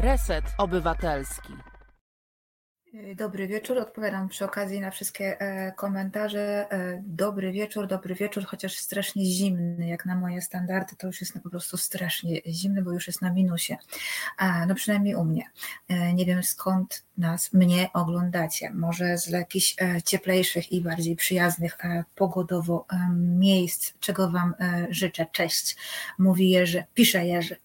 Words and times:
Reset 0.00 0.44
Obywatelski. 0.58 1.67
Dobry 3.16 3.46
wieczór. 3.46 3.78
Odpowiadam 3.78 4.28
przy 4.28 4.44
okazji 4.44 4.80
na 4.80 4.90
wszystkie 4.90 5.40
e, 5.40 5.72
komentarze. 5.72 6.72
E, 6.72 7.02
dobry 7.06 7.52
wieczór, 7.52 7.86
dobry 7.86 8.14
wieczór, 8.14 8.44
chociaż 8.44 8.76
strasznie 8.76 9.24
zimny, 9.24 9.88
jak 9.88 10.06
na 10.06 10.16
moje 10.16 10.42
standardy, 10.42 10.96
to 10.96 11.06
już 11.06 11.20
jest 11.20 11.34
po 11.42 11.50
prostu 11.50 11.76
strasznie 11.76 12.40
zimny, 12.46 12.82
bo 12.82 12.92
już 12.92 13.06
jest 13.06 13.22
na 13.22 13.32
minusie. 13.32 13.76
No 14.68 14.74
przynajmniej 14.74 15.14
u 15.14 15.24
mnie. 15.24 15.44
E, 15.88 16.14
nie 16.14 16.26
wiem 16.26 16.42
skąd 16.42 17.04
nas, 17.18 17.52
mnie 17.52 17.90
oglądacie. 17.94 18.70
Może 18.70 19.18
z 19.18 19.26
jakichś 19.28 19.76
cieplejszych 20.04 20.72
i 20.72 20.80
bardziej 20.80 21.16
przyjaznych 21.16 21.78
pogodowo 22.14 22.86
miejsc, 23.16 23.92
czego 24.00 24.30
Wam 24.30 24.54
życzę. 24.90 25.26
Cześć, 25.32 25.76
mówi 26.18 26.50
Jerzy, 26.50 26.84
pisze 26.94 27.26
Jerzy. 27.26 27.56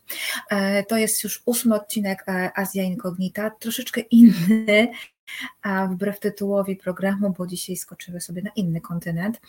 To 0.87 0.97
jest 0.97 1.23
już 1.23 1.43
ósmy 1.45 1.75
odcinek 1.75 2.25
Azja 2.55 2.83
Incognita, 2.83 3.49
troszeczkę 3.49 4.01
inny 4.01 4.87
a 5.61 5.87
wbrew 5.87 6.19
tytułowi 6.19 6.75
programu, 6.75 7.33
bo 7.37 7.47
dzisiaj 7.47 7.75
skoczyły 7.75 8.21
sobie 8.21 8.41
na 8.41 8.49
inny 8.55 8.81
kontynent, 8.81 9.41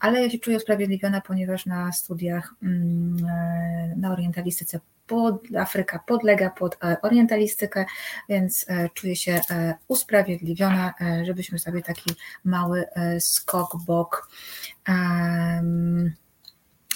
ale 0.00 0.22
ja 0.22 0.30
się 0.30 0.38
czuję 0.38 0.56
usprawiedliwiona, 0.56 1.20
ponieważ 1.20 1.66
na 1.66 1.92
studiach 1.92 2.54
mm, 2.62 3.16
e, 3.28 3.94
na 3.96 4.12
orientalistyce 4.12 4.80
pod, 5.06 5.42
Afryka 5.58 5.98
podlega 6.06 6.50
pod 6.50 6.76
e, 6.84 6.96
orientalistykę, 7.02 7.84
więc 8.28 8.66
e, 8.68 8.88
czuję 8.94 9.16
się 9.16 9.40
usprawiedliwiona, 9.88 10.94
żebyśmy 11.22 11.58
sobie 11.58 11.82
taki 11.82 12.10
mały 12.44 12.84
skok 13.20 13.76
bok 13.86 14.28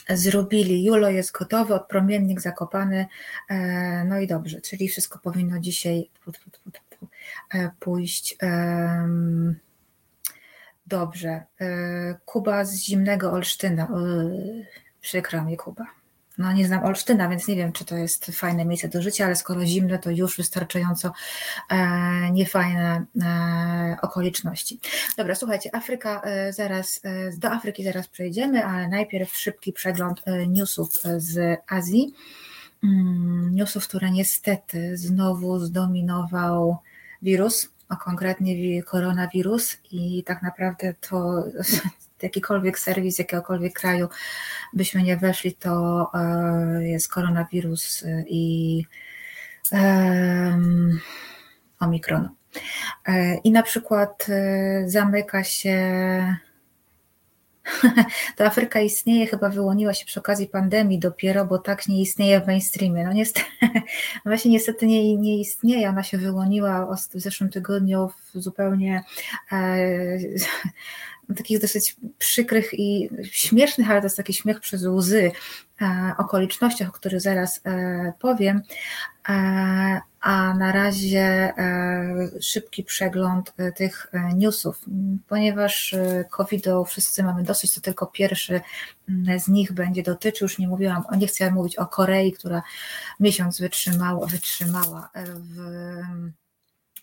zrobili. 0.09 0.85
Julo 0.85 1.11
jest 1.11 1.33
gotowy, 1.33 1.75
odpromiennik 1.75 2.41
zakopany, 2.41 3.07
no 4.07 4.19
i 4.19 4.27
dobrze, 4.27 4.61
czyli 4.61 4.89
wszystko 4.89 5.19
powinno 5.19 5.61
dzisiaj 5.61 6.11
pójść. 7.81 8.37
Dobrze. 10.87 11.43
E, 11.61 11.67
Kuba 12.25 12.65
z 12.65 12.77
zimnego 12.77 13.33
Olsztyna. 13.33 13.83
E, 13.83 13.89
przykro 15.01 15.45
mi, 15.45 15.57
Kuba. 15.57 15.87
No 16.39 16.53
nie 16.53 16.67
znam 16.67 16.85
Olsztyna, 16.85 17.29
więc 17.29 17.49
nie 17.49 17.57
wiem, 17.57 17.73
czy 17.73 17.85
to 17.85 17.97
jest 17.97 18.27
fajne 18.27 18.65
miejsce 18.65 18.89
do 18.89 19.03
życia, 19.03 19.25
ale 19.25 19.37
skoro 19.37 19.67
zimne, 19.67 19.99
to 19.99 20.11
już 20.11 20.37
wystarczająco 20.37 21.13
niefajne 22.33 23.05
okoliczności. 24.03 24.81
Dobra, 25.17 25.35
słuchajcie, 25.35 25.75
Afryka 25.75 26.23
zaraz, 26.51 27.01
do 27.39 27.51
Afryki 27.51 27.85
zaraz 27.85 28.09
przejdziemy, 28.09 28.65
ale 28.65 28.89
najpierw 28.89 29.37
szybki 29.37 29.73
przegląd 29.73 30.23
newsów 30.47 31.03
z 31.17 31.61
Azji. 31.69 32.15
Mm, 32.85 33.55
newsów, 33.55 33.89
które 33.89 34.11
niestety 34.11 34.97
znowu 34.97 35.59
zdominował 35.59 36.79
wirus, 37.25 37.69
a 37.89 37.97
konkretnie 37.97 38.83
koronawirus 38.83 39.77
i 39.93 40.23
tak 40.25 40.43
naprawdę 40.43 40.95
to 41.01 41.45
jakikolwiek 42.23 42.79
serwis 42.79 43.19
jakiegokolwiek 43.19 43.73
kraju 43.73 44.09
byśmy 44.73 45.03
nie 45.03 45.17
weszli, 45.17 45.53
to 45.55 46.11
e, 46.15 46.85
jest 46.85 47.09
koronawirus 47.09 48.05
i 48.27 48.85
um, 49.73 51.01
omikron. 51.81 52.29
E, 53.07 53.37
I 53.37 53.51
na 53.51 53.63
przykład 53.63 54.27
e, 54.29 54.89
zamyka 54.89 55.45
się 55.45 55.77
to 58.37 58.45
Afryka 58.45 58.81
istnieje, 58.81 59.27
chyba 59.27 59.49
wyłoniła 59.49 59.95
się 59.95 60.07
przy 60.07 60.21
okazji 60.21 60.47
pandemii 60.47 60.99
dopiero, 60.99 61.45
bo 61.45 61.59
tak 61.59 61.89
nie 61.89 62.01
istnieje 62.01 62.41
w 62.41 62.47
mainstreamie. 62.47 63.05
No 63.05 63.13
niestety, 63.13 63.47
właśnie 64.27 64.51
niestety 64.51 64.87
nie, 64.87 65.17
nie 65.17 65.41
istnieje, 65.41 65.89
ona 65.89 66.03
się 66.03 66.19
wyłoniła 66.19 66.97
w 66.97 67.21
zeszłym 67.21 67.51
tygodniu 67.51 68.11
w 68.33 68.41
zupełnie 68.41 69.05
e, 69.53 69.77
takich 71.37 71.61
dosyć 71.61 71.97
przykrych 72.19 72.75
i 72.75 73.11
śmiesznych, 73.23 73.91
ale 73.91 74.01
to 74.01 74.07
jest 74.07 74.17
taki 74.17 74.35
śmiech 74.35 74.61
przez 74.61 74.83
łzy 74.83 75.33
e, 75.83 76.15
okolicznościach, 76.19 76.89
o 76.89 76.93
których 76.93 77.21
zaraz 77.21 77.61
e, 77.67 78.13
powiem. 78.19 78.63
E, 79.29 80.01
a 80.25 80.55
na 80.55 80.73
razie 80.73 81.53
szybki 82.41 82.85
przegląd 82.85 83.55
tych 83.77 84.13
newsów, 84.35 84.81
ponieważ 85.29 85.95
covid 86.31 86.65
wszyscy 86.87 87.23
mamy 87.23 87.43
dosyć, 87.43 87.75
to 87.75 87.81
tylko 87.81 88.07
pierwszy 88.07 88.61
mm, 89.09 89.41
z 89.41 89.49
nich 89.49 89.73
będzie 89.73 90.03
dotyczył, 90.03 90.45
już 90.45 90.59
nie 90.59 90.69
mówiłam, 90.69 91.03
nie 91.19 91.27
chcę 91.27 91.51
mówić 91.51 91.77
o 91.77 91.87
Korei, 91.87 92.33
która 92.33 92.63
miesiąc 93.21 93.61
wytrzymała, 93.61 94.27
wytrzymała 94.27 95.11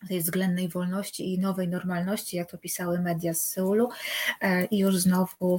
w 0.01 0.07
tej 0.07 0.19
względnej 0.19 0.69
wolności 0.69 1.33
i 1.33 1.39
nowej 1.39 1.67
normalności, 1.67 2.37
jak 2.37 2.51
to 2.51 2.57
pisały 2.57 2.99
media 2.99 3.33
z 3.33 3.45
Seulu, 3.45 3.89
e, 4.41 4.65
i 4.65 4.77
już 4.77 4.97
znowu 4.97 5.57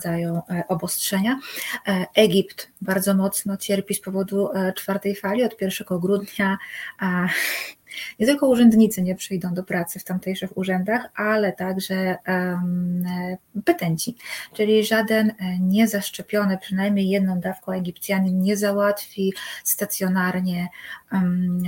wprowadzają 0.00 0.42
e, 0.50 0.64
obostrzenia. 0.68 1.40
E, 1.88 2.06
Egipt 2.14 2.72
bardzo 2.80 3.14
mocno 3.14 3.56
cierpi 3.56 3.94
z 3.94 4.00
powodu 4.00 4.48
czwartej 4.76 5.16
fali 5.16 5.44
od 5.44 5.60
1 5.60 5.98
grudnia 5.98 6.58
nie 8.18 8.26
tylko 8.26 8.48
urzędnicy 8.48 9.02
nie 9.02 9.14
przyjdą 9.14 9.54
do 9.54 9.64
pracy 9.64 9.98
w 9.98 10.04
tamtejszych 10.04 10.58
urzędach, 10.58 11.10
ale 11.14 11.52
także 11.52 12.16
petenci, 13.64 14.16
czyli 14.54 14.84
żaden 14.84 15.30
e, 15.30 15.58
niezaszczepiony 15.58 16.58
przynajmniej 16.58 17.08
jedną 17.08 17.40
dawką 17.40 17.72
Egipcjanin 17.72 18.42
nie 18.42 18.56
załatwi 18.56 19.32
stacjonarnie 19.64 20.68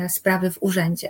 sprawy 0.09 0.51
w 0.51 0.63
urzędzie. 0.63 1.09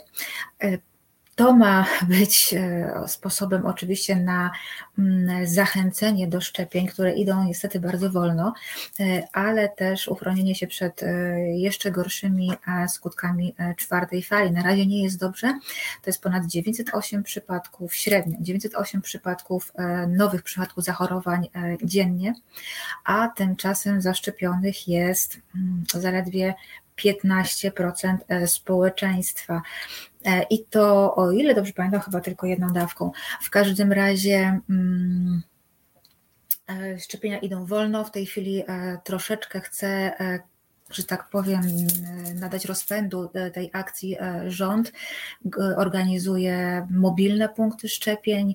To 1.42 1.52
ma 1.52 1.86
być 2.08 2.54
e, 2.54 3.04
sposobem 3.06 3.66
oczywiście 3.66 4.16
na 4.16 4.50
mm, 4.98 5.46
zachęcenie 5.46 6.28
do 6.28 6.40
szczepień, 6.40 6.86
które 6.86 7.12
idą 7.12 7.44
niestety 7.44 7.80
bardzo 7.80 8.10
wolno, 8.10 8.54
e, 9.00 9.28
ale 9.32 9.68
też 9.68 10.08
uchronienie 10.08 10.54
się 10.54 10.66
przed 10.66 11.02
e, 11.02 11.38
jeszcze 11.40 11.90
gorszymi 11.90 12.52
skutkami 12.88 13.54
czwartej 13.76 14.22
fali. 14.22 14.50
Na 14.50 14.62
razie 14.62 14.86
nie 14.86 15.02
jest 15.02 15.18
dobrze. 15.18 15.58
To 16.02 16.10
jest 16.10 16.22
ponad 16.22 16.46
908 16.46 17.22
przypadków 17.22 17.94
średnio, 17.94 18.36
908 18.40 19.02
przypadków 19.02 19.72
nowych 20.08 20.42
przypadków 20.42 20.84
zachorowań 20.84 21.48
dziennie, 21.84 22.34
a 23.04 23.28
tymczasem 23.28 24.02
zaszczepionych 24.02 24.88
jest 24.88 25.40
mm, 25.54 25.84
zaledwie 25.94 26.54
15% 26.96 28.46
społeczeństwa. 28.46 29.62
E, 30.24 30.42
I 30.50 30.64
to, 30.64 31.14
o 31.14 31.32
ile 31.32 31.54
dobrze 31.54 31.72
pamiętam, 31.72 32.00
chyba 32.00 32.20
tylko 32.20 32.46
jedną 32.46 32.72
dawką. 32.72 33.10
W 33.42 33.50
każdym 33.50 33.92
razie 33.92 34.60
mm, 34.70 35.42
e, 36.68 36.98
szczepienia 36.98 37.38
idą 37.38 37.66
wolno. 37.66 38.04
W 38.04 38.10
tej 38.10 38.26
chwili 38.26 38.64
e, 38.66 38.98
troszeczkę 39.04 39.60
chcę 39.60 40.12
że 40.94 41.04
tak 41.04 41.28
powiem, 41.28 41.62
nadać 42.34 42.64
rozpędu 42.64 43.30
tej 43.52 43.70
akcji 43.72 44.16
rząd. 44.46 44.92
Organizuje 45.76 46.86
mobilne 46.90 47.48
punkty 47.48 47.88
szczepień, 47.88 48.54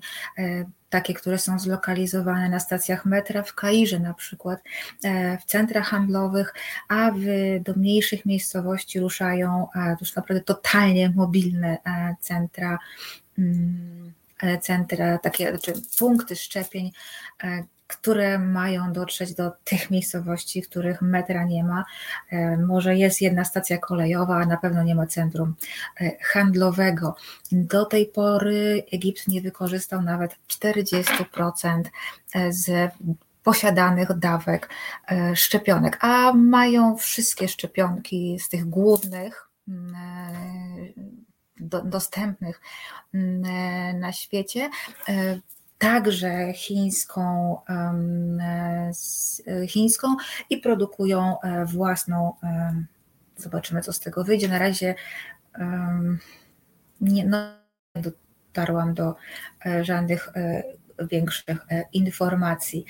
takie, 0.90 1.14
które 1.14 1.38
są 1.38 1.60
zlokalizowane 1.60 2.50
na 2.50 2.60
stacjach 2.60 3.06
metra 3.06 3.44
w 3.44 3.56
Kairze 3.56 4.00
na 4.00 4.14
przykład, 4.14 4.60
w 5.42 5.46
centrach 5.46 5.88
handlowych, 5.88 6.54
a 6.88 7.12
w, 7.12 7.20
do 7.64 7.74
mniejszych 7.74 8.26
miejscowości 8.26 9.00
ruszają 9.00 9.68
już 10.02 10.16
naprawdę 10.16 10.44
totalnie 10.44 11.10
mobilne 11.10 11.78
centra, 12.20 12.80
mm, 13.38 14.14
centra, 14.62 15.18
takie 15.18 15.50
znaczy 15.50 15.74
punkty 16.00 16.36
szczepień, 16.36 16.92
które 17.88 18.40
mają 18.40 18.94
dotrzeć 18.94 19.34
do 19.34 19.52
tych 19.64 19.92
miejscowości, 19.92 20.62
w 20.62 20.70
których 20.70 21.02
metra 21.02 21.46
nie 21.46 21.64
ma. 21.64 21.86
E, 22.32 22.58
może 22.58 22.96
jest 22.96 23.22
jedna 23.22 23.46
stacja 23.46 23.78
kolejowa, 23.78 24.38
a 24.38 24.46
na 24.46 24.58
pewno 24.58 24.84
nie 24.84 24.96
ma 24.96 25.08
centrum 25.08 25.56
e, 26.02 26.12
handlowego. 26.22 27.16
Do 27.52 27.86
tej 27.86 28.06
pory 28.06 28.84
Egipt 28.92 29.28
nie 29.28 29.42
wykorzystał 29.42 30.02
nawet 30.02 30.36
40% 30.48 31.84
e, 32.34 32.54
z 32.54 32.92
posiadanych 33.44 34.18
dawek 34.18 34.70
szczepionek, 35.36 35.98
a 36.02 36.34
mają 36.34 36.98
wszystkie 36.98 37.48
szczepionki 37.48 38.40
z 38.40 38.50
tych 38.50 38.66
głównych 38.66 39.50
mm, 39.68 40.94
dostępnych 41.84 42.62
mm, 43.14 44.00
na 44.00 44.12
świecie 44.14 44.70
także 45.78 46.54
chińską, 46.54 47.58
e, 47.70 48.92
chińską 49.68 50.16
i 50.50 50.58
produkują 50.58 51.42
e, 51.42 51.66
własną. 51.66 52.34
Zobaczymy, 53.38 53.82
co 53.82 53.94
z 53.94 54.00
tego 54.00 54.24
wyjdzie. 54.24 54.48
Na 54.48 54.60
razie 54.60 54.96
nie 57.02 57.26
no, 57.26 57.38
dotarłam 57.96 58.94
do 58.94 59.16
e, 59.66 59.86
żadnych 59.86 60.30
większych 61.12 61.66
informacji. 61.94 62.86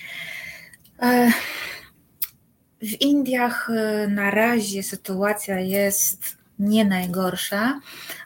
W 2.81 3.01
Indiach 3.01 3.69
na 4.07 4.31
razie 4.31 4.83
sytuacja 4.83 5.59
jest 5.59 6.36
nie 6.59 6.85
najgorsza, 6.85 7.79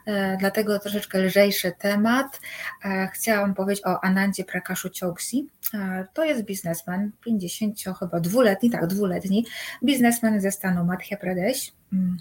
e, 0.06 0.38
dlatego 0.38 0.80
troszeczkę 0.80 1.20
lżejszy 1.20 1.72
temat. 1.80 2.40
E, 2.86 3.10
chciałam 3.14 3.54
powiedzieć 3.54 3.86
o 3.86 4.04
Anandzie 4.04 4.44
Prakaszu 4.44 4.90
Choksi. 5.00 5.48
E, 5.74 6.08
to 6.14 6.24
jest 6.24 6.44
biznesmen, 6.44 7.12
50 7.26 7.78
chyba 8.00 8.20
dwuletni, 8.20 8.70
tak, 8.70 8.88
dwuletni, 8.88 9.46
biznesmen 9.84 10.42
ze 10.42 10.52
stanu 10.52 10.86
Madhya 10.86 11.18
Pradesh 11.18 11.72
mm, 11.94 12.18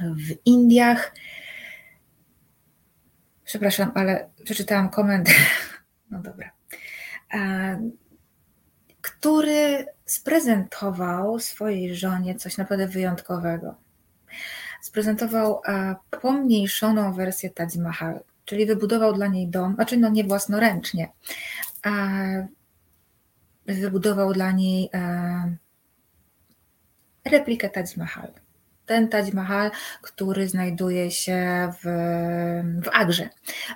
w 0.00 0.32
Indiach. 0.44 1.14
Przepraszam, 3.44 3.92
ale 3.94 4.30
przeczytałam 4.44 4.88
komentarz. 4.88 5.36
No 6.10 6.22
dobra. 6.22 6.50
Który 9.00 9.86
sprezentował 10.06 11.38
swojej 11.38 11.94
żonie 11.94 12.34
coś 12.34 12.56
naprawdę 12.56 12.88
wyjątkowego 12.88 13.74
sprezentował 14.80 15.60
e, 15.66 15.94
pomniejszoną 16.10 17.12
wersję 17.12 17.50
Taj 17.50 17.68
Mahal, 17.78 18.20
czyli 18.44 18.66
wybudował 18.66 19.12
dla 19.12 19.26
niej 19.26 19.48
dom, 19.48 19.74
znaczy 19.74 19.96
no 19.96 20.08
nie 20.08 20.24
własnoręcznie, 20.24 21.08
wybudował 23.66 24.32
dla 24.32 24.52
niej 24.52 24.90
e, 24.94 25.56
replikę 27.24 27.70
Taj 27.70 27.84
Mahal 27.96 28.32
ten 28.88 29.08
Taj 29.08 29.32
Mahal, 29.32 29.70
który 30.02 30.48
znajduje 30.48 31.10
się 31.10 31.72
w, 31.82 31.86
w 32.84 32.88
Agrze, 32.92 33.28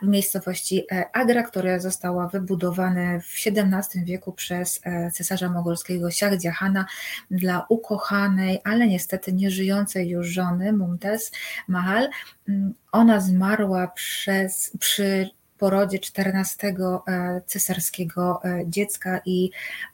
w 0.03 0.07
miejscowości 0.07 0.85
e, 0.93 1.05
Agra, 1.13 1.43
która 1.43 1.79
została 1.79 2.29
wybudowana 2.29 3.21
w 3.21 3.47
XVII 3.47 4.05
wieku 4.05 4.33
przez 4.33 4.81
e, 4.85 5.11
cesarza 5.11 5.49
mogolskiego 5.49 6.11
Shah 6.11 6.45
Jahana 6.45 6.87
dla 7.31 7.67
ukochanej, 7.69 8.61
ale 8.65 8.87
niestety 8.87 9.33
nieżyjącej 9.33 10.09
już 10.09 10.27
żony 10.27 10.73
Mumtaz 10.73 11.33
Mahal. 11.69 12.09
Mm, 12.49 12.75
ona 12.93 13.21
zmarła 13.21 13.89
przez, 13.89 14.73
przy 14.79 15.31
porodzie 15.63 15.99
14 15.99 16.75
e, 17.09 17.41
cesarskiego 17.47 18.41
e, 18.45 18.63
dziecka 18.67 19.21
i 19.27 19.51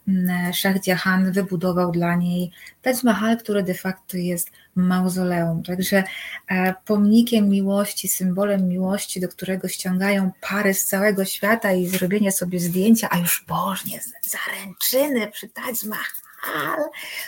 mm, 0.09 0.53
Shah 0.53 0.87
Jahan 0.87 1.33
wybudował 1.33 1.93
dla 1.93 2.17
niej 2.17 2.51
Taj 2.83 2.95
Mahal, 3.05 3.37
który 3.37 3.63
de 3.63 3.75
facto 3.75 4.17
jest 4.17 4.51
mauzoleum. 4.75 5.63
Także 5.63 6.05
e, 6.49 6.75
pomnikiem 6.85 7.49
miłości, 7.49 8.09
symbolem 8.09 8.69
miłości, 8.69 9.21
do 9.21 9.29
którego 9.29 9.69
ściągają 9.69 10.31
pary 10.41 10.75
z 10.75 10.85
całego 10.85 11.25
świata 11.25 11.73
i 11.73 11.87
zrobienie 11.87 12.33
sobie 12.33 12.61
zdjęcia, 12.61 13.09
a 13.11 13.19
już 13.19 13.45
bożnie, 13.49 14.01
zaręczyny 14.23 15.31
przy 15.31 15.49
Taj 15.49 15.75
Mahal, 15.87 16.85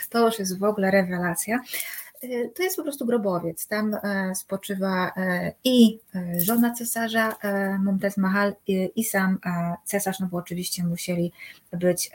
to 0.09 0.25
już 0.25 0.39
jest 0.39 0.59
w 0.59 0.63
ogóle 0.63 0.91
rewelacja. 0.91 1.59
Y, 2.23 2.51
to 2.55 2.63
jest 2.63 2.75
po 2.75 2.83
prostu 2.83 3.05
grobowiec. 3.05 3.67
Tam 3.67 3.93
e, 3.93 4.35
spoczywa 4.35 5.11
e, 5.17 5.53
i 5.63 5.99
e, 6.15 6.39
żona 6.39 6.73
cesarza 6.73 7.35
Mumtaz 7.79 8.17
Mahal 8.17 8.55
i 8.95 9.03
sam 9.03 9.39
cesarz, 9.85 10.19
no 10.19 10.27
bo 10.31 10.37
oczywiście 10.37 10.83
musieli 10.83 11.31
być, 11.73 12.11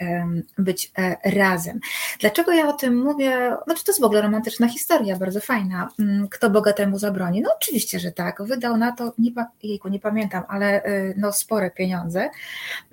być 0.58 0.92
razem. 1.24 1.80
Dlaczego 2.20 2.52
ja 2.52 2.68
o 2.68 2.72
tym 2.72 3.02
mówię? 3.02 3.56
Znaczy 3.64 3.84
to 3.84 3.90
jest 3.90 4.00
w 4.00 4.04
ogóle 4.04 4.22
romantyczna 4.22 4.68
historia, 4.68 5.16
bardzo 5.16 5.40
fajna. 5.40 5.88
Mm, 5.98 6.28
kto 6.28 6.50
bogatemu 6.50 6.98
zabroni? 6.98 7.42
No 7.42 7.50
oczywiście, 7.56 8.00
że 8.00 8.12
tak. 8.12 8.42
Wydał 8.42 8.76
na 8.76 8.92
to, 8.92 9.12
nie, 9.18 9.30
jejku, 9.62 9.88
nie 9.88 10.00
pamiętam, 10.00 10.42
ale 10.48 10.82
no 11.16 11.32
spore 11.32 11.70
pieniądze. 11.70 12.30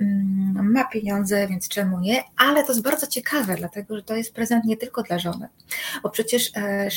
Mm, 0.01 0.71
ma 0.71 0.83
pieniądze, 0.83 1.47
więc 1.47 1.67
czemu 1.67 1.99
nie? 1.99 2.23
Ale 2.37 2.63
to 2.63 2.71
jest 2.71 2.83
bardzo 2.83 3.07
ciekawe, 3.07 3.55
dlatego 3.55 3.95
że 3.95 4.03
to 4.03 4.15
jest 4.15 4.33
prezent 4.33 4.65
nie 4.65 4.77
tylko 4.77 5.03
dla 5.03 5.19
żony, 5.19 5.47
bo 6.03 6.09
przecież 6.09 6.51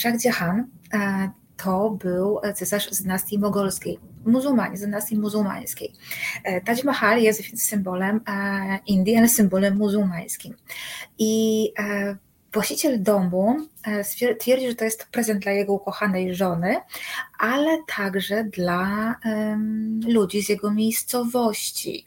Shah 0.07 0.25
Jahan 0.25 0.67
e, 0.95 1.31
to 1.57 1.91
był 1.91 2.41
cesarz 2.55 2.91
z 2.91 3.03
dynastii 3.03 3.39
mogolskiej, 3.39 3.99
muzułmanie, 4.27 4.77
z 4.77 4.81
dynastii 4.81 5.19
muzułmańskiej. 5.19 5.93
E, 6.45 6.61
Taj 6.61 6.77
Mahal 6.85 7.23
jest 7.23 7.43
więc 7.43 7.63
symbolem 7.63 8.21
e, 8.29 8.79
Indii, 8.87 9.17
ale 9.17 9.29
symbolem 9.29 9.77
muzułmańskim. 9.77 10.55
I 11.19 11.73
właściciel 12.53 13.03
domu 13.03 13.57
twierdzi, 14.41 14.69
że 14.69 14.75
to 14.75 14.85
jest 14.85 15.07
prezent 15.07 15.43
dla 15.43 15.53
jego 15.53 15.73
ukochanej 15.73 16.35
żony, 16.35 16.77
ale 17.39 17.79
także 17.97 18.45
dla 18.45 19.15
ludzi 20.07 20.43
z 20.43 20.49
jego 20.49 20.71
miejscowości 20.71 22.05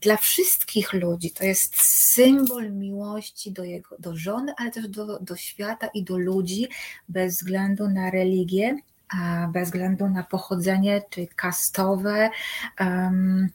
dla 0.00 0.16
wszystkich 0.16 0.92
ludzi. 0.92 1.30
To 1.30 1.44
jest 1.44 1.76
symbol 2.12 2.72
miłości 2.72 3.52
do, 3.52 3.64
jego, 3.64 3.96
do 3.98 4.16
żony, 4.16 4.52
ale 4.56 4.70
też 4.70 4.88
do, 4.88 5.18
do 5.18 5.36
świata 5.36 5.86
i 5.94 6.04
do 6.04 6.18
ludzi, 6.18 6.68
bez 7.08 7.36
względu 7.36 7.88
na 7.88 8.10
religię, 8.10 8.76
bez 9.52 9.64
względu 9.64 10.08
na 10.08 10.22
pochodzenie, 10.22 11.02
czy 11.10 11.26
kastowe. 11.26 12.30
Um, 12.80 13.48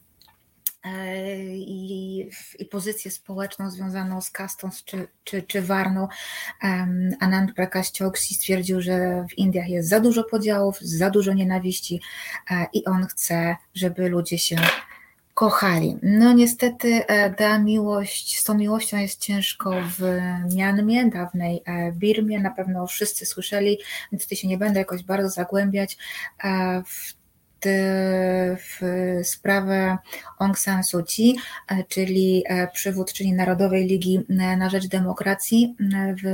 i, 1.52 2.28
i, 2.58 2.64
pozycję 2.64 3.10
społeczną 3.10 3.70
związaną 3.70 4.20
z 4.20 4.30
kastą 4.30 4.70
czy, 4.84 5.08
czy, 5.24 5.42
czy 5.42 5.62
warną. 5.62 6.08
Um, 6.62 7.10
Anand 7.20 7.54
Prakash 7.54 7.92
Chokshi 7.98 8.34
stwierdził, 8.34 8.80
że 8.80 9.26
w 9.30 9.38
Indiach 9.38 9.68
jest 9.68 9.88
za 9.88 10.00
dużo 10.00 10.24
podziałów, 10.24 10.80
za 10.80 11.10
dużo 11.10 11.32
nienawiści 11.32 12.00
e, 12.50 12.66
i 12.72 12.84
on 12.84 13.06
chce, 13.06 13.56
żeby 13.74 14.08
ludzie 14.08 14.38
się 14.38 14.56
kochali. 15.36 15.98
No 16.02 16.32
niestety 16.32 17.06
e, 17.06 17.30
ta 17.30 17.58
miłość, 17.58 18.38
z 18.38 18.44
tą 18.44 18.54
miłością 18.54 18.96
jest 18.96 19.20
ciężko 19.20 19.70
w 19.98 20.02
Mianmie, 20.54 21.10
dawnej 21.10 21.62
e, 21.66 21.92
Birmie, 21.92 22.40
na 22.40 22.50
pewno 22.50 22.86
wszyscy 22.86 23.26
słyszeli, 23.26 23.78
więc 24.12 24.22
tutaj 24.22 24.38
się 24.38 24.48
nie 24.48 24.58
będę 24.58 24.78
jakoś 24.78 25.02
bardzo 25.02 25.28
zagłębiać 25.28 25.96
e, 26.44 26.82
w 26.86 27.16
w 28.58 28.80
sprawę 29.22 29.98
Aung 30.38 30.58
San 30.58 30.84
Suu 30.84 31.02
Kyi, 31.04 31.38
czyli 31.88 32.44
przywódczyni 32.72 33.32
Narodowej 33.32 33.86
Ligi 33.86 34.20
na 34.28 34.70
Rzecz 34.70 34.86
Demokracji, 34.86 35.76
w, 36.22 36.26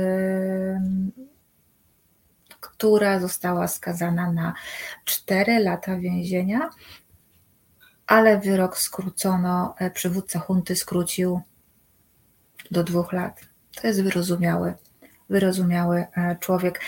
która 2.59 3.19
została 3.19 3.67
skazana 3.67 4.31
na 4.31 4.53
4 5.05 5.59
lata 5.59 5.97
więzienia 5.97 6.69
ale 8.07 8.39
wyrok 8.39 8.77
skrócono, 8.77 9.75
e, 9.79 9.91
przywódca 9.91 10.39
hunty 10.39 10.75
skrócił 10.75 11.41
do 12.71 12.83
dwóch 12.83 13.13
lat. 13.13 13.41
To 13.81 13.87
jest 13.87 14.03
wyrozumiały, 14.03 14.73
wyrozumiały 15.29 16.05
e, 16.17 16.35
człowiek. 16.39 16.81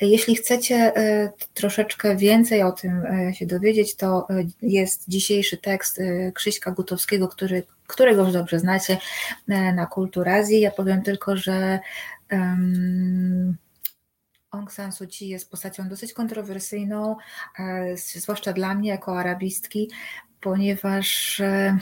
Jeśli 0.00 0.36
chcecie 0.36 0.74
e, 0.96 1.32
troszeczkę 1.54 2.16
więcej 2.16 2.62
o 2.62 2.72
tym 2.72 3.02
się 3.32 3.46
dowiedzieć, 3.46 3.96
to 3.96 4.26
jest 4.62 5.04
dzisiejszy 5.08 5.56
tekst 5.56 6.00
Krzyśka 6.34 6.70
Gutowskiego, 6.70 7.28
który, 7.28 7.62
którego 7.86 8.22
już 8.24 8.32
dobrze 8.32 8.58
znacie 8.58 8.98
na 9.48 9.86
Kulturazji. 9.86 10.60
Ja 10.60 10.70
powiem 10.70 11.02
tylko, 11.02 11.36
że 11.36 11.78
um, 12.32 13.56
Aung 14.50 14.72
San 14.72 14.92
Suu 14.92 15.06
Kyi 15.06 15.28
jest 15.28 15.50
postacią 15.50 15.88
dosyć 15.88 16.12
kontrowersyjną, 16.12 17.16
zwłaszcza 17.94 18.52
dla 18.52 18.74
mnie 18.74 18.90
jako 18.90 19.18
arabistki, 19.18 19.90
ponieważ 20.42 21.40
e, 21.40 21.78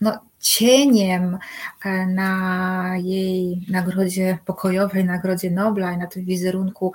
no, 0.00 0.18
cieniem 0.40 1.38
e, 1.84 2.06
na 2.06 2.92
jej 2.96 3.66
nagrodzie 3.68 4.38
pokojowej, 4.44 5.04
nagrodzie 5.04 5.50
Nobla 5.50 5.92
i 5.92 5.98
na 5.98 6.06
tym 6.06 6.24
wizerunku 6.24 6.92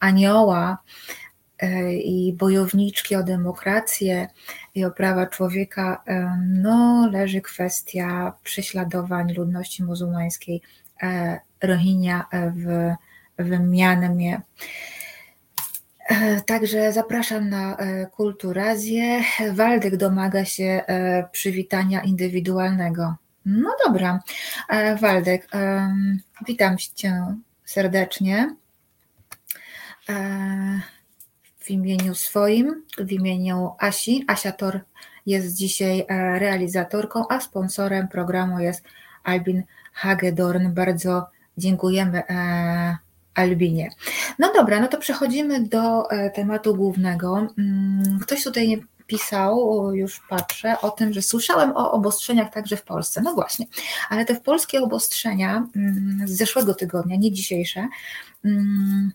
anioła 0.00 0.78
i 2.04 2.34
bojowniczki 2.38 3.16
o 3.16 3.22
demokrację 3.22 4.28
i 4.74 4.84
o 4.84 4.90
prawa 4.90 5.26
człowieka, 5.26 6.04
no, 6.48 7.08
leży 7.12 7.40
kwestia 7.40 8.32
prześladowań 8.42 9.32
ludności 9.32 9.84
muzułmańskiej 9.84 10.62
Rohingya 11.62 12.24
w, 12.56 12.94
w 13.38 13.60
Mianmie. 13.60 14.40
E, 16.06 16.40
także 16.40 16.92
zapraszam 16.92 17.48
na 17.48 17.76
e, 17.76 18.06
Kulturazję. 18.06 19.20
Waldek 19.52 19.96
domaga 19.96 20.44
się 20.44 20.64
e, 20.86 21.28
przywitania 21.32 22.02
indywidualnego. 22.02 23.14
No 23.46 23.70
dobra, 23.86 24.20
Waldek, 25.00 25.48
witam 26.46 26.76
Cię 26.78 27.34
serdecznie 27.64 28.56
w 31.58 31.70
imieniu 31.70 32.14
swoim, 32.14 32.82
w 32.98 33.12
imieniu 33.12 33.70
Asi. 33.78 34.24
Asia 34.28 34.52
Tor 34.52 34.80
jest 35.26 35.56
dzisiaj 35.56 36.06
realizatorką, 36.38 37.24
a 37.28 37.40
sponsorem 37.40 38.08
programu 38.08 38.60
jest 38.60 38.84
Albin 39.24 39.62
Hagedorn. 39.92 40.72
Bardzo 40.72 41.26
dziękujemy 41.58 42.22
Albinie. 43.36 43.90
No 44.38 44.52
dobra, 44.52 44.80
no 44.80 44.88
to 44.88 44.98
przechodzimy 44.98 45.60
do 45.60 46.10
e, 46.10 46.30
tematu 46.30 46.74
głównego. 46.74 47.46
Mm, 47.58 48.18
ktoś 48.22 48.44
tutaj 48.44 48.68
nie 48.68 48.78
pisał, 49.06 49.94
już 49.94 50.20
patrzę, 50.28 50.80
o 50.80 50.90
tym, 50.90 51.12
że 51.12 51.22
słyszałem 51.22 51.76
o 51.76 51.92
obostrzeniach 51.92 52.52
także 52.52 52.76
w 52.76 52.82
Polsce. 52.82 53.22
No 53.22 53.34
właśnie, 53.34 53.66
ale 54.08 54.24
te 54.24 54.40
polskie 54.40 54.80
obostrzenia 54.80 55.66
mm, 55.76 56.28
z 56.28 56.30
zeszłego 56.30 56.74
tygodnia, 56.74 57.16
nie 57.16 57.32
dzisiejsze, 57.32 57.88
mm, 58.44 59.12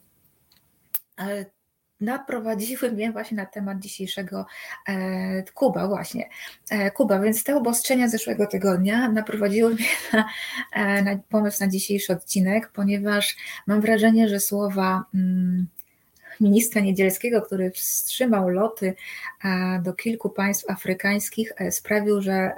naprowadziły 2.02 2.92
mnie 2.92 3.12
właśnie 3.12 3.38
na 3.38 3.46
temat 3.46 3.80
dzisiejszego 3.80 4.46
e, 4.88 5.44
Kuba, 5.54 5.88
właśnie. 5.88 6.30
E, 6.70 6.92
Kuba, 6.92 7.20
więc 7.20 7.44
te 7.44 7.56
obostrzenia 7.56 8.08
zeszłego 8.08 8.48
tygodnia 8.48 9.10
naprowadziły 9.10 9.74
mnie 9.74 9.86
na, 10.14 10.26
e, 10.74 11.04
na 11.04 11.18
pomysł 11.30 11.64
na 11.64 11.70
dzisiejszy 11.70 12.14
odcinek, 12.14 12.72
ponieważ 12.74 13.38
mam 13.68 13.82
wrażenie, 13.82 14.30
że 14.30 14.40
słowa 14.40 15.06
mm, 15.14 15.68
ministra 16.40 16.82
Niedzielskiego, 16.82 17.42
który 17.42 17.72
wstrzymał 17.72 18.50
loty 18.50 18.94
do 19.84 19.94
kilku 19.94 20.30
państw 20.30 20.70
afrykańskich, 20.70 21.54
sprawił, 21.72 22.22
że 22.22 22.52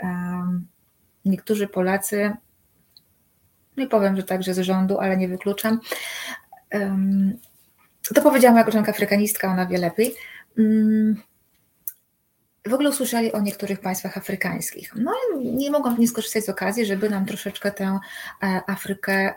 niektórzy 1.25 1.67
Polacy, 1.67 2.31
nie 3.77 3.87
powiem, 3.87 4.15
że 4.15 4.23
także 4.23 4.53
z 4.53 4.59
rządu, 4.59 4.99
ale 4.99 5.17
nie 5.17 5.27
wykluczam, 5.27 5.79
to 8.15 8.21
powiedziałam 8.21 8.57
jako 8.57 8.71
członka 8.71 8.91
afrykanistka, 8.91 9.51
ona 9.51 9.65
wie 9.65 9.77
lepiej. 9.77 10.15
Mm, 10.57 11.21
w 12.67 12.73
ogóle 12.73 12.89
usłyszeli 12.89 13.31
o 13.31 13.41
niektórych 13.41 13.79
państwach 13.79 14.17
afrykańskich. 14.17 14.95
No 14.95 15.13
i 15.41 15.53
nie 15.53 15.71
mogłam 15.71 15.99
nie 15.99 16.07
skorzystać 16.07 16.45
z 16.45 16.49
okazji, 16.49 16.85
żeby 16.85 17.09
nam 17.09 17.25
troszeczkę 17.25 17.71
tę 17.71 17.99
e, 18.43 18.61
Afrykę 18.67 19.33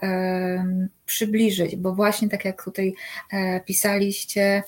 przybliżyć, 1.07 1.77
bo 1.77 1.95
właśnie 1.95 2.29
tak 2.29 2.45
jak 2.45 2.65
tutaj 2.65 2.95
e, 3.33 3.61
pisaliście, 3.61 4.63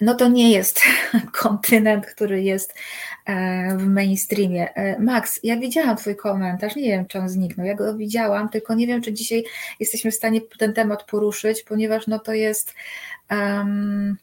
no 0.00 0.14
to 0.14 0.28
nie 0.28 0.50
jest 0.50 0.80
kontynent, 1.42 2.06
który 2.06 2.42
jest 2.42 2.74
e, 3.26 3.76
w 3.76 3.86
mainstreamie. 3.86 4.68
Max, 4.98 5.40
ja 5.42 5.56
widziałam 5.56 5.96
Twój 5.96 6.16
komentarz, 6.16 6.76
nie 6.76 6.88
wiem, 6.88 7.06
czy 7.06 7.18
on 7.18 7.28
zniknął. 7.28 7.66
Ja 7.66 7.74
go 7.74 7.96
widziałam, 7.96 8.48
tylko 8.48 8.74
nie 8.74 8.86
wiem, 8.86 9.02
czy 9.02 9.12
dzisiaj 9.12 9.44
jesteśmy 9.80 10.10
w 10.10 10.14
stanie 10.14 10.40
ten 10.58 10.74
temat 10.74 11.04
poruszyć, 11.04 11.62
ponieważ 11.62 12.06
no 12.06 12.18
to 12.18 12.32
jest. 12.32 12.74
Um, 13.30 14.16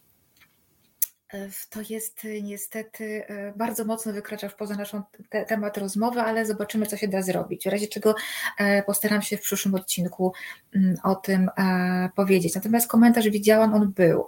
to 1.69 1.79
jest 1.89 2.27
niestety 2.41 3.23
bardzo 3.55 3.85
mocno 3.85 4.13
wykracza 4.13 4.49
poza 4.49 4.75
naszą 4.75 5.03
te, 5.29 5.45
temat 5.45 5.77
rozmowy, 5.77 6.21
ale 6.21 6.45
zobaczymy, 6.45 6.85
co 6.85 6.97
się 6.97 7.07
da 7.07 7.21
zrobić. 7.21 7.63
W 7.63 7.71
razie 7.71 7.87
czego 7.87 8.15
e, 8.57 8.83
postaram 8.83 9.21
się 9.21 9.37
w 9.37 9.41
przyszłym 9.41 9.75
odcinku 9.75 10.33
mm, 10.75 10.95
o 11.03 11.15
tym 11.15 11.49
e, 11.57 12.09
powiedzieć. 12.15 12.55
Natomiast 12.55 12.87
komentarz 12.87 13.29
widziałam, 13.29 13.73
on 13.73 13.91
był. 13.91 14.27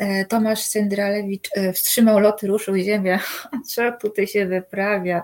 E, 0.00 0.24
Tomasz 0.24 0.60
Syndralewicz 0.60 1.50
wstrzymał 1.74 2.18
loty, 2.18 2.46
ruszył 2.46 2.76
ziemię. 2.76 3.18
Co 3.74 3.92
tutaj 3.92 4.26
się 4.26 4.46
wyprawia? 4.46 5.22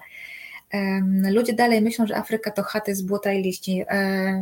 Ludzie 1.30 1.52
dalej 1.52 1.82
myślą, 1.82 2.06
że 2.06 2.16
Afryka 2.16 2.50
to 2.50 2.62
chaty 2.62 2.94
z 2.94 3.02
błota 3.02 3.32
i 3.32 3.42
liści. 3.42 3.84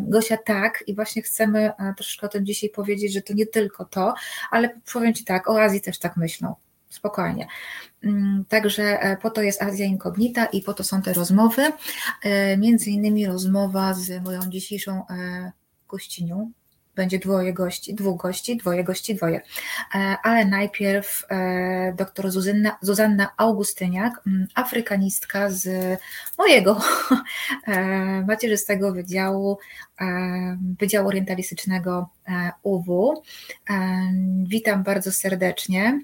Gosia 0.02 0.36
tak 0.36 0.84
i 0.86 0.94
właśnie 0.94 1.22
chcemy 1.22 1.72
troszeczkę 1.96 2.26
o 2.26 2.30
tym 2.30 2.46
dzisiaj 2.46 2.70
powiedzieć, 2.70 3.12
że 3.12 3.22
to 3.22 3.34
nie 3.34 3.46
tylko 3.46 3.84
to, 3.84 4.14
ale 4.50 4.80
powiem 4.92 5.14
Ci 5.14 5.24
tak, 5.24 5.50
o 5.50 5.62
Azji 5.62 5.80
też 5.80 5.98
tak 5.98 6.16
myślą 6.16 6.54
spokojnie. 6.94 7.46
Mm, 8.04 8.44
także 8.48 8.82
e, 8.82 9.16
po 9.16 9.30
to 9.30 9.42
jest 9.42 9.62
Azja 9.62 9.86
Inkognita 9.86 10.46
i 10.46 10.62
po 10.62 10.74
to 10.74 10.84
są 10.84 11.02
te 11.02 11.12
rozmowy. 11.12 11.62
E, 12.22 12.56
między 12.56 12.90
innymi 12.90 13.26
rozmowa 13.26 13.94
z 13.94 14.24
moją 14.24 14.40
dzisiejszą 14.48 15.06
e, 15.10 15.52
gościnią. 15.88 16.52
Będzie 16.96 17.18
dwoje 17.18 17.52
gości, 17.52 17.94
dwóch 17.94 18.22
gości, 18.22 18.56
dwoje 18.56 18.84
gości, 18.84 19.14
dwoje. 19.14 19.40
Ale 20.22 20.44
najpierw 20.44 21.26
dr 21.96 22.30
Zuzanna, 22.30 22.78
Zuzanna 22.80 23.28
Augustyniak, 23.36 24.22
afrykanistka 24.54 25.50
z 25.50 25.68
mojego 26.38 26.80
macierzystego 28.28 28.92
wydziału, 28.92 29.58
Wydziału 30.78 31.08
Orientalistycznego 31.08 32.08
UW. 32.62 33.22
Witam 34.42 34.82
bardzo 34.82 35.12
serdecznie. 35.12 36.00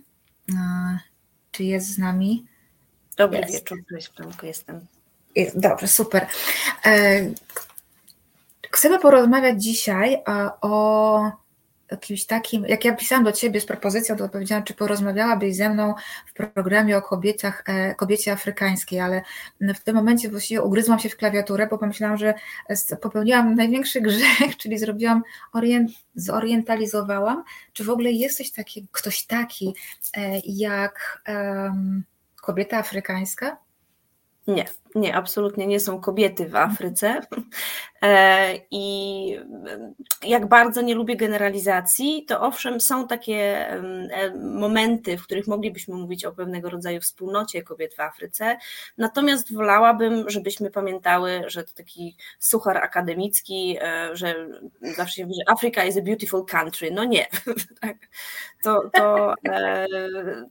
Czy 1.53 1.65
jest 1.65 1.87
z 1.95 1.99
nami? 1.99 2.47
Dobry 3.17 3.39
jest. 3.39 3.53
wieczór, 3.53 3.79
cześć 3.91 4.09
Franko, 4.09 4.47
jestem. 4.47 4.87
Jest, 5.37 5.59
dobrze, 5.61 5.89
super. 5.89 6.27
Chcemy 8.71 8.99
porozmawiać 8.99 9.63
dzisiaj 9.63 10.23
o 10.61 11.31
jakimś 11.91 12.27
takim, 12.27 12.65
jak 12.65 12.85
ja 12.85 12.97
pisałam 12.97 13.25
do 13.25 13.33
Ciebie 13.33 13.61
z 13.61 13.67
propozycją, 13.67 14.17
to 14.17 14.29
powiedziałam, 14.29 14.65
czy 14.65 14.75
porozmawiałabyś 14.75 15.57
ze 15.57 15.71
mną 15.71 15.95
w 16.27 16.53
programie 16.53 16.97
o 16.97 17.03
kobietach, 17.03 17.65
e, 17.67 17.95
kobiecie 17.95 18.33
afrykańskiej, 18.33 19.01
ale 19.01 19.23
w 19.61 19.81
tym 19.81 19.95
momencie 19.95 20.31
właściwie 20.31 20.63
ugryzłam 20.63 20.99
się 20.99 21.09
w 21.09 21.17
klawiaturę, 21.17 21.67
bo 21.67 21.79
pomyślałam, 21.79 22.17
że 22.17 22.35
popełniłam 23.01 23.55
największy 23.55 24.01
grzech, 24.01 24.57
czyli 24.61 24.79
zrobiłam, 24.79 25.23
orient, 25.53 25.91
zorientalizowałam, 26.15 27.45
czy 27.73 27.85
w 27.85 27.91
ogóle 27.91 28.11
jesteś 28.11 28.53
taki, 28.53 28.87
ktoś 28.93 29.27
taki 29.27 29.75
e, 30.17 30.41
jak 30.45 31.23
um, 31.29 32.05
kobieta 32.43 32.79
afrykańska? 32.79 33.57
Nie, 34.47 34.65
nie, 34.95 35.17
absolutnie 35.17 35.67
nie 35.67 35.81
są 35.81 36.01
kobiety 36.01 36.49
w 36.49 36.57
Afryce. 36.57 37.21
E, 38.03 38.55
I 38.71 39.37
jak 40.23 40.49
bardzo 40.49 40.83
nie 40.83 40.95
lubię 40.95 41.17
generalizacji, 41.17 42.25
to 42.29 42.41
owszem, 42.41 42.81
są 42.81 43.09
takie 43.09 43.69
e, 43.71 44.35
momenty, 44.37 45.19
w 45.19 45.23
których 45.23 45.47
moglibyśmy 45.47 45.95
mówić 45.95 46.25
o 46.25 46.33
pewnego 46.33 46.71
rodzaju 46.71 47.01
wspólnocie 47.01 47.63
kobiet 47.63 47.95
w 47.95 48.01
Afryce. 48.01 48.57
Natomiast 48.99 49.55
wolałabym, 49.55 50.31
żebyśmy 50.31 50.71
pamiętały, 50.71 51.43
że 51.47 51.65
to 51.65 51.75
taki 51.75 52.17
suchar 52.39 52.77
akademicki, 52.77 53.77
e, 53.81 54.17
że 54.17 54.49
zawsze 54.97 55.17
się 55.17 55.23
mówi, 55.23 55.35
że 55.35 55.53
Afryka 55.53 55.85
is 55.85 55.97
a 55.97 56.03
beautiful 56.03 56.45
country. 56.45 56.91
No 56.91 57.05
nie. 57.05 57.27
Tak. 57.81 57.97
To, 58.63 58.91
to, 58.95 59.35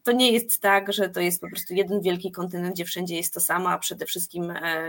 to 0.03 0.12
nie 0.12 0.31
jest 0.31 0.62
tak, 0.62 0.93
że 0.93 1.10
to 1.10 1.19
jest 1.19 1.41
po 1.41 1.50
prostu 1.50 1.74
jeden 1.74 2.01
wielki 2.01 2.31
kontynent, 2.31 2.74
gdzie 2.74 2.86
wszędzie 2.86 3.15
jest 3.15 3.34
to 3.34 3.39
samo, 3.39 3.69
a 3.69 3.77
przede 3.77 4.05
wszystkim 4.05 4.28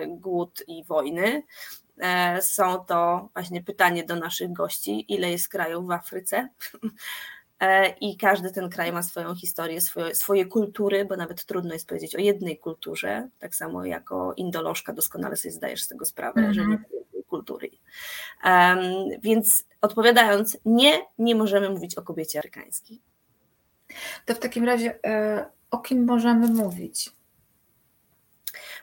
głód 0.08 0.62
i 0.66 0.84
wojny. 0.84 1.42
E, 2.00 2.42
są 2.42 2.84
to 2.84 3.28
właśnie 3.34 3.62
pytanie 3.62 4.04
do 4.04 4.16
naszych 4.16 4.52
gości, 4.52 5.14
ile 5.14 5.30
jest 5.30 5.48
krajów 5.48 5.86
w 5.86 5.90
Afryce. 5.90 6.48
E, 7.60 7.88
I 7.88 8.16
każdy 8.16 8.50
ten 8.52 8.70
kraj 8.70 8.92
ma 8.92 9.02
swoją 9.02 9.34
historię, 9.34 9.80
swoje, 9.80 10.14
swoje 10.14 10.46
kultury, 10.46 11.04
bo 11.04 11.16
nawet 11.16 11.44
trudno 11.44 11.72
jest 11.72 11.88
powiedzieć 11.88 12.16
o 12.16 12.18
jednej 12.18 12.58
kulturze, 12.58 13.28
tak 13.38 13.54
samo 13.54 13.84
jako 13.84 14.34
indolożka 14.36 14.92
doskonale 14.92 15.36
sobie 15.36 15.52
zdajesz 15.52 15.82
z 15.82 15.88
tego 15.88 16.04
sprawę, 16.04 16.40
mm 16.40 16.52
-hmm. 16.52 16.54
że 16.54 16.60
nie 16.60 16.76
ma 16.76 16.84
jednej 16.92 17.24
kultury. 17.24 17.70
Um, 18.44 18.80
więc 19.22 19.64
odpowiadając, 19.80 20.58
nie, 20.64 20.98
nie 21.18 21.34
możemy 21.34 21.70
mówić 21.70 21.94
o 21.94 22.02
kobiecie 22.02 22.38
afrykańskiej. 22.38 23.00
To 24.26 24.34
w 24.34 24.38
takim 24.38 24.64
razie 24.64 25.04
e, 25.04 25.46
o 25.70 25.78
kim 25.78 26.04
możemy 26.04 26.48
mówić? 26.48 27.10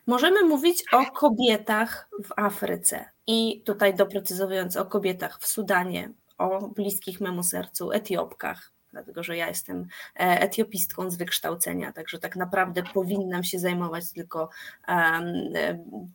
Możemy 0.08 0.44
mówić 0.44 0.84
o 0.94 1.06
kobietach 1.06 2.10
w 2.24 2.32
Afryce. 2.38 3.06
I 3.28 3.62
tutaj 3.66 3.96
doprecyzowując 3.96 4.78
o 4.78 4.86
kobietach 4.86 5.40
w 5.40 5.48
Sudanie, 5.48 6.14
o 6.38 6.68
bliskich 6.68 7.22
memu 7.22 7.44
sercu 7.44 7.92
Etiopkach, 7.92 8.72
dlatego 8.92 9.24
że 9.24 9.38
ja 9.38 9.48
jestem 9.48 9.88
e, 10.16 10.20
etiopistką 10.20 11.10
z 11.10 11.18
wykształcenia, 11.18 11.92
także 11.92 12.20
tak 12.20 12.36
naprawdę 12.36 12.84
powinnam 12.94 13.44
się 13.44 13.60
zajmować 13.60 14.12
tylko 14.12 14.50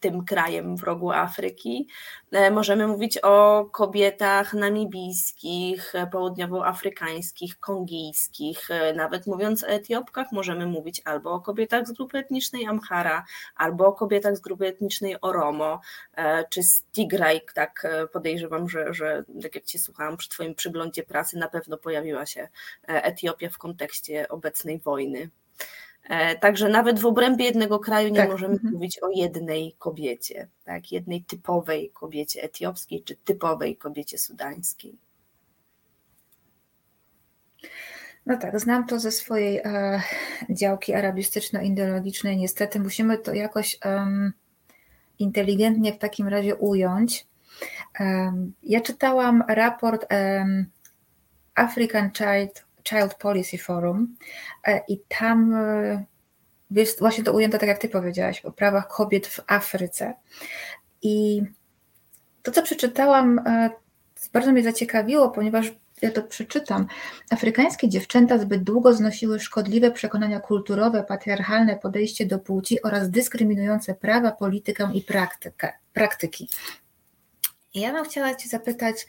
tym 0.00 0.24
krajem 0.24 0.76
w 0.76 0.82
rogu 0.82 1.10
Afryki. 1.10 1.88
E, 2.32 2.50
możemy 2.50 2.86
mówić 2.86 3.18
o 3.22 3.64
kobietach 3.72 4.54
namibijskich, 4.54 5.92
południowoafrykańskich, 6.12 7.60
kongijskich, 7.60 8.70
e, 8.70 8.94
nawet 8.94 9.26
mówiąc 9.26 9.64
o 9.64 9.66
Etiopkach, 9.66 10.32
możemy 10.32 10.66
mówić 10.66 11.02
albo 11.04 11.32
o 11.32 11.40
kobietach 11.40 11.86
z 11.86 11.92
grupy 11.92 12.18
etnicznej 12.18 12.66
Amhara, 12.66 13.24
albo 13.56 13.86
o 13.86 13.92
kobietach 13.92 14.36
z 14.36 14.40
grupy 14.40 14.66
etnicznej 14.66 15.16
Oromo, 15.20 15.80
czy 16.50 16.62
z 16.62 16.82
Tigray, 16.82 17.40
tak 17.54 17.86
podejrzewam, 18.12 18.68
że, 18.68 18.94
że 18.94 19.24
tak 19.42 19.54
jak 19.54 19.64
Cię 19.64 19.78
słuchałam 19.78 20.16
przy 20.16 20.28
Twoim 20.28 20.54
przyglądzie 20.54 21.02
pracy, 21.02 21.38
na 21.38 21.48
pewno 21.48 21.78
pojawiła 21.78 22.26
się 22.26 22.42
E, 22.42 22.48
Etiopia 22.86 23.50
w 23.50 23.58
kontekście 23.58 24.28
obecnej 24.28 24.78
wojny. 24.78 25.30
E, 26.08 26.38
także 26.38 26.68
nawet 26.68 27.00
w 27.00 27.06
obrębie 27.06 27.44
jednego 27.44 27.78
kraju 27.78 28.08
nie 28.08 28.16
tak. 28.16 28.30
możemy 28.30 28.54
mhm. 28.54 28.74
mówić 28.74 29.02
o 29.02 29.10
jednej 29.10 29.74
kobiecie, 29.78 30.48
tak, 30.64 30.92
jednej 30.92 31.24
typowej 31.24 31.90
kobiecie 31.90 32.42
etiopskiej 32.42 33.02
czy 33.02 33.16
typowej 33.16 33.76
kobiecie 33.76 34.18
sudańskiej. 34.18 34.98
No 38.26 38.36
tak, 38.36 38.60
znam 38.60 38.86
to 38.86 39.00
ze 39.00 39.10
swojej 39.10 39.58
e, 39.58 40.02
działki 40.50 40.94
arabistyczno-indologicznej. 40.94 42.36
Niestety 42.36 42.80
musimy 42.80 43.18
to 43.18 43.34
jakoś 43.34 43.78
um, 43.84 44.32
inteligentnie 45.18 45.92
w 45.92 45.98
takim 45.98 46.28
razie 46.28 46.56
ująć. 46.56 47.26
Um, 48.00 48.52
ja 48.62 48.80
czytałam 48.80 49.44
raport 49.48 50.06
um, 50.12 50.66
African 51.54 52.10
Child 52.12 52.64
Child 52.84 53.14
Policy 53.14 53.58
Forum 53.58 54.16
e, 54.66 54.80
i 54.88 55.00
tam 55.08 55.54
jest 56.70 56.98
właśnie 56.98 57.24
to 57.24 57.32
ujęte 57.32 57.58
tak 57.58 57.68
jak 57.68 57.78
ty 57.78 57.88
powiedziałaś, 57.88 58.40
o 58.44 58.52
prawach 58.52 58.88
kobiet 58.88 59.26
w 59.26 59.40
Afryce. 59.46 60.14
I 61.02 61.42
to, 62.42 62.52
co 62.52 62.62
przeczytałam, 62.62 63.38
e, 63.38 63.70
bardzo 64.32 64.52
mnie 64.52 64.62
zaciekawiło, 64.62 65.30
ponieważ 65.30 65.72
ja 66.02 66.10
to 66.10 66.22
przeczytam. 66.22 66.86
Afrykańskie 67.30 67.88
dziewczęta 67.88 68.38
zbyt 68.38 68.62
długo 68.62 68.92
znosiły 68.92 69.40
szkodliwe 69.40 69.90
przekonania 69.90 70.40
kulturowe, 70.40 71.04
patriarchalne 71.04 71.76
podejście 71.76 72.26
do 72.26 72.38
płci 72.38 72.82
oraz 72.82 73.10
dyskryminujące 73.10 73.94
prawa, 73.94 74.32
politykę 74.32 74.90
i 74.94 75.02
praktykę, 75.02 75.72
praktyki. 75.92 76.48
I 77.74 77.80
ja 77.80 77.92
bym 77.92 78.04
chciała 78.04 78.34
Cię 78.34 78.48
zapytać, 78.48 79.06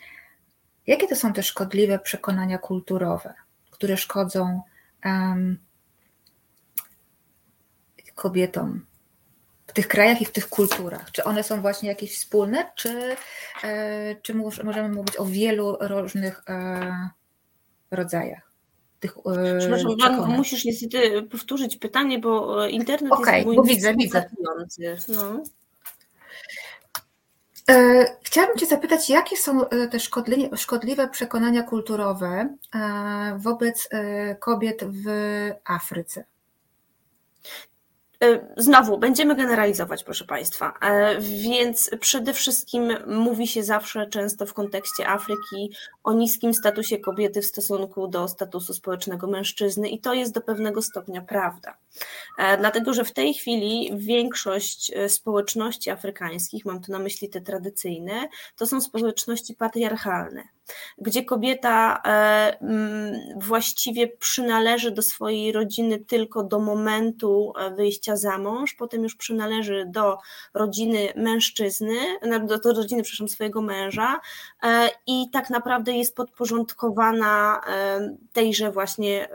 jakie 0.88 1.08
to 1.08 1.16
są 1.16 1.34
te 1.34 1.44
szkodliwe 1.44 2.00
przekonania 2.00 2.58
kulturowe, 2.58 3.34
które 3.72 3.98
szkodzą 3.98 4.62
um, 5.06 5.58
kobietom 8.16 8.86
w 9.68 9.74
tych 9.74 9.88
krajach 9.88 10.22
i 10.22 10.26
w 10.26 10.32
tych 10.32 10.50
kulturach? 10.50 11.12
Czy 11.12 11.24
one 11.24 11.44
są 11.44 11.62
właśnie 11.62 11.90
jakieś 11.90 12.16
wspólne, 12.16 12.72
czy, 12.76 13.16
e, 13.64 14.16
czy 14.22 14.34
możemy 14.64 14.90
mówić 14.90 15.18
o 15.18 15.26
wielu 15.26 15.78
różnych 15.82 16.44
e, 16.50 17.10
rodzajach? 17.92 18.52
Tych, 19.00 19.18
e, 19.18 19.58
Przepraszam, 19.60 20.32
musisz 20.32 20.66
niestety 20.66 21.24
powtórzyć 21.24 21.78
pytanie, 21.78 22.20
bo 22.20 22.66
internet 22.68 23.14
okay, 23.14 23.36
jest 23.36 23.56
bo 23.56 23.64
widzę, 23.64 23.96
widzę. 23.96 24.30
No. 25.08 25.44
Chciałabym 28.24 28.58
Cię 28.58 28.66
zapytać, 28.66 29.10
jakie 29.10 29.38
są 29.38 29.66
te 29.92 30.00
szkodliwe, 30.56 31.10
przekonania 31.12 31.64
kulturowe 31.64 32.58
wobec 33.38 33.90
kobiet 34.40 34.84
w 34.84 35.06
Afryce? 35.66 36.26
E, 38.24 38.40
znowu, 38.58 38.98
będziemy 38.98 39.36
generalizować, 39.36 40.04
proszę 40.04 40.26
Państwa, 40.26 40.74
e, 40.82 41.22
więc 41.22 41.92
przede 42.00 42.34
wszystkim 42.34 42.98
mówi 43.08 43.48
się 43.48 43.64
zawsze 43.64 44.08
często 44.08 44.46
w 44.46 44.54
kontekście 44.54 45.08
Afryki 45.08 45.72
o 46.04 46.14
niskim 46.14 46.54
statusie 46.54 46.98
kobiety 46.98 47.42
w 47.42 47.46
stosunku 47.46 48.08
do 48.08 48.28
statusu 48.28 48.74
społecznego 48.74 49.28
mężczyzny 49.28 49.90
i 49.90 50.00
to 50.00 50.14
jest 50.14 50.34
do 50.34 50.42
pewnego 50.42 50.82
stopnia 50.82 51.22
prawda. 51.22 51.78
E, 52.38 52.58
dlatego, 52.58 52.94
że 52.94 53.04
w 53.04 53.14
tej 53.14 53.34
chwili 53.34 53.92
większość 53.96 54.92
społeczności 55.08 55.90
afrykańskich, 55.90 56.66
mam 56.66 56.82
tu 56.82 56.92
na 56.92 57.00
myśli 57.00 57.30
te 57.30 57.42
tradycyjne, 57.42 58.28
to 58.58 58.66
są 58.66 58.82
społeczności 58.82 59.56
patriarchalne 59.56 60.44
gdzie 60.98 61.26
kobieta 61.26 62.02
e, 62.06 62.58
mm, 62.62 63.16
właściwie 63.38 64.08
przynależy 64.08 64.92
do 64.92 65.02
swojej 65.02 65.52
rodziny 65.52 66.00
tylko 66.00 66.44
do 66.44 66.60
momentu 66.60 67.54
e, 67.58 67.72
wyjścia 67.76 68.16
za 68.16 68.38
mąż, 68.38 68.74
potem 68.74 69.04
już 69.04 69.16
przynależy 69.16 69.86
do 69.88 70.18
rodziny 70.54 71.14
mężczyzny, 71.16 71.96
do, 72.48 72.58
do 72.58 72.74
rodziny, 72.74 73.04
przepraszam, 73.04 73.28
swojego 73.28 73.62
męża 73.62 74.20
e, 74.64 74.90
i 75.08 75.30
tak 75.32 75.50
naprawdę 75.50 75.92
jest 75.92 76.16
podporządkowana 76.16 77.62
tejże 78.34 78.72
właśnie 78.72 79.30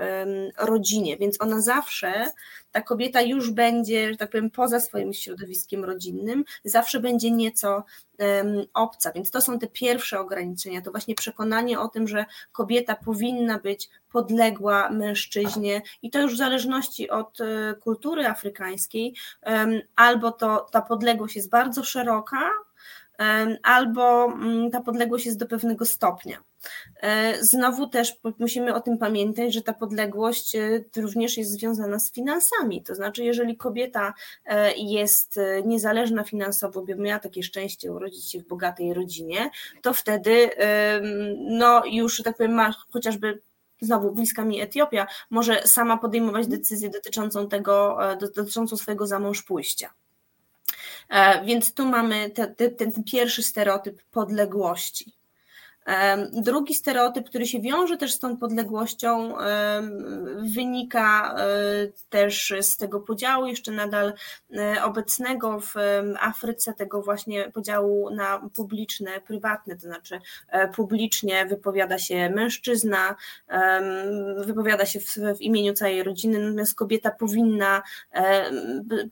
rodzinie, 0.59 1.17
więc 1.17 1.41
ona 1.41 1.61
zawsze 1.61 2.27
ta 2.73 2.83
kobieta 2.83 3.21
już 3.21 3.51
będzie, 3.51 4.11
że 4.13 4.17
tak 4.17 4.31
powiem, 4.31 4.51
poza 4.51 4.81
swoim 4.81 5.13
środowiskiem 5.13 5.85
rodzinnym, 5.85 6.45
zawsze 6.65 7.01
będzie 7.01 7.31
nieco 7.31 7.85
um, 8.19 8.65
obca. 8.75 9.13
Więc 9.13 9.31
to 9.31 9.41
są 9.41 9.59
te 9.59 9.67
pierwsze 9.67 10.21
ograniczenia, 10.21 10.83
to 10.83 10.91
właśnie 10.91 11.15
przekonanie 11.15 11.81
o 11.81 11.89
tym, 11.89 12.09
że 12.09 12.27
kobieta 12.53 12.97
powinna 12.97 13.59
być 13.59 13.89
podległa 14.13 14.91
mężczyźnie 14.91 15.83
i 16.03 16.11
to 16.11 16.21
już 16.21 16.35
w 16.35 16.39
zależności 16.39 17.11
od 17.11 17.41
e, 17.41 17.75
kultury 17.75 18.27
afrykańskiej, 18.27 19.15
um, 19.47 19.81
albo 19.97 20.33
to 20.33 20.67
ta 20.73 20.83
podległość 20.83 21.37
jest 21.37 21.51
bardzo 21.51 21.85
szeroka, 21.85 22.51
albo 23.63 24.25
mm, 24.25 24.71
ta 24.71 24.81
podległość 24.81 25.27
jest 25.27 25.39
do 25.39 25.47
pewnego 25.47 25.85
stopnia. 25.85 26.48
E, 27.01 27.45
znowu 27.45 27.87
też 27.87 28.17
musimy 28.39 28.75
o 28.75 28.81
tym 28.81 28.99
pamiętać, 28.99 29.55
że 29.55 29.63
ta 29.63 29.73
podległość 29.73 30.57
e, 30.57 30.85
również 30.97 31.37
jest 31.37 31.51
związana 31.51 31.99
z 31.99 32.13
finansami. 32.13 32.83
To 32.83 32.95
znaczy, 32.95 33.25
jeżeli 33.25 33.57
kobieta 33.57 34.15
e, 34.45 34.73
jest 34.77 35.41
niezależna 35.65 36.25
finansowo, 36.25 36.83
by 36.83 36.95
miała 36.95 37.21
takie 37.21 37.43
szczęście 37.43 37.93
urodzić 37.93 38.31
się 38.31 38.41
w 38.41 38.47
bogatej 38.47 38.95
rodzinie, 38.95 39.51
to 39.83 39.93
wtedy 39.93 40.51
no 41.51 41.83
już, 41.87 42.23
tak 42.23 42.37
powiem, 42.37 42.53
ma 42.53 42.75
chociażby 42.93 43.41
znowu 43.81 44.13
bliska 44.13 44.45
mi 44.45 44.61
Etiopia, 44.61 45.07
może 45.31 45.63
sama 45.67 45.97
podejmować 45.97 46.47
decyzję 46.47 46.91
dotyczącą 46.91 47.49
tego, 47.49 47.99
dotyczącą 48.21 48.77
swojego 48.77 49.07
zamąż 49.07 49.43
pójścia. 49.43 49.91
Więc 51.45 51.75
tu 51.75 51.87
mamy 51.87 52.31
te, 52.31 52.47
te, 52.47 52.71
ten 52.71 53.05
pierwszy 53.05 53.43
stereotyp 53.43 54.03
podległości. 54.11 55.18
Drugi 56.33 56.75
stereotyp, 56.75 57.29
który 57.29 57.47
się 57.47 57.61
wiąże 57.61 57.97
też 57.97 58.13
z 58.13 58.19
tą 58.19 58.37
podległością, 58.37 59.35
wynika 60.39 61.35
e, 61.35 61.45
też 62.11 62.55
z 62.61 62.77
tego 62.77 63.01
podziału, 63.01 63.47
jeszcze 63.47 63.73
nadal 63.73 64.13
e, 64.57 64.85
obecnego 64.85 65.61
w 65.61 65.75
Afryce, 66.21 66.75
tego 66.75 67.03
właśnie 67.03 67.51
podziału 67.51 68.11
na 68.11 68.49
publiczne, 68.55 69.21
prywatne, 69.21 69.77
to 69.77 69.81
znaczy 69.81 70.21
e, 70.49 70.69
publicznie 70.69 71.47
wypowiada 71.47 71.99
się 71.99 72.31
mężczyzna, 72.31 73.17
wypowiada 74.47 74.87
się 74.87 75.01
w, 75.01 75.17
w 75.37 75.41
imieniu 75.41 75.73
całej 75.73 76.03
rodziny, 76.03 76.39
natomiast 76.39 76.75
kobieta 76.75 77.11
powinna 77.11 77.83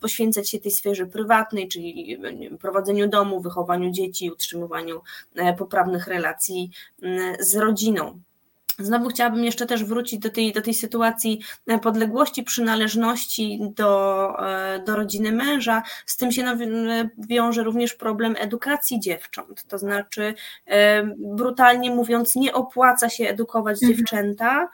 poświęcać 0.01 0.51
się 0.51 0.59
tej 0.59 0.71
sferze 0.71 1.07
prywatnej, 1.07 1.69
czyli 1.69 2.19
prowadzeniu 2.61 3.09
domu, 3.09 3.41
wychowaniu 3.41 3.91
dzieci, 3.91 4.31
utrzymywaniu 4.31 5.01
poprawnych 5.59 6.07
relacji 6.07 6.66
Mm, 7.03 7.37
z 7.41 7.57
rodziną. 7.57 8.21
Znowu 8.79 9.09
chciałabym 9.09 9.45
jeszcze 9.45 9.67
też 9.67 9.85
wrócić 9.85 10.21
do 10.21 10.31
tej, 10.31 10.53
do 10.53 10.63
tej 10.63 10.75
sytuacji 10.75 11.41
podległości, 11.83 12.43
przynależności 12.43 13.61
do, 13.77 14.29
e, 14.49 14.79
do 14.79 14.97
rodziny 14.97 15.33
męża. 15.33 15.83
Z 16.07 16.17
tym 16.17 16.33
się 16.33 16.59
wiąże 17.29 17.63
również 17.63 17.95
problem 17.95 18.35
edukacji 18.39 19.01
dziewcząt. 19.01 19.65
To 19.69 19.79
znaczy, 19.79 20.35
e, 20.67 21.03
brutalnie 21.17 21.91
mówiąc, 21.91 22.37
nie 22.37 22.53
opłaca 22.53 23.09
się 23.09 23.29
edukować 23.29 23.83
mhm. 23.83 23.99
dziewczęta, 23.99 24.69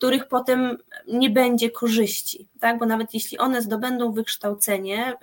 których 0.00 0.28
potem 0.28 0.78
nie 1.08 1.30
będzie 1.30 1.70
korzyści, 1.70 2.48
tak? 2.60 2.78
bo 2.78 2.86
nawet 2.86 3.14
jeśli 3.14 3.38
one 3.38 3.62
zdobędą 3.62 4.12
wykształcenie 4.12 5.14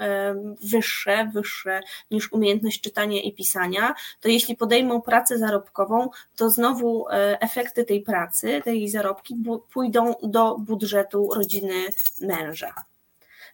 wyższe, 0.62 1.32
wyższe 1.34 1.82
niż 2.12 2.32
umiejętność 2.32 2.82
czytania 2.82 3.22
i 3.22 3.34
pisania, 3.34 3.96
to 4.22 4.30
jeśli 4.30 4.56
podejmą 4.56 5.02
pracę 5.02 5.38
zarobkową, 5.38 6.10
to 6.36 6.50
znowu 6.50 7.10
e, 7.10 7.42
efekty 7.42 7.86
tej 7.86 8.02
pracy, 8.02 8.62
tej 8.66 8.90
zarobki 8.90 9.36
pójdą 9.74 10.16
do 10.24 10.58
budżetu 10.58 11.30
rodziny 11.34 11.86
męża. 12.22 12.74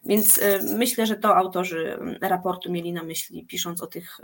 Więc 0.04 0.38
e, 0.42 0.58
myślę, 0.62 1.06
że 1.06 1.16
to 1.16 1.36
autorzy 1.36 1.98
raportu 2.20 2.72
mieli 2.72 2.92
na 2.92 3.02
myśli, 3.02 3.46
pisząc 3.46 3.82
o 3.82 3.86
tych 3.86 4.20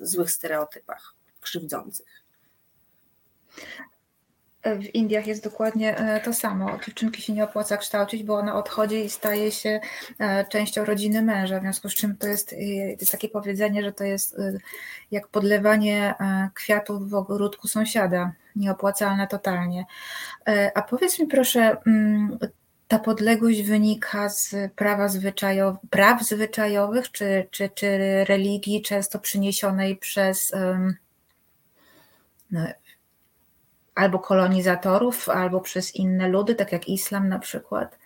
złych 0.00 0.30
stereotypach 0.30 1.14
krzywdzących 1.40 2.22
w 4.64 4.94
Indiach 4.94 5.26
jest 5.26 5.44
dokładnie 5.44 5.96
e, 5.96 6.20
to 6.20 6.32
samo. 6.32 6.78
Dziewczynki 6.86 7.22
się 7.22 7.32
nie 7.32 7.44
opłaca 7.44 7.76
kształcić, 7.76 8.22
bo 8.22 8.34
ona 8.34 8.54
odchodzi 8.54 9.04
i 9.04 9.10
staje 9.10 9.52
się 9.52 9.80
e, 10.18 10.44
częścią 10.44 10.84
rodziny 10.84 11.22
męża, 11.22 11.58
w 11.58 11.62
związku 11.62 11.88
z 11.88 11.94
czym 11.94 12.16
to 12.16 12.26
jest, 12.26 12.50
to 12.50 12.56
jest 13.00 13.12
takie 13.12 13.28
powiedzenie, 13.28 13.82
że 13.82 13.92
to 13.92 14.04
jest 14.04 14.38
e, 14.38 14.58
jak 15.10 15.28
podlewanie 15.28 16.14
kwiatów 16.54 17.10
w 17.10 17.14
ogródku 17.14 17.68
sąsiada, 17.68 18.32
nieopłacalne 18.56 19.26
totalnie. 19.26 19.86
A 20.74 20.82
powiedz 20.82 21.18
mi 21.18 21.26
proszę, 21.26 21.76
mm, 21.86 22.38
ta 22.88 22.98
podległość 22.98 23.62
wynika 23.62 24.28
z 24.28 24.54
prawa 24.76 25.08
zwyczajow, 25.08 25.76
praw 25.90 26.22
zwyczajowych 26.22 27.10
czy, 27.10 27.48
czy, 27.50 27.68
czy 27.74 27.98
religii 28.24 28.82
często 28.82 29.18
przyniesionej 29.18 29.96
przez 29.96 30.52
no, 32.50 32.66
albo 33.94 34.18
kolonizatorów, 34.18 35.28
albo 35.28 35.60
przez 35.60 35.96
inne 35.96 36.28
ludy, 36.28 36.54
tak 36.54 36.72
jak 36.72 36.88
islam 36.88 37.28
na 37.28 37.38
przykład? 37.38 37.98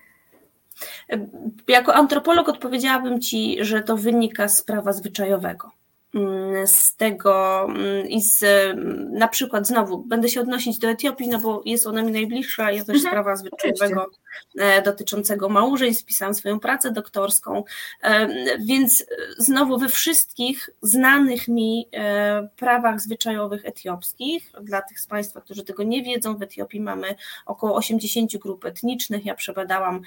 Jako 1.68 1.94
antropolog 1.94 2.48
odpowiedziałabym 2.48 3.20
Ci, 3.20 3.56
że 3.60 3.82
to 3.82 3.96
wynika 3.96 4.48
z 4.48 4.62
prawa 4.62 4.92
zwyczajowego. 4.92 5.70
Mm, 6.16 6.66
z 6.66 6.96
tego 6.96 7.64
mm, 7.64 8.08
i 8.08 8.22
z 8.22 8.42
mm, 8.42 9.12
na 9.12 9.28
przykład 9.28 9.66
znowu 9.66 9.98
będę 9.98 10.28
się 10.28 10.40
odnosić 10.40 10.78
do 10.78 10.88
Etiopii, 10.88 11.28
no 11.28 11.38
bo 11.38 11.62
jest 11.64 11.86
ona 11.86 12.02
mi 12.02 12.12
najbliższa, 12.12 12.70
jest 12.70 12.86
też 12.86 12.96
mhm, 12.96 13.12
sprawa 13.12 13.36
zwyczajowego 13.36 14.10
e, 14.58 14.82
dotyczącego 14.82 15.48
małżeństw, 15.48 16.04
pisałam 16.04 16.34
swoją 16.34 16.60
pracę 16.60 16.90
doktorską, 16.90 17.64
e, 18.02 18.28
więc 18.58 19.06
znowu 19.38 19.78
we 19.78 19.88
wszystkich 19.88 20.70
znanych 20.82 21.48
mi 21.48 21.88
e, 21.92 22.48
prawach 22.56 23.00
zwyczajowych 23.00 23.66
etiopskich, 23.66 24.52
dla 24.62 24.82
tych 24.82 25.00
z 25.00 25.06
Państwa, 25.06 25.40
którzy 25.40 25.64
tego 25.64 25.82
nie 25.82 26.02
wiedzą, 26.02 26.36
w 26.36 26.42
Etiopii 26.42 26.80
mamy 26.80 27.14
około 27.46 27.74
80 27.74 28.36
grup 28.36 28.64
etnicznych, 28.64 29.24
ja 29.24 29.34
przebadałam 29.34 30.00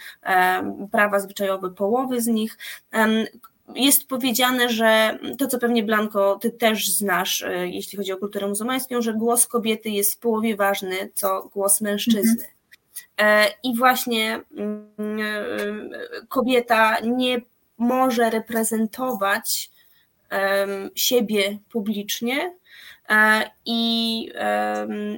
prawa 0.92 1.20
zwyczajowe 1.20 1.70
połowy 1.70 2.22
z 2.22 2.28
nich, 2.28 2.58
jest 3.76 4.08
powiedziane, 4.08 4.70
że 4.70 5.20
to, 5.38 5.48
co 5.48 5.60
pewnie 5.60 5.84
Blanko, 5.84 6.40
ty 6.42 6.52
też 6.52 6.90
znasz, 6.90 7.46
jeśli 7.64 7.98
chodzi 7.98 8.12
o 8.12 8.18
kulturę 8.18 8.48
muzułmańską, 8.48 9.02
że 9.02 9.14
głos 9.14 9.48
kobiety 9.48 9.90
jest 9.90 10.14
w 10.14 10.20
połowie 10.20 10.56
ważny, 10.56 11.10
co 11.14 11.50
głos 11.54 11.82
mężczyzny. 11.82 12.46
Mhm. 13.18 13.50
I 13.64 13.78
właśnie 13.78 14.42
mm, 14.58 15.90
kobieta 16.30 17.00
nie 17.00 17.42
może 17.78 18.30
reprezentować 18.30 19.72
siebie 20.96 21.58
publicznie, 21.72 22.52
E, 22.52 22.59
i, 23.66 24.32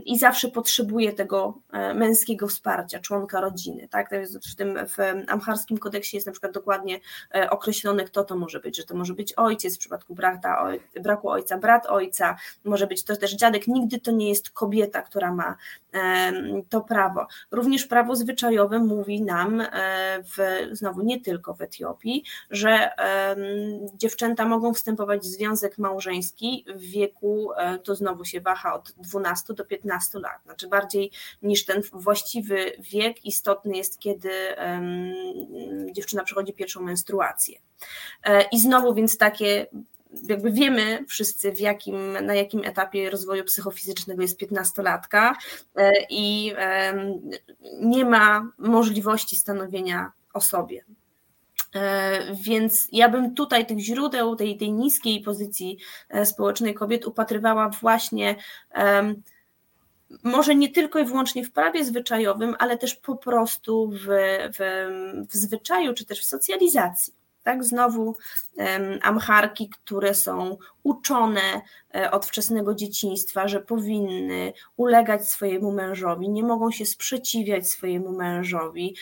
i 0.06 0.20
zawsze 0.20 0.48
potrzebuje 0.48 1.14
tego 1.14 1.58
e, 1.72 1.94
męskiego 1.94 2.48
wsparcia, 2.48 3.00
członka 3.00 3.42
rodziny. 3.42 3.88
Tak? 3.88 4.10
W 4.52 4.56
tym 4.56 4.80
w 4.88 4.98
amharskim 5.28 5.78
kodeksie 5.78 6.18
jest 6.18 6.28
na 6.28 6.32
przykład 6.32 6.54
dokładnie 6.54 7.00
e, 7.36 7.50
określone, 7.50 8.04
kto 8.04 8.24
to 8.24 8.36
może 8.36 8.60
być, 8.60 8.78
że 8.78 8.84
to 8.84 8.96
może 8.96 9.14
być 9.14 9.34
ojciec 9.34 9.76
w 9.76 9.80
przypadku 9.80 10.16
brata, 10.16 10.68
braku 11.02 11.30
ojca, 11.30 11.58
brat 11.58 11.86
ojca, 11.86 12.36
może 12.64 12.88
być 12.88 13.04
to 13.04 13.16
też 13.16 13.36
dziadek, 13.36 13.68
nigdy 13.68 14.00
to 14.00 14.12
nie 14.12 14.30
jest 14.30 14.50
kobieta, 14.50 15.02
która 15.02 15.34
ma 15.34 15.56
to 16.70 16.82
prawo. 16.82 17.28
Również 17.52 17.86
prawo 17.86 18.16
zwyczajowe 18.16 18.80
mówi 18.80 19.22
nam, 19.22 19.64
w, 20.24 20.68
znowu 20.72 21.02
nie 21.02 21.22
tylko 21.22 21.54
w 21.54 21.62
Etiopii, 21.62 22.24
że 22.52 22.90
dziewczęta 23.94 24.46
mogą 24.46 24.74
wstępować 24.74 25.22
w 25.22 25.26
związek 25.26 25.78
małżeński 25.78 26.66
w 26.76 26.82
wieku 26.82 27.52
to 27.82 27.96
znowu 27.96 28.26
się 28.26 28.42
waha 28.42 28.74
od 28.74 28.92
12 28.98 29.54
do 29.54 29.66
15 29.66 30.20
lat. 30.20 30.44
Znaczy 30.44 30.68
bardziej 30.68 31.12
niż 31.42 31.66
ten 31.66 31.82
właściwy 31.94 32.72
wiek 32.80 33.26
istotny 33.26 33.78
jest, 33.78 34.00
kiedy 34.00 34.32
dziewczyna 35.92 36.24
przechodzi 36.24 36.54
pierwszą 36.54 36.82
menstruację. 36.82 37.60
E, 38.24 38.44
I 38.52 38.60
znowu 38.60 38.94
więc 38.94 39.18
takie 39.18 39.68
jakby 40.30 40.52
wiemy 40.52 41.06
wszyscy, 41.08 41.52
w 41.52 41.60
jakim, 41.60 42.14
na 42.26 42.36
jakim 42.36 42.64
etapie 42.64 43.10
rozwoju 43.10 43.44
psychofizycznego 43.44 44.22
jest 44.22 44.38
piętnastolatka 44.38 45.36
e, 45.76 45.92
i 46.10 46.54
nie 47.82 48.06
ma 48.06 48.52
możliwości 48.58 49.36
stanowienia 49.36 50.12
o 50.34 50.42
sobie. 50.42 50.84
E, 51.76 52.36
więc 52.36 52.88
ja 52.92 53.10
bym 53.10 53.36
tutaj 53.36 53.66
tych 53.66 53.80
źródeł, 53.80 54.36
tej, 54.36 54.58
tej 54.58 54.72
niskiej 54.72 55.22
pozycji 55.22 55.78
e, 56.10 56.26
społecznej 56.26 56.74
kobiet 56.74 57.08
upatrywała 57.08 57.70
właśnie 57.70 58.36
może 60.24 60.56
nie 60.56 60.70
tylko 60.70 61.00
i 61.00 61.06
wyłącznie 61.06 61.46
w 61.46 61.52
prawie 61.52 61.86
zwyczajowym, 61.86 62.56
ale 62.60 62.78
też 62.78 62.96
po 62.96 63.16
prostu 63.16 63.92
w, 63.92 64.06
w, 64.58 64.88
w 65.30 65.36
zwyczaju 65.36 65.94
czy 65.94 66.06
też 66.06 66.22
w 66.22 66.26
socjalizacji. 66.26 67.14
Tak, 67.44 67.64
znowu 67.64 68.16
amharki, 69.02 69.70
które 69.70 70.14
są 70.14 70.58
uczone 70.84 71.62
od 72.12 72.26
wczesnego 72.26 72.76
dzieciństwa, 72.76 73.48
że 73.48 73.60
powinny 73.60 74.54
ulegać 74.78 75.30
swojemu 75.30 75.72
mężowi, 75.72 76.30
nie 76.30 76.44
mogą 76.44 76.72
się 76.72 76.86
sprzeciwiać 76.86 77.70
swojemu 77.70 78.12
mężowi, 78.12 78.96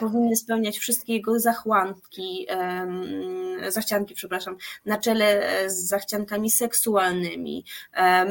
powinny 0.00 0.36
spełniać 0.36 0.78
wszystkie 0.78 1.12
jego 1.12 1.40
zachłanki, 1.40 2.46
zachcianki, 3.68 4.14
przepraszam, 4.14 4.56
na 4.84 4.98
czele 4.98 5.48
e, 5.48 5.70
z 5.70 5.88
zachciankami 5.88 6.50
seksualnymi. 6.50 7.64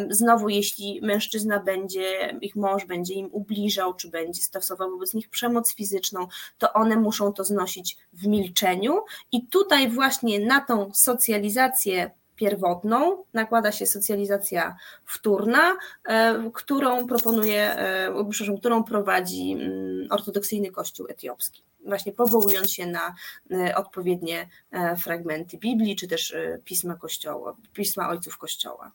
Znowu, 0.10 0.50
jeśli 0.50 1.00
mężczyzna 1.02 1.60
będzie, 1.60 2.38
ich 2.42 2.56
mąż 2.56 2.86
będzie 2.86 3.14
im 3.14 3.30
ubliżał, 3.32 3.94
czy 3.94 4.10
będzie 4.10 4.42
stosował 4.42 4.92
wobec 4.92 5.14
nich 5.14 5.30
przemoc 5.30 5.76
fizyczną, 5.76 6.28
to 6.58 6.74
one 6.74 6.96
muszą 6.96 7.34
to 7.34 7.44
znosić 7.44 7.98
w 8.14 8.28
milczeniu 8.28 9.02
i 9.32 9.48
tutaj 9.48 9.90
właśnie 9.90 10.40
na 10.40 10.62
tą 10.62 10.92
socjalizację 10.94 12.12
pierwotną, 12.36 13.24
nakłada 13.34 13.72
się 13.72 13.86
socjalizacja 13.86 14.76
wtórna, 15.06 15.78
e, 16.06 16.52
którą 16.54 17.08
proponuje, 17.08 17.62
e, 17.62 18.30
przepraszam, 18.30 18.58
którą 18.58 18.84
prowadzi 18.84 19.52
mm, 19.52 20.08
ortodoksyjny 20.10 20.72
kościół 20.72 21.08
etiopski. 21.10 21.64
Właśnie 21.86 22.12
powołując 22.12 22.72
się 22.72 22.86
na 22.86 23.16
e, 23.52 23.76
odpowiednie 23.76 24.50
fragmenty 24.98 25.58
Biblii, 25.58 25.96
czy 25.96 26.08
też 26.08 26.36
pisma 26.64 26.96
kościoła, 26.96 27.56
pisma 27.74 28.10
ojców 28.10 28.38
kościoła. 28.38 28.92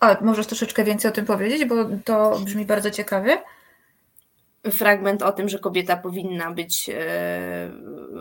A, 0.00 0.16
możesz 0.20 0.46
troszeczkę 0.46 0.84
więcej 0.84 1.10
o 1.10 1.14
tym 1.14 1.26
powiedzieć, 1.26 1.64
bo 1.64 1.74
to 2.04 2.40
brzmi 2.44 2.64
bardzo 2.64 2.90
ciekawie 2.90 3.42
fragment 4.70 5.22
o 5.22 5.32
tym, 5.32 5.48
że 5.48 5.58
kobieta 5.58 5.96
powinna 5.96 6.50
być 6.50 6.90
e, 6.94 7.70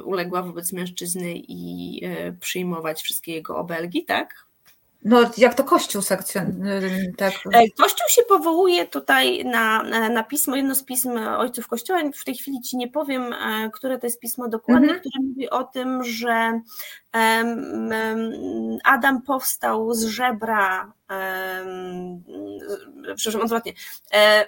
uległa 0.04 0.44
wobec 0.44 0.74
mężczyzny 0.74 1.34
i 1.36 2.02
e, 2.06 2.32
przyjmować 2.32 3.02
wszystkie 3.02 3.34
jego 3.34 3.58
obelgi, 3.58 4.06
tak? 4.06 4.46
No, 5.06 5.32
jak 5.38 5.54
to 5.54 5.64
Kościół 5.64 6.02
sekcjon... 6.02 6.64
tak. 7.18 7.34
E, 7.54 7.70
Kościół 7.78 8.08
się 8.10 8.22
powołuje 8.30 8.88
tutaj 8.88 9.46
na, 9.46 9.84
na 10.10 10.24
pismo, 10.24 10.56
jedno 10.56 10.76
z 10.76 10.84
pism 10.84 11.18
ojców 11.38 11.68
Kościoła. 11.68 12.00
W 12.14 12.24
tej 12.24 12.36
chwili 12.36 12.62
ci 12.62 12.78
nie 12.78 12.88
powiem, 12.88 13.36
które 13.74 14.00
to 14.00 14.08
jest 14.08 14.20
pismo 14.20 14.48
dokładnie, 14.48 14.90
mhm. 14.90 15.00
które 15.00 15.28
mówi 15.28 15.50
o 15.50 15.64
tym, 15.64 16.04
że 16.04 16.62
Adam 18.84 19.22
powstał 19.22 19.94
z 19.94 20.06
żebra 20.06 20.94
przepraszam, 23.16 23.42
odwrotnie, 23.42 23.74
e, 24.14 24.48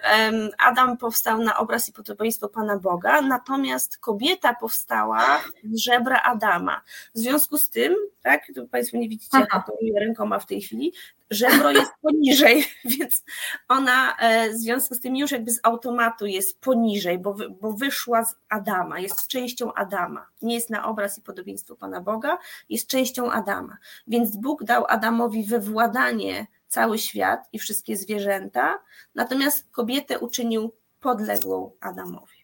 Adam 0.57 0.97
powstał 0.97 1.43
na 1.43 1.57
obraz 1.57 1.89
i 1.89 1.93
podobieństwo 1.93 2.49
Pana 2.49 2.77
Boga, 2.77 3.21
natomiast 3.21 3.97
kobieta 3.97 4.55
powstała 4.55 5.43
z 5.63 5.79
żebra 5.79 6.21
Adama. 6.21 6.81
W 7.15 7.19
związku 7.19 7.57
z 7.57 7.69
tym, 7.69 7.95
tak, 8.21 8.41
to 8.55 8.67
Państwo 8.67 8.97
nie 8.97 9.09
widzicie, 9.09 9.39
jak 9.39 9.55
operuję 9.55 9.99
rękoma 9.99 10.39
w 10.39 10.45
tej 10.45 10.61
chwili, 10.61 10.93
żebro 11.29 11.71
jest 11.71 11.91
poniżej, 12.01 12.65
więc 12.85 13.23
ona 13.67 14.17
e, 14.17 14.49
w 14.49 14.53
związku 14.53 14.95
z 14.95 14.99
tym 14.99 15.15
już 15.15 15.31
jakby 15.31 15.51
z 15.51 15.59
automatu 15.63 16.25
jest 16.25 16.61
poniżej, 16.61 17.19
bo, 17.19 17.35
bo 17.61 17.73
wyszła 17.73 18.25
z 18.25 18.35
Adama, 18.49 18.99
jest 18.99 19.27
częścią 19.27 19.73
Adama, 19.73 20.27
nie 20.41 20.55
jest 20.55 20.69
na 20.69 20.85
obraz 20.85 21.17
i 21.17 21.21
podobieństwo 21.21 21.75
Pana 21.75 22.01
Boga, 22.01 22.37
jest 22.69 22.87
częścią 22.87 23.31
Adama. 23.31 23.77
Więc 24.07 24.37
Bóg 24.37 24.63
dał 24.63 24.85
Adamowi 24.87 25.43
wywładanie 25.43 26.47
cały 26.67 26.99
świat 26.99 27.47
i 27.51 27.59
wszystkie 27.59 27.97
zwierzęta, 27.97 28.79
natomiast 29.15 29.67
kobietę 29.71 30.19
uczynił 30.19 30.73
podległą 30.99 31.71
Adamowi. 31.79 32.42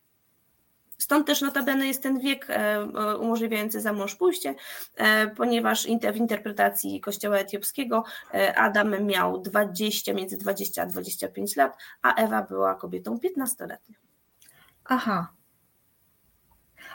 Stąd 0.99 1.27
też 1.27 1.41
notabene 1.41 1.87
jest 1.87 2.03
ten 2.03 2.19
wiek 2.19 2.47
e, 2.49 2.85
umożliwiający 3.15 3.81
za 3.81 3.93
mąż 3.93 4.15
pójście, 4.15 4.55
e, 4.95 5.27
ponieważ 5.27 5.83
w 6.13 6.15
interpretacji 6.15 7.01
kościoła 7.01 7.37
etiopskiego 7.37 8.03
e, 8.33 8.55
Adam 8.55 9.05
miał 9.05 9.41
20, 9.41 10.13
między 10.13 10.37
20 10.37 10.81
a 10.81 10.85
25 10.85 11.55
lat, 11.55 11.77
a 12.01 12.15
Ewa 12.15 12.41
była 12.41 12.75
kobietą 12.75 13.17
15-letnią. 13.17 13.93
Aha. 14.85 15.27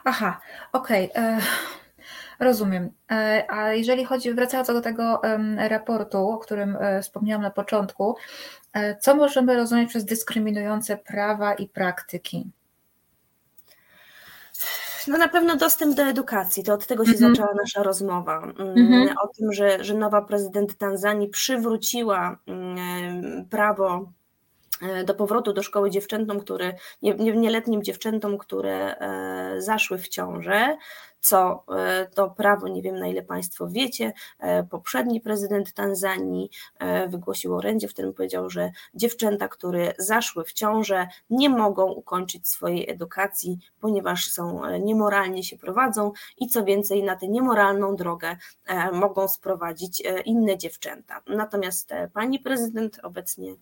Aha, 0.04 0.40
okej. 0.72 1.12
Okay. 1.12 1.36
Rozumiem. 2.40 2.90
A 3.48 3.72
jeżeli 3.72 4.04
chodzi, 4.04 4.32
wracając 4.34 4.68
do 4.68 4.80
tego 4.80 5.20
raportu, 5.56 6.28
o 6.28 6.38
którym 6.38 6.78
wspomniałam 7.02 7.42
na 7.42 7.50
początku, 7.50 8.16
co 9.00 9.14
możemy 9.14 9.56
rozumieć 9.56 9.88
przez 9.88 10.04
dyskryminujące 10.04 10.96
prawa 10.96 11.54
i 11.54 11.68
praktyki? 11.68 12.50
No 15.08 15.18
na 15.18 15.28
pewno 15.28 15.56
dostęp 15.56 15.96
do 15.96 16.02
edukacji, 16.02 16.64
to 16.64 16.74
od 16.74 16.86
tego 16.86 17.04
się 17.04 17.12
mhm. 17.12 17.34
zaczęła 17.34 17.54
nasza 17.54 17.82
rozmowa. 17.82 18.42
Mm, 18.42 18.78
mhm. 18.78 19.14
O 19.22 19.28
tym, 19.28 19.52
że, 19.52 19.84
że 19.84 19.94
nowa 19.94 20.22
prezydent 20.22 20.78
Tanzanii 20.78 21.28
przywróciła 21.28 22.38
mm, 22.46 23.44
prawo 23.48 24.10
e, 24.82 25.04
do 25.04 25.14
powrotu 25.14 25.52
do 25.52 25.62
szkoły 25.62 25.90
dziewczętom, 25.90 26.40
które, 26.40 26.72
nieletnim 27.02 27.82
dziewczętom, 27.82 28.38
które 28.38 28.98
e, 28.98 29.62
zaszły 29.62 29.98
w 29.98 30.08
ciążę 30.08 30.76
co 31.24 31.64
e, 31.68 32.06
to 32.06 32.30
prawo, 32.30 32.68
nie 32.68 32.82
wiem 32.82 32.98
na 32.98 33.06
ile 33.06 33.22
Państwo 33.22 33.68
wiecie, 33.68 34.12
e, 34.38 34.64
poprzedni 34.64 35.20
prezydent 35.20 35.72
Tanzanii 35.72 36.50
e, 36.78 37.08
wygłosił 37.08 37.54
orędzie, 37.54 37.88
w 37.88 37.92
którym 37.92 38.14
powiedział, 38.14 38.50
że 38.50 38.70
dziewczęta, 38.94 39.48
które 39.48 39.94
zaszły 39.98 40.44
w 40.44 40.52
ciążę, 40.52 41.08
nie 41.30 41.48
mogą 41.48 41.92
ukończyć 41.92 42.48
swojej 42.48 42.90
edukacji, 42.90 43.58
ponieważ 43.80 44.26
są 44.30 44.62
niemoralnie 44.78 45.42
się 45.42 45.58
prowadzą 45.58 46.12
i 46.38 46.46
co 46.46 46.64
więcej, 46.64 47.02
na 47.02 47.16
tę 47.16 47.28
niemoralną 47.28 47.96
drogę 47.96 48.36
mogą 48.92 49.28
sprowadzić 49.28 50.02
inne 50.24 50.58
dziewczęta. 50.58 51.20
Natomiast 51.26 51.90
pani 52.12 52.40
prezydent 52.40 53.00
obecnie 53.02 53.54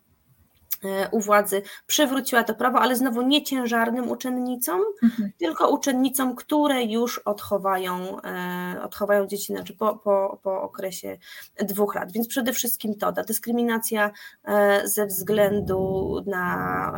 u 1.10 1.20
władzy 1.20 1.62
przywróciła 1.86 2.42
to 2.42 2.54
prawo, 2.54 2.80
ale 2.80 2.96
znowu 2.96 3.22
nie 3.22 3.42
ciężarnym 3.42 4.10
uczennicom, 4.10 4.80
mhm. 5.02 5.32
tylko 5.38 5.70
uczennicom, 5.70 6.34
które 6.34 6.84
już 6.84 7.18
odchowają, 7.18 8.22
e, 8.22 8.82
odchowają 8.82 9.26
dzieci 9.26 9.52
znaczy 9.52 9.76
po, 9.76 9.96
po, 9.96 10.38
po 10.42 10.62
okresie 10.62 11.18
dwóch 11.58 11.94
lat. 11.94 12.12
Więc 12.12 12.28
przede 12.28 12.52
wszystkim 12.52 12.94
to, 12.94 13.12
ta 13.12 13.22
dyskryminacja 13.22 14.10
e, 14.44 14.88
ze 14.88 15.06
względu 15.06 16.16
na, 16.26 16.92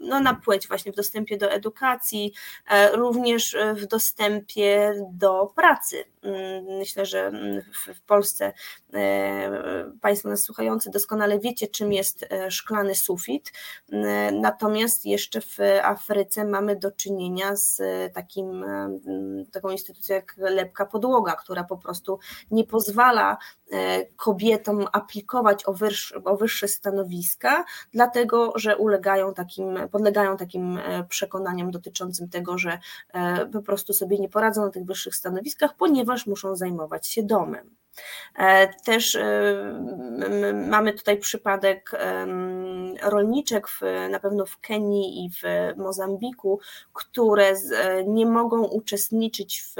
no, 0.00 0.20
na 0.20 0.34
płeć, 0.34 0.68
właśnie 0.68 0.92
w 0.92 0.96
dostępie 0.96 1.36
do 1.36 1.50
edukacji, 1.50 2.32
również 2.92 3.56
w 3.74 3.86
dostępie 3.86 4.94
do 5.12 5.52
pracy. 5.56 6.04
Mm, 6.22 6.64
myślę, 6.64 7.06
że 7.06 7.32
w 7.94 8.02
Polsce 8.02 8.52
Państwo 10.00 10.28
nas 10.28 10.42
słuchający 10.42 10.90
doskonale 10.90 11.38
wiecie, 11.38 11.66
czym 11.66 11.92
jest 11.92 12.26
szklany 12.48 12.94
sufit. 12.94 13.52
Natomiast 14.32 15.06
jeszcze 15.06 15.40
w 15.40 15.58
Afryce 15.82 16.44
mamy 16.44 16.76
do 16.76 16.92
czynienia 16.92 17.56
z 17.56 17.82
takim, 18.14 18.64
taką 19.52 19.68
instytucją 19.68 20.14
jak 20.14 20.34
lepka 20.36 20.86
podłoga, 20.86 21.36
która 21.36 21.64
po 21.64 21.76
prostu 21.76 22.18
nie 22.50 22.64
pozwala 22.64 23.38
e, 23.72 24.06
kobietom 24.06 24.86
aplikować 24.92 25.68
o, 25.68 25.72
wyższe, 25.72 26.24
o 26.24 26.36
wyższe 26.36 26.68
stanowiska, 26.68 27.64
dlatego 27.92 28.52
że 28.56 28.76
ulegają 28.76 29.34
takim, 29.34 29.88
podlegają 29.90 30.36
takim 30.36 30.78
e, 30.78 31.04
przekonaniom 31.04 31.70
dotyczącym 31.70 32.28
tego, 32.28 32.58
że 32.58 32.78
e, 33.12 33.46
po 33.46 33.62
prostu 33.62 33.92
sobie 33.92 34.18
nie 34.18 34.28
poradzą 34.28 34.64
na 34.64 34.70
tych 34.70 34.84
wyższych 34.84 35.14
stanowiskach, 35.14 35.76
ponieważ 35.76 36.26
muszą 36.26 36.56
zajmować 36.56 37.08
się 37.08 37.22
domem. 37.22 37.79
Też 38.84 39.18
mamy 40.54 40.92
tutaj 40.92 41.18
przypadek 41.18 41.90
rolniczek 43.02 43.68
w, 43.68 43.80
na 44.10 44.20
pewno 44.20 44.46
w 44.46 44.60
Kenii 44.60 45.24
i 45.24 45.30
w 45.30 45.42
Mozambiku, 45.76 46.60
które 46.92 47.52
nie 48.06 48.26
mogą 48.26 48.64
uczestniczyć 48.64 49.62
w, 49.62 49.74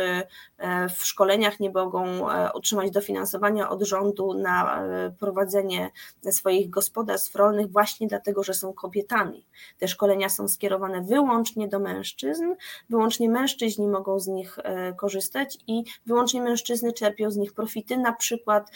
w 0.97 1.07
szkoleniach, 1.07 1.61
nie 1.61 1.71
mogą 1.71 2.31
e, 2.31 2.53
otrzymać 2.53 2.91
dofinansowania 2.91 3.71
od 3.71 3.83
rządu 3.83 4.35
na 4.35 4.85
e, 4.85 5.11
prowadzenie 5.11 5.91
swoich 6.31 6.71
gospodarstw 6.71 7.35
rolnych 7.35 7.71
właśnie 7.71 8.07
dlatego, 8.07 8.43
że 8.43 8.55
są 8.55 8.73
kobietami. 8.73 9.47
Te 9.79 9.89
szkolenia 9.89 10.29
są 10.29 10.49
skierowane 10.49 11.03
wyłącznie 11.03 11.69
do 11.69 11.79
mężczyzn, 11.79 12.45
wyłącznie 12.91 13.31
mężczyźni 13.31 13.89
mogą 13.89 14.21
z 14.21 14.27
nich 14.27 14.59
e, 14.59 14.93
korzystać 14.93 15.59
i 15.67 15.85
wyłącznie 16.07 16.43
mężczyzny 16.43 16.93
czerpią 16.93 17.31
z 17.31 17.37
nich 17.37 17.53
profity, 17.53 17.97
na 17.97 18.10
przykład 18.13 18.71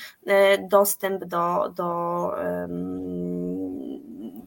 dostęp 0.71 1.25
do, 1.25 1.73
do 1.77 2.31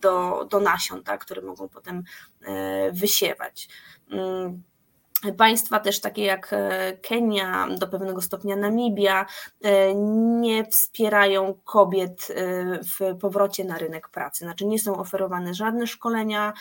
do, 0.02 0.46
do 0.50 0.60
nasion, 0.60 1.04
tak, 1.04 1.22
które 1.22 1.42
mogą 1.42 1.70
potem 1.70 2.04
e, 2.42 2.92
wysiewać. 2.92 3.70
Państwa 5.38 5.80
też 5.80 6.02
takie 6.02 6.24
jak 6.24 6.54
e, 6.54 6.98
Kenia, 6.98 7.68
do 7.78 7.88
pewnego 7.88 8.22
stopnia 8.22 8.56
Namibia, 8.56 9.26
e, 9.62 9.96
nie 10.42 10.66
wspierają 10.66 11.54
kobiet 11.66 12.28
e, 12.30 12.80
w 12.84 13.18
powrocie 13.20 13.64
na 13.64 13.78
rynek 13.78 14.10
pracy. 14.10 14.46
Znaczy 14.46 14.66
nie 14.66 14.80
są 14.80 14.98
oferowane 14.98 15.54
żadne 15.54 15.88
szkolenia, 15.88 16.54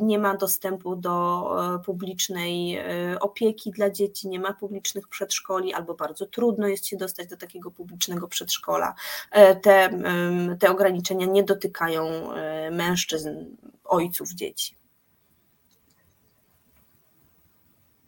nie 0.00 0.18
ma 0.18 0.36
dostępu 0.36 0.96
do 0.96 1.50
publicznej 1.86 2.78
opieki 3.20 3.70
dla 3.70 3.90
dzieci, 3.90 4.28
nie 4.28 4.40
ma 4.40 4.52
publicznych 4.52 5.08
przedszkoli, 5.08 5.74
albo 5.74 5.94
bardzo 5.94 6.26
trudno 6.26 6.68
jest 6.68 6.86
się 6.86 6.96
dostać 6.96 7.28
do 7.28 7.36
takiego 7.36 7.70
publicznego 7.70 8.28
przedszkola. 8.28 8.94
Te, 9.62 9.90
te 10.60 10.70
ograniczenia 10.70 11.26
nie 11.26 11.42
dotykają 11.42 12.30
mężczyzn, 12.70 13.28
ojców 13.84 14.34
dzieci. 14.34 14.78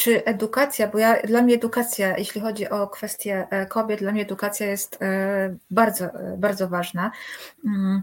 czy 0.00 0.24
edukacja, 0.24 0.88
bo 0.88 0.98
ja, 0.98 1.22
dla 1.22 1.42
mnie 1.42 1.54
edukacja, 1.54 2.18
jeśli 2.18 2.40
chodzi 2.40 2.68
o 2.68 2.88
kwestię 2.88 3.46
e, 3.50 3.66
kobiet, 3.66 4.00
dla 4.00 4.12
mnie 4.12 4.22
edukacja 4.22 4.66
jest 4.66 5.02
e, 5.02 5.56
bardzo, 5.70 6.08
bardzo 6.38 6.68
ważna. 6.68 7.10
Mm. 7.66 8.02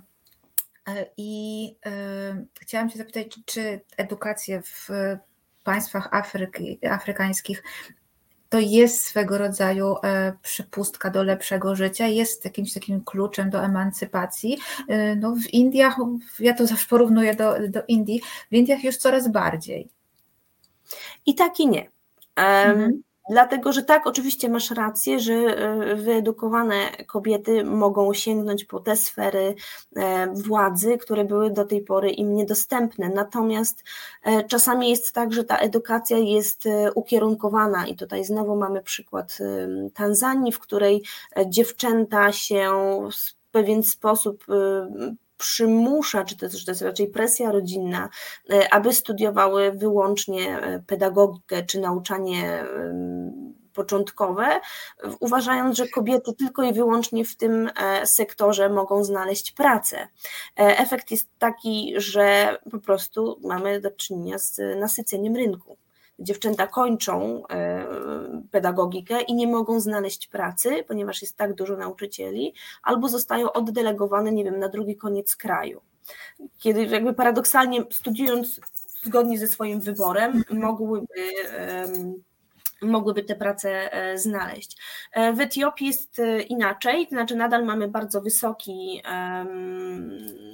I 1.17 1.75
chciałam 2.61 2.89
Cię 2.89 2.97
zapytać, 2.97 3.39
czy, 3.45 3.81
edukację 3.97 4.61
w 4.61 4.89
państwach 5.63 6.09
Afryki, 6.11 6.79
afrykańskich 6.89 7.63
to 8.49 8.59
jest 8.59 9.03
swego 9.03 9.37
rodzaju 9.37 9.95
przypustka 10.41 11.09
do 11.09 11.23
lepszego 11.23 11.75
życia, 11.75 12.07
jest 12.07 12.45
jakimś 12.45 12.73
takim 12.73 13.03
kluczem 13.03 13.49
do 13.49 13.63
emancypacji. 13.63 14.57
No 15.17 15.35
w 15.35 15.53
Indiach, 15.53 15.95
ja 16.39 16.53
to 16.53 16.67
zawsze 16.67 16.87
porównuję 16.89 17.35
do, 17.35 17.55
do 17.69 17.83
Indii, 17.87 18.21
w 18.51 18.55
Indiach 18.55 18.83
już 18.83 18.97
coraz 18.97 19.27
bardziej. 19.27 19.89
I 21.25 21.35
tak 21.35 21.59
i 21.59 21.67
nie. 21.67 21.91
Mhm. 22.35 23.01
Dlatego, 23.29 23.73
że 23.73 23.83
tak, 23.83 24.07
oczywiście 24.07 24.49
masz 24.49 24.71
rację, 24.71 25.19
że 25.19 25.33
e, 25.33 25.95
wyedukowane 25.95 26.91
kobiety 27.07 27.63
mogą 27.63 28.13
sięgnąć 28.13 28.65
po 28.65 28.79
te 28.79 28.95
sfery 28.95 29.55
e, 29.95 30.27
władzy, 30.33 30.97
które 30.97 31.25
były 31.25 31.51
do 31.51 31.65
tej 31.65 31.81
pory 31.81 32.11
im 32.11 32.35
niedostępne. 32.35 33.09
Natomiast 33.09 33.83
e, 34.23 34.43
czasami 34.43 34.89
jest 34.89 35.13
tak, 35.13 35.33
że 35.33 35.43
ta 35.43 35.57
edukacja 35.57 36.17
jest 36.17 36.63
ukierunkowana, 36.95 37.87
i 37.87 37.95
tutaj 37.95 38.25
znowu 38.25 38.55
mamy 38.55 38.81
przykład 38.81 39.37
Tanzanii, 39.93 40.51
w 40.51 40.59
której 40.59 41.03
dziewczęta 41.45 42.31
się 42.31 42.71
w 43.11 43.51
pewien 43.51 43.83
sposób 43.83 44.45
przymusza, 45.37 46.23
czy 46.23 46.37
czy 46.37 46.65
to 46.65 46.71
jest 46.71 46.81
raczej 46.81 47.07
presja 47.07 47.51
rodzinna, 47.51 48.09
e, 48.49 48.73
aby 48.73 48.93
studiowały 48.93 49.71
wyłącznie 49.71 50.59
e, 50.59 50.79
pedagogikę 50.79 51.63
czy 51.63 51.79
nauczanie 51.79 52.63
początkowe, 53.73 54.59
uważając, 55.19 55.77
że 55.77 55.87
kobiety 55.87 56.33
tylko 56.33 56.63
i 56.63 56.73
wyłącznie 56.73 57.25
w 57.25 57.35
tym 57.35 57.69
e, 57.77 58.05
sektorze 58.05 58.69
mogą 58.69 59.03
znaleźć 59.03 59.51
pracę. 59.51 60.07
Efekt 60.55 61.11
jest 61.11 61.27
taki, 61.39 61.93
że 61.97 62.57
po 62.71 62.79
prostu 62.79 63.39
mamy 63.43 63.81
do 63.81 63.91
czynienia 63.91 64.39
z 64.39 64.79
nasyceniem 64.79 65.35
rynku 65.35 65.77
dziewczęta 66.19 66.67
kończą 66.67 67.43
e, 67.47 67.87
pedagogikę 68.51 69.21
i 69.21 69.35
nie 69.35 69.47
mogą 69.47 69.79
znaleźć 69.79 70.27
pracy, 70.27 70.83
ponieważ 70.87 71.21
jest 71.21 71.37
tak 71.37 71.53
dużo 71.53 71.77
nauczycieli, 71.77 72.53
albo 72.83 73.09
zostają 73.09 73.51
oddelegowane, 73.51 74.31
nie 74.31 74.43
wiem, 74.43 74.59
na 74.59 74.69
drugi 74.69 74.95
koniec 74.95 75.35
kraju. 75.35 75.81
Kiedy 76.57 76.85
jakby 76.85 77.13
paradoksalnie 77.13 77.83
studiując 77.91 78.59
zgodnie 79.03 79.39
ze 79.39 79.47
swoim 79.47 79.79
wyborem, 79.79 80.43
mogłyby 80.49 81.05
mogłyby 82.81 83.23
te 83.23 83.35
prace 83.35 83.93
e, 83.93 84.17
znaleźć. 84.17 84.77
E, 85.13 85.33
w 85.33 85.41
Etiopii 85.41 85.87
jest 85.87 86.19
e, 86.19 86.41
inaczej, 86.41 87.05
to 87.07 87.09
znaczy 87.09 87.35
nadal 87.35 87.65
mamy 87.65 87.87
bardzo 87.87 88.21
wysoki 88.21 89.01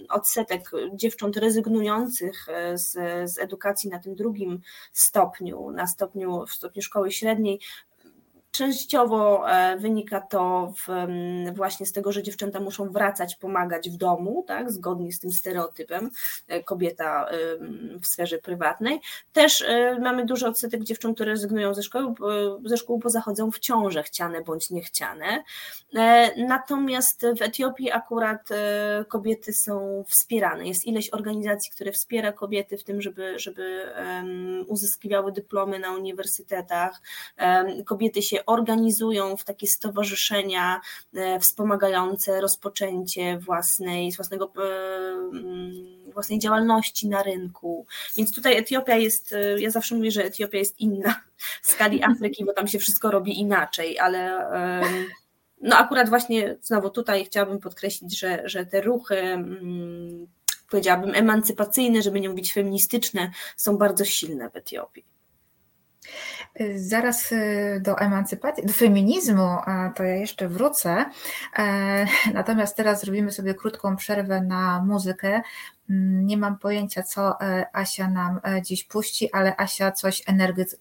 odsetek 0.10 0.72
dziewcząt 0.94 1.38
rezygnujących 1.38 2.48
z, 2.74 2.92
z 3.32 3.40
edukacji 3.40 3.90
na 3.90 4.00
tym 4.00 4.16
drugim 4.16 4.62
stopniu, 4.94 5.72
na 5.72 5.88
stopniu, 5.88 6.46
w 6.46 6.54
stopniu 6.54 6.82
szkoły 6.82 7.12
średniej, 7.12 7.60
Częściowo 8.54 9.52
e, 9.52 9.78
wynika 9.78 10.22
to 10.22 10.74
w, 10.78 10.88
właśnie 11.56 11.86
z 11.86 11.92
tego, 11.92 12.12
że 12.12 12.24
dziewczęta 12.24 12.60
muszą 12.60 12.92
wracać, 12.92 13.36
pomagać 13.36 13.90
w 13.90 13.98
domu, 13.98 14.44
tak, 14.48 14.72
zgodnie 14.72 15.12
z 15.12 15.20
tym 15.20 15.32
stereotypem 15.32 16.10
e, 16.48 16.64
kobieta 16.64 17.30
w 18.02 18.08
sferze 18.08 18.38
prywatnej. 18.38 19.00
Też 19.34 19.62
e, 19.62 20.00
mamy 20.00 20.26
duży 20.26 20.48
odsetek 20.48 20.84
dziewcząt, 20.84 21.16
które 21.16 21.32
rezygnują 21.32 21.74
ze 21.74 21.84
szkoły, 21.84 22.14
ze 22.66 22.78
szkół, 22.78 23.00
bo 23.00 23.10
zachodzą 23.10 23.52
w 23.52 23.60
ciąże, 23.60 24.04
chciane 24.04 24.42
bądź 24.42 24.70
niechciane. 24.70 25.44
Natomiast 26.38 27.26
w 27.38 27.42
Etiopii 27.42 27.92
akurat 27.92 28.50
kobiety 29.08 29.54
są 29.54 30.04
wspierane. 30.08 30.68
Jest 30.68 30.86
ileś 30.86 31.10
organizacji, 31.10 31.72
które 31.72 31.92
wspiera 31.92 32.32
kobiety 32.32 32.78
w 32.78 32.84
tym, 32.84 33.02
żeby, 33.02 33.40
żeby 33.40 33.94
uzyskiwały 34.68 35.32
dyplomy 35.32 35.80
na 35.80 35.92
uniwersytetach. 35.92 37.02
Kobiety 37.86 38.22
się 38.22 38.43
organizują 38.46 39.38
w 39.38 39.44
takie 39.44 39.68
stowarzyszenia 39.68 40.82
e, 41.16 41.40
wspomagające 41.40 42.42
rozpoczęcie 42.42 43.38
własnej, 43.38 44.12
własnego, 44.12 44.54
e, 44.58 44.62
mm, 45.32 45.74
własnej 46.14 46.40
działalności 46.40 47.08
na 47.10 47.24
rynku. 47.24 47.86
Więc 48.18 48.36
tutaj 48.36 48.58
Etiopia 48.58 48.96
jest, 48.96 49.34
e, 49.34 49.62
ja 49.62 49.70
zawsze 49.70 49.96
mówię, 49.96 50.12
że 50.12 50.24
Etiopia 50.24 50.58
jest 50.58 50.80
inna 50.80 51.22
w 51.62 51.68
skali 51.72 52.04
Afryki, 52.04 52.46
bo 52.46 52.54
tam 52.54 52.68
się 52.68 52.80
wszystko 52.80 53.12
robi 53.12 53.40
inaczej, 53.40 54.00
ale 54.00 54.44
no 55.62 55.76
akurat 55.76 56.10
właśnie 56.10 56.58
znowu 56.62 56.90
tutaj 56.90 57.26
chciałabym 57.26 57.60
podkreślić, 57.60 58.20
że, 58.20 58.42
że 58.46 58.66
te 58.66 58.82
ruchy 58.82 59.18
mm, 59.18 60.28
powiedziałabym 60.70 61.16
emancypacyjne, 61.16 62.02
żeby 62.02 62.20
nie 62.20 62.30
mówić 62.30 62.54
feministyczne, 62.54 63.32
są 63.58 63.78
bardzo 63.78 64.06
silne 64.06 64.50
w 64.50 64.56
Etiopii. 64.56 65.06
Zaraz 66.76 67.32
y, 67.32 67.80
do 67.82 67.98
emancypacji, 67.98 68.66
do 68.66 68.74
feminizmu, 68.74 69.58
to 69.96 70.04
ja 70.04 70.16
jeszcze 70.16 70.48
wrócę. 70.50 71.06
E, 71.58 72.06
natomiast 72.34 72.78
teraz 72.78 73.02
zrobimy 73.02 73.32
sobie 73.32 73.54
krótką 73.54 73.96
przerwę 73.96 74.42
na 74.42 74.84
muzykę. 74.84 75.42
Mm, 75.90 76.26
nie 76.26 76.38
mam 76.38 76.58
pojęcia, 76.58 77.04
co 77.04 77.42
e, 77.42 77.66
Asia 77.74 78.10
nam 78.10 78.40
e, 78.46 78.62
dziś 78.62 78.84
puści, 78.84 79.34
ale 79.34 79.58
Asia 79.58 79.92
coś 79.92 80.24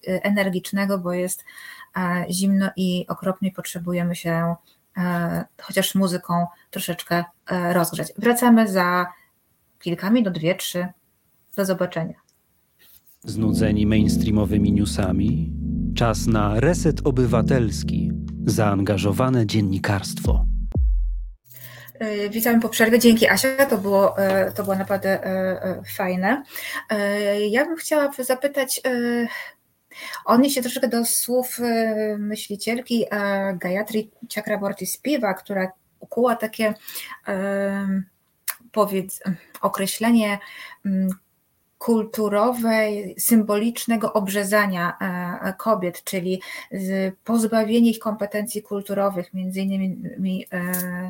energicznego, 0.05 0.97
bo 0.97 1.13
jest 1.13 1.45
zimno 2.29 2.69
i 2.75 3.05
okropnie 3.09 3.51
potrzebujemy 3.51 4.15
się 4.15 4.55
chociaż 5.61 5.95
muzyką 5.95 6.47
troszeczkę 6.69 7.23
rozgrzać. 7.71 8.07
Wracamy 8.17 8.67
za 8.67 9.07
kilka 9.79 10.09
minut, 10.09 10.33
dwie, 10.33 10.55
trzy. 10.55 10.87
Do 11.55 11.65
zobaczenia. 11.65 12.22
Znudzeni 13.25 13.85
mainstreamowymi 13.85 14.71
newsami? 14.71 15.53
Czas 15.95 16.27
na 16.27 16.59
reset 16.59 17.07
obywatelski, 17.07 18.11
zaangażowane 18.45 19.45
dziennikarstwo. 19.45 20.45
E, 21.99 22.29
witamy 22.29 22.61
po 22.61 22.69
przerwie. 22.69 22.99
Dzięki 22.99 23.27
Asia, 23.29 23.65
to 23.69 23.77
było, 23.77 24.17
e, 24.17 24.51
to 24.51 24.63
było 24.63 24.75
naprawdę 24.75 25.25
e, 25.25 25.81
fajne. 25.97 26.43
Ja 27.49 27.65
bym 27.65 27.75
chciała 27.75 28.11
zapytać, 28.19 28.81
odnieść 30.25 30.55
się 30.55 30.61
troszeczkę 30.61 30.87
do 30.87 31.05
słów 31.05 31.59
myślicielki 32.17 33.05
Gayatri 33.55 34.11
Chakraborty 34.35 34.85
Spiva, 34.85 35.33
która 35.33 35.71
ukuła 35.99 36.35
takie 36.35 36.73
powiedz, 38.71 39.19
określenie 39.61 40.39
kulturowej, 41.83 43.15
symbolicznego 43.19 44.13
obrzezania 44.13 44.97
e, 45.43 45.53
kobiet, 45.53 46.03
czyli 46.03 46.41
pozbawienie 47.23 47.91
ich 47.91 47.99
kompetencji 47.99 48.61
kulturowych, 48.61 49.33
między 49.33 49.61
innymi 49.61 50.45
e, 50.51 50.61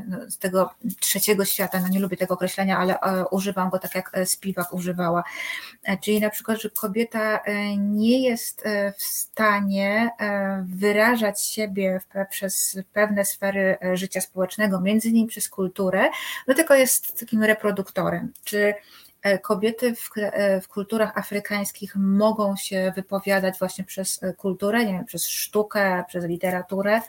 no, 0.07 0.31
z 0.31 0.37
tego 0.37 0.69
trzeciego 0.99 1.45
świata, 1.45 1.79
no 1.79 1.87
nie 1.87 1.99
lubię 1.99 2.17
tego 2.17 2.33
określenia, 2.33 2.77
ale 2.77 2.99
e, 2.99 3.25
używam 3.31 3.69
go 3.69 3.79
tak 3.79 3.95
jak 3.95 4.11
Spiwak 4.25 4.73
używała, 4.73 5.23
czyli 6.01 6.19
na 6.19 6.29
przykład, 6.29 6.61
że 6.61 6.69
kobieta 6.69 7.39
nie 7.77 8.29
jest 8.29 8.63
w 8.97 9.03
stanie 9.03 10.09
wyrażać 10.65 11.45
siebie 11.45 12.01
przez 12.29 12.79
pewne 12.93 13.25
sfery 13.25 13.77
życia 13.93 14.21
społecznego, 14.21 14.81
między 14.81 15.09
innymi 15.09 15.27
przez 15.27 15.49
kulturę, 15.49 16.09
no 16.47 16.53
tylko 16.53 16.75
jest 16.75 17.19
takim 17.19 17.43
reproduktorem, 17.43 18.33
czy 18.43 18.73
E, 18.73 19.02
kobiety 19.41 19.95
w, 19.95 20.09
e, 20.17 20.61
w, 20.61 20.67
kulturach 20.67 21.17
afrykańskich 21.17 21.95
mogą 21.95 22.55
się 22.55 22.93
wypowiadać 22.95 23.59
właśnie 23.59 23.83
przez 23.83 24.23
e, 24.23 24.33
kulturę, 24.33 24.85
nie 24.85 24.93
wiem, 24.93 25.05
przez 25.05 25.27
sztukę, 25.27 26.03
przez 26.07 26.25
literaturę? 26.25 27.01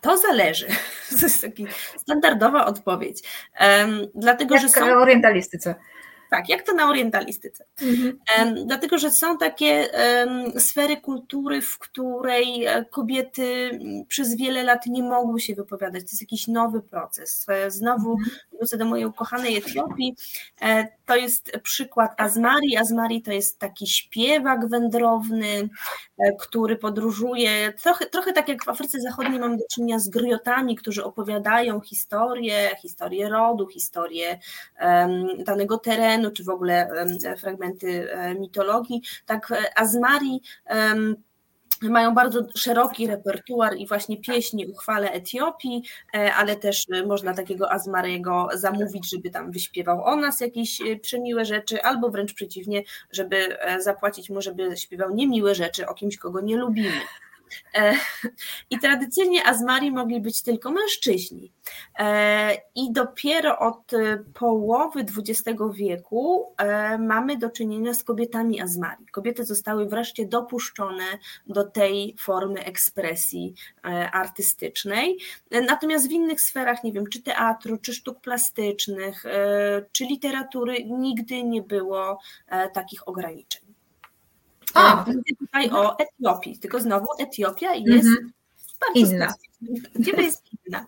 To 0.00 0.18
zależy. 0.18 0.66
To 1.20 1.26
jest 1.26 1.42
taka 1.42 1.72
standardowa 1.98 2.66
odpowiedź. 2.66 3.22
Um, 3.60 4.06
dlatego, 4.14 4.54
Jak 4.54 4.62
że 4.62 4.68
są... 4.68 5.00
orientalistyce. 5.00 5.74
Tak, 6.30 6.48
jak 6.48 6.62
to 6.62 6.72
na 6.72 6.88
orientalistyce. 6.88 7.64
Mhm. 7.82 8.66
Dlatego, 8.66 8.98
że 8.98 9.10
są 9.10 9.38
takie 9.38 9.88
sfery 10.58 10.96
kultury, 10.96 11.62
w 11.62 11.78
której 11.78 12.64
e, 12.66 12.84
kobiety 12.84 13.78
przez 14.08 14.36
wiele 14.36 14.62
lat 14.62 14.86
nie 14.86 15.02
mogły 15.02 15.40
się 15.40 15.54
wypowiadać. 15.54 16.02
To 16.02 16.08
jest 16.10 16.20
jakiś 16.20 16.46
nowy 16.46 16.80
proces. 16.82 17.46
E, 17.48 17.70
znowu 17.70 18.12
mhm. 18.12 18.36
wrócę 18.52 18.76
do 18.78 18.84
mojej 18.84 19.06
ukochanej 19.06 19.56
Etiopii. 19.56 20.16
E, 20.62 20.88
to 21.06 21.16
jest 21.16 21.52
przykład 21.62 22.20
Azmari. 22.20 22.76
Azmari 22.76 23.22
to 23.22 23.32
jest 23.32 23.58
taki 23.58 23.86
śpiewak 23.86 24.68
wędrowny, 24.68 25.68
który 26.40 26.76
podróżuje, 26.76 27.72
trochę, 27.82 28.06
trochę 28.06 28.32
tak 28.32 28.48
jak 28.48 28.64
w 28.64 28.68
Afryce 28.68 29.00
Zachodniej 29.00 29.40
mamy 29.40 29.56
do 29.56 29.64
czynienia 29.70 29.98
z 29.98 30.08
griotami, 30.08 30.76
którzy 30.76 31.04
opowiadają 31.04 31.80
historię, 31.80 32.70
historię 32.82 33.28
rodu, 33.28 33.66
historię 33.66 34.38
um, 34.80 35.44
danego 35.44 35.78
terenu, 35.78 36.30
czy 36.30 36.44
w 36.44 36.48
ogóle 36.48 36.90
fragmenty 37.38 38.12
e, 38.12 38.34
mitologii, 38.34 39.02
tak 39.26 39.52
e, 39.52 39.78
Azmari 39.78 40.42
mają 41.82 42.14
bardzo 42.14 42.40
szeroki 42.56 43.06
repertuar 43.06 43.76
i 43.76 43.86
właśnie 43.86 44.16
pieśni 44.16 44.66
uchwale 44.66 45.12
Etiopii, 45.12 45.82
e, 46.14 46.34
ale 46.34 46.56
też 46.56 46.86
można 47.06 47.34
takiego 47.34 47.72
Azmarego 47.72 48.48
zamówić, 48.54 49.10
żeby 49.10 49.30
tam 49.30 49.52
wyśpiewał 49.52 50.04
o 50.04 50.16
nas 50.16 50.40
jakieś 50.40 50.80
przemiłe 51.02 51.44
rzeczy, 51.44 51.82
albo 51.82 52.10
wręcz 52.10 52.34
przeciwnie, 52.34 52.82
żeby 53.12 53.56
zapłacić 53.78 54.30
mu, 54.30 54.42
żeby 54.42 54.76
śpiewał 54.76 55.14
niemiłe 55.14 55.54
rzeczy 55.54 55.86
o 55.86 55.94
kimś, 55.94 56.16
kogo 56.16 56.40
nie 56.40 56.56
lubimy. 56.56 57.00
E, 57.74 57.94
I 58.70 58.78
tradycyjnie 58.78 59.46
azmari 59.46 59.92
mogli 59.92 60.20
być 60.20 60.42
tylko 60.42 60.70
mężczyźni. 60.70 61.52
E, 61.98 62.54
I 62.74 62.92
dopiero 62.92 63.58
od 63.58 63.92
połowy 64.34 65.00
XX 65.00 65.60
wieku 65.72 66.54
e, 66.56 66.98
mamy 66.98 67.36
do 67.36 67.50
czynienia 67.50 67.94
z 67.94 68.04
kobietami 68.04 68.60
azmari. 68.60 69.06
Kobiety 69.12 69.44
zostały 69.44 69.88
wreszcie 69.88 70.26
dopuszczone 70.26 71.04
do 71.46 71.64
tej 71.64 72.14
formy 72.18 72.64
ekspresji 72.64 73.54
artystycznej. 74.12 75.18
Natomiast 75.50 76.08
w 76.08 76.10
innych 76.10 76.40
sferach, 76.40 76.84
nie 76.84 76.92
wiem, 76.92 77.06
czy 77.06 77.22
teatru, 77.22 77.78
czy 77.78 77.94
sztuk 77.94 78.20
plastycznych, 78.20 79.24
czy 79.92 80.04
literatury, 80.04 80.84
nigdy 80.84 81.44
nie 81.44 81.62
było 81.62 82.18
takich 82.72 83.08
ograniczeń. 83.08 83.69
A. 84.74 85.04
Mówię 85.06 85.36
tutaj 85.38 85.70
o 85.70 85.98
Etiopii, 85.98 86.58
tylko 86.58 86.80
znowu 86.80 87.06
Etiopia 87.18 87.74
jest 87.74 88.08
mhm. 88.08 88.32
bardzo 88.80 89.14
inna. 89.14 89.34
Jest 90.18 90.44
inna? 90.66 90.86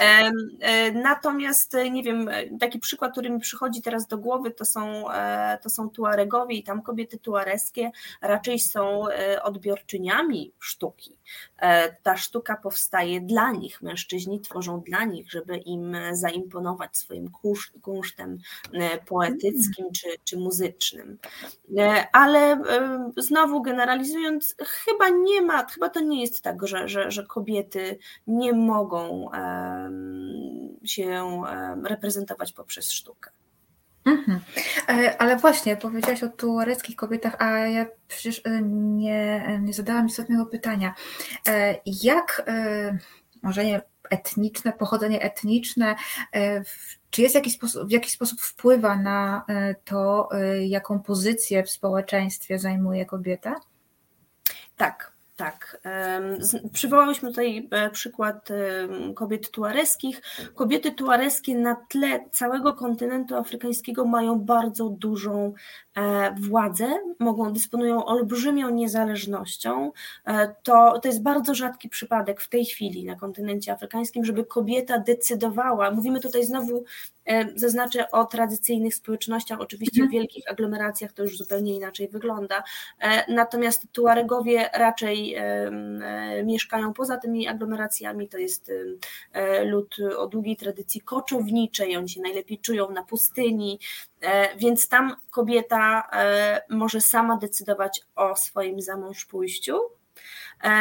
E, 0.00 0.92
natomiast 0.92 1.76
nie 1.90 2.02
wiem, 2.02 2.30
taki 2.60 2.78
przykład, 2.78 3.12
który 3.12 3.30
mi 3.30 3.40
przychodzi 3.40 3.82
teraz 3.82 4.06
do 4.06 4.18
głowy, 4.18 4.50
to 4.50 4.64
są, 4.64 5.10
e, 5.10 5.58
to 5.62 5.70
są 5.70 5.90
Tuaregowie 5.90 6.56
i 6.56 6.62
tam 6.62 6.82
kobiety 6.82 7.18
tuareskie 7.18 7.90
raczej 8.20 8.58
są 8.58 9.08
e, 9.08 9.42
odbiorczyniami 9.42 10.52
sztuki. 10.58 11.18
Ta 12.02 12.16
sztuka 12.16 12.56
powstaje 12.56 13.20
dla 13.20 13.52
nich, 13.52 13.82
mężczyźni 13.82 14.40
tworzą 14.40 14.80
dla 14.80 15.04
nich, 15.04 15.30
żeby 15.30 15.56
im 15.56 15.96
zaimponować 16.12 16.96
swoim 16.96 17.30
kunsztem 17.82 18.38
poetyckim 19.06 19.86
czy, 19.92 20.08
czy 20.24 20.36
muzycznym. 20.36 21.18
Ale 22.12 22.62
znowu 23.16 23.62
generalizując, 23.62 24.56
chyba 24.58 25.08
nie 25.08 25.42
ma, 25.42 25.66
chyba 25.66 25.88
to 25.88 26.00
nie 26.00 26.20
jest 26.20 26.42
tak, 26.42 26.66
że, 26.66 26.88
że, 26.88 27.10
że 27.10 27.26
kobiety 27.26 27.98
nie 28.26 28.52
mogą 28.52 29.30
się 30.84 31.42
reprezentować 31.84 32.52
poprzez 32.52 32.90
sztukę. 32.90 33.30
Mhm. 34.04 34.40
E, 34.88 35.20
ale 35.22 35.36
właśnie, 35.36 35.76
powiedziałaś 35.76 36.22
o 36.22 36.28
tuareckich 36.28 36.96
kobietach, 36.96 37.36
a 37.38 37.58
ja 37.58 37.86
przecież 38.08 38.40
e, 38.44 38.62
nie, 38.62 39.58
nie 39.62 39.72
zadałam 39.72 40.06
istotnego 40.06 40.46
pytania. 40.46 40.94
E, 41.48 41.74
jak, 41.86 42.50
może 43.42 43.64
nie 43.64 43.82
etniczne, 44.10 44.72
pochodzenie 44.72 45.22
etniczne, 45.22 45.94
czy 47.10 47.22
jest 47.22 47.34
jakiś 47.34 47.54
sposób, 47.54 47.88
w 47.88 47.90
jakiś 47.90 48.12
sposób 48.12 48.40
wpływa 48.40 48.96
na 48.96 49.46
to, 49.84 50.28
jaką 50.66 51.00
pozycję 51.00 51.62
w 51.62 51.70
społeczeństwie 51.70 52.58
zajmuje 52.58 53.06
kobieta? 53.06 53.54
Tak, 54.76 55.11
tak. 55.42 55.80
Przywołałyśmy 56.72 57.28
tutaj 57.28 57.68
e, 57.70 57.90
przykład 57.90 58.48
kobiet 59.14 59.50
tuareskich. 59.50 60.22
Kobiety 60.54 60.92
tuareskie 60.92 61.54
na 61.54 61.76
tle 61.88 62.24
całego 62.30 62.72
kontynentu 62.72 63.36
afrykańskiego 63.36 64.04
mają 64.04 64.38
bardzo 64.40 64.88
dużą 64.88 65.52
e, 65.94 66.34
władzę, 66.40 66.86
mogą, 67.18 67.52
dysponują 67.52 68.04
olbrzymią 68.04 68.70
niezależnością. 68.70 69.92
E, 70.24 70.54
to, 70.62 70.98
to 70.98 71.08
jest 71.08 71.22
bardzo 71.22 71.54
rzadki 71.54 71.88
przypadek 71.88 72.40
w 72.40 72.48
tej 72.48 72.64
chwili 72.64 73.04
na 73.04 73.16
kontynencie 73.16 73.72
afrykańskim, 73.72 74.24
żeby 74.24 74.44
kobieta 74.44 74.98
decydowała. 74.98 75.90
Mówimy 75.90 76.20
tutaj 76.20 76.44
znowu, 76.44 76.84
zaznaczę 77.54 78.10
o 78.10 78.24
tradycyjnych 78.24 78.94
społecznościach, 78.94 79.60
oczywiście 79.60 80.02
w 80.02 80.04
mhm. 80.04 80.20
wielkich 80.20 80.50
aglomeracjach 80.50 81.12
to 81.12 81.22
już 81.22 81.38
zupełnie 81.38 81.74
inaczej 81.74 82.08
wygląda. 82.08 82.62
Natomiast 83.28 83.86
Tuaregowie 83.92 84.70
raczej 84.74 85.36
E, 86.02 86.42
mieszkają 86.44 86.92
poza 86.92 87.16
tymi 87.16 87.48
aglomeracjami. 87.48 88.28
To 88.28 88.38
jest 88.38 88.70
e, 89.32 89.64
lud 89.64 89.96
o 90.16 90.26
długiej 90.26 90.56
tradycji 90.56 91.00
koczowniczej, 91.00 91.96
oni 91.96 92.08
się 92.08 92.20
najlepiej 92.20 92.58
czują 92.58 92.90
na 92.90 93.02
pustyni, 93.02 93.78
e, 94.20 94.56
więc 94.56 94.88
tam 94.88 95.16
kobieta 95.30 96.10
może 96.68 97.00
sama 97.00 97.36
decydować 97.36 98.00
o 98.16 98.36
swoim 98.36 98.80
zamąż 98.80 99.24
pójściu. 99.24 99.78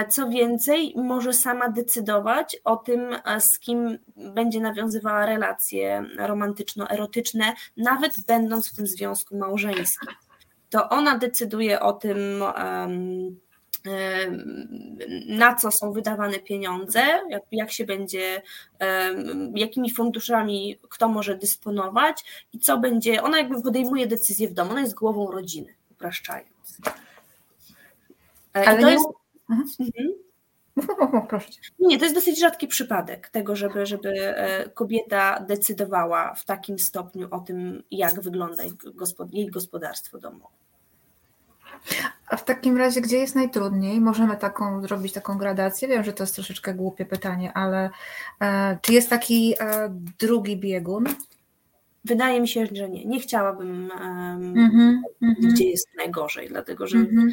Co 0.10 0.30
więcej, 0.30 0.94
może 0.96 1.34
sama 1.34 1.70
decydować 1.70 2.58
o 2.64 2.76
tym, 2.76 3.16
z 3.40 3.60
kim 3.60 4.00
będzie 4.16 4.60
nawiązywała 4.60 5.26
relacje 5.26 6.06
romantyczno-erotyczne, 6.18 7.54
nawet 7.78 8.26
będąc 8.26 8.72
w 8.72 8.76
tym 8.76 8.88
związku 8.88 9.38
małżeńskim. 9.38 10.10
To 10.70 10.90
ona 10.90 11.18
decyduje 11.18 11.80
o 11.80 11.94
tym, 11.94 12.18
na 15.28 15.56
co 15.56 15.72
są 15.72 15.92
wydawane 15.92 16.40
pieniądze, 16.40 17.02
jak, 17.30 17.44
jak 17.52 17.72
się 17.72 17.86
będzie, 17.86 18.42
jakimi 19.56 19.92
funduszami 19.92 20.80
kto 20.90 21.08
może 21.08 21.38
dysponować 21.38 22.46
i 22.54 22.60
co 22.60 22.78
będzie, 22.78 23.24
ona 23.24 23.38
jakby 23.38 23.62
podejmuje 23.62 24.08
decyzję 24.08 24.50
w 24.50 24.54
domu, 24.54 24.72
ona 24.72 24.82
jest 24.82 24.96
głową 24.96 25.32
rodziny, 25.32 25.74
upraszczając. 25.92 26.78
E, 28.56 28.68
Ale 28.68 28.82
to 28.82 28.90
jest... 28.90 29.21
Mhm. 29.52 29.68
mhm. 29.80 30.14
Mów, 30.76 30.88
mów, 31.00 31.14
mów, 31.14 31.24
proszę. 31.30 31.48
Nie, 31.80 31.98
to 31.98 32.06
jest 32.06 32.16
dosyć 32.16 32.40
rzadki 32.40 32.68
przypadek 32.68 33.30
tego, 33.30 33.56
żeby, 33.56 33.86
żeby 33.86 34.34
kobieta 34.74 35.40
decydowała 35.40 36.34
w 36.34 36.46
takim 36.46 36.80
stopniu 36.80 37.28
o 37.32 37.40
tym, 37.40 37.84
jak 37.92 38.22
wygląda 38.22 38.64
jej 39.32 39.50
gospodarstwo 39.50 40.20
domowe. 40.20 40.62
A 42.28 42.38
w 42.38 42.46
takim 42.46 42.78
razie, 42.78 43.02
gdzie 43.02 43.18
jest 43.18 43.36
najtrudniej? 43.36 44.02
Możemy 44.02 44.38
taką 44.38 44.82
zrobić 44.82 45.14
taką 45.14 45.38
gradację. 45.38 45.88
Wiem, 45.88 46.04
że 46.04 46.14
to 46.14 46.24
jest 46.24 46.36
troszeczkę 46.36 46.74
głupie 46.74 47.06
pytanie, 47.06 47.54
ale 47.54 47.90
e, 48.42 48.78
czy 48.82 48.94
jest 48.94 49.10
taki 49.10 49.54
e, 49.60 49.90
drugi 50.20 50.58
biegun? 50.58 51.06
Wydaje 52.06 52.42
mi 52.42 52.48
się, 52.48 52.66
że 52.72 52.90
nie. 52.90 53.06
Nie 53.06 53.20
chciałabym, 53.20 53.92
um, 53.92 54.58
mm 54.58 55.02
-hmm, 55.22 55.54
gdzie 55.54 55.70
jest 55.70 55.88
najgorzej, 55.98 56.48
dlatego 56.48 56.88
że 56.88 56.98
mm 56.98 57.10
-hmm. 57.10 57.32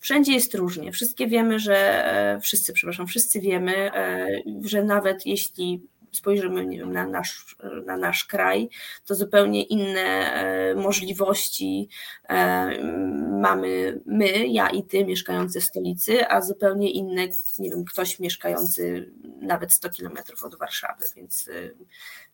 Wszędzie 0.00 0.32
jest 0.32 0.54
różnie. 0.54 0.92
Wszystkie 0.92 1.26
wiemy, 1.26 1.58
że 1.58 1.76
e, 1.76 2.40
wszyscy, 2.40 2.72
przepraszam, 2.72 3.06
wszyscy 3.06 3.40
wiemy, 3.40 3.94
e, 3.94 4.28
że 4.64 4.82
nawet 4.84 5.26
jeśli 5.26 5.82
spojrzymy 6.12 6.66
nie 6.66 6.78
wiem, 6.78 6.92
na, 6.92 7.06
nasz, 7.06 7.56
na 7.86 7.96
nasz 7.96 8.24
kraj, 8.24 8.68
to 9.06 9.14
zupełnie 9.14 9.62
inne 9.62 10.00
e, 10.00 10.74
możliwości 10.74 11.88
mamy 13.40 14.00
my, 14.06 14.46
ja 14.46 14.68
i 14.68 14.82
ty 14.82 15.04
mieszkający 15.04 15.60
w 15.60 15.64
stolicy, 15.64 16.28
a 16.28 16.40
zupełnie 16.40 16.90
inne, 16.90 17.28
nie 17.58 17.70
wiem, 17.70 17.84
ktoś 17.84 18.18
mieszkający 18.18 19.12
nawet 19.40 19.72
100 19.72 19.90
kilometrów 19.90 20.44
od 20.44 20.58
Warszawy, 20.58 21.04
więc 21.16 21.50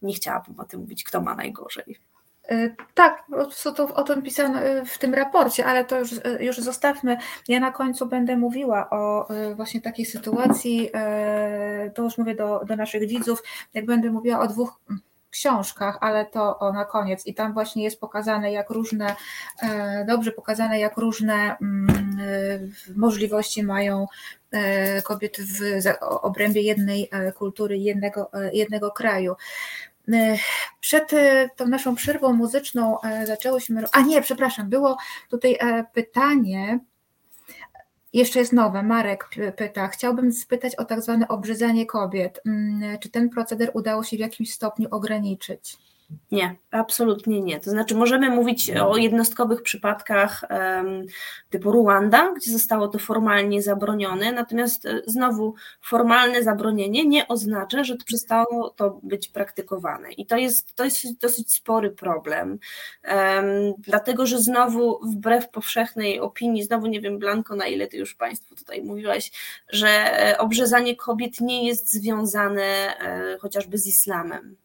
nie 0.02 0.14
chciałabym 0.14 0.60
o 0.60 0.64
tym 0.64 0.80
mówić, 0.80 1.04
kto 1.04 1.20
ma 1.20 1.34
najgorzej. 1.34 1.98
E, 2.48 2.70
tak, 2.94 3.24
co 3.54 3.72
to 3.72 3.94
o 3.94 4.02
tym 4.02 4.22
pisano 4.22 4.60
e, 4.60 4.84
w 4.84 4.98
tym 4.98 5.14
raporcie, 5.14 5.66
ale 5.66 5.84
to 5.84 5.98
już, 5.98 6.12
e, 6.12 6.44
już 6.44 6.58
zostawmy. 6.58 7.16
Ja 7.48 7.60
na 7.60 7.72
końcu 7.72 8.06
będę 8.06 8.36
mówiła 8.36 8.90
o 8.90 9.28
właśnie 9.56 9.80
takiej 9.80 10.06
sytuacji, 10.06 10.90
to 11.94 12.02
już 12.02 12.18
mówię 12.18 12.34
do, 12.34 12.60
do 12.64 12.76
naszych 12.76 13.08
widzów, 13.08 13.42
jak 13.74 13.86
będę 13.86 14.10
mówiła 14.10 14.40
o 14.40 14.46
dwóch 14.46 14.80
książkach, 15.30 15.98
ale 16.00 16.26
to 16.26 16.58
o, 16.58 16.72
na 16.72 16.84
koniec 16.84 17.26
i 17.26 17.34
tam 17.34 17.52
właśnie 17.52 17.84
jest 17.84 18.00
pokazane 18.00 18.52
jak 18.52 18.70
różne, 18.70 19.16
dobrze 20.06 20.32
pokazane 20.32 20.80
jak 20.80 20.96
różne 20.96 21.56
mm, 21.62 22.72
możliwości 22.96 23.62
mają 23.62 24.06
kobiety 25.04 25.42
w 25.44 25.60
obrębie 26.00 26.62
jednej 26.62 27.10
kultury, 27.34 27.78
jednego, 27.78 28.30
jednego 28.52 28.90
kraju. 28.90 29.36
E, 30.12 30.38
przed 30.80 31.12
e, 31.12 31.48
tą 31.56 31.68
naszą 31.68 31.94
przerwą 31.94 32.32
muzyczną 32.32 33.00
e, 33.00 33.26
zaczęłyśmy. 33.26 33.84
A 33.92 34.00
nie, 34.00 34.22
przepraszam, 34.22 34.68
było 34.68 34.96
tutaj 35.30 35.58
pytanie. 35.92 36.78
Jeszcze 38.12 38.38
jest 38.38 38.52
nowe. 38.52 38.82
Marek 38.82 39.28
pyta. 39.56 39.88
Chciałbym 39.88 40.32
spytać 40.32 40.76
o 40.76 40.84
tak 40.84 41.02
zwane 41.02 41.28
obrzydzanie 41.28 41.86
kobiet. 41.86 42.40
Mm, 42.46 42.98
czy 42.98 43.10
ten 43.10 43.30
proceder 43.30 43.70
udało 43.74 44.04
się 44.04 44.16
w 44.16 44.20
jakimś 44.20 44.52
stopniu 44.52 44.88
ograniczyć? 44.90 45.76
Nie, 46.30 46.56
absolutnie 46.70 47.40
nie. 47.40 47.60
To 47.60 47.70
znaczy, 47.70 47.94
możemy 47.94 48.30
mówić 48.30 48.70
o 48.70 48.96
jednostkowych 48.96 49.62
przypadkach 49.62 50.44
typu 51.50 51.72
Ruanda, 51.72 52.32
gdzie 52.36 52.52
zostało 52.52 52.88
to 52.88 52.98
formalnie 52.98 53.62
zabronione, 53.62 54.32
natomiast 54.32 54.86
e, 54.86 55.02
znowu 55.06 55.54
formalne 55.82 56.42
zabronienie 56.42 57.06
nie 57.06 57.28
oznacza, 57.28 57.84
że 57.84 57.96
przestało 57.96 58.70
to 58.70 59.00
być 59.02 59.28
praktykowane. 59.28 60.12
I 60.12 60.26
to 60.26 60.36
jest, 60.36 60.74
to 60.74 60.84
jest 60.84 61.20
dosyć 61.20 61.54
spory 61.54 61.90
problem, 61.90 62.58
dlatego 63.78 64.26
że 64.26 64.38
znowu, 64.38 65.00
wbrew 65.06 65.48
powszechnej 65.48 66.20
opinii, 66.20 66.62
znowu 66.62 66.86
nie 66.86 67.00
wiem, 67.00 67.18
Blanko, 67.18 67.56
na 67.56 67.66
ile 67.66 67.86
ty 67.86 67.96
już 67.96 68.14
Państwu 68.14 68.54
tutaj 68.54 68.82
mówiłaś, 68.82 69.32
że 69.68 69.88
e, 69.88 70.38
obrzezanie 70.38 70.96
kobiet 70.96 71.40
nie 71.40 71.66
jest 71.66 71.92
związane 71.92 72.62
e, 72.62 73.38
chociażby 73.38 73.78
z 73.78 73.86
islamem 73.86 74.56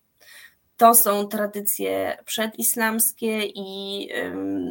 to 0.81 0.93
są 0.93 1.27
tradycje 1.27 2.17
przedislamskie 2.25 3.39
i 3.45 4.09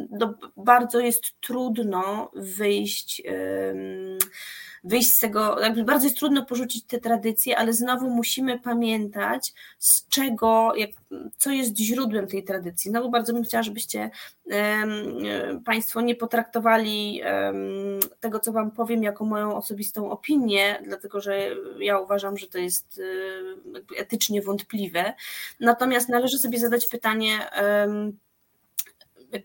no, 0.09 0.33
bardzo 0.57 0.99
jest 0.99 1.41
trudno 1.41 2.31
wyjść 2.35 3.21
wyjść 4.83 5.13
z 5.13 5.19
tego, 5.19 5.59
jakby 5.59 5.83
bardzo 5.83 6.05
jest 6.05 6.17
trudno 6.17 6.45
porzucić 6.45 6.85
te 6.85 6.99
tradycje, 6.99 7.57
ale 7.57 7.73
znowu 7.73 8.09
musimy 8.09 8.59
pamiętać, 8.59 9.53
z 9.79 10.07
czego, 10.07 10.75
jak, 10.75 10.89
co 11.37 11.51
jest 11.51 11.77
źródłem 11.77 12.27
tej 12.27 12.43
tradycji. 12.43 12.91
Znowu 12.91 13.09
bardzo 13.09 13.33
bym 13.33 13.43
chciała, 13.43 13.63
żebyście 13.63 14.09
um, 14.45 15.63
Państwo 15.65 16.01
nie 16.01 16.15
potraktowali 16.15 17.21
um, 17.25 17.99
tego, 18.19 18.39
co 18.39 18.51
Wam 18.51 18.71
powiem, 18.71 19.03
jako 19.03 19.25
moją 19.25 19.55
osobistą 19.55 20.11
opinię, 20.11 20.79
dlatego 20.85 21.21
że 21.21 21.49
ja 21.79 21.99
uważam, 21.99 22.37
że 22.37 22.47
to 22.47 22.57
jest 22.57 23.01
um, 23.73 23.83
etycznie 23.97 24.41
wątpliwe. 24.41 25.13
Natomiast 25.59 26.09
należy 26.09 26.37
sobie 26.37 26.59
zadać 26.59 26.87
pytanie, 26.87 27.39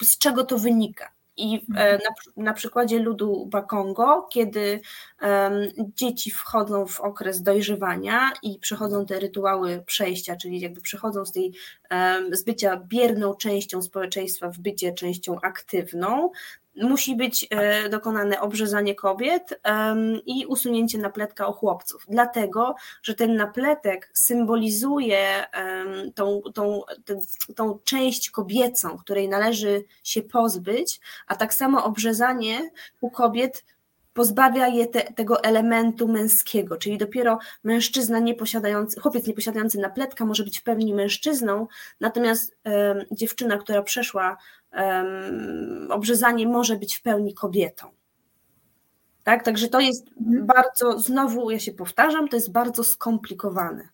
z 0.03 0.19
czego 0.19 0.45
to 0.45 0.59
wynika. 0.59 1.16
I 1.37 1.55
e, 1.55 1.59
mhm. 1.59 2.01
na, 2.37 2.43
na 2.45 2.53
przykładzie 2.53 2.99
ludu 2.99 3.47
Bakongo, 3.47 4.29
kiedy 4.33 4.81
um, 5.23 5.53
dzieci 5.79 6.31
wchodzą 6.31 6.87
w 6.87 7.01
okres 7.01 7.43
dojrzewania 7.43 8.31
i 8.43 8.59
przechodzą 8.59 9.07
te 9.07 9.21
rytuały 9.21 9.83
przejścia, 9.87 10.37
czyli 10.37 10.61
jakby 10.61 10.81
przechodzą 10.81 11.27
z 11.27 11.33
tej 11.33 11.53
um, 11.91 12.37
z 12.37 12.45
bycia 12.45 12.77
bierną 12.77 13.35
częścią 13.35 13.83
społeczeństwa 13.83 14.51
w 14.51 14.59
bycie 14.59 14.93
częścią 14.93 15.41
aktywną, 15.43 16.31
musi 16.77 17.17
być 17.17 17.47
e, 17.51 17.89
dokonane 17.89 18.41
obrzezanie 18.41 18.95
kobiet 18.95 19.61
i 20.27 20.47
usunięcie 20.47 20.99
napletka 20.99 21.47
o 21.47 21.53
chłopców, 21.53 22.05
dlatego, 22.09 22.75
że 23.03 23.15
ten 23.15 23.37
napletek 23.37 24.11
symbolizuje 24.15 25.45
tą, 26.15 26.43
tą, 26.55 26.83
tą 27.57 27.79
część 27.85 28.31
kobiecą, 28.31 28.99
której 28.99 29.29
należy 29.29 29.85
się 30.03 30.23
pozbyć, 30.23 31.01
a 31.27 31.37
tak 31.37 31.55
samo 31.55 31.85
obrzezanie 31.85 32.71
u 33.01 33.11
kobiet 33.11 33.65
pozbawia 34.17 34.69
je 34.69 34.87
te, 34.87 35.03
tego 35.03 35.45
elementu 35.45 36.09
męskiego, 36.09 36.77
czyli 36.77 36.99
dopiero 36.99 37.39
mężczyzna 37.65 38.19
nieposiadający, 38.19 39.01
chłopiec 39.01 39.27
nieposiadający 39.27 39.79
napletka 39.79 40.25
może 40.25 40.45
być 40.45 40.61
w 40.61 40.63
pełni 40.63 40.95
mężczyzną, 40.95 41.67
natomiast 42.01 42.57
dziewczyna, 43.13 43.59
która 43.59 43.83
przeszła 43.83 44.37
um, 44.77 45.89
obrzezanie 45.91 46.49
może 46.49 46.77
być 46.77 46.97
w 46.97 47.03
pełni 47.03 47.35
kobietą. 47.35 47.89
Tak? 49.25 49.45
Także 49.45 49.69
to 49.69 49.81
jest 49.81 50.07
mhm. 50.21 50.47
bardzo, 50.47 50.99
znowu 50.99 51.51
ja 51.51 51.59
się 51.59 51.73
powtarzam, 51.73 52.29
to 52.29 52.37
jest 52.37 52.53
bardzo 52.53 52.85
skomplikowane. 52.85 53.89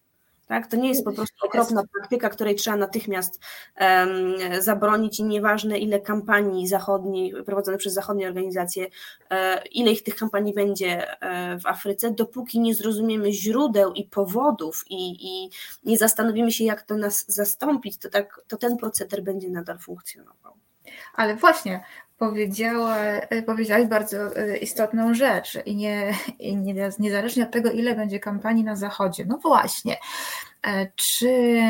Tak? 0.46 0.66
To 0.66 0.76
nie 0.76 0.88
jest 0.88 1.04
po 1.04 1.12
prostu 1.12 1.46
okropna 1.46 1.82
praktyka, 1.92 2.28
której 2.28 2.54
trzeba 2.54 2.76
natychmiast 2.76 3.40
um, 3.80 4.62
zabronić 4.62 5.20
i 5.20 5.24
nieważne 5.24 5.78
ile 5.78 6.00
kampanii 6.00 6.68
zachodniej, 6.68 7.34
prowadzonych 7.44 7.80
przez 7.80 7.92
zachodnie 7.92 8.28
organizacje, 8.28 8.86
e, 9.30 9.62
ile 9.66 9.92
ich 9.92 10.02
tych 10.02 10.16
kampanii 10.16 10.54
będzie 10.54 11.20
e, 11.20 11.58
w 11.58 11.66
Afryce, 11.66 12.10
dopóki 12.10 12.60
nie 12.60 12.74
zrozumiemy 12.74 13.32
źródeł 13.32 13.92
i 13.92 14.04
powodów 14.04 14.84
i, 14.90 15.28
i 15.28 15.50
nie 15.84 15.98
zastanowimy 15.98 16.52
się, 16.52 16.64
jak 16.64 16.82
to 16.82 16.96
nas 16.96 17.24
zastąpić, 17.28 17.98
to, 17.98 18.10
tak, 18.10 18.40
to 18.48 18.56
ten 18.56 18.76
proceder 18.76 19.22
będzie 19.22 19.50
nadal 19.50 19.78
funkcjonował. 19.78 20.61
Ale 21.14 21.36
właśnie, 21.36 21.84
powiedziała, 22.18 22.96
powiedziałaś 23.46 23.86
bardzo 23.86 24.36
e, 24.36 24.56
istotną 24.56 25.14
rzecz 25.14 25.58
i, 25.66 25.76
nie, 25.76 26.14
i 26.38 26.56
nie, 26.56 26.90
niezależnie 26.98 27.44
od 27.44 27.50
tego, 27.50 27.70
ile 27.70 27.94
będzie 27.94 28.20
kampanii 28.20 28.64
na 28.64 28.76
Zachodzie. 28.76 29.24
No 29.24 29.38
właśnie, 29.38 29.96
e, 30.66 30.86
czy 30.94 31.60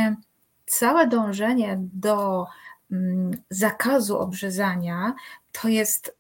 całe 0.67 1.07
dążenie 1.07 1.79
do 1.81 2.47
mm, 2.93 3.31
zakazu 3.51 4.19
obrzezania 4.19 5.15
to 5.53 5.69
jest, 5.69 6.17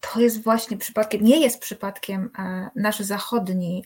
to 0.00 0.20
jest 0.20 0.42
właśnie 0.42 0.76
przypadkiem, 0.76 1.24
nie 1.24 1.40
jest 1.40 1.60
przypadkiem 1.60 2.30
e, 2.38 2.70
nasz 2.76 3.00
zachodni, 3.00 3.84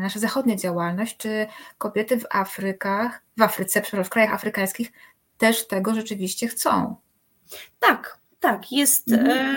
nasza 0.00 0.18
zachodnia 0.18 0.56
działalność, 0.56 1.16
czy 1.16 1.46
kobiety 1.78 2.20
w 2.20 2.26
Afrykach, 2.30 3.22
w 3.36 3.42
Afryce, 3.42 3.80
przepraszam, 3.80 4.04
w 4.04 4.10
krajach 4.10 4.34
afrykańskich 4.34 4.92
też 5.38 5.66
tego 5.66 5.94
rzeczywiście 5.94 6.48
chcą. 6.48 6.96
Tak, 7.80 8.18
tak, 8.40 8.72
jest 8.72 9.12
mhm. 9.12 9.56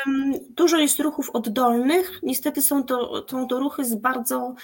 dużo 0.50 0.78
jest 0.78 1.00
ruchów 1.00 1.30
oddolnych. 1.30 2.20
Niestety 2.24 2.62
są 2.62 2.84
to, 2.84 3.26
są 3.30 3.48
to 3.48 3.60
ruchy 3.60 3.86
z 3.86 3.96
bardzo 3.96 4.56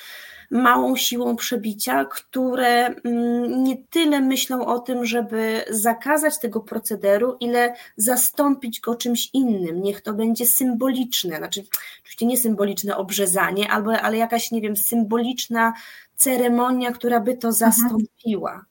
małą 0.52 0.96
siłą 0.96 1.36
przebicia, 1.36 2.06
które 2.06 2.96
um, 3.04 3.64
nie 3.64 3.78
tyle 3.90 4.22
myślą 4.22 4.66
o 4.66 4.80
tym, 4.80 5.06
żeby 5.06 5.66
zakazać 5.70 6.40
tego 6.40 6.60
procederu, 6.60 7.38
ile 7.40 7.76
zastąpić 7.98 8.82
go 8.82 8.96
czymś 8.96 9.30
innym. 9.34 9.82
Niech 9.82 10.02
to 10.02 10.14
będzie 10.14 10.46
symboliczne, 10.46 11.38
znaczy 11.38 11.64
oczywiście 12.02 12.26
nie 12.26 12.38
symboliczne 12.38 12.98
obrzezanie, 12.98 13.72
albo, 13.72 14.02
ale 14.02 14.18
jakaś, 14.18 14.52
nie 14.52 14.62
wiem, 14.62 14.78
symboliczna 14.78 15.74
ceremonia, 16.16 16.92
która 16.92 17.20
by 17.20 17.38
to 17.38 17.48
mhm. 17.48 17.54
zastąpiła. 17.54 18.66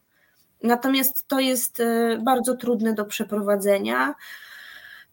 Natomiast 0.63 1.29
to 1.29 1.41
jest 1.41 1.81
e, 1.81 2.19
bardzo 2.23 2.57
trudne 2.57 2.95
do 2.95 3.05
przeprowadzenia. 3.05 4.15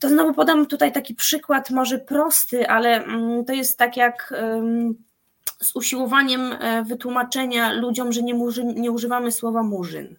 To 0.02 0.10
znowu 0.10 0.34
podam 0.34 0.66
tutaj 0.66 0.92
taki 0.92 1.16
przykład, 1.16 1.70
może 1.70 2.00
prosty, 2.00 2.70
ale 2.70 3.04
mm, 3.04 3.46
to 3.46 3.54
jest 3.54 3.78
tak 3.78 3.98
jak 3.98 4.34
z 5.62 5.76
usiłowaniem 5.76 6.56
wytłumaczenia 6.86 7.74
ludziom, 7.74 8.12
że 8.14 8.22
nie, 8.22 8.34
murzy, 8.34 8.66
nie 8.66 8.92
używamy 8.92 9.32
słowa 9.32 9.64
murzyn. 9.64 10.16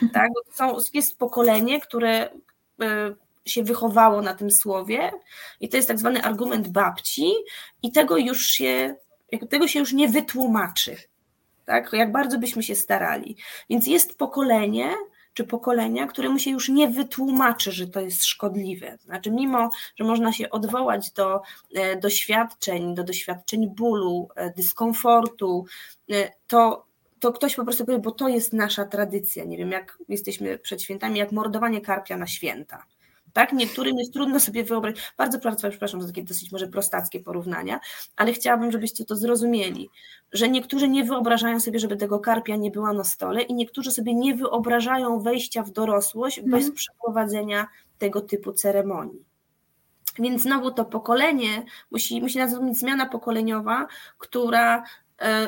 Tak? 0.12 0.30
Są, 0.52 0.76
jest 0.94 1.18
pokolenie, 1.18 1.80
które 1.80 2.30
się 3.46 3.64
wychowało 3.64 4.22
na 4.22 4.34
tym 4.34 4.50
słowie 4.50 5.12
i 5.60 5.68
to 5.68 5.76
jest 5.76 5.88
tak 5.88 5.98
zwany 5.98 6.22
argument 6.22 6.68
babci 6.68 7.32
i 7.82 7.92
tego 7.92 8.16
już 8.16 8.46
się, 8.46 8.94
tego 9.50 9.68
się 9.68 9.78
już 9.78 9.92
nie 9.92 10.08
wytłumaczy. 10.08 10.96
Tak? 11.64 11.92
Jak 11.92 12.12
bardzo 12.12 12.38
byśmy 12.38 12.62
się 12.62 12.74
starali. 12.74 13.36
Więc 13.70 13.86
jest 13.86 14.18
pokolenie, 14.18 14.94
czy 15.34 15.44
pokolenia, 15.44 16.06
któremu 16.06 16.38
się 16.38 16.50
już 16.50 16.68
nie 16.68 16.88
wytłumaczy, 16.88 17.72
że 17.72 17.86
to 17.86 18.00
jest 18.00 18.24
szkodliwe. 18.24 18.98
Znaczy, 19.00 19.30
mimo, 19.30 19.70
że 19.96 20.04
można 20.04 20.32
się 20.32 20.50
odwołać 20.50 21.10
do 21.10 21.40
e, 21.74 21.96
doświadczeń, 21.96 22.94
do 22.94 23.04
doświadczeń 23.04 23.68
bólu, 23.68 24.28
e, 24.36 24.50
dyskomfortu, 24.50 25.66
e, 26.10 26.30
to, 26.46 26.86
to 27.20 27.32
ktoś 27.32 27.54
po 27.54 27.64
prostu 27.64 27.86
powie, 27.86 27.98
bo 27.98 28.10
to 28.10 28.28
jest 28.28 28.52
nasza 28.52 28.84
tradycja. 28.84 29.44
Nie 29.44 29.56
wiem, 29.56 29.70
jak 29.70 29.98
jesteśmy 30.08 30.58
przed 30.58 30.82
świętami, 30.82 31.18
jak 31.18 31.32
mordowanie 31.32 31.80
karpia 31.80 32.16
na 32.16 32.26
święta. 32.26 32.84
Tak? 33.34 33.52
Niektórym 33.52 33.98
jest 33.98 34.12
trudno 34.12 34.40
sobie 34.40 34.64
wyobrazić, 34.64 35.00
bardzo, 35.18 35.38
przepraszam 35.38 36.02
za 36.02 36.08
takie 36.08 36.22
dosyć 36.22 36.52
może 36.52 36.66
prostackie 36.66 37.20
porównania, 37.20 37.80
ale 38.16 38.32
chciałabym, 38.32 38.72
żebyście 38.72 39.04
to 39.04 39.16
zrozumieli, 39.16 39.90
że 40.32 40.48
niektórzy 40.48 40.88
nie 40.88 41.04
wyobrażają 41.04 41.60
sobie, 41.60 41.78
żeby 41.78 41.96
tego 41.96 42.18
karpia 42.18 42.56
nie 42.56 42.70
była 42.70 42.92
na 42.92 43.04
stole 43.04 43.42
i 43.42 43.54
niektórzy 43.54 43.90
sobie 43.90 44.14
nie 44.14 44.34
wyobrażają 44.34 45.20
wejścia 45.20 45.62
w 45.62 45.70
dorosłość 45.70 46.38
mm. 46.38 46.50
bez 46.50 46.70
przeprowadzenia 46.70 47.66
tego 47.98 48.20
typu 48.20 48.52
ceremonii. 48.52 49.24
Więc 50.18 50.42
znowu 50.42 50.70
to 50.70 50.84
pokolenie 50.84 51.64
musi, 51.90 52.20
musi 52.20 52.38
nastąpić 52.38 52.78
zmiana 52.78 53.06
pokoleniowa, 53.06 53.86
która 54.18 54.84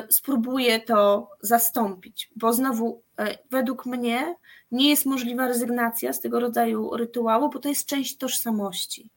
spróbuje 0.09 0.79
to 0.79 1.29
zastąpić, 1.41 2.29
bo 2.35 2.53
znowu 2.53 3.01
e, 3.19 3.37
według 3.51 3.85
mnie 3.85 4.35
nie 4.71 4.89
jest 4.89 5.05
możliwa 5.05 5.47
rezygnacja 5.47 6.13
z 6.13 6.19
tego 6.19 6.39
rodzaju 6.39 6.97
rytuału, 6.97 7.49
bo 7.49 7.59
to 7.59 7.69
jest 7.69 7.85
część 7.85 8.17
tożsamości. 8.17 9.09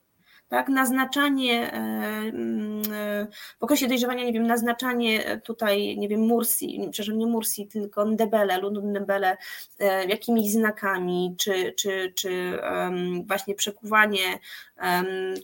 Tak, 0.51 0.69
naznaczanie 0.69 1.73
e, 1.73 1.77
mm, 1.77 2.81
e, 2.93 3.27
w 3.59 3.63
okresie 3.63 3.87
dojrzewania, 3.87 4.25
nie 4.25 4.33
wiem, 4.33 4.47
naznaczanie 4.47 5.41
tutaj, 5.43 5.97
nie 5.97 6.07
wiem, 6.07 6.21
Mursi, 6.21 6.79
przepraszam, 6.91 7.17
nie 7.17 7.25
Mursi, 7.27 7.67
tylko 7.67 8.05
Ndebele, 8.05 8.57
Lundu 8.57 8.81
Ndebele, 8.81 9.37
e, 9.79 10.05
jakimiś 10.05 10.51
znakami, 10.51 11.35
czy, 11.39 11.73
czy, 11.77 12.13
czy 12.15 12.59
właśnie 13.27 13.55
przekuwanie 13.55 14.39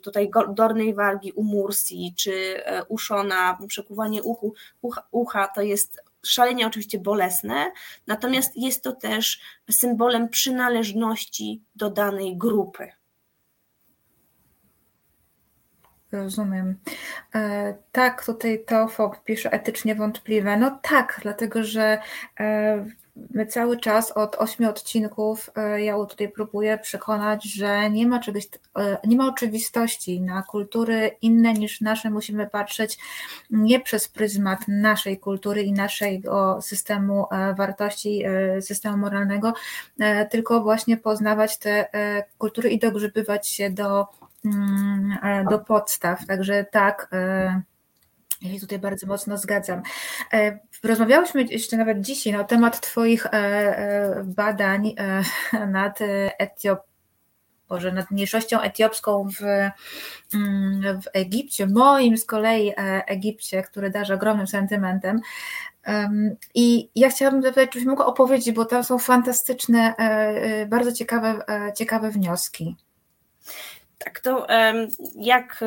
tutaj 0.04 0.32
dornej 0.50 0.94
wargi 0.94 1.32
u 1.32 1.44
Mursi, 1.44 2.14
czy 2.18 2.62
uszona, 2.90 3.58
przekuwanie 3.68 4.24
uchu, 4.24 4.54
ucha, 4.82 5.04
ucha 5.12 5.48
to 5.48 5.62
jest 5.62 6.02
szalenie 6.26 6.68
oczywiście 6.68 7.00
bolesne, 7.00 7.72
natomiast 8.08 8.58
jest 8.58 8.84
to 8.84 8.92
też 8.92 9.40
symbolem 9.72 10.30
przynależności 10.30 11.62
do 11.76 11.90
danej 11.90 12.38
grupy. 12.38 12.97
Rozumiem. 16.12 16.76
E, 17.36 17.74
tak, 17.92 18.26
tutaj 18.26 18.64
Teofok 18.66 19.24
pisze 19.24 19.52
etycznie 19.52 19.96
wątpliwe. 19.96 20.58
No 20.58 20.80
tak, 20.82 21.20
dlatego 21.24 21.64
że 21.64 22.00
e, 22.40 22.86
my 23.32 23.46
cały 23.46 23.80
czas 23.80 24.12
od 24.12 24.36
ośmiu 24.36 24.70
odcinków 24.70 25.50
e, 25.56 25.84
ja 25.84 26.06
tutaj 26.06 26.30
próbuję 26.30 26.78
przekonać, 26.78 27.44
że 27.44 27.90
nie 27.90 28.08
ma 28.08 28.20
czegoś, 28.20 28.48
nie 29.08 29.18
ma 29.18 29.28
oczywistości. 29.28 30.22
Na 30.22 30.44
kultury 30.44 31.12
inne 31.22 31.54
niż 31.54 31.82
nasze 31.82 32.10
musimy 32.10 32.48
patrzeć 32.48 32.98
nie 33.50 33.80
przez 33.80 34.08
pryzmat 34.08 34.60
naszej 34.68 35.20
kultury 35.20 35.64
i 35.64 35.74
naszego 35.74 36.62
systemu 36.62 37.26
wartości, 37.58 38.24
systemu 38.62 38.98
moralnego, 38.98 39.54
tylko 40.32 40.62
właśnie 40.62 40.98
poznawać 40.98 41.58
te 41.58 41.90
kultury 42.38 42.70
i 42.70 42.80
dogrzebywać 42.80 43.48
się 43.48 43.70
do, 43.70 44.08
do 45.50 45.60
podstaw. 45.60 46.26
Także 46.26 46.66
tak. 46.72 47.10
Ja 48.42 48.54
się 48.54 48.60
tutaj 48.60 48.80
bardzo 48.80 49.08
mocno 49.08 49.38
zgadzam. 49.38 49.82
Rozmawiałyśmy 50.84 51.44
jeszcze 51.44 51.78
nawet 51.78 52.02
dzisiaj 52.02 52.34
na 52.34 52.44
temat 52.44 52.82
Twoich 52.82 53.26
e, 53.26 53.30
e, 53.30 54.24
badań 54.24 54.94
e, 54.98 55.68
nad 55.68 56.00
Etiop, 56.40 56.80
Boże, 57.70 57.92
nad 57.92 58.12
mniejszością 58.12 58.62
etiopską 58.62 59.30
w, 59.30 59.42
mm, 60.36 61.02
w 61.02 61.08
Egipcie, 61.14 61.68
moim 61.68 62.18
z 62.18 62.26
kolei 62.26 62.74
Egipcie, 63.08 63.64
który 63.64 63.90
darzy 63.90 64.14
ogromnym 64.14 64.48
sentymentem. 64.48 65.20
I 66.56 66.90
ja 66.96 67.10
chciałabym 67.10 67.42
zapytać, 67.42 67.70
czy 67.70 67.86
mogła 67.86 68.06
opowiedzieć, 68.06 68.56
bo 68.56 68.66
tam 68.66 68.84
są 68.84 68.98
fantastyczne, 68.98 69.94
bardzo 70.68 70.92
ciekawe, 70.92 71.40
ciekawe 71.76 72.12
wnioski. 72.12 72.76
Tak, 74.08 74.20
to 74.20 74.48
jak 75.16 75.64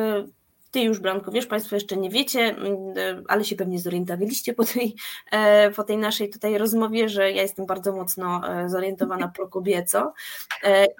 ty 0.71 0.81
już, 0.81 0.99
Blanko, 0.99 1.31
wiesz, 1.31 1.45
Państwo 1.45 1.75
jeszcze 1.75 1.97
nie 1.97 2.09
wiecie, 2.09 2.39
e, 2.39 3.21
ale 3.27 3.45
się 3.45 3.55
pewnie 3.55 3.79
zorientowaliście 3.79 4.53
po 4.53 4.63
tej, 4.65 4.95
e, 5.31 5.71
po 5.71 5.83
tej 5.83 5.97
naszej 5.97 6.29
tutaj 6.29 6.57
rozmowie, 6.57 7.09
że 7.09 7.31
ja 7.31 7.41
jestem 7.41 7.65
bardzo 7.65 7.93
mocno 7.93 8.41
e, 8.49 8.69
zorientowana 8.69 9.27
prokobieco 9.27 10.13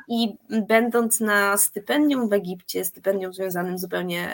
i 0.08 0.36
będąc 0.68 1.20
na 1.20 1.58
stypendium 1.58 2.30
w 2.30 2.34
Egipcie, 2.34 2.86
stypendium 2.86 3.34
związanym 3.34 3.78
zupełnie 3.78 4.30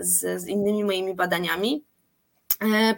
z, 0.00 0.42
z 0.42 0.46
innymi 0.46 0.84
moimi 0.84 1.14
badaniami, 1.14 1.84
E, 1.97 1.97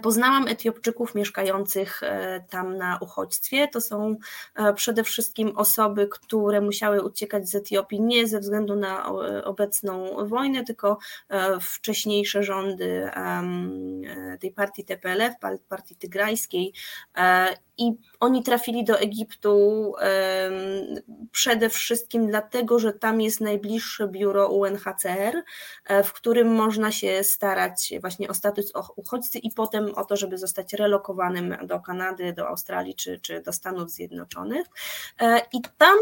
poznałam 0.03 0.49
Etiopczyków 0.49 1.15
mieszkających 1.15 2.03
e, 2.03 2.45
tam 2.51 2.77
na 2.77 2.99
uchodźstwie. 3.01 3.69
To 3.69 3.81
są 3.81 4.17
e, 4.55 4.75
przede 4.75 5.05
wszystkim 5.05 5.53
osoby, 5.57 6.09
które 6.09 6.61
musiały 6.61 7.03
uciekać 7.03 7.49
z 7.49 7.55
Etiopii 7.55 8.01
nie 8.01 8.27
ze 8.27 8.41
względu 8.41 8.77
na 8.77 9.07
obecną 9.45 10.27
wojnę, 10.29 10.65
tylko 10.65 10.99
wcześniejsze 11.61 12.43
rządy 12.43 13.11
tej 14.41 14.53
partii 14.53 14.85
TPLF, 14.85 15.35
partii 15.69 15.97
tygrajskiej 15.97 16.73
i 17.81 17.93
oni 18.21 18.43
trafili 18.43 18.85
do 18.85 18.99
Egiptu 18.99 19.95
przede 21.33 21.69
wszystkim 21.69 22.27
dlatego, 22.27 22.79
że 22.79 22.93
tam 22.93 23.21
jest 23.21 23.41
najbliższe 23.41 24.09
biuro 24.09 24.49
UNHCR, 24.49 25.43
e, 25.87 26.03
w 26.03 26.13
którym 26.13 26.55
można 26.55 26.93
się 26.93 27.25
starać 27.25 27.93
właśnie 28.01 28.29
o 28.29 28.35
status 28.35 28.73
uchodźcy 28.97 29.39
i 29.39 29.51
potem 29.51 29.95
o 29.95 30.05
to, 30.05 30.17
żeby 30.17 30.39
zostać 30.39 30.73
relokowanym 30.73 31.57
do 31.67 31.81
Kanady, 31.81 32.33
do 32.33 32.49
Australii 32.49 32.95
czy, 32.95 33.21
czy 33.21 33.41
do 33.41 33.53
Stanów 33.53 33.91
Zjednoczonych. 33.91 34.67
E, 35.21 35.41
I 35.53 35.61
tam 35.79 35.99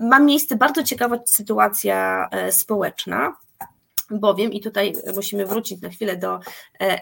ma 0.00 0.20
miejsce 0.20 0.56
bardzo 0.56 0.82
ciekawa 0.82 1.18
sytuacja 1.36 2.28
e, 2.30 2.52
społeczna 2.52 3.36
bowiem, 4.20 4.52
i 4.52 4.60
tutaj 4.60 4.92
musimy 5.14 5.46
wrócić 5.46 5.80
na 5.80 5.88
chwilę 5.88 6.16
do 6.16 6.34
e, 6.34 6.40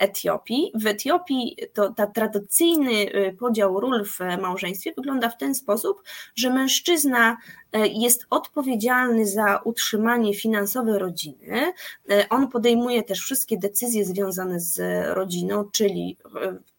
Etiopii, 0.01 0.73
w 0.75 0.87
Etiopii 0.87 1.57
to 1.73 1.93
ta 1.93 2.07
tradycyjny 2.07 3.13
e, 3.13 3.33
podział 3.33 3.81
ról 3.81 4.05
w 4.05 4.19
małżeństwie 4.41 4.93
wygląda 4.97 5.29
w 5.29 5.39
ten 5.39 5.55
sposób, 5.55 6.03
że 6.37 6.51
mężczyzna 6.51 7.37
e, 7.73 7.87
jest 7.87 8.27
odpowiedzialny 8.31 9.27
za 9.27 9.61
utrzymanie 9.65 10.35
finansowe 10.35 10.99
rodziny. 10.99 11.73
On 12.31 12.49
podejmuje 12.49 13.03
też 13.03 13.21
wszystkie 13.21 13.59
decyzje 13.59 14.05
związane 14.05 14.61
z 14.61 14.81
rodziną, 15.15 15.65
czyli 15.73 16.17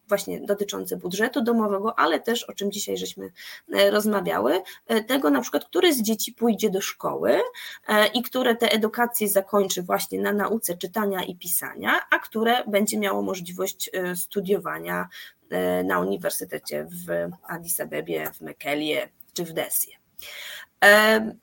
właśnie 0.08 0.40
dotyczące 0.40 0.96
budżetu 0.96 1.42
domowego, 1.42 1.98
ale 1.98 2.20
też 2.20 2.44
o 2.44 2.52
czym 2.52 2.72
dzisiaj 2.72 2.96
żeśmy 2.96 3.32
e, 3.74 3.90
rozmawiały, 3.90 4.62
e, 4.86 5.04
tego 5.04 5.30
na 5.30 5.40
przykład, 5.40 5.64
które 5.64 5.92
z 5.92 6.02
dzieci 6.02 6.32
pójdzie 6.32 6.70
do 6.70 6.80
szkoły 6.80 7.40
e, 7.88 8.06
i 8.06 8.22
które 8.22 8.56
te 8.56 8.72
edukacje 8.72 9.28
zakończy 9.28 9.82
właśnie 9.82 10.20
na 10.20 10.32
nauce 10.32 10.76
czytania 10.76 11.24
i 11.24 11.36
pisania, 11.36 12.00
a 12.10 12.18
które 12.18 12.64
będzie 12.66 12.98
miało 12.98 13.22
możliwość 13.22 13.90
studiowania 14.14 15.08
na 15.84 16.00
uniwersytecie 16.00 16.86
w 17.06 17.30
Addis 17.46 17.80
Abebie, 17.80 18.30
w 18.34 18.40
Mekelie 18.40 19.08
czy 19.32 19.44
w 19.44 19.52
Desie. 19.52 19.90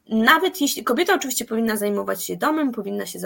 Nawet 0.09 0.61
jeśli 0.61 0.83
kobieta 0.83 1.13
oczywiście 1.13 1.45
powinna 1.45 1.75
zajmować 1.75 2.25
się 2.25 2.37
domem, 2.37 2.71
powinna 2.71 3.05
się 3.05 3.19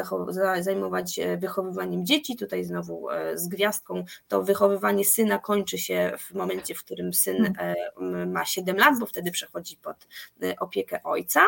zajmować 0.59 1.19
e, 1.19 1.37
wychowywaniem 1.37 2.05
dzieci, 2.05 2.35
tutaj 2.35 2.63
znowu 2.63 3.09
e, 3.09 3.37
z 3.37 3.47
gwiazdką, 3.47 4.05
to 4.27 4.43
wychowywanie 4.43 5.05
syna 5.05 5.39
kończy 5.39 5.77
się 5.77 6.11
w 6.19 6.33
momencie, 6.33 6.75
w 6.75 6.83
którym 6.83 7.13
syn 7.13 7.53
hmm. 7.55 7.75
e, 8.21 8.25
ma 8.25 8.45
7 8.45 8.77
lat, 8.77 8.99
bo 8.99 9.05
wtedy 9.05 9.31
przechodzi 9.31 9.77
pod 9.77 10.07
opiekę 10.59 11.03
ojca. 11.03 11.41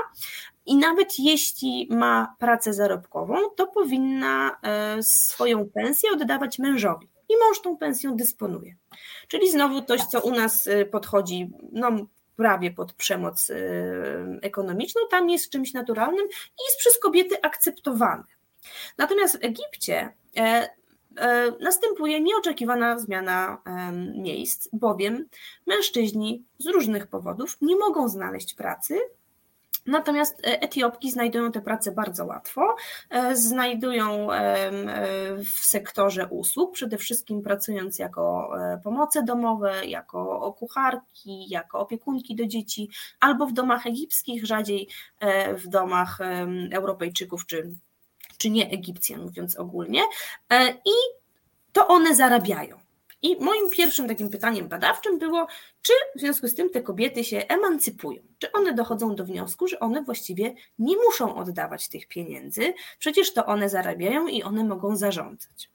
I 0.65 0.75
nawet 0.75 1.19
jeśli 1.19 1.87
ma 1.91 2.35
pracę 2.39 2.73
zarobkową, 2.73 3.35
to 3.55 3.67
powinna 3.67 4.59
swoją 5.01 5.69
pensję 5.69 6.11
oddawać 6.11 6.59
mężowi. 6.59 7.07
I 7.29 7.33
mąż 7.37 7.61
tą 7.61 7.77
pensją 7.77 8.15
dysponuje. 8.15 8.75
Czyli 9.27 9.51
znowu 9.51 9.81
coś, 9.81 10.01
co 10.01 10.21
u 10.21 10.31
nas 10.31 10.69
podchodzi, 10.91 11.49
no 11.71 11.91
prawie 12.35 12.71
pod 12.71 12.93
przemoc 12.93 13.49
y, 13.49 13.55
ekonomiczną, 14.41 15.01
tam 15.11 15.29
jest 15.29 15.49
czymś 15.49 15.73
naturalnym 15.73 16.25
i 16.27 16.63
jest 16.69 16.79
przez 16.79 16.99
kobiety 16.99 17.41
akceptowane. 17.41 18.23
Natomiast 18.97 19.37
w 19.37 19.43
Egipcie 19.43 20.13
e, 20.37 20.69
następuje 21.59 22.21
nieoczekiwana 22.21 22.99
zmiana 22.99 23.61
miejsc, 24.15 24.69
bowiem 24.73 25.29
mężczyźni 25.67 26.43
z 26.57 26.67
różnych 26.67 27.07
powodów 27.07 27.57
nie 27.61 27.75
mogą 27.75 28.09
znaleźć 28.09 28.53
pracy, 28.53 28.99
Natomiast 29.85 30.39
e, 30.39 30.61
Etiopki 30.61 31.11
znajdują 31.11 31.51
tę 31.51 31.61
pracę 31.61 31.91
bardzo 31.91 32.25
łatwo. 32.25 32.75
E, 33.09 33.35
znajdują 33.35 34.27
w 35.55 35.65
sektorze 35.65 36.27
usług, 36.27 36.73
przede 36.73 36.97
wszystkim 36.97 37.41
pracując 37.41 37.99
jako 37.99 38.51
e, 38.59 38.77
pomoce 38.83 39.23
domowe, 39.23 39.85
jako 39.85 40.53
kucharki, 40.59 41.49
jako 41.49 41.79
opiekunki 41.79 42.35
do 42.35 42.45
dzieci, 42.45 42.89
albo 43.19 43.45
w 43.45 43.53
domach 43.53 43.87
egipskich, 43.87 44.45
rzadziej 44.45 44.87
w 45.57 45.67
domach 45.67 46.19
Europejczyków 46.71 47.45
czy, 47.45 47.71
czy 48.37 48.49
nie 48.49 48.69
Egipcjan, 48.69 49.21
mówiąc 49.21 49.55
ogólnie. 49.55 50.01
I 50.85 50.91
to 51.73 51.87
one 51.87 52.15
zarabiają. 52.15 52.77
I 53.21 53.35
moim 53.39 53.69
pierwszym 53.69 54.07
takim 54.07 54.29
pytaniem 54.29 54.67
badawczym 54.67 55.19
było, 55.19 55.47
czy 55.85 55.93
w 56.15 56.19
związku 56.19 56.47
z 56.47 56.55
tym 56.55 56.69
te 56.69 56.81
kobiety 56.81 57.23
się 57.23 57.37
emancypują? 57.37 58.21
Czy 58.39 58.51
one 58.51 58.73
dochodzą 58.73 59.15
do 59.15 59.25
wniosku, 59.25 59.67
że 59.67 59.79
one 59.79 60.03
właściwie 60.03 60.53
nie 60.79 60.95
muszą 60.97 61.35
oddawać 61.35 61.89
tych 61.89 62.07
pieniędzy, 62.07 62.73
przecież 62.99 63.33
to 63.33 63.45
one 63.45 63.69
zarabiają 63.69 64.27
i 64.27 64.43
one 64.43 64.63
mogą 64.63 64.95
zarządzać. 64.95 65.69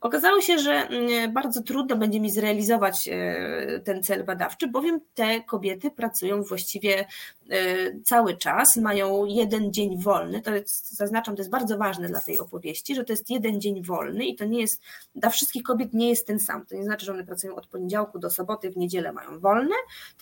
Okazało 0.00 0.40
się, 0.40 0.58
że 0.58 0.72
mm, 0.72 1.32
bardzo 1.32 1.62
trudno 1.62 1.96
będzie 1.96 2.20
mi 2.20 2.30
zrealizować 2.30 3.08
e, 3.08 3.80
ten 3.84 4.02
cel 4.02 4.24
badawczy, 4.24 4.68
bowiem 4.68 5.00
te 5.14 5.40
kobiety 5.40 5.90
pracują 5.90 6.42
właściwie 6.42 7.06
e, 7.50 8.00
cały 8.04 8.36
czas, 8.36 8.76
mają 8.76 9.24
jeden 9.24 9.72
dzień 9.72 10.02
wolny. 10.02 10.42
To 10.42 10.54
jest, 10.54 10.96
zaznaczam, 10.96 11.36
to 11.36 11.40
jest 11.40 11.50
bardzo 11.50 11.78
ważne 11.78 12.08
dla 12.08 12.20
tej 12.20 12.38
opowieści, 12.40 12.94
że 12.94 13.04
to 13.04 13.12
jest 13.12 13.30
jeden 13.30 13.60
dzień 13.60 13.82
wolny 13.82 14.26
i 14.26 14.36
to 14.36 14.44
nie 14.44 14.60
jest, 14.60 14.82
dla 15.14 15.30
wszystkich 15.30 15.62
kobiet 15.62 15.94
nie 15.94 16.08
jest 16.08 16.26
ten 16.26 16.38
sam. 16.38 16.66
To 16.66 16.74
nie 16.74 16.84
znaczy, 16.84 17.06
że 17.06 17.12
one 17.12 17.24
pracują 17.24 17.56
od 17.56 17.66
poniedziałku 17.66 18.18
do 18.18 18.30
soboty, 18.30 18.70
w 18.70 18.76
niedzielę 18.76 19.12
mają 19.12 19.40
wolne, 19.56 19.74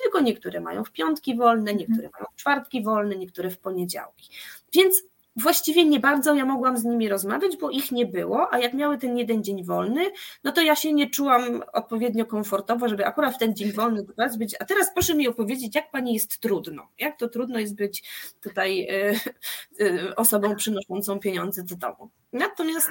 tylko 0.02 0.20
niektóre 0.20 0.60
mają 0.60 0.84
w 0.84 0.92
piątki 0.92 1.36
wolne, 1.36 1.74
niektóre 1.74 2.10
mają 2.12 2.26
w 2.32 2.36
czwartki 2.36 2.82
wolne, 2.82 3.16
niektóre 3.16 3.50
w 3.50 3.58
poniedziałki. 3.58 4.30
Więc 4.72 5.02
właściwie 5.36 5.84
nie 5.84 6.00
bardzo 6.00 6.34
ja 6.34 6.44
mogłam 6.44 6.78
z 6.78 6.84
nimi 6.84 7.08
rozmawiać, 7.08 7.56
bo 7.56 7.70
ich 7.70 7.92
nie 7.92 8.06
było, 8.06 8.52
a 8.52 8.58
jak 8.58 8.74
miały 8.74 8.98
ten 8.98 9.18
jeden 9.18 9.44
dzień 9.44 9.64
wolny, 9.64 10.10
no 10.44 10.52
to 10.52 10.60
ja 10.60 10.76
się 10.76 10.92
nie 10.92 11.10
czułam 11.10 11.62
odpowiednio 11.72 12.26
komfortowo, 12.26 12.88
żeby 12.88 13.06
akurat 13.06 13.34
w 13.34 13.38
ten 13.38 13.56
dzień 13.56 13.72
wolny 13.72 14.06
być. 14.38 14.56
A 14.60 14.64
teraz 14.64 14.94
proszę 14.94 15.14
mi 15.14 15.28
opowiedzieć, 15.28 15.74
jak 15.74 15.90
pani 15.90 16.14
jest 16.14 16.38
trudno, 16.38 16.88
jak 16.98 17.18
to 17.18 17.28
trudno 17.28 17.58
jest 17.58 17.74
być 17.74 18.02
tutaj 18.40 18.88
y, 18.90 19.84
y, 19.84 20.16
osobą 20.16 20.56
przynoszącą 20.56 21.18
pieniądze 21.18 21.62
do 21.62 21.76
domu. 21.76 22.10
Natomiast 22.32 22.90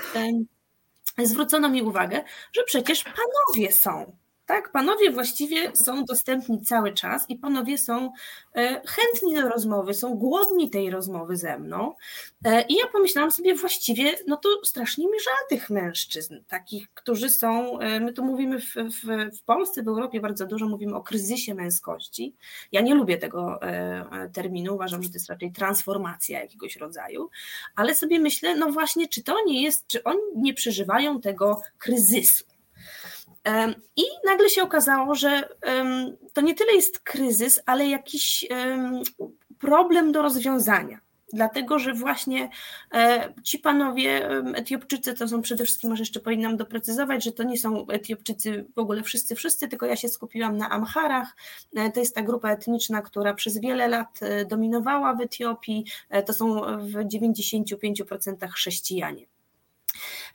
y, 1.20 1.26
zwrócono 1.26 1.70
mi 1.70 1.82
uwagę, 1.82 2.24
że 2.54 2.64
przecież 2.64 3.04
panowie 3.04 3.72
są 3.72 4.23
tak, 4.46 4.72
panowie 4.72 5.12
właściwie 5.12 5.76
są 5.76 6.06
dostępni 6.06 6.62
cały 6.62 6.94
czas 6.94 7.30
i 7.30 7.36
panowie 7.36 7.78
są 7.78 8.12
e, 8.56 8.82
chętni 8.88 9.36
do 9.36 9.50
rozmowy, 9.50 9.94
są 9.94 10.16
głodni 10.16 10.70
tej 10.70 10.90
rozmowy 10.90 11.38
ze 11.38 11.60
mną. 11.60 11.96
E, 12.46 12.62
I 12.62 12.76
ja 12.76 12.88
pomyślałam 12.88 13.32
sobie 13.32 13.56
właściwie, 13.56 14.16
no 14.28 14.38
to 14.38 14.50
strasznie 14.64 15.06
mi 15.06 15.20
żal 15.20 15.48
tych 15.50 15.70
mężczyzn, 15.70 16.36
takich, 16.48 16.94
którzy 16.94 17.30
są, 17.30 17.80
e, 17.80 18.00
my 18.00 18.14
tu 18.14 18.26
mówimy 18.26 18.60
w, 18.62 18.74
w, 18.76 19.38
w 19.40 19.44
Polsce, 19.44 19.84
w 19.84 19.88
Europie 19.88 20.20
bardzo 20.20 20.46
dużo 20.46 20.68
mówimy 20.68 20.96
o 20.96 21.04
kryzysie 21.04 21.56
męskości. 21.56 22.36
Ja 22.72 22.82
nie 22.82 22.96
lubię 22.96 23.18
tego 23.18 23.60
terminu, 24.34 24.76
uważam, 24.76 25.04
że 25.04 25.10
to 25.10 25.16
jest 25.16 25.30
raczej 25.30 25.52
transformacja 25.52 26.42
jakiegoś 26.42 26.76
rodzaju, 26.76 27.30
ale 27.76 27.96
sobie 27.96 28.20
myślę, 28.20 28.56
no 28.56 28.72
właśnie, 28.72 29.08
czy 29.08 29.24
to 29.24 29.36
nie 29.46 29.64
jest, 29.64 29.88
czy 29.88 30.04
oni 30.04 30.20
nie 30.36 30.54
przeżywają 30.54 31.22
tego 31.22 31.62
kryzysu? 31.78 32.44
I 33.96 34.04
nagle 34.26 34.50
się 34.50 34.64
okazało, 34.64 35.16
że 35.16 35.50
to 36.34 36.42
nie 36.42 36.56
tyle 36.56 36.74
jest 36.74 37.00
kryzys, 37.00 37.62
ale 37.66 37.88
jakiś 37.88 38.48
problem 39.60 40.12
do 40.12 40.22
rozwiązania. 40.22 41.00
Dlatego, 41.34 41.80
że 41.80 41.94
właśnie 41.94 42.50
e, 42.94 43.34
ci 43.44 43.60
panowie 43.60 44.30
Etiopczycy 44.56 45.14
to 45.14 45.28
są 45.28 45.42
przede 45.42 45.66
wszystkim, 45.66 45.90
może 45.90 46.02
jeszcze 46.02 46.20
powinnam 46.20 46.58
doprecyzować, 46.58 47.24
że 47.24 47.32
to 47.32 47.44
nie 47.44 47.58
są 47.58 47.88
Etiopczycy 47.88 48.66
w 48.76 48.80
ogóle 48.80 49.04
wszyscy, 49.04 49.36
wszyscy, 49.36 49.68
tylko 49.68 49.86
ja 49.86 49.96
się 49.96 50.10
skupiłam 50.10 50.58
na 50.58 50.70
Amharach. 50.70 51.36
E, 51.76 51.92
to 51.92 52.00
jest 52.00 52.16
ta 52.16 52.22
grupa 52.22 52.50
etniczna, 52.50 53.02
która 53.02 53.34
przez 53.34 53.58
wiele 53.58 53.88
lat 53.88 54.20
e, 54.22 54.46
dominowała 54.46 55.14
w 55.14 55.22
Etiopii. 55.22 55.86
To 56.26 56.34
są 56.34 56.62
w 56.78 56.94
95% 56.94 58.50
chrześcijanie. 58.50 59.33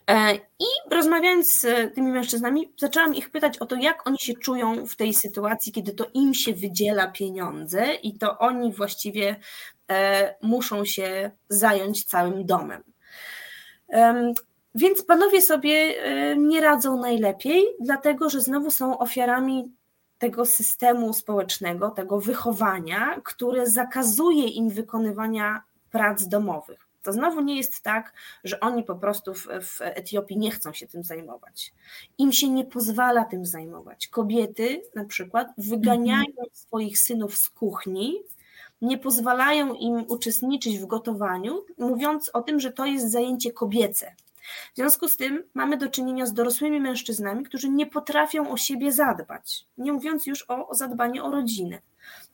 E, 0.08 0.34
I 0.36 0.66
rozmawiając 0.90 1.60
z 1.60 1.94
tymi 1.94 2.12
mężczyznami, 2.12 2.72
zaczęłam 2.78 3.14
ich 3.14 3.30
pytać 3.30 3.58
o 3.58 3.66
to, 3.66 3.76
jak 3.76 4.06
oni 4.06 4.18
się 4.18 4.34
czują 4.34 4.86
w 4.86 4.96
tej 4.96 5.14
sytuacji, 5.14 5.72
kiedy 5.72 5.92
to 5.92 6.06
im 6.14 6.34
się 6.34 6.52
wydziela 6.52 7.08
pieniądze 7.08 7.94
i 7.94 8.18
to 8.18 8.38
oni 8.38 8.72
właściwie 8.72 9.36
e, 9.90 10.34
muszą 10.42 10.84
się 10.84 11.30
zająć 11.48 12.04
całym 12.04 12.46
domem. 12.46 12.82
Więc 14.74 15.02
panowie 15.02 15.42
sobie 15.42 15.72
e, 15.72 16.36
nie 16.36 16.60
radzą 16.60 17.00
najlepiej, 17.00 17.64
dlatego 17.80 18.30
że 18.30 18.40
znowu 18.40 18.70
są 18.70 18.98
ofiarami 18.98 19.72
tego 20.18 20.46
systemu 20.46 21.12
społecznego, 21.12 21.90
tego 21.90 22.20
wychowania, 22.20 23.20
które 23.24 23.66
zakazuje 23.66 24.48
im 24.48 24.70
wykonywania 24.70 25.62
prac 25.90 26.28
domowych. 26.28 26.87
To 27.02 27.12
znowu 27.12 27.40
nie 27.40 27.56
jest 27.56 27.82
tak, 27.82 28.12
że 28.44 28.60
oni 28.60 28.84
po 28.84 28.94
prostu 28.94 29.34
w, 29.34 29.46
w, 29.62 29.80
Etiopii 29.80 30.38
nie 30.38 30.50
chcą 30.50 30.72
się 30.72 30.86
tym 30.86 31.04
zajmować. 31.04 31.72
Im 32.18 32.32
się 32.32 32.48
nie 32.48 32.64
pozwala 32.64 33.24
tym 33.24 33.46
zajmować. 33.46 34.08
Kobiety 34.08 34.82
na 34.94 35.04
przykład 35.04 35.48
wyganiają 35.58 36.28
mhm. 36.28 36.48
swoich 36.52 36.98
synów 36.98 37.36
z 37.36 37.50
kuchni, 37.50 38.22
nie 38.82 38.98
pozwalają 38.98 39.74
im 39.74 40.04
uczestniczyć 40.08 40.78
w 40.78 40.86
gotowaniu, 40.86 41.64
mówiąc 41.78 42.30
o 42.32 42.42
tym, 42.42 42.60
że 42.60 42.72
to 42.72 42.86
jest 42.86 43.10
zajęcie 43.10 43.52
kobiece. 43.52 44.14
W 44.72 44.76
związku 44.76 45.08
z 45.08 45.16
tym 45.16 45.44
mamy 45.54 45.76
do 45.76 45.88
czynienia 45.88 46.26
z 46.26 46.32
dorosłymi 46.32 46.80
mężczyznami, 46.80 47.44
którzy 47.44 47.68
nie 47.68 47.86
potrafią 47.86 48.50
o 48.50 48.56
siebie 48.56 48.92
zadbać, 48.92 49.66
nie 49.78 49.92
mówiąc 49.92 50.26
już 50.26 50.44
o, 50.48 50.68
o 50.68 50.74
zadbaniu 50.74 51.26
o 51.26 51.30
rodzinę. 51.30 51.78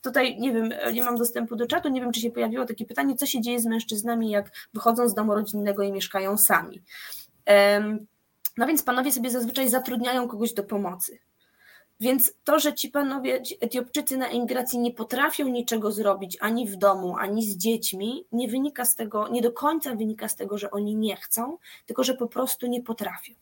Tutaj 0.03 0.41
nie 0.41 0.53
wiem, 0.53 0.71
nie 0.93 1.03
mam 1.03 1.17
dostępu 1.17 1.57
do 1.57 1.67
czatu, 1.67 1.89
nie 1.89 2.01
wiem, 2.01 2.13
czy 2.13 2.21
się 2.21 2.31
pojawiło 2.31 2.65
takie 2.65 2.87
pytanie, 2.87 3.17
co 3.17 3.27
się 3.27 3.41
dzieje 3.41 3.61
z 3.61 3.67
mężczyznami, 3.67 4.31
jak 4.31 4.51
wychodzą 4.75 5.09
z 5.09 5.15
domu 5.15 5.35
rodzinnego 5.35 5.83
i 5.83 5.93
mieszkają 5.93 6.37
sami. 6.37 6.83
No 8.57 8.67
więc 8.67 8.83
panowie 8.83 9.13
sobie 9.13 9.31
zazwyczaj 9.31 9.69
zatrudniają 9.69 10.29
kogoś 10.29 10.53
do 10.53 10.63
pomocy. 10.63 11.19
Więc 12.01 12.33
to, 12.45 12.59
że 12.59 12.75
ci 12.75 12.89
panowie, 12.89 13.43
Etiopczycy 13.61 14.17
na 14.17 14.29
emigracji 14.29 14.79
nie 14.79 14.93
potrafią 14.93 15.49
niczego 15.49 15.93
zrobić 15.93 16.39
ani 16.41 16.69
w 16.69 16.77
domu, 16.77 17.17
ani 17.19 17.47
z 17.47 17.57
dziećmi, 17.57 18.27
nie 18.33 18.49
wynika 18.49 18.85
z 18.85 18.95
tego, 18.95 19.29
nie 19.29 19.43
do 19.43 19.53
końca 19.53 19.95
wynika 19.95 20.29
z 20.29 20.37
tego, 20.37 20.59
że 20.59 20.71
oni 20.71 20.97
nie 20.97 21.17
chcą, 21.17 21.59
tylko 21.87 22.05
że 22.05 22.15
po 22.15 22.27
prostu 22.27 22.67
nie 22.67 22.83
potrafią. 22.83 23.35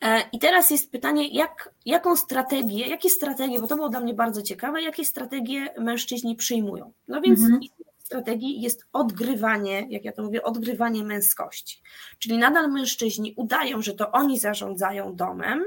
E, 0.00 0.22
I 0.32 0.38
teraz 0.38 0.70
jest 0.70 0.92
pytanie, 0.92 1.28
jak, 1.28 1.70
jaką 1.86 2.16
strategię, 2.16 2.86
jakie 2.86 3.10
strategie, 3.10 3.60
bo 3.60 3.66
to 3.66 3.76
było 3.76 3.88
dla 3.88 4.00
mnie 4.00 4.14
bardzo 4.14 4.42
ciekawe, 4.42 4.82
jakie 4.82 5.04
strategie 5.04 5.74
mężczyźni 5.78 6.36
przyjmują. 6.36 6.92
No 7.08 7.20
więc 7.20 7.40
mhm. 7.40 7.60
strategii 7.98 8.60
jest 8.60 8.86
odgrywanie, 8.92 9.86
jak 9.90 10.04
ja 10.04 10.12
to 10.12 10.22
mówię, 10.22 10.42
odgrywanie 10.42 11.04
męskości. 11.04 11.82
Czyli 12.18 12.38
nadal 12.38 12.70
mężczyźni 12.72 13.34
udają, 13.36 13.82
że 13.82 13.94
to 13.94 14.12
oni 14.12 14.38
zarządzają 14.38 15.16
domem, 15.16 15.64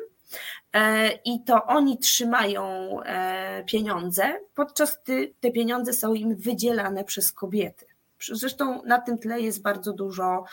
i 1.26 1.44
to 1.44 1.66
oni 1.66 1.98
trzymają 1.98 2.64
e, 3.04 3.64
pieniądze, 3.64 4.40
podczas 4.56 5.00
gdy 5.04 5.34
te 5.40 5.52
pieniądze 5.52 5.94
są 5.94 6.14
im 6.14 6.36
wydzielane 6.36 7.04
przez 7.04 7.32
kobiety. 7.32 7.86
Zresztą 8.32 8.82
na 8.84 9.02
tym 9.02 9.18
tle 9.18 9.42
jest 9.42 9.62
bardzo 9.62 9.94
dużo 9.94 10.44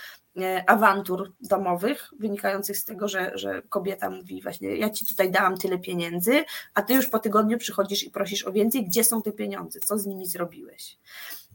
E, 0.40 0.70
awantur 0.70 1.32
domowych, 1.40 2.10
wynikających 2.18 2.78
z 2.78 2.84
tego, 2.84 3.08
że, 3.08 3.30
że 3.34 3.62
kobieta 3.62 4.10
mówi 4.10 4.42
właśnie, 4.42 4.76
ja 4.76 4.90
ci 4.90 5.06
tutaj 5.06 5.30
dałam 5.30 5.56
tyle 5.56 5.78
pieniędzy, 5.78 6.44
a 6.74 6.82
ty 6.82 6.94
już 6.94 7.06
po 7.06 7.18
tygodniu 7.18 7.58
przychodzisz 7.58 8.02
i 8.02 8.10
prosisz 8.10 8.46
o 8.46 8.52
więcej, 8.52 8.84
gdzie 8.84 9.04
są 9.04 9.22
te 9.22 9.32
pieniądze, 9.32 9.80
co 9.80 9.98
z 9.98 10.06
nimi 10.06 10.26
zrobiłeś. 10.26 10.98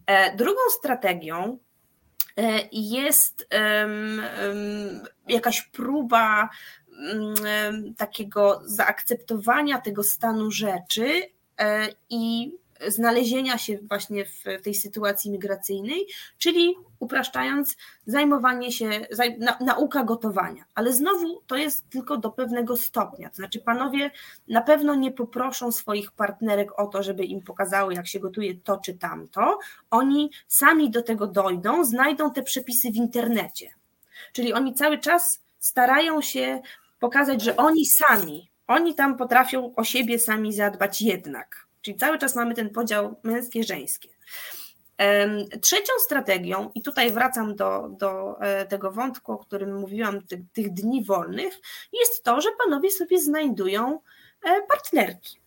E, 0.05 0.36
drugą 0.36 0.59
strategią 0.78 1.57
e, 2.38 2.59
jest 2.72 3.47
jakaś 5.28 5.61
próba 5.61 6.49
takiego 7.97 8.62
zaakceptowania 8.66 9.82
tego 9.82 10.04
stanu 10.04 10.52
rzeczy 10.52 11.22
i 12.10 12.52
znalezienia 12.88 13.58
się 13.58 13.78
właśnie 13.78 14.26
w 14.26 14.43
tej 14.64 14.76
sytuacji 14.76 15.32
migracyjnej, 15.32 16.08
czyli 16.38 16.76
upraszczając, 17.00 17.78
zajmowanie 18.06 18.72
się, 18.72 18.89
na, 19.39 19.58
nauka 19.62 20.04
gotowania. 20.04 20.66
Ale 20.76 20.93
znowu 20.93 21.41
to 21.47 21.56
jest 21.58 21.89
tylko 21.89 22.18
do 22.18 22.30
pewnego 22.30 22.78
stopnia. 22.78 23.30
To 23.30 23.36
znaczy, 23.36 23.60
panowie 23.60 24.12
na 24.47 24.62
pewno 24.62 24.95
nie 24.95 25.12
poproszą 25.12 25.72
swoich 25.72 26.12
partnerek 26.12 26.80
o 26.80 26.88
to, 26.88 27.04
żeby 27.04 27.26
im 27.26 27.41
pokazały, 27.41 27.93
jak 27.93 28.08
się 28.08 28.20
gotuje 28.20 28.56
to 28.56 28.78
czy 28.78 28.93
tamto. 28.93 29.60
Oni 29.91 30.32
sami 30.47 30.89
do 30.89 31.04
tego 31.04 31.28
dojdą, 31.28 31.86
znajdą 31.86 32.32
te 32.34 32.43
przepisy 32.43 32.91
w 32.91 32.95
internecie. 32.95 33.74
Czyli 34.34 34.54
oni 34.54 34.74
cały 34.74 34.97
czas 34.97 35.41
starają 35.60 36.22
się 36.22 36.62
pokazać, 37.00 37.41
że 37.41 37.58
oni 37.58 37.86
sami, 37.86 38.52
oni 38.68 38.95
tam 38.95 39.18
potrafią 39.18 39.76
o 39.76 39.84
siebie 39.84 40.20
sami 40.20 40.54
zadbać 40.54 41.02
jednak. 41.02 41.68
Czyli 41.82 41.97
cały 41.97 42.18
czas 42.18 42.36
mamy 42.36 42.54
ten 42.54 42.70
podział 42.70 43.16
męskie-żeńskie. 43.24 44.10
Trzecią 45.62 45.93
strategią, 46.00 46.72
i 46.76 46.82
tutaj 46.82 47.12
wracam 47.12 47.56
do, 47.56 47.89
do 47.89 48.41
e, 48.41 48.66
tego 48.66 48.91
wątku, 48.91 49.32
o 49.32 49.38
którym 49.38 49.80
mówiłam, 49.80 50.22
tych, 50.22 50.39
tych 50.54 50.74
dni 50.74 51.06
wolnych, 51.06 51.54
jest 51.93 52.24
to, 52.24 52.41
że 52.41 52.50
panowie 52.64 52.91
sobie 52.91 53.22
znajdują 53.22 54.00
e, 54.43 54.62
partnerki. 54.62 55.39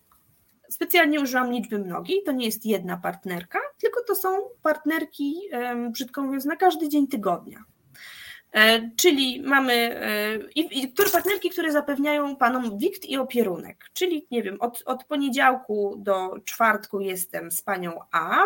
Specjalnie 0.69 1.21
użyłam 1.21 1.51
liczby 1.51 1.79
mnogiej, 1.79 2.23
to 2.25 2.31
nie 2.31 2.45
jest 2.45 2.65
jedna 2.65 2.97
partnerka, 2.97 3.59
tylko 3.81 4.03
to 4.07 4.15
są 4.15 4.49
partnerki, 4.63 5.41
brzydko 5.89 6.21
mówiąc, 6.21 6.45
na 6.45 6.55
każdy 6.55 6.89
dzień 6.89 7.07
tygodnia. 7.07 7.63
E, 8.53 8.89
czyli 8.95 9.41
mamy 9.41 9.99
i, 10.55 10.83
i 10.83 10.93
które 10.93 11.09
partnerki, 11.09 11.49
które 11.49 11.71
zapewniają 11.71 12.35
panom 12.35 12.77
wikt 12.77 13.05
i 13.05 13.17
opierunek. 13.17 13.85
Czyli 13.93 14.27
nie 14.31 14.43
wiem, 14.43 14.57
od, 14.59 14.83
od 14.85 15.03
poniedziałku 15.03 15.95
do 15.97 16.35
czwartku 16.45 16.99
jestem 16.99 17.51
z 17.51 17.61
panią 17.61 17.99
A, 18.11 18.37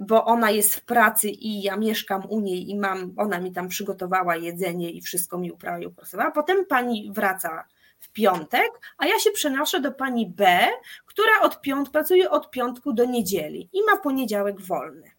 bo 0.00 0.24
ona 0.24 0.50
jest 0.50 0.74
w 0.74 0.84
pracy 0.84 1.28
i 1.28 1.62
ja 1.62 1.76
mieszkam 1.76 2.22
u 2.28 2.40
niej 2.40 2.70
i 2.70 2.76
mam, 2.76 3.14
ona 3.16 3.40
mi 3.40 3.52
tam 3.52 3.68
przygotowała 3.68 4.36
jedzenie 4.36 4.90
i 4.90 5.00
wszystko 5.00 5.38
mi 5.38 5.52
uprawiła 5.52 5.82
i 5.82 5.92
uprasowała. 5.92 6.30
Potem 6.30 6.66
pani 6.66 7.10
wraca 7.12 7.64
w 7.98 8.12
piątek, 8.12 8.70
a 8.98 9.06
ja 9.06 9.18
się 9.18 9.30
przenoszę 9.30 9.80
do 9.80 9.92
pani 9.92 10.26
B, 10.26 10.68
która 11.06 11.40
od 11.42 11.60
piąt, 11.60 11.90
pracuje 11.90 12.30
od 12.30 12.50
piątku 12.50 12.92
do 12.92 13.04
niedzieli 13.04 13.68
i 13.72 13.82
ma 13.82 13.96
poniedziałek 13.96 14.60
wolny. 14.60 15.13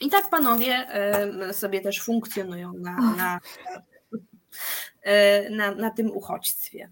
I 0.00 0.10
tak 0.10 0.30
panowie 0.30 0.86
sobie 1.52 1.80
też 1.80 2.02
funkcjonują 2.02 2.72
na, 2.72 2.96
na, 3.16 3.40
na, 5.50 5.74
na 5.74 5.90
tym 5.90 6.10
uchodźstwie. 6.10 6.90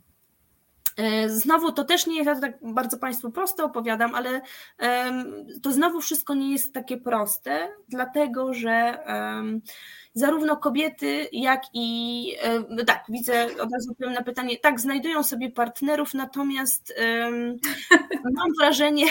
E, 0.97 1.29
znowu 1.29 1.73
to 1.73 1.85
też 1.85 2.07
nie 2.07 2.17
jest, 2.17 2.27
ja 2.27 2.35
to 2.35 2.41
tak 2.41 2.59
bardzo 2.63 2.99
Państwu 2.99 3.31
prosto 3.31 3.65
opowiadam, 3.65 4.15
ale 4.15 4.41
to 5.63 5.73
znowu 5.73 6.01
wszystko 6.01 6.35
nie 6.35 6.53
jest 6.53 6.73
takie 6.73 6.97
proste, 6.97 7.69
dlatego 7.89 8.55
że 8.55 8.99
zarówno 10.15 10.57
kobiety, 10.57 11.29
jak 11.33 11.63
i 11.73 12.37
tak, 12.87 13.05
widzę 13.09 13.47
od 13.61 13.73
razu 13.73 13.91
odpowiem 13.91 14.13
na 14.13 14.23
pytanie, 14.23 14.59
tak, 14.59 14.81
znajdują 14.81 15.23
sobie 15.23 15.51
partnerów, 15.51 16.15
natomiast 16.15 16.95
mam 18.25 18.49
wrażenie, 18.61 19.07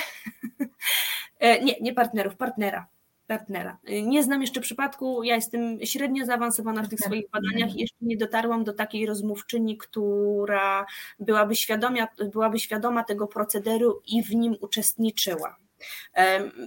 e, 1.39 1.63
nie, 1.63 1.75
nie 1.81 1.93
partnerów, 1.93 2.35
partnera 2.35 2.92
partnera. 3.38 3.77
Nie 4.03 4.23
znam 4.23 4.41
jeszcze 4.41 4.61
przypadku, 4.61 5.23
ja 5.23 5.36
jestem 5.36 5.79
średnio 5.84 6.25
zaawansowana 6.25 6.84
w 6.84 6.89
tych 6.89 6.99
swoich 6.99 7.29
badaniach 7.29 7.75
i 7.75 7.81
jeszcze 7.81 7.97
nie 8.01 8.17
dotarłam 8.17 8.63
do 8.63 8.73
takiej 8.73 9.05
rozmówczyni, 9.05 9.77
która 9.77 10.86
byłaby 11.19 11.55
świadoma, 11.55 12.07
byłaby 12.34 12.59
świadoma 12.59 13.03
tego 13.03 13.27
procederu 13.27 14.01
i 14.07 14.23
w 14.23 14.36
nim 14.36 14.55
uczestniczyła. 14.61 15.55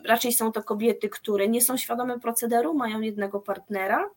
Raczej 0.04 0.32
są 0.32 0.52
to 0.52 0.62
kobiety, 0.62 1.08
które 1.08 1.48
nie 1.48 1.60
są 1.60 1.76
świadome 1.76 2.20
procederu, 2.20 2.74
mają 2.74 3.00
jednego 3.00 3.40
partnera, 3.40 4.10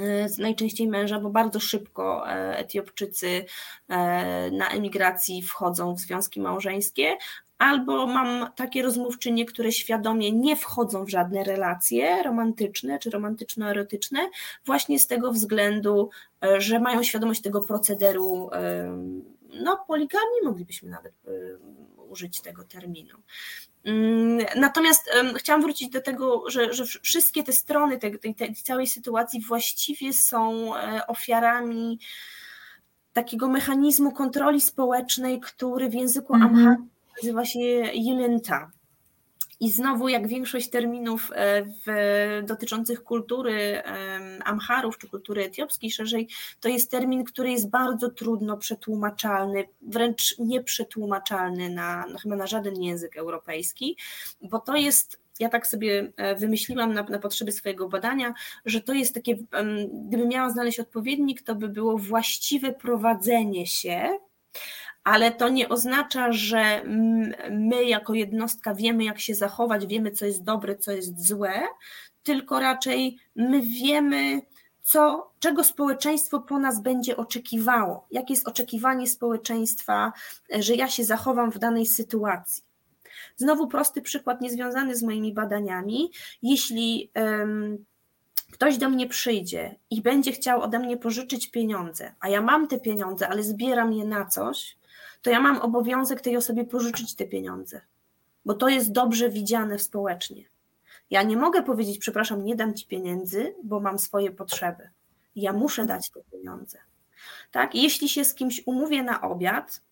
e, 0.00 0.28
najczęściej 0.38 0.88
męża, 0.88 1.20
bo 1.20 1.30
bardzo 1.30 1.60
szybko 1.60 2.30
e, 2.30 2.58
Etiopczycy 2.58 3.44
e, 3.88 4.50
na 4.50 4.68
emigracji 4.68 5.42
wchodzą 5.42 5.94
w 5.94 6.00
związki 6.00 6.40
małżeńskie, 6.40 7.16
albo 7.58 8.06
mam 8.06 8.52
takie 8.56 8.82
rozmówczynie, 8.82 9.44
które 9.44 9.72
świadomie 9.72 10.32
nie 10.32 10.56
wchodzą 10.56 11.04
w 11.04 11.10
żadne 11.10 11.44
relacje 11.44 12.22
romantyczne 12.22 12.98
czy 12.98 13.10
romantyczno-erotyczne, 13.10 14.28
właśnie 14.66 14.98
z 14.98 15.06
tego 15.06 15.32
względu, 15.32 16.10
e, 16.44 16.60
że 16.60 16.80
mają 16.80 17.02
świadomość 17.02 17.42
tego 17.42 17.60
procederu, 17.60 18.50
e, 18.52 18.98
no 19.62 19.84
poligamii 19.86 20.42
moglibyśmy 20.44 20.90
nawet 20.90 21.12
e, 21.26 21.30
użyć 22.08 22.40
tego 22.40 22.64
terminu. 22.64 23.18
Mm, 23.84 24.46
natomiast 24.56 25.10
chciałam 25.36 25.62
wrócić 25.62 25.88
do 25.88 26.00
tego, 26.00 26.50
że, 26.50 26.72
że 26.72 26.84
wszystkie 26.84 27.42
te 27.42 27.52
strony 27.52 27.98
tej, 27.98 28.18
tej, 28.18 28.34
tej 28.34 28.54
całej 28.54 28.86
sytuacji 28.86 29.40
właściwie 29.40 30.12
są 30.12 30.72
ofiarami 31.08 31.98
takiego 33.12 33.48
mechanizmu 33.48 34.12
kontroli 34.12 34.60
społecznej, 34.60 35.40
który 35.40 35.88
w 35.88 35.94
języku 35.94 36.34
-hmm 36.34 36.95
nazywa 37.22 37.44
się 37.44 37.60
Jilenta. 37.94 38.70
I 39.60 39.70
znowu, 39.70 40.08
jak 40.08 40.28
większość 40.28 40.70
terminów 40.70 41.30
e, 41.34 41.62
w, 41.86 42.46
dotyczących 42.46 43.02
kultury 43.02 43.82
Amharów 44.44 44.98
czy 44.98 45.08
kultury 45.08 45.44
etiopskiej 45.44 45.90
szerzej, 45.90 46.28
to 46.60 46.68
jest 46.68 46.90
termin, 46.90 47.24
który 47.24 47.50
jest 47.50 47.70
bardzo 47.70 48.10
trudno 48.10 48.56
przetłumaczalny, 48.56 49.64
wręcz 49.82 50.38
nieprzetłumaczalny 50.38 51.70
na, 51.70 52.06
no 52.12 52.18
chyba 52.18 52.36
na 52.36 52.46
żaden 52.46 52.82
język 52.82 53.16
europejski, 53.16 53.96
bo 54.42 54.58
to 54.58 54.76
jest 54.76 55.26
ja 55.40 55.48
tak 55.48 55.66
sobie 55.66 56.12
e, 56.16 56.34
wymyśliłam 56.34 56.94
na, 56.94 57.02
na, 57.02 57.18
potrzeby 57.18 57.52
swojego 57.52 57.88
badania, 57.88 58.34
że 58.64 58.80
to 58.80 58.92
jest 58.92 59.14
takie, 59.14 59.36
gdybym 60.06 60.28
miała 60.28 60.50
znaleźć 60.50 60.80
odpowiednik, 60.80 61.42
to 61.42 61.54
by 61.54 61.68
było 61.68 61.98
właściwe 61.98 62.72
prowadzenie 62.72 63.66
się 63.66 64.18
ale 65.06 65.32
to 65.32 65.48
nie 65.48 65.68
oznacza, 65.68 66.32
że 66.32 66.82
my 67.50 67.84
jako 67.84 68.14
jednostka 68.14 68.74
wiemy, 68.74 69.04
jak 69.04 69.20
się 69.20 69.34
zachować, 69.34 69.86
wiemy, 69.86 70.10
co 70.10 70.26
jest 70.26 70.42
dobre, 70.42 70.76
co 70.76 70.92
jest 70.92 71.26
złe, 71.26 71.62
tylko 72.22 72.60
raczej 72.60 73.18
my 73.36 73.62
wiemy, 73.62 74.42
co, 74.82 75.30
czego 75.38 75.64
społeczeństwo 75.64 76.40
po 76.40 76.58
nas 76.58 76.80
będzie 76.80 77.16
oczekiwało, 77.16 78.06
jakie 78.10 78.34
jest 78.34 78.48
oczekiwanie 78.48 79.06
społeczeństwa, 79.06 80.12
że 80.58 80.74
ja 80.74 80.88
się 80.88 81.04
zachowam 81.04 81.52
w 81.52 81.58
danej 81.58 81.86
sytuacji. 81.86 82.64
Znowu 83.36 83.66
prosty 83.68 84.02
przykład 84.02 84.40
niezwiązany 84.40 84.96
z 84.96 85.02
moimi 85.02 85.34
badaniami. 85.34 86.10
Jeśli 86.42 87.10
um, 87.14 87.84
ktoś 88.52 88.78
do 88.78 88.88
mnie 88.88 89.08
przyjdzie 89.08 89.74
i 89.90 90.02
będzie 90.02 90.32
chciał 90.32 90.62
ode 90.62 90.78
mnie 90.78 90.96
pożyczyć 90.96 91.50
pieniądze, 91.50 92.14
a 92.20 92.28
ja 92.28 92.42
mam 92.42 92.68
te 92.68 92.80
pieniądze, 92.80 93.28
ale 93.28 93.42
zbieram 93.42 93.92
je 93.92 94.04
na 94.04 94.24
coś, 94.24 94.76
to 95.26 95.30
ja 95.30 95.40
mam 95.40 95.58
obowiązek 95.58 96.20
tej 96.20 96.36
osobie 96.36 96.64
pożyczyć 96.64 97.14
te 97.14 97.24
pieniądze, 97.24 97.80
bo 98.44 98.54
to 98.54 98.68
jest 98.68 98.92
dobrze 98.92 99.30
widziane 99.30 99.78
społecznie. 99.78 100.44
Ja 101.10 101.22
nie 101.22 101.36
mogę 101.36 101.62
powiedzieć, 101.62 101.98
przepraszam, 101.98 102.44
nie 102.44 102.56
dam 102.56 102.74
ci 102.74 102.86
pieniędzy, 102.86 103.54
bo 103.64 103.80
mam 103.80 103.98
swoje 103.98 104.30
potrzeby. 104.30 104.90
Ja 105.36 105.52
muszę 105.52 105.86
dać 105.86 106.10
te 106.10 106.20
pieniądze. 106.32 106.78
Tak? 107.50 107.74
Jeśli 107.74 108.08
się 108.08 108.24
z 108.24 108.34
kimś 108.34 108.62
umówię 108.66 109.02
na 109.02 109.20
obiad 109.20 109.82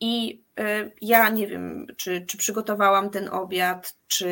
i 0.00 0.42
y, 0.60 0.92
ja 1.00 1.28
nie 1.28 1.46
wiem, 1.46 1.86
czy, 1.96 2.26
czy 2.26 2.38
przygotowałam 2.38 3.10
ten 3.10 3.28
obiad, 3.28 3.96
czy 4.08 4.28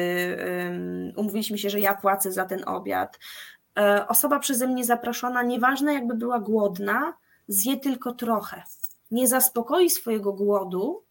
umówiliśmy 1.16 1.58
się, 1.58 1.70
że 1.70 1.80
ja 1.80 1.94
płacę 1.94 2.32
za 2.32 2.44
ten 2.44 2.68
obiad, 2.68 3.18
y, 3.78 4.06
osoba 4.06 4.38
przeze 4.38 4.66
mnie 4.66 4.84
zaproszona, 4.84 5.42
nieważne 5.42 5.94
jakby 5.94 6.14
była 6.14 6.40
głodna, 6.40 7.12
zje 7.48 7.76
tylko 7.76 8.14
trochę 8.14 8.62
nie 9.11 9.28
zaspokoi 9.28 9.90
swojego 9.90 10.32
głodu, 10.32 11.02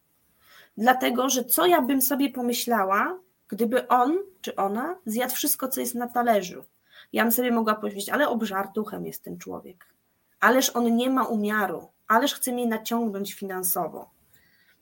dlatego 0.78 1.30
że 1.30 1.43
co 1.43 1.66
ja 1.66 1.82
bym 1.82 2.02
sobie 2.02 2.30
pomyślała, 2.30 3.20
gdyby 3.48 3.88
on 3.88 4.18
czy 4.41 4.56
ona 4.56 4.95
zjadł 5.06 5.34
wszystko, 5.34 5.68
co 5.68 5.80
jest 5.80 5.95
na 5.95 6.08
talerzu. 6.08 6.64
Ja 7.14 7.24
bym 7.24 7.32
sobie 7.32 7.52
mogła 7.52 7.76
powiedzieć, 7.76 8.10
ale 8.10 8.30
obżartuchem 8.30 9.06
jest 9.06 9.24
ten 9.24 9.38
człowiek. 9.38 9.86
Ależ 10.39 10.70
on 10.70 10.95
nie 10.95 11.10
ma 11.10 11.24
umiaru, 11.24 11.88
ależ 12.08 12.34
chce 12.34 12.52
mnie 12.52 12.68
naciągnąć 12.68 13.34
finansowo. 13.34 14.10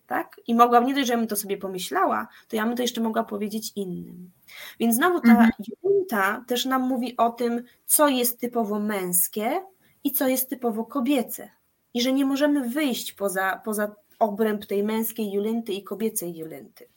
Tak? 0.08 0.42
I 0.48 0.56
mogłam, 0.56 0.86
nie 0.86 0.94
dość, 0.94 1.08
że 1.08 1.18
bym 1.18 1.28
to 1.28 1.36
sobie 1.36 1.58
pomyślała, 1.58 2.28
to 2.48 2.56
ja 2.56 2.66
bym 2.66 2.76
to 2.76 2.82
jeszcze 2.82 3.02
mogła 3.02 3.24
powiedzieć 3.24 3.72
innym. 3.76 4.32
Więc 4.80 4.96
znowu 4.96 5.20
ta 5.20 5.30
mhm. 5.30 5.52
junta 5.84 6.44
też 6.48 6.66
nam 6.66 6.82
mówi 6.82 7.18
o 7.18 7.30
tym, 7.30 7.64
co 7.86 8.08
jest 8.08 8.40
typowo 8.40 8.80
męskie 8.80 9.62
i 10.04 10.12
co 10.12 10.28
jest 10.28 10.50
typowo 10.50 10.86
kobiece 10.86 11.50
i 11.96 12.02
że 12.02 12.14
nie 12.14 12.26
możemy 12.26 12.70
wyjść 12.70 13.14
poza, 13.14 13.62
poza 13.66 13.96
obręb 14.20 14.66
tej 14.66 14.84
męskiej 14.84 15.32
Julenty 15.32 15.74
i 15.74 15.84
kobiecej 15.84 16.38
Julenty. 16.38 16.88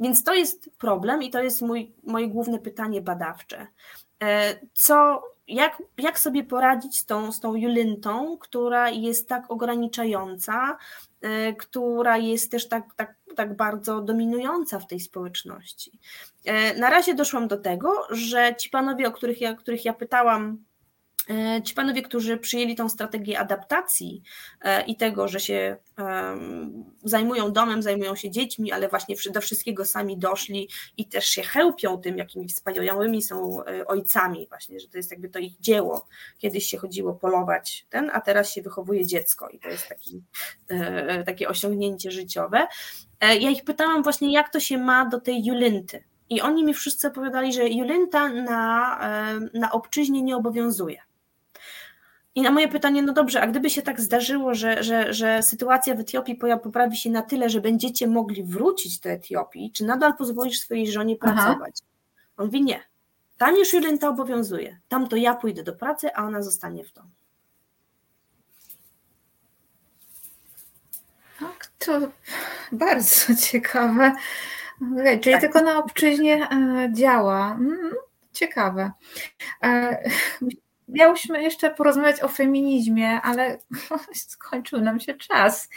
Więc 0.00 0.24
to 0.24 0.34
jest 0.34 0.70
problem 0.78 1.22
i 1.22 1.30
to 1.30 1.42
jest 1.42 1.62
mój, 1.62 1.92
moje 2.02 2.28
główne 2.28 2.58
pytanie 2.58 3.00
badawcze. 3.00 3.66
E, 4.22 4.58
co, 4.72 5.22
jak, 5.48 5.82
jak 5.98 6.18
sobie 6.18 6.44
poradzić 6.44 6.98
z 6.98 7.06
tą, 7.06 7.32
z 7.32 7.40
tą 7.40 7.54
Julentą, 7.54 8.38
która 8.38 8.90
jest 8.90 9.28
tak 9.28 9.50
ograniczająca, 9.50 10.78
e, 11.20 11.52
która 11.52 12.18
jest 12.18 12.50
też 12.50 12.68
tak, 12.68 12.94
tak, 12.96 13.14
tak 13.36 13.56
bardzo 13.56 14.00
dominująca 14.00 14.78
w 14.78 14.86
tej 14.86 15.00
społeczności? 15.00 15.98
E, 16.44 16.78
na 16.78 16.90
razie 16.90 17.14
doszłam 17.14 17.48
do 17.48 17.56
tego, 17.56 18.06
że 18.10 18.54
ci 18.56 18.70
panowie, 18.70 19.08
o 19.08 19.12
których 19.12 19.40
ja, 19.40 19.54
których 19.54 19.84
ja 19.84 19.92
pytałam, 19.92 20.64
ci 21.64 21.74
panowie, 21.74 22.02
którzy 22.02 22.36
przyjęli 22.36 22.74
tą 22.76 22.88
strategię 22.88 23.38
adaptacji 23.38 24.22
e, 24.62 24.82
i 24.82 24.96
tego, 24.96 25.28
że 25.28 25.40
się 25.40 25.76
zajmują 27.04 27.52
domem, 27.52 27.82
zajmują 27.82 28.16
się 28.16 28.30
dziećmi, 28.30 28.72
ale 28.72 28.88
właśnie 28.88 29.16
do 29.32 29.40
wszystkiego 29.40 29.84
sami 29.84 30.18
doszli 30.18 30.68
i 30.96 31.06
też 31.06 31.26
się 31.26 31.42
chełpią 31.42 31.98
tym, 31.98 32.18
jakimi 32.18 32.48
wspaniałymi 32.48 33.22
są 33.22 33.64
e, 33.64 33.86
ojcami, 33.86 34.46
właśnie, 34.48 34.80
że 34.80 34.88
to 34.88 34.96
jest 34.96 35.10
jakby 35.10 35.28
to 35.28 35.38
ich 35.38 35.60
dzieło. 35.60 36.06
Kiedyś 36.38 36.66
się 36.66 36.78
chodziło 36.78 37.14
polować 37.14 37.86
ten, 37.90 38.10
a 38.14 38.20
teraz 38.20 38.52
się 38.52 38.62
wychowuje 38.62 39.06
dziecko 39.06 39.48
i 39.48 39.58
to 39.58 39.68
jest 39.68 39.88
taki, 39.88 40.22
takie 41.26 41.48
osiągnięcie 41.48 42.10
życiowe. 42.10 42.66
Ja 43.20 43.50
ich 43.50 43.64
pytałam 43.64 44.02
właśnie, 44.02 44.32
jak 44.32 44.52
to 44.52 44.60
się 44.60 44.78
ma 44.78 45.06
do 45.06 45.20
tej 45.20 45.44
Julynty. 45.44 46.04
I 46.28 46.40
oni 46.40 46.64
mi 46.64 46.74
wszyscy 46.74 47.08
opowiadali, 47.08 47.52
że 47.52 47.68
Julynta 47.68 48.28
na, 48.28 48.98
na 49.54 49.72
obczyźnie 49.72 50.22
nie 50.22 50.36
obowiązuje 50.36 51.02
i 52.34 52.42
na 52.42 52.50
moje 52.50 52.68
pytanie, 52.68 53.02
no 53.02 53.12
dobrze, 53.12 53.40
a 53.40 53.46
gdyby 53.46 53.70
się 53.70 53.82
tak 53.82 54.00
zdarzyło, 54.00 54.54
że, 54.54 54.82
że, 54.82 55.14
że 55.14 55.42
sytuacja 55.42 55.94
w 55.94 56.00
Etiopii 56.00 56.38
poprawi 56.62 56.96
się 56.96 57.10
na 57.10 57.22
tyle, 57.22 57.50
że 57.50 57.60
będziecie 57.60 58.06
mogli 58.06 58.44
wrócić 58.44 58.98
do 58.98 59.10
Etiopii, 59.10 59.72
czy 59.72 59.84
nadal 59.84 60.16
pozwolisz 60.16 60.60
swojej 60.60 60.92
żonie 60.92 61.16
pracować? 61.16 61.74
Aha. 61.80 61.90
On 62.36 62.46
mówi 62.46 62.62
nie. 62.62 62.80
Tam 63.38 63.56
już 63.56 63.72
Julenta 63.72 64.08
obowiązuje. 64.08 64.78
Tam 64.88 65.08
to 65.08 65.16
ja 65.16 65.34
pójdę 65.34 65.62
do 65.62 65.72
pracy, 65.72 66.14
a 66.14 66.24
ona 66.24 66.42
zostanie 66.42 66.84
w 66.84 66.92
domu. 66.92 67.10
Tak, 71.40 71.66
to 71.78 72.00
bardzo 72.72 73.34
ciekawe. 73.50 74.12
Czyli 75.20 75.32
tak. 75.32 75.40
tylko 75.40 75.62
na 75.62 75.78
obczyźnie 75.78 76.48
e, 76.50 76.88
działa. 76.92 77.52
Mm, 77.52 77.92
ciekawe. 78.32 78.90
Miałyśmy 80.92 81.42
jeszcze 81.42 81.70
porozmawiać 81.74 82.22
o 82.22 82.28
feminizmie, 82.28 83.20
ale 83.22 83.58
skończył 84.14 84.80
nam 84.80 85.00
się 85.00 85.14
czas. 85.14 85.68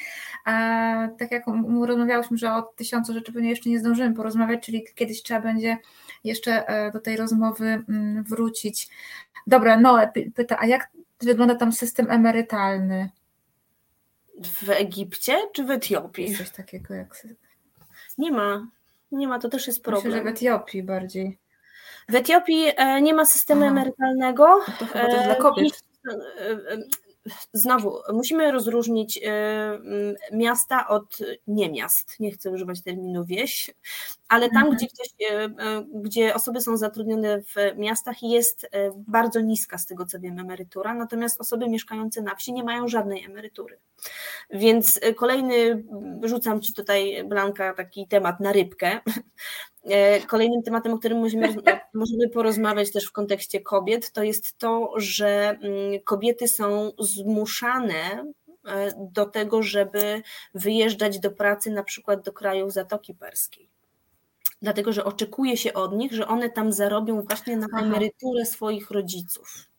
Tak 1.19 1.31
jak 1.31 1.43
rozmawiałyśmy, 1.85 2.37
że 2.37 2.53
o 2.53 2.61
tysiącu 2.61 3.13
rzeczy 3.13 3.33
pewnie 3.33 3.49
jeszcze 3.49 3.69
nie 3.69 3.79
zdążymy 3.79 4.15
porozmawiać, 4.15 4.65
czyli 4.65 4.83
kiedyś 4.95 5.23
trzeba 5.23 5.41
będzie 5.41 5.77
jeszcze 6.23 6.67
e, 6.67 6.91
do 6.91 6.99
tej 6.99 7.17
rozmowy 7.17 7.83
wrócić. 8.29 8.89
Dobra, 9.47 9.79
Noe 9.79 10.11
pyta, 10.35 10.57
a 10.59 10.65
jak 10.65 10.89
wygląda 11.21 11.55
tam 11.55 11.71
system 11.71 12.11
emerytalny? 12.11 13.09
W 14.43 14.69
Egipcie 14.69 15.37
czy 15.53 15.63
w 15.63 15.71
Etiopii? 15.71 16.37
Coś 16.37 16.49
takiego 16.49 16.93
jak... 16.93 17.27
Nie 18.17 18.31
ma, 18.31 18.67
nie 19.11 19.27
ma, 19.27 19.39
to 19.39 19.49
też 19.49 19.67
jest 19.67 19.83
problem. 19.83 20.05
Myślę, 20.05 20.17
że 20.17 20.23
w 20.23 20.27
Etiopii 20.27 20.83
bardziej. 20.83 21.42
W 22.09 22.15
Etiopii 22.15 22.65
e, 22.75 23.01
nie 23.01 23.13
ma 23.13 23.25
systemu 23.25 23.65
emerytalnego. 23.65 24.47
No 24.67 24.73
to 24.79 24.85
chyba 24.85 25.07
to 25.07 25.23
dla 25.23 25.35
kobiet. 25.35 25.83
E, 26.09 26.77
znowu, 27.53 27.97
musimy 28.13 28.51
rozróżnić 28.51 29.19
miasta 30.31 30.87
od 30.87 31.17
niemiast. 31.47 32.19
Nie 32.19 32.31
chcę 32.31 32.51
używać 32.51 32.83
terminu 32.83 33.25
wieś, 33.25 33.73
ale 34.27 34.49
tam, 34.49 34.57
mhm. 34.57 34.75
gdzie, 34.75 34.87
ktoś, 34.87 35.07
e, 35.31 35.49
gdzie 35.93 36.35
osoby 36.35 36.61
są 36.61 36.77
zatrudnione 36.77 37.41
w 37.41 37.77
miastach, 37.77 38.23
jest 38.23 38.69
bardzo 38.95 39.41
niska, 39.41 39.77
z 39.77 39.85
tego 39.85 40.05
co 40.05 40.19
wiem, 40.19 40.39
emerytura, 40.39 40.93
natomiast 40.93 41.41
osoby 41.41 41.69
mieszkające 41.69 42.21
na 42.21 42.35
wsi 42.35 42.53
nie 42.53 42.63
mają 42.63 42.87
żadnej 42.87 43.25
emerytury. 43.25 43.79
Więc 44.49 44.99
kolejny, 45.15 45.83
rzucam 46.23 46.61
Ci 46.61 46.73
tutaj, 46.73 47.23
Blanka, 47.25 47.73
taki 47.73 48.07
temat 48.07 48.39
na 48.39 48.51
rybkę. 48.51 48.99
E, 49.83 50.21
kolejnym 50.21 50.63
tematem, 50.63 50.93
o 50.93 50.97
którym 50.97 51.19
możemy, 51.19 51.47
możemy 51.93 52.29
porozmawiać 52.29 52.91
też 52.91 53.05
w 53.05 53.11
kontekście 53.11 53.61
kobiet, 53.61 54.11
to 54.11 54.23
jest 54.23 54.57
to, 54.57 54.93
że 54.95 55.49
mm, 55.49 56.01
kobiety 56.03 56.47
są 56.47 56.91
zmuszane 56.99 58.33
e, 58.65 58.91
do 59.11 59.25
tego, 59.25 59.63
żeby 59.63 60.21
wyjeżdżać 60.55 61.19
do 61.19 61.31
pracy 61.31 61.71
na 61.71 61.83
przykład 61.83 62.25
do 62.25 62.33
krajów 62.33 62.73
Zatoki 62.73 63.13
Perskiej. 63.13 63.69
Dlatego, 64.61 64.93
że 64.93 65.05
oczekuje 65.05 65.57
się 65.57 65.73
od 65.73 65.95
nich, 65.95 66.13
że 66.13 66.27
one 66.27 66.49
tam 66.49 66.71
zarobią 66.71 67.21
właśnie 67.21 67.57
na 67.57 67.67
emeryturę 67.81 68.45
swoich 68.45 68.91
rodziców 68.91 69.72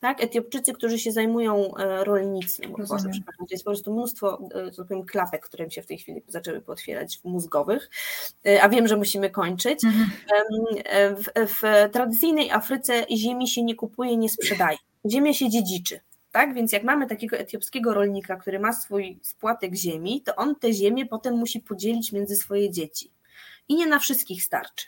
tak? 0.00 0.24
Etiopczycy, 0.24 0.72
którzy 0.72 0.98
się 0.98 1.12
zajmują 1.12 1.76
e, 1.76 2.04
rolnictwem, 2.04 2.72
Boże, 2.72 3.10
to 3.38 3.46
jest 3.50 3.64
po 3.64 3.70
prostu 3.70 3.92
mnóstwo, 3.92 4.48
e, 4.78 4.84
powiem, 4.84 5.04
klapek, 5.04 5.46
które 5.46 5.64
mi 5.64 5.72
się 5.72 5.82
w 5.82 5.86
tej 5.86 5.98
chwili 5.98 6.22
zaczęły 6.28 6.60
potwierać, 6.60 7.20
mózgowych, 7.24 7.90
e, 8.46 8.62
a 8.62 8.68
wiem, 8.68 8.88
że 8.88 8.96
musimy 8.96 9.30
kończyć. 9.30 9.84
Mhm. 9.84 10.10
W, 11.16 11.52
w 11.52 11.92
tradycyjnej 11.92 12.50
Afryce 12.50 13.06
ziemi 13.10 13.48
się 13.48 13.62
nie 13.62 13.74
kupuje, 13.74 14.16
nie 14.16 14.28
sprzedaje. 14.28 14.76
Ziemia 15.10 15.32
się 15.32 15.50
dziedziczy. 15.50 16.00
Tak? 16.32 16.54
Więc 16.54 16.72
jak 16.72 16.84
mamy 16.84 17.06
takiego 17.06 17.36
etiopskiego 17.36 17.94
rolnika, 17.94 18.36
który 18.36 18.58
ma 18.58 18.72
swój 18.72 19.18
spłatek 19.22 19.74
ziemi, 19.74 20.22
to 20.22 20.36
on 20.36 20.54
tę 20.56 20.72
ziemię 20.72 21.06
potem 21.06 21.34
musi 21.34 21.60
podzielić 21.60 22.12
między 22.12 22.36
swoje 22.36 22.70
dzieci. 22.70 23.10
I 23.68 23.74
nie 23.74 23.86
na 23.86 23.98
wszystkich 23.98 24.42
starczy. 24.42 24.86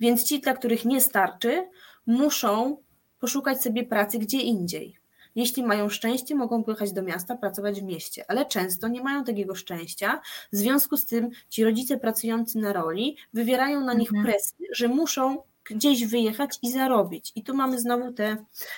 Więc 0.00 0.24
ci, 0.24 0.40
dla 0.40 0.54
których 0.54 0.84
nie 0.84 1.00
starczy, 1.00 1.68
muszą 2.06 2.76
poszukać 3.22 3.62
sobie 3.62 3.84
pracy 3.84 4.18
gdzie 4.18 4.40
indziej. 4.40 4.98
Jeśli 5.34 5.62
mają 5.62 5.88
szczęście, 5.88 6.34
mogą 6.34 6.64
pojechać 6.64 6.92
do 6.92 7.02
miasta, 7.02 7.36
pracować 7.36 7.80
w 7.80 7.84
mieście, 7.84 8.24
ale 8.28 8.46
często 8.46 8.88
nie 8.88 9.02
mają 9.02 9.24
takiego 9.24 9.54
szczęścia. 9.54 10.20
W 10.52 10.56
związku 10.56 10.96
z 10.96 11.06
tym 11.06 11.30
ci 11.48 11.64
rodzice 11.64 11.98
pracujący 11.98 12.58
na 12.58 12.72
roli 12.72 13.16
wywierają 13.32 13.80
na 13.84 13.94
nich 13.94 14.08
mhm. 14.08 14.26
presję, 14.26 14.66
że 14.72 14.88
muszą 14.88 15.42
gdzieś 15.64 16.06
wyjechać 16.06 16.58
i 16.62 16.72
zarobić. 16.72 17.32
I 17.34 17.42
tu 17.42 17.54
mamy 17.54 17.80
znowu 17.80 18.12
te 18.12 18.36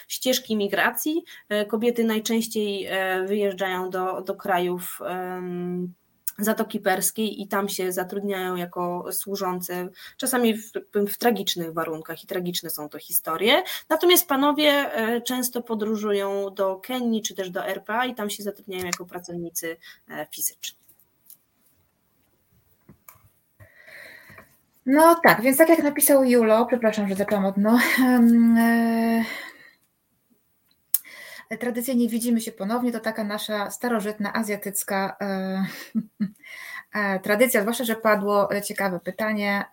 ścieżki 0.08 0.56
migracji. 0.56 1.24
E, 1.48 1.66
kobiety 1.66 2.04
najczęściej 2.04 2.86
e, 2.86 3.24
wyjeżdżają 3.26 3.90
do, 3.90 4.22
do 4.22 4.34
krajów. 4.34 4.98
Um, 5.00 5.94
Zatoki 6.38 6.80
Perskiej 6.80 7.42
i 7.42 7.48
tam 7.48 7.68
się 7.68 7.92
zatrudniają 7.92 8.56
jako 8.56 9.12
służące, 9.12 9.88
czasami 10.16 10.54
w, 10.54 10.72
w, 10.94 11.18
tragicznych 11.18 11.72
warunkach 11.72 12.24
i 12.24 12.26
tragiczne 12.26 12.70
są 12.70 12.88
to 12.88 12.98
historie. 12.98 13.62
Natomiast 13.88 14.28
panowie 14.28 14.70
e, 14.70 15.20
często 15.20 15.62
podróżują 15.62 16.54
do 16.54 16.76
Kenii 16.76 17.22
czy 17.22 17.34
też 17.34 17.50
do 17.50 17.66
RPA 17.66 18.06
i 18.06 18.14
tam 18.14 18.30
się 18.30 18.42
zatrudniają 18.42 18.84
jako 18.84 19.04
pracownicy 19.04 19.76
e, 20.10 20.26
fizyczni. 20.30 20.78
No 24.86 25.20
tak, 25.22 25.42
więc 25.42 25.58
tak 25.58 25.68
jak 25.68 25.82
napisał 25.82 26.24
Julo, 26.24 26.66
przepraszam, 26.66 27.08
że 27.08 27.14
zaczęłam 27.14 27.46
od 27.46 27.56
no, 27.56 27.78
tradycyjnie 31.60 32.08
widzimy 32.08 32.40
się 32.40 32.52
ponownie, 32.52 32.92
to 32.92 33.00
taka 33.00 33.24
nasza 33.24 33.70
starożytna, 33.70 34.32
azjatycka 34.32 35.16
e, 35.20 35.66
e, 36.94 37.20
tradycja, 37.20 37.60
zwłaszcza, 37.60 37.84
że 37.84 37.96
padło 37.96 38.48
ciekawe 38.64 39.00
pytanie 39.00 39.64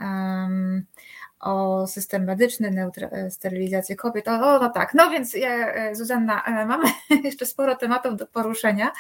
o 1.40 1.88
system 1.88 2.24
medyczny, 2.24 2.92
e, 3.12 3.32
sterylizację 3.32 3.96
kobiet. 3.96 4.28
O, 4.28 4.60
no 4.60 4.70
tak, 4.70 4.94
no 4.94 5.10
więc 5.10 5.34
ja, 5.34 5.96
Zuzanna, 5.96 6.44
mamy 6.68 6.84
jeszcze 7.24 7.46
sporo 7.46 7.76
tematów 7.76 8.18
do 8.18 8.28
poruszenia. 8.28 8.92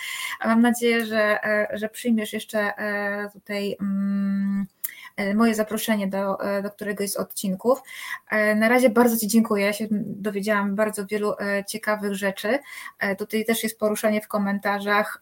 Mam 0.46 0.62
nadzieję, 0.62 1.06
że, 1.06 1.40
że 1.74 1.90
przyjmiesz 1.90 2.34
jeszcze 2.34 2.74
tutaj 3.34 3.78
mm, 3.82 4.68
E, 4.81 4.81
moje 5.36 5.56
zaproszenie 5.56 6.08
do, 6.08 6.44
e, 6.44 6.62
do 6.62 6.72
któregoś 6.72 7.12
z 7.12 7.18
odcinków. 7.18 7.82
E, 8.30 8.56
na 8.56 8.70
razie 8.70 8.90
bardzo 8.90 9.18
Ci 9.18 9.28
dziękuję. 9.28 9.66
Ja 9.66 9.74
się 9.74 9.88
dowiedziałam 9.92 10.76
bardzo 10.76 11.06
wielu 11.06 11.34
ciekawych 11.68 12.14
rzeczy. 12.16 12.60
Tutaj 13.18 13.46
też 13.46 13.64
jest 13.64 13.80
poruszanie 13.80 14.22
w 14.22 14.28
komentarzach 14.28 15.22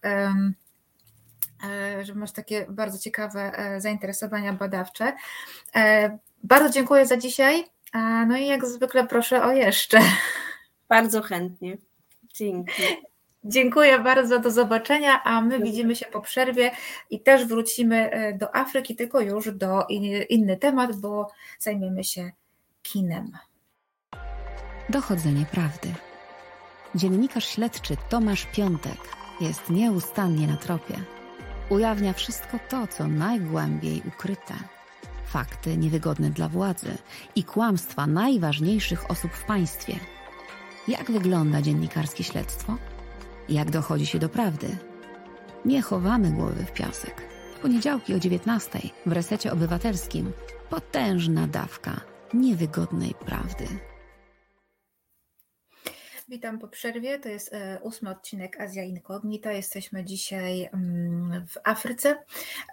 że 2.02 2.16
masz 2.16 2.32
takie 2.32 2.66
bardzo 2.70 3.00
ciekawe 3.00 3.52
zainteresowania 3.78 4.54
badawcze. 4.54 5.14
Bardzo 6.44 6.70
dziękuję 6.70 7.06
za 7.06 7.18
dzisiaj. 7.18 7.66
No 8.28 8.38
i 8.38 8.48
jak 8.48 8.66
zwykle 8.66 9.08
proszę 9.08 9.44
o 9.44 9.52
jeszcze. 9.52 10.00
Bardzo 10.90 11.22
chętnie. 11.22 11.78
Dzięki. 12.34 12.84
Dziękuję 13.44 14.00
bardzo, 14.00 14.40
do 14.40 14.52
zobaczenia, 14.52 15.24
a 15.24 15.42
my 15.42 15.60
widzimy 15.60 15.96
się 15.96 16.06
po 16.06 16.22
przerwie 16.22 16.72
i 17.10 17.22
też 17.22 17.46
wrócimy 17.46 18.12
e, 18.12 18.38
do 18.38 18.56
Afryki, 18.56 18.96
tylko 18.96 19.22
już 19.22 19.52
do 19.52 19.86
inny 20.30 20.58
temat, 20.58 20.96
bo 20.96 21.28
zajmiemy 21.60 22.04
się 22.04 22.32
kinem. 22.82 23.32
Dochodzenie 24.90 25.46
prawdy. 25.52 25.94
Dziennikarz 26.96 27.48
śledczy 27.48 27.96
Tomasz 28.10 28.46
Piątek 28.46 28.98
jest 29.42 29.70
nieustannie 29.70 30.48
na 30.48 30.58
tropie. 30.58 30.96
Ujawnia 31.70 32.14
wszystko 32.14 32.60
to, 32.70 32.88
co 32.88 33.08
najgłębiej 33.08 34.02
ukryte. 34.08 34.54
Fakty 35.26 35.78
niewygodne 35.78 36.30
dla 36.30 36.50
władzy 36.50 36.98
i 37.36 37.44
kłamstwa 37.44 38.08
najważniejszych 38.08 39.12
osób 39.12 39.32
w 39.32 39.44
państwie. 39.44 39.94
Jak 40.88 41.12
wygląda 41.12 41.62
dziennikarskie 41.62 42.24
śledztwo? 42.24 42.78
Jak 43.50 43.72
dochodzi 43.72 44.06
się 44.06 44.20
do 44.20 44.30
prawdy? 44.30 44.78
Nie 45.66 45.82
chowamy 45.82 46.32
głowy 46.32 46.66
w 46.66 46.72
piasek. 46.72 47.22
W 47.58 47.60
poniedziałki 47.60 48.14
o 48.14 48.20
19 48.20 48.80
w 49.06 49.12
resecie 49.12 49.52
obywatelskim 49.52 50.32
potężna 50.70 51.48
dawka 51.48 52.02
niewygodnej 52.34 53.14
prawdy. 53.26 53.66
Witam 56.30 56.60
po 56.60 56.68
przerwie. 56.68 57.20
To 57.20 57.30
jest 57.30 57.54
e, 57.54 57.80
ósmy 57.84 58.10
odcinek 58.10 58.62
Azja 58.62 58.84
Incognita. 58.84 59.52
Jesteśmy 59.52 60.06
dzisiaj 60.06 60.70
mm, 60.74 61.48
w 61.48 61.58
Afryce. 61.64 62.18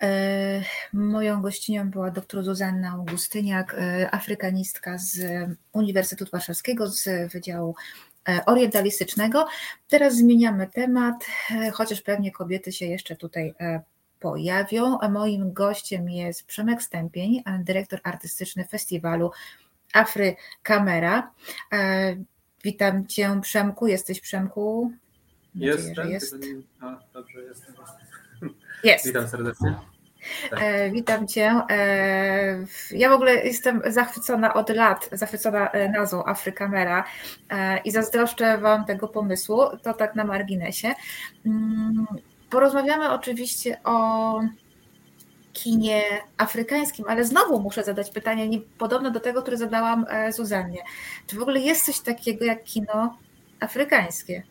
E, 0.02 0.62
moją 0.92 1.42
gościnią 1.42 1.90
była 1.90 2.10
dr 2.10 2.44
Zuzanna 2.44 2.90
Augustyniak, 2.90 3.74
e, 3.74 4.14
afrykanistka 4.14 4.98
z 4.98 5.20
Uniwersytetu 5.72 6.30
Warszawskiego, 6.32 6.88
z 6.88 7.32
Wydziału 7.32 7.74
Orientalistycznego. 8.46 9.46
Teraz 9.88 10.16
zmieniamy 10.16 10.66
temat, 10.66 11.26
chociaż 11.72 12.02
pewnie 12.02 12.32
kobiety 12.32 12.72
się 12.72 12.86
jeszcze 12.86 13.16
tutaj 13.16 13.54
pojawią. 14.20 14.98
Moim 15.10 15.52
gościem 15.52 16.10
jest 16.10 16.46
Przemek 16.46 16.82
Stępień, 16.82 17.42
dyrektor 17.60 18.00
artystyczny 18.02 18.64
festiwalu 18.64 19.30
Afry 19.94 20.36
Kamera. 20.62 21.30
Witam 22.64 23.06
Cię, 23.06 23.40
Przemku. 23.42 23.86
Jesteś 23.86 24.20
Przemku? 24.20 24.92
Jestem. 25.54 26.10
jest. 26.10 26.36
A, 26.80 26.98
dobrze, 27.14 27.42
jestem. 27.42 27.74
Jest. 28.84 29.06
Witam 29.06 29.28
serdecznie. 29.28 29.74
Tak. 30.50 30.60
E, 30.62 30.90
witam 30.90 31.28
Cię. 31.28 31.60
E, 31.70 32.64
ja 32.90 33.10
w 33.10 33.12
ogóle 33.12 33.34
jestem 33.34 33.82
zachwycona 33.86 34.54
od 34.54 34.70
lat, 34.70 35.08
zachwycona 35.12 35.70
e, 35.70 35.88
nazwą 35.88 36.24
Afrykamera 36.24 37.04
i 37.84 37.90
zazdroszczę 37.90 38.58
Wam 38.58 38.84
tego 38.84 39.08
pomysłu. 39.08 39.62
To 39.82 39.94
tak 39.94 40.14
na 40.14 40.24
marginesie. 40.24 40.94
Mm, 41.46 42.06
porozmawiamy 42.50 43.10
oczywiście 43.10 43.80
o 43.84 44.40
kinie 45.52 46.02
afrykańskim, 46.36 47.04
ale 47.08 47.24
znowu 47.24 47.60
muszę 47.60 47.84
zadać 47.84 48.10
pytanie 48.10 48.48
nie, 48.48 48.60
podobne 48.60 49.10
do 49.10 49.20
tego, 49.20 49.42
które 49.42 49.56
zadałam 49.56 50.06
Zuzannie. 50.30 50.82
Czy 51.26 51.36
w 51.36 51.42
ogóle 51.42 51.60
jest 51.60 51.86
coś 51.86 52.00
takiego 52.00 52.44
jak 52.44 52.64
kino 52.64 53.18
afrykańskie? 53.60 54.42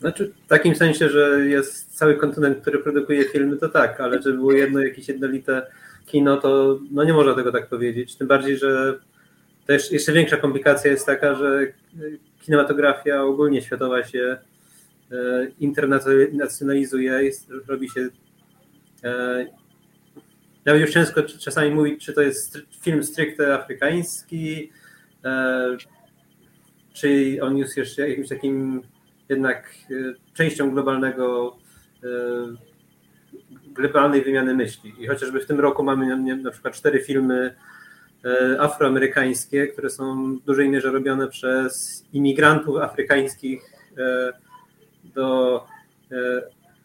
Znaczy, 0.00 0.32
w 0.44 0.48
takim 0.48 0.74
sensie, 0.74 1.08
że 1.08 1.46
jest 1.46 1.96
cały 1.96 2.16
kontynent, 2.16 2.58
który 2.58 2.78
produkuje 2.78 3.24
filmy, 3.24 3.56
to 3.56 3.68
tak, 3.68 4.00
ale 4.00 4.22
żeby 4.22 4.36
było 4.36 4.52
jedno 4.52 4.80
jakieś 4.80 5.08
jednolite 5.08 5.66
kino, 6.06 6.36
to 6.36 6.78
no 6.90 7.04
nie 7.04 7.12
można 7.12 7.34
tego 7.34 7.52
tak 7.52 7.68
powiedzieć. 7.68 8.16
Tym 8.16 8.28
bardziej, 8.28 8.58
że 8.58 8.98
też 9.66 9.92
jeszcze 9.92 10.12
większa 10.12 10.36
komplikacja 10.36 10.90
jest 10.90 11.06
taka, 11.06 11.34
że 11.34 11.66
kinematografia 12.40 13.22
ogólnie 13.22 13.62
światowa 13.62 14.04
się 14.04 14.36
e, 15.12 15.46
internacjonalizuje, 15.60 17.30
robi 17.68 17.90
się 17.90 18.08
e, 19.04 19.46
nawet 20.64 20.80
już 20.80 20.90
ciężko 20.90 21.22
czasami 21.22 21.70
mówić, 21.70 22.04
czy 22.04 22.12
to 22.12 22.22
jest 22.22 22.58
film 22.80 23.04
stricte 23.04 23.54
afrykański, 23.54 24.72
e, 25.24 25.76
czy 26.92 27.38
on 27.42 27.56
jest 27.56 27.76
jeszcze 27.76 28.08
jakimś 28.08 28.28
takim 28.28 28.82
jednak 29.28 29.74
e, 29.90 29.94
częścią 30.34 30.70
globalnego 30.70 31.56
e, 32.04 32.08
globalnej 33.72 34.22
wymiany 34.22 34.54
myśli. 34.54 34.94
I 34.98 35.06
chociażby 35.06 35.40
w 35.40 35.46
tym 35.46 35.60
roku 35.60 35.82
mamy 35.82 36.36
na 36.36 36.50
przykład 36.50 36.74
cztery 36.74 37.00
filmy 37.00 37.54
afroamerykańskie, 38.58 39.66
które 39.66 39.90
są 39.90 40.36
w 40.36 40.44
dużej 40.44 40.68
mierze 40.68 40.90
robione 40.90 41.28
przez 41.28 42.04
imigrantów 42.12 42.76
afrykańskich 42.76 43.72
do, 45.14 45.66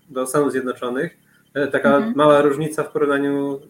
do 0.10 0.28
Stanów 0.28 0.52
Zjednoczonych. 0.52 1.18
E, 1.54 1.68
taka 1.68 1.96
mhm. 1.96 2.16
mała 2.16 2.42
różnica 2.42 2.84
w 2.84 2.92
porównaniu, 2.92 3.62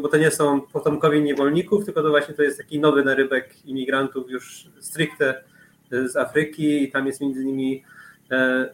bo 0.00 0.08
to 0.08 0.16
nie 0.16 0.30
są 0.30 0.60
potomkowie 0.60 1.20
niewolników, 1.20 1.84
tylko 1.84 2.02
to 2.02 2.10
właśnie 2.10 2.34
to 2.34 2.42
jest 2.42 2.58
taki 2.58 2.80
nowy 2.80 3.04
narybek 3.04 3.66
imigrantów 3.66 4.30
już 4.30 4.66
stricte 4.80 5.44
z 5.90 6.16
Afryki 6.16 6.82
i 6.82 6.90
tam 6.90 7.06
jest 7.06 7.20
między 7.20 7.42
innymi 7.42 7.84
e, 8.30 8.70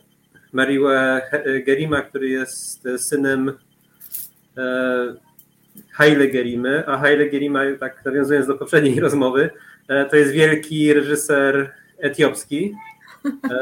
Mariwe 0.53 1.23
Gerima, 1.67 2.03
który 2.03 2.29
jest 2.29 2.89
synem 2.97 3.53
e, 4.57 5.15
Haile 5.93 6.29
Gerimy, 6.29 6.87
a 6.87 6.99
Haile 6.99 7.31
Gerima, 7.31 7.61
tak 7.81 8.05
nawiązując 8.05 8.47
do 8.47 8.55
poprzedniej 8.55 9.01
rozmowy, 9.07 9.51
to 10.11 10.17
jest 10.17 10.33
wielki 10.33 10.93
reżyser 10.93 11.73
etiopski, 11.99 12.75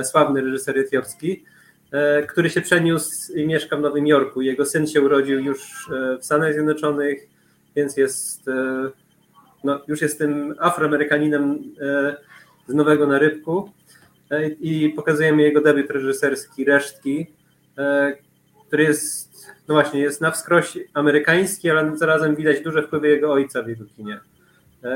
sławny 0.03 0.41
reżyser 0.41 0.79
etiopski, 0.79 1.45
E, 1.93 2.23
który 2.23 2.51
się 2.51 2.61
przeniósł 2.61 3.33
i 3.33 3.47
mieszka 3.47 3.77
w 3.77 3.81
Nowym 3.81 4.07
Jorku. 4.07 4.41
Jego 4.41 4.67
syn 4.67 4.87
się 4.87 5.01
urodził 5.01 5.41
już 5.41 5.89
e, 5.91 6.19
w 6.19 6.25
Stanach 6.25 6.53
Zjednoczonych, 6.53 7.29
więc 7.77 7.97
jest, 7.97 8.49
e, 8.49 8.91
no, 9.65 9.81
już 9.89 10.03
jest 10.03 10.19
tym 10.19 10.55
afroamerykaninem 10.59 11.63
z 12.67 12.75
Nowego 12.75 13.07
Narybku 13.07 13.71
i 14.61 14.93
pokazujemy 14.97 15.43
jego 15.43 15.61
debiut 15.61 15.91
reżyserski 15.91 16.65
Resztki, 16.65 17.27
który 18.67 18.83
jest, 18.83 19.47
no 19.69 19.75
właśnie, 19.75 20.01
jest 20.01 20.21
na 20.21 20.31
wskroś 20.31 20.79
amerykański, 20.95 21.71
ale 21.71 21.97
zarazem 21.97 22.37
widać 22.37 22.61
duże 22.61 22.83
wpływy 22.83 23.09
jego 23.09 23.33
ojca 23.33 23.63
w 23.63 23.69
jego 23.69 23.85
kinie. 23.97 24.21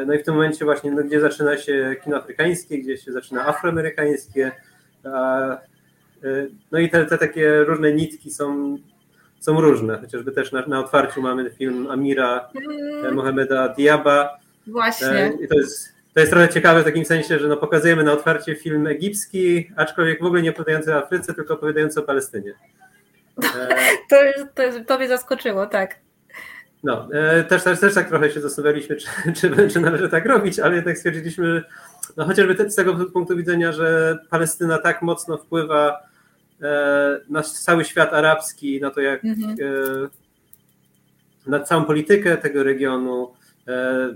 No 0.07 0.15
i 0.15 0.19
w 0.19 0.25
tym 0.25 0.35
momencie 0.35 0.65
właśnie, 0.65 0.91
no, 0.91 1.03
gdzie 1.03 1.21
zaczyna 1.21 1.57
się 1.57 1.97
kino 2.05 2.17
afrykańskie, 2.17 2.79
gdzie 2.79 2.97
się 2.97 3.13
zaczyna 3.13 3.47
afroamerykańskie, 3.47 4.53
E, 6.25 6.47
no 6.73 6.79
i 6.79 6.91
te, 6.91 7.07
te 7.07 7.19
takie 7.19 7.65
różne 7.65 7.93
nitki 7.93 8.31
są, 8.31 8.79
są 9.41 9.61
różne, 9.61 9.99
chociażby 9.99 10.33
też 10.33 10.53
na, 10.53 10.67
na 10.67 10.81
otwarciu 10.81 11.23
mamy 11.23 11.51
film 11.51 11.91
Amira 11.91 12.49
mm. 12.55 13.15
Mohameda 13.15 13.69
Diaba. 13.69 14.39
Właśnie. 14.67 15.09
E, 15.09 15.33
I 15.45 15.49
to 15.49 15.55
jest, 15.55 15.93
to 16.17 16.21
jest 16.21 16.33
trochę 16.33 16.49
ciekawe 16.49 16.83
w 16.83 16.85
takim 16.85 17.05
sensie, 17.05 17.39
że 17.39 17.49
no 17.49 17.57
pokazujemy 17.57 18.05
na 18.05 18.13
otwarcie 18.13 18.55
film 18.55 18.87
egipski, 18.87 19.71
aczkolwiek 19.77 20.23
w 20.23 20.25
ogóle 20.25 20.43
nie 20.43 20.51
opowiadający 20.51 20.95
o 20.95 20.99
Afryce, 20.99 21.35
tylko 21.35 21.55
opowiadający 21.55 22.01
o 22.01 22.03
Palestynie. 22.03 22.55
To, 24.11 24.17
to, 24.55 24.63
to 24.87 24.99
mnie 24.99 25.09
zaskoczyło, 25.09 25.67
tak. 25.67 25.97
No, 26.85 27.09
też, 27.49 27.63
też, 27.63 27.81
też 27.81 27.95
tak 27.95 28.09
trochę 28.09 28.31
się 28.31 28.41
zastanawialiśmy, 28.41 28.97
czy, 28.97 29.07
czy, 29.37 29.69
czy 29.69 29.81
należy 29.81 30.09
tak 30.09 30.27
robić, 30.27 30.59
ale 30.59 30.77
jednak 30.77 30.99
stwierdziliśmy, 30.99 31.63
no 32.17 32.25
chociażby 32.25 32.71
z 32.71 32.75
tego 32.75 32.95
punktu 32.95 33.37
widzenia, 33.37 33.73
że 33.73 34.19
Palestyna 34.31 34.79
tak 34.79 35.03
mocno 35.03 35.39
wpływa 35.39 36.01
e, 36.63 37.21
na 37.29 37.43
cały 37.43 37.85
świat 37.85 38.15
arabski, 38.15 38.81
na 38.81 38.91
to 38.91 39.01
jak 39.01 39.25
mhm. 39.25 39.51
E, 39.51 39.57
na 41.51 41.61
całą 41.61 41.85
politykę 41.85 42.37
tego 42.37 42.63
regionu, 42.63 43.35
e, 43.69 44.15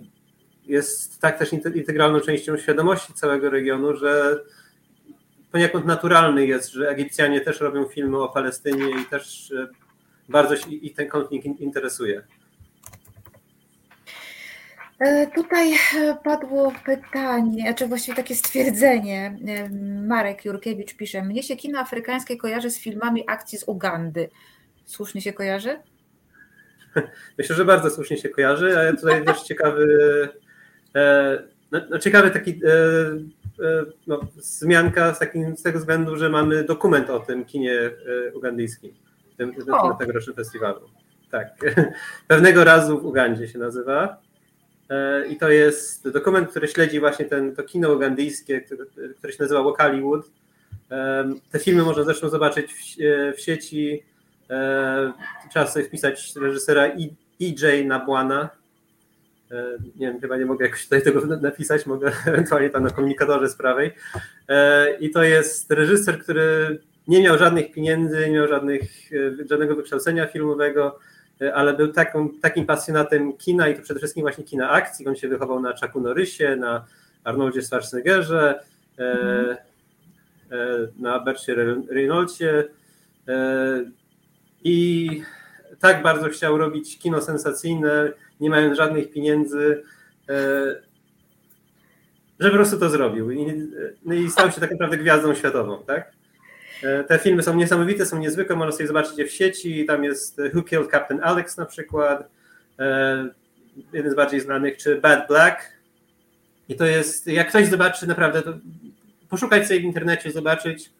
jest 0.66 1.20
tak 1.20 1.38
też 1.38 1.52
integralną 1.52 2.20
częścią 2.20 2.56
świadomości 2.56 3.14
całego 3.14 3.50
regionu, 3.50 3.96
że 3.96 4.40
poniekąd 5.52 5.86
naturalny 5.86 6.46
jest, 6.46 6.72
że 6.72 6.88
Egipcjanie 6.88 7.40
też 7.40 7.60
robią 7.60 7.84
filmy 7.84 8.22
o 8.22 8.28
Palestynie 8.28 8.90
i 9.02 9.04
też 9.04 9.52
bardzo 10.28 10.56
się 10.56 10.70
i 10.70 10.90
ten 10.90 11.08
konflikt 11.08 11.46
interesuje. 11.46 12.22
E, 15.00 15.26
tutaj 15.26 15.72
e, 15.72 16.16
padło 16.24 16.72
pytanie, 16.84 17.74
czy 17.74 17.86
właściwie 17.86 18.16
takie 18.16 18.34
stwierdzenie. 18.34 19.38
E, 19.48 19.68
Marek 20.06 20.44
Jurkiewicz 20.44 20.96
pisze: 20.96 21.22
Mnie 21.22 21.42
się 21.42 21.56
kino 21.56 21.78
afrykańskie 21.78 22.36
kojarzy 22.36 22.70
z 22.70 22.78
filmami 22.78 23.24
akcji 23.28 23.58
z 23.58 23.64
Ugandy. 23.68 24.30
Słusznie 24.84 25.20
się 25.20 25.32
kojarzy? 25.32 25.80
Myślę, 27.38 27.56
że 27.56 27.64
bardzo 27.64 27.90
słusznie 27.90 28.16
się 28.16 28.28
kojarzy, 28.28 28.78
a 28.78 28.82
ja 28.82 28.96
tutaj 28.96 29.24
też 29.24 29.42
ciekawy, 29.42 29.88
no, 31.72 31.80
no, 31.90 31.98
ciekawy 31.98 32.30
taki 32.30 32.60
no, 34.06 34.20
zmianka 34.36 35.14
z, 35.14 35.18
takim, 35.18 35.56
z 35.56 35.62
tego 35.62 35.78
względu, 35.78 36.16
że 36.16 36.28
mamy 36.28 36.64
dokument 36.64 37.10
o 37.10 37.20
tym 37.20 37.44
kinie 37.44 37.90
ugandyjskim 38.34 38.94
w 39.32 39.36
tym, 39.36 39.54
tym 39.54 39.66
tegorocznym 39.98 40.36
festiwalu. 40.36 40.80
Tak. 41.30 41.48
Pewnego 42.28 42.64
razu 42.64 43.00
w 43.00 43.04
Ugandzie 43.04 43.48
się 43.48 43.58
nazywa. 43.58 44.16
E, 44.90 45.26
I 45.26 45.36
to 45.36 45.50
jest 45.50 46.08
dokument, 46.08 46.50
który 46.50 46.68
śledzi 46.68 47.00
właśnie 47.00 47.24
ten, 47.24 47.56
to 47.56 47.62
kino 47.62 47.92
ugandyjskie, 47.92 48.60
które, 48.60 48.84
które 49.18 49.32
się 49.32 49.42
nazywa 49.42 49.62
Wokaliwood. 49.62 50.30
E, 50.90 51.30
te 51.50 51.58
filmy 51.58 51.82
można 51.82 52.04
zresztą 52.04 52.28
zobaczyć 52.28 52.74
w, 52.74 53.02
e, 53.02 53.32
w 53.32 53.40
sieci. 53.40 54.02
Trzeba 55.50 55.66
sobie 55.66 55.84
wpisać 55.84 56.36
reżysera 56.36 56.84
EJ 57.40 57.86
Nabłana. 57.86 58.48
Nie 59.96 60.06
wiem, 60.06 60.20
chyba 60.20 60.36
nie 60.36 60.46
mogę 60.46 60.64
jakoś 60.64 60.84
tutaj 60.84 61.02
tego 61.02 61.26
napisać, 61.26 61.86
mogę 61.86 62.12
ewentualnie 62.26 62.70
tam 62.70 62.82
na 62.82 62.90
komunikatorze 62.90 63.48
z 63.48 63.56
prawej. 63.56 63.90
I 65.00 65.10
to 65.10 65.22
jest 65.22 65.70
reżyser, 65.70 66.18
który 66.18 66.78
nie 67.08 67.22
miał 67.22 67.38
żadnych 67.38 67.72
pieniędzy, 67.72 68.26
nie 68.28 68.34
miał 68.34 68.48
żadnych, 68.48 68.82
żadnego 69.50 69.76
wykształcenia 69.76 70.26
filmowego, 70.26 70.98
ale 71.54 71.74
był 71.74 71.92
taką, 71.92 72.28
takim 72.42 72.66
pasjonatem 72.66 73.36
kina 73.36 73.68
i 73.68 73.76
to 73.76 73.82
przede 73.82 74.00
wszystkim 74.00 74.22
właśnie 74.22 74.44
kina 74.44 74.70
akcji. 74.70 75.06
On 75.06 75.16
się 75.16 75.28
wychował 75.28 75.60
na 75.60 75.76
Chucku 75.76 76.00
Norrisie, 76.00 76.56
na 76.56 76.86
Arnoldzie 77.24 77.62
Schwarzeneggerze, 77.62 78.60
mm. 78.98 79.56
na 80.98 81.20
Bercie 81.20 81.54
Reynoldsie 81.90 82.44
e, 82.44 83.84
i 84.64 85.08
tak 85.80 86.02
bardzo 86.02 86.28
chciał 86.28 86.58
robić 86.58 86.98
kino 86.98 87.20
sensacyjne, 87.20 88.12
nie 88.40 88.50
mając 88.50 88.76
żadnych 88.76 89.10
pieniędzy. 89.10 89.82
że 92.40 92.50
po 92.50 92.56
prostu 92.56 92.78
to 92.78 92.90
zrobił 92.90 93.30
i, 93.30 93.68
no 94.04 94.14
i 94.14 94.30
stał 94.30 94.50
się 94.50 94.60
tak 94.60 94.70
naprawdę 94.70 94.98
gwiazdą 94.98 95.34
światową, 95.34 95.82
tak? 95.86 96.12
Te 97.08 97.18
filmy 97.18 97.42
są 97.42 97.54
niesamowite, 97.54 98.06
są 98.06 98.18
niezwykłe, 98.18 98.56
można 98.56 98.72
sobie 98.72 98.86
zobaczyć 98.86 99.18
je 99.18 99.26
w 99.26 99.30
sieci, 99.30 99.86
tam 99.86 100.04
jest 100.04 100.40
Who 100.54 100.62
Killed 100.62 100.90
Captain 100.90 101.20
Alex 101.22 101.56
na 101.56 101.66
przykład, 101.66 102.28
jeden 103.92 104.12
z 104.12 104.14
bardziej 104.14 104.40
znanych, 104.40 104.76
czy 104.76 105.00
Bad 105.00 105.28
Black 105.28 105.72
i 106.68 106.74
to 106.76 106.86
jest, 106.86 107.26
jak 107.26 107.48
ktoś 107.48 107.66
zobaczy 107.66 108.06
naprawdę, 108.06 108.42
to 108.42 108.54
poszukać 109.28 109.66
sobie 109.66 109.80
w 109.80 109.84
internecie, 109.84 110.32
zobaczyć 110.32 110.90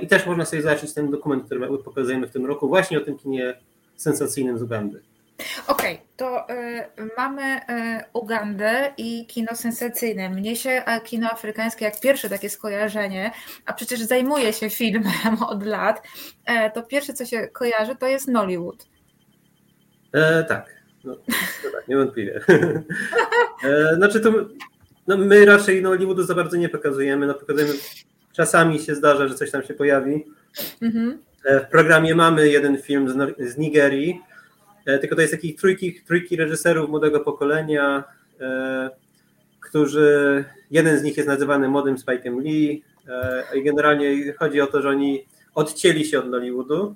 i 0.00 0.06
też 0.06 0.26
można 0.26 0.44
sobie 0.44 0.62
zobaczyć 0.62 0.94
ten 0.94 1.10
dokument, 1.10 1.44
który 1.44 1.78
pokazujemy 1.78 2.26
w 2.26 2.30
tym 2.30 2.46
roku 2.46 2.68
właśnie 2.68 2.98
o 2.98 3.00
tym 3.00 3.18
kinie 3.18 3.54
sensacyjnym 3.96 4.58
z 4.58 4.62
Ugandy. 4.62 5.00
Okej, 5.66 5.94
okay, 5.94 6.06
to 6.16 6.50
y, 6.50 6.82
mamy 7.16 7.56
y, 7.56 7.60
Ugandę 8.12 8.92
i 8.96 9.26
kino 9.26 9.56
sensacyjne. 9.56 10.30
Mnie 10.30 10.56
się 10.56 10.82
kino 11.04 11.30
afrykańskie 11.30 11.84
jak 11.84 12.00
pierwsze 12.00 12.28
takie 12.28 12.50
skojarzenie, 12.50 13.30
a 13.66 13.72
przecież 13.72 14.00
zajmuję 14.00 14.52
się 14.52 14.70
filmem 14.70 15.42
od 15.48 15.66
lat, 15.66 16.02
e, 16.44 16.70
to 16.70 16.82
pierwsze 16.82 17.12
co 17.12 17.24
się 17.24 17.48
kojarzy 17.48 17.96
to 17.96 18.06
jest 18.06 18.28
Nollywood. 18.28 18.86
E, 20.12 20.44
tak, 20.44 20.82
no, 21.04 21.16
tak, 21.72 21.88
niewątpliwie. 21.88 22.40
e, 23.64 23.94
znaczy 23.96 24.20
to 24.20 24.30
no 25.06 25.16
my 25.16 25.44
raczej 25.44 25.82
Nollywoodu 25.82 26.22
za 26.22 26.34
bardzo 26.34 26.56
nie 26.56 26.68
pokazujemy, 26.68 27.26
no 27.26 27.34
pokazujemy, 27.34 27.72
czasami 28.32 28.78
się 28.78 28.94
zdarza, 28.94 29.28
że 29.28 29.34
coś 29.34 29.50
tam 29.50 29.62
się 29.62 29.74
pojawi. 29.74 30.24
Mhm. 30.82 31.18
E, 31.44 31.60
w 31.60 31.68
programie 31.68 32.14
mamy 32.14 32.48
jeden 32.48 32.82
film 32.82 33.08
z, 33.08 33.36
z 33.52 33.58
Nigerii, 33.58 34.20
tylko 34.84 35.16
to 35.16 35.20
jest 35.20 35.34
takich 35.34 35.56
trójki, 35.56 36.00
trójki 36.06 36.36
reżyserów 36.36 36.90
młodego 36.90 37.20
pokolenia, 37.20 38.04
e, 38.40 38.90
którzy, 39.60 40.44
jeden 40.70 40.98
z 40.98 41.02
nich 41.02 41.16
jest 41.16 41.28
nazywany 41.28 41.68
młodym 41.68 41.96
Spike'em 41.96 42.42
Lee 42.42 42.82
e, 43.08 43.44
i 43.58 43.62
generalnie 43.62 44.32
chodzi 44.32 44.60
o 44.60 44.66
to, 44.66 44.82
że 44.82 44.88
oni 44.88 45.24
odcięli 45.54 46.04
się 46.04 46.18
od 46.18 46.28
Nollywoodu 46.30 46.94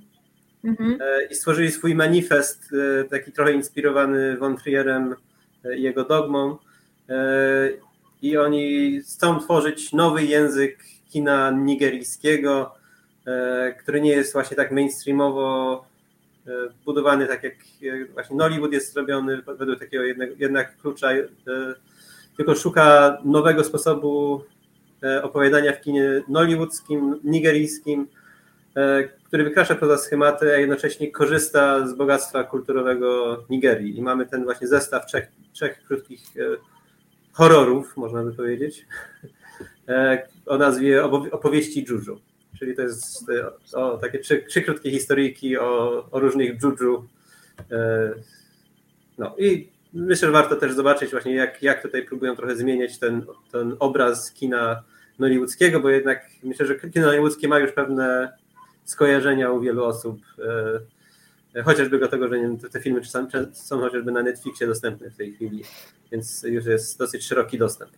mhm. 0.65 0.99
i 1.31 1.35
stworzyli 1.35 1.71
swój 1.71 1.95
manifest, 1.95 2.71
taki 3.11 3.33
trochę 3.33 3.53
inspirowany 3.53 4.37
Von 4.37 4.57
Trierem 4.57 5.15
i 5.77 5.83
jego 5.83 6.05
dogmą 6.05 6.57
i 8.23 8.37
oni 8.37 8.99
chcą 9.01 9.41
tworzyć 9.41 9.93
nowy 9.93 10.25
język 10.25 10.79
kina 11.11 11.51
nigeryjskiego, 11.51 12.75
który 13.79 14.01
nie 14.01 14.11
jest 14.11 14.33
właśnie 14.33 14.57
tak 14.57 14.73
mainstreamowo 14.73 15.85
E, 15.85 15.98
budowany 16.85 17.27
tak 17.27 17.43
jak 17.43 17.55
e, 17.55 18.05
właśnie 18.05 18.37
Nollywood 18.37 18.73
jest 18.73 18.93
zrobiony 18.93 19.43
według 19.59 19.79
takiego 19.79 20.05
jednak, 20.05 20.41
jednak 20.41 20.77
klucza, 20.77 21.13
e, 21.13 21.27
tylko 22.37 22.55
szuka 22.55 23.19
nowego 23.25 23.65
sposobu 23.65 24.45
opowiadania 25.23 25.73
w 25.73 25.81
kinie 25.81 26.23
nollywoodzkim, 26.29 27.21
nigeryjskim, 27.25 28.07
który 29.25 29.45
wykracza 29.45 29.75
poza 29.75 29.97
schematy, 29.99 30.53
a 30.53 30.57
jednocześnie 30.57 31.11
korzysta 31.11 31.87
z 31.87 31.95
bogactwa 31.95 32.45
kulturowego 32.45 33.45
Nigerii. 33.51 33.99
I 33.99 34.03
mamy 34.03 34.27
ten 34.27 34.45
właśnie 34.45 34.69
zestaw 34.69 35.07
trzech, 35.07 35.29
trzech 35.53 35.83
krótkich 35.85 36.21
horrorów, 37.33 37.97
można 37.97 38.23
by 38.23 38.33
powiedzieć, 38.33 38.87
o 40.47 40.59
nazwie 40.59 41.05
opowieści 41.33 41.87
Juju. 41.89 42.21
Czyli 42.59 42.77
to 42.77 42.83
jest 42.83 43.31
o, 43.75 43.97
takie 43.97 44.19
trzy, 44.19 44.45
trzy 44.49 44.63
krótkie 44.63 44.91
historyjki 44.91 45.59
o, 45.59 46.05
o 46.11 46.21
różnych 46.21 46.63
juju. 46.63 47.09
E, 47.71 48.11
no 49.19 49.35
i 49.39 49.69
myślę, 49.93 50.29
że 50.29 50.33
warto 50.33 50.57
też 50.57 50.73
zobaczyć 50.73 51.11
właśnie 51.11 51.35
jak, 51.35 51.63
jak 51.63 51.83
tutaj 51.83 52.05
próbują 52.05 52.37
trochę 52.37 52.57
zmieniać 52.57 52.99
ten, 52.99 53.27
ten 53.53 53.77
obraz 53.79 54.33
kina 54.33 54.83
nollywoodzkiego, 55.19 55.81
bo 55.81 55.91
jednak 55.91 56.27
myślę, 56.43 56.67
że 56.67 56.75
kino 56.75 57.07
nollywoodzkie 57.07 57.49
ma 57.49 57.59
już 57.59 57.73
pewne 57.73 58.33
skojarzenia 58.85 59.51
u 59.51 59.61
wielu 59.61 59.85
osób. 59.85 60.21
E, 61.55 61.63
chociażby 61.63 61.99
dlatego, 61.99 62.29
że 62.29 62.37
te 62.73 62.81
filmy 62.81 63.01
są 63.53 63.81
chociażby 63.81 64.13
na 64.13 64.23
Netflixie 64.23 64.67
dostępne 64.67 65.11
w 65.11 65.17
tej 65.17 65.33
chwili, 65.35 65.65
więc 66.13 66.43
już 66.43 66.67
jest 66.67 66.99
dosyć 66.99 67.27
szeroki 67.27 67.59
dostęp. 67.59 67.91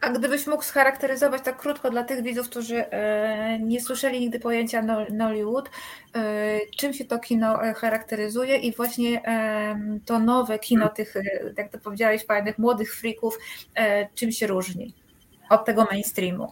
A 0.00 0.10
gdybyś 0.10 0.46
mógł 0.46 0.62
scharakteryzować 0.62 1.42
tak 1.42 1.56
krótko 1.56 1.90
dla 1.90 2.04
tych 2.04 2.22
widzów, 2.22 2.48
którzy 2.48 2.90
e, 2.90 3.58
nie 3.58 3.80
słyszeli 3.80 4.20
nigdy 4.20 4.40
pojęcia 4.40 4.82
Nollywood, 5.10 5.70
e, 6.16 6.58
czym 6.76 6.92
się 6.92 7.04
to 7.04 7.18
kino 7.18 7.64
e, 7.64 7.74
charakteryzuje 7.74 8.56
i 8.56 8.72
właśnie 8.72 9.22
to 10.06 10.18
nowe 10.18 10.58
kino 10.58 10.88
tych, 10.88 11.14
jak 11.56 11.72
to 11.72 11.78
powiedziałeś, 11.78 12.26
fajnych 12.26 12.58
młodych 12.58 12.94
frików, 12.94 13.38
czym 14.14 14.32
się 14.32 14.46
różni 14.46 14.94
od 15.50 15.64
tego 15.64 15.84
mainstreamu? 15.84 16.50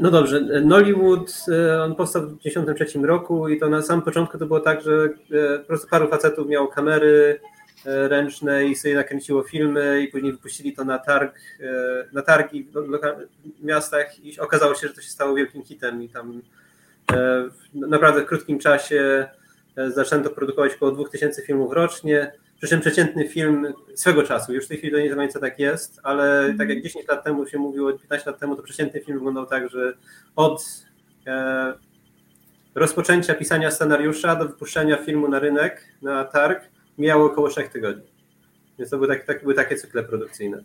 No 0.00 0.10
dobrze, 0.10 0.40
Nollywood, 0.40 1.44
on 1.84 1.94
powstał 1.94 2.22
w 2.22 2.38
1993 2.42 3.06
roku 3.06 3.48
i 3.48 3.58
to 3.60 3.68
na 3.68 3.82
samym 3.82 4.04
początku 4.04 4.38
to 4.38 4.46
było 4.46 4.60
tak, 4.60 4.82
że 4.82 5.08
po 5.58 5.66
prostu 5.66 5.88
paru 5.88 6.08
facetów 6.08 6.48
miało 6.48 6.68
kamery, 6.68 7.40
E, 7.86 8.08
ręczne 8.08 8.64
i 8.64 8.76
sobie 8.76 8.94
nakręciło 8.94 9.42
filmy 9.42 10.02
i 10.02 10.08
później 10.08 10.32
wypuścili 10.32 10.72
to 10.72 10.84
na 10.84 10.98
targ, 10.98 11.36
e, 11.60 11.64
na 12.12 12.22
targi 12.22 12.68
w 13.60 13.64
miastach 13.64 14.24
i 14.24 14.40
okazało 14.40 14.74
się, 14.74 14.88
że 14.88 14.94
to 14.94 15.00
się 15.00 15.08
stało 15.08 15.34
wielkim 15.34 15.62
hitem 15.62 16.02
i 16.02 16.08
tam 16.08 16.42
e, 17.12 17.14
w 17.50 17.74
naprawdę 17.74 18.24
krótkim 18.24 18.58
czasie 18.58 19.28
zaczęto 19.88 20.30
produkować 20.30 20.74
około 20.74 20.92
2000 20.92 21.42
filmów 21.42 21.72
rocznie, 21.72 22.32
przy 22.58 22.68
czym 22.68 22.80
przeciętny 22.80 23.28
film 23.28 23.74
swego 23.94 24.22
czasu, 24.22 24.52
już 24.52 24.64
w 24.64 24.68
tej 24.68 24.78
chwili 24.78 25.10
to 25.10 25.16
nie 25.16 25.28
co 25.28 25.40
tak 25.40 25.58
jest, 25.58 26.00
ale 26.02 26.40
mm. 26.40 26.58
tak 26.58 26.68
jak 26.68 26.82
10 26.82 27.08
lat 27.08 27.24
temu 27.24 27.46
się 27.46 27.58
mówiło, 27.58 27.92
15 27.92 28.30
lat 28.30 28.40
temu, 28.40 28.56
to 28.56 28.62
przeciętny 28.62 29.00
film 29.00 29.18
wyglądał 29.18 29.46
tak, 29.46 29.70
że 29.70 29.92
od 30.36 30.64
rozpoczęcia 32.74 33.34
pisania 33.34 33.70
scenariusza 33.70 34.36
do 34.36 34.44
wypuszczenia 34.48 34.96
filmu 34.96 35.28
na 35.28 35.38
rynek, 35.38 35.84
na 36.02 36.24
targ, 36.24 36.62
mijało 37.00 37.26
około 37.26 37.48
3 37.48 37.68
tygodni. 37.72 38.06
Więc 38.78 38.90
to 38.90 38.96
były, 38.96 39.08
tak, 39.08 39.24
tak, 39.24 39.42
były 39.42 39.54
takie 39.54 39.76
cykle 39.76 40.02
produkcyjne. 40.02 40.64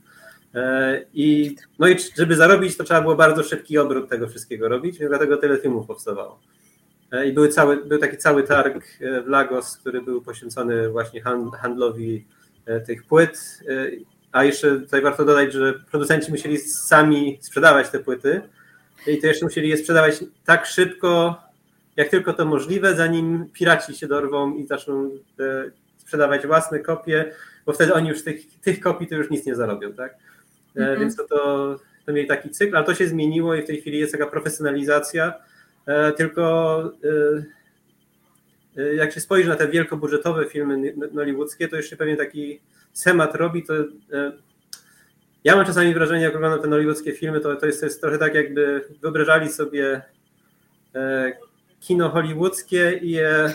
E, 0.56 1.02
I, 1.14 1.56
no 1.80 1.88
i 1.88 1.96
żeby 2.18 2.36
zarobić, 2.36 2.78
to 2.78 2.84
trzeba 2.84 3.02
było 3.02 3.16
bardzo 3.16 3.44
szybki 3.44 3.78
obrót 3.78 4.10
tego 4.10 4.28
wszystkiego 4.28 4.70
robić, 4.70 4.98
dlatego 5.00 5.38
tyle 5.38 5.58
filmów 5.58 5.88
powstawało. 5.88 6.40
E, 7.12 7.28
I 7.28 7.34
były 7.34 7.50
cały, 7.50 7.86
był 7.86 8.00
taki 8.00 8.18
cały 8.18 8.44
targ 8.44 8.76
e, 9.02 9.22
w 9.22 9.28
Lagos, 9.28 9.78
który 9.78 10.02
był 10.02 10.22
poświęcony 10.22 10.90
właśnie 10.90 11.22
handlowi 11.62 12.26
tych 12.88 13.04
płyt. 13.04 13.60
A 14.32 14.44
jeszcze 14.44 14.80
tutaj 14.80 15.02
warto 15.02 15.26
dodać, 15.26 15.54
że 15.54 15.74
producenci 15.92 16.32
musieli 16.32 16.58
sami 16.58 17.40
sprzedawać 17.42 17.90
te 17.90 18.00
płyty 18.00 18.42
i 19.08 19.18
to 19.18 19.28
jeszcze 19.28 19.46
musieli 19.46 19.70
je 19.70 19.78
sprzedawać 19.78 20.24
tak 20.46 20.66
szybko, 20.66 21.42
jak 21.96 22.10
tylko 22.10 22.34
to 22.34 22.46
możliwe, 22.46 22.96
zanim 22.96 23.50
piraci 23.54 23.96
się 23.96 24.08
dorwą 24.08 24.56
i 24.56 24.68
zaczną 24.68 25.10
sprzedawać 26.06 26.48
własne 26.48 26.80
kopie, 26.80 27.32
bo 27.66 27.74
wtedy 27.74 27.94
oni 27.94 28.10
już 28.10 28.24
tych, 28.24 28.60
tych 28.62 28.80
kopii 28.80 29.08
to 29.08 29.16
już 29.16 29.30
nic 29.30 29.46
nie 29.46 29.56
zarobią, 29.56 29.94
tak? 29.94 30.16
Mm 30.76 30.96
-hmm. 30.96 31.00
Więc 31.00 31.16
to, 31.16 31.24
to, 31.24 31.80
to 32.06 32.14
mieli 32.14 32.28
taki 32.28 32.50
cykl, 32.50 32.76
ale 32.78 32.86
to 32.86 32.96
się 32.96 33.08
zmieniło 33.08 33.56
i 33.56 33.62
w 33.62 33.66
tej 33.66 33.82
chwili 33.82 34.00
jest 34.00 34.12
taka 34.12 34.28
profesjonalizacja, 34.28 35.34
e, 35.86 36.12
tylko 36.12 36.84
e, 38.78 38.96
jak 38.96 39.12
się 39.12 39.20
spojrzy 39.20 39.50
na 39.50 39.56
te 39.56 39.68
wielkobudżetowe 39.68 40.46
filmy 40.46 40.94
nollywoodzkie, 41.12 41.68
to 41.68 41.76
jeszcze 41.76 41.98
pewnie 41.98 42.18
taki 42.18 42.60
schemat 42.94 43.36
robi, 43.36 43.64
to 43.64 43.74
ja 45.44 45.56
mam 45.56 45.66
czasami 45.66 45.94
wrażenie, 45.94 46.24
jak 46.24 46.36
oglądam 46.36 46.62
te 46.62 46.68
nollywoodzkie 46.68 47.12
filmy, 47.12 47.40
to, 47.40 47.56
to, 47.56 47.66
jest, 47.66 47.80
to 47.80 47.86
jest 47.86 48.02
trochę 48.02 48.18
tak, 48.18 48.36
jakby 48.36 48.82
wyobrażali 49.02 49.50
sobie 49.50 50.02
kino 51.80 52.10
hollywoodzkie 52.10 53.00
i 53.02 53.12
je 53.12 53.50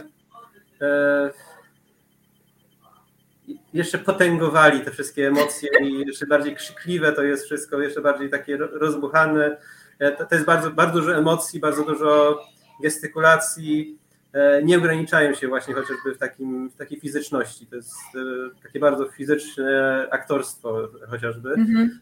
jeszcze 3.75 3.99
potęgowali 3.99 4.81
te 4.81 4.91
wszystkie 4.91 5.29
emocje 5.29 5.71
i 5.83 5.99
jeszcze 6.07 6.27
bardziej 6.27 6.57
krzykliwe 6.57 7.13
to 7.13 7.23
jest 7.23 7.45
wszystko, 7.45 7.81
jeszcze 7.81 8.01
bardziej 8.01 8.31
takie 8.31 8.57
rozbuchane. 8.57 9.57
E, 9.99 10.13
to, 10.27 10.35
jest 10.35 10.47
bardzo, 10.47 10.71
bardzo 10.71 11.01
dużo 11.01 11.17
emocji, 11.17 11.61
bardzo 11.61 11.85
dużo 11.85 12.41
gestykulacji. 12.83 13.99
E, 14.33 14.63
nie 14.63 14.79
ograniczają 14.79 15.35
się 15.35 15.49
właśnie 15.49 15.75
chociażby 15.75 16.15
w, 16.15 16.19
takim, 16.19 16.71
w 16.71 16.77
takiej 16.77 17.01
fizyczności. 17.01 17.67
To 17.67 17.77
jest 17.77 17.95
e, 18.15 18.63
takie 18.63 18.81
bardzo 18.81 19.09
fizyczne 19.09 20.07
aktorstwo 20.11 20.89
chociażby. 21.09 21.51
Mhm. 21.51 22.01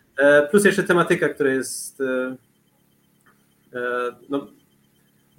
Plus 0.51 0.65
jeszcze 0.65 0.83
tematyka, 0.83 1.29
która 1.29 1.51
jest 1.51 2.03
no, 4.29 4.47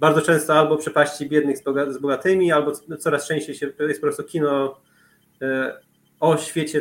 bardzo 0.00 0.20
często 0.22 0.54
albo 0.58 0.76
przepaści 0.76 1.28
biednych 1.28 1.58
z 1.88 1.98
bogatymi, 1.98 2.52
albo 2.52 2.72
coraz 2.98 3.28
częściej 3.28 3.54
się, 3.54 3.66
to 3.66 3.82
jest 3.82 4.00
po 4.00 4.06
prostu 4.06 4.24
kino 4.24 4.80
o 6.20 6.36
świecie, 6.36 6.80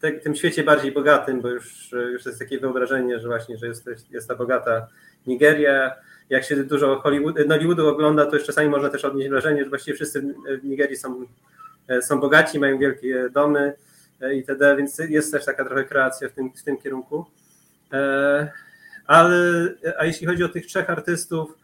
te, 0.00 0.12
tym 0.12 0.36
świecie 0.36 0.64
bardziej 0.64 0.92
bogatym, 0.92 1.40
bo 1.40 1.48
już, 1.48 1.92
już 1.92 2.26
jest 2.26 2.38
takie 2.38 2.60
wyobrażenie, 2.60 3.18
że 3.18 3.28
właśnie, 3.28 3.56
że 3.56 3.66
jest, 3.66 3.88
jest 4.10 4.28
ta 4.28 4.34
bogata 4.34 4.88
Nigeria. 5.26 5.94
Jak 6.30 6.44
się 6.44 6.64
dużo 6.64 7.00
Hollywood, 7.00 7.46
Nollywoodu 7.46 7.88
ogląda, 7.88 8.26
to 8.26 8.36
już 8.36 8.44
czasami 8.44 8.68
można 8.68 8.88
też 8.88 9.04
odnieść 9.04 9.30
wrażenie, 9.30 9.64
że 9.64 9.70
właściwie 9.70 9.94
wszyscy 9.94 10.34
w 10.62 10.64
Nigerii 10.64 10.96
są, 10.96 11.26
są 12.00 12.20
bogaci, 12.20 12.58
mają 12.58 12.78
wielkie 12.78 13.28
domy 13.30 13.72
itd., 14.32 14.76
więc 14.76 14.98
jest 14.98 15.32
też 15.32 15.44
taka 15.44 15.64
trochę 15.64 15.84
kreacja 15.84 16.28
w 16.28 16.32
tym, 16.32 16.50
w 16.52 16.62
tym 16.62 16.76
kierunku. 16.76 17.26
Ale 19.06 19.68
a 19.98 20.04
jeśli 20.04 20.26
chodzi 20.26 20.44
o 20.44 20.48
tych 20.48 20.66
trzech 20.66 20.90
artystów, 20.90 21.58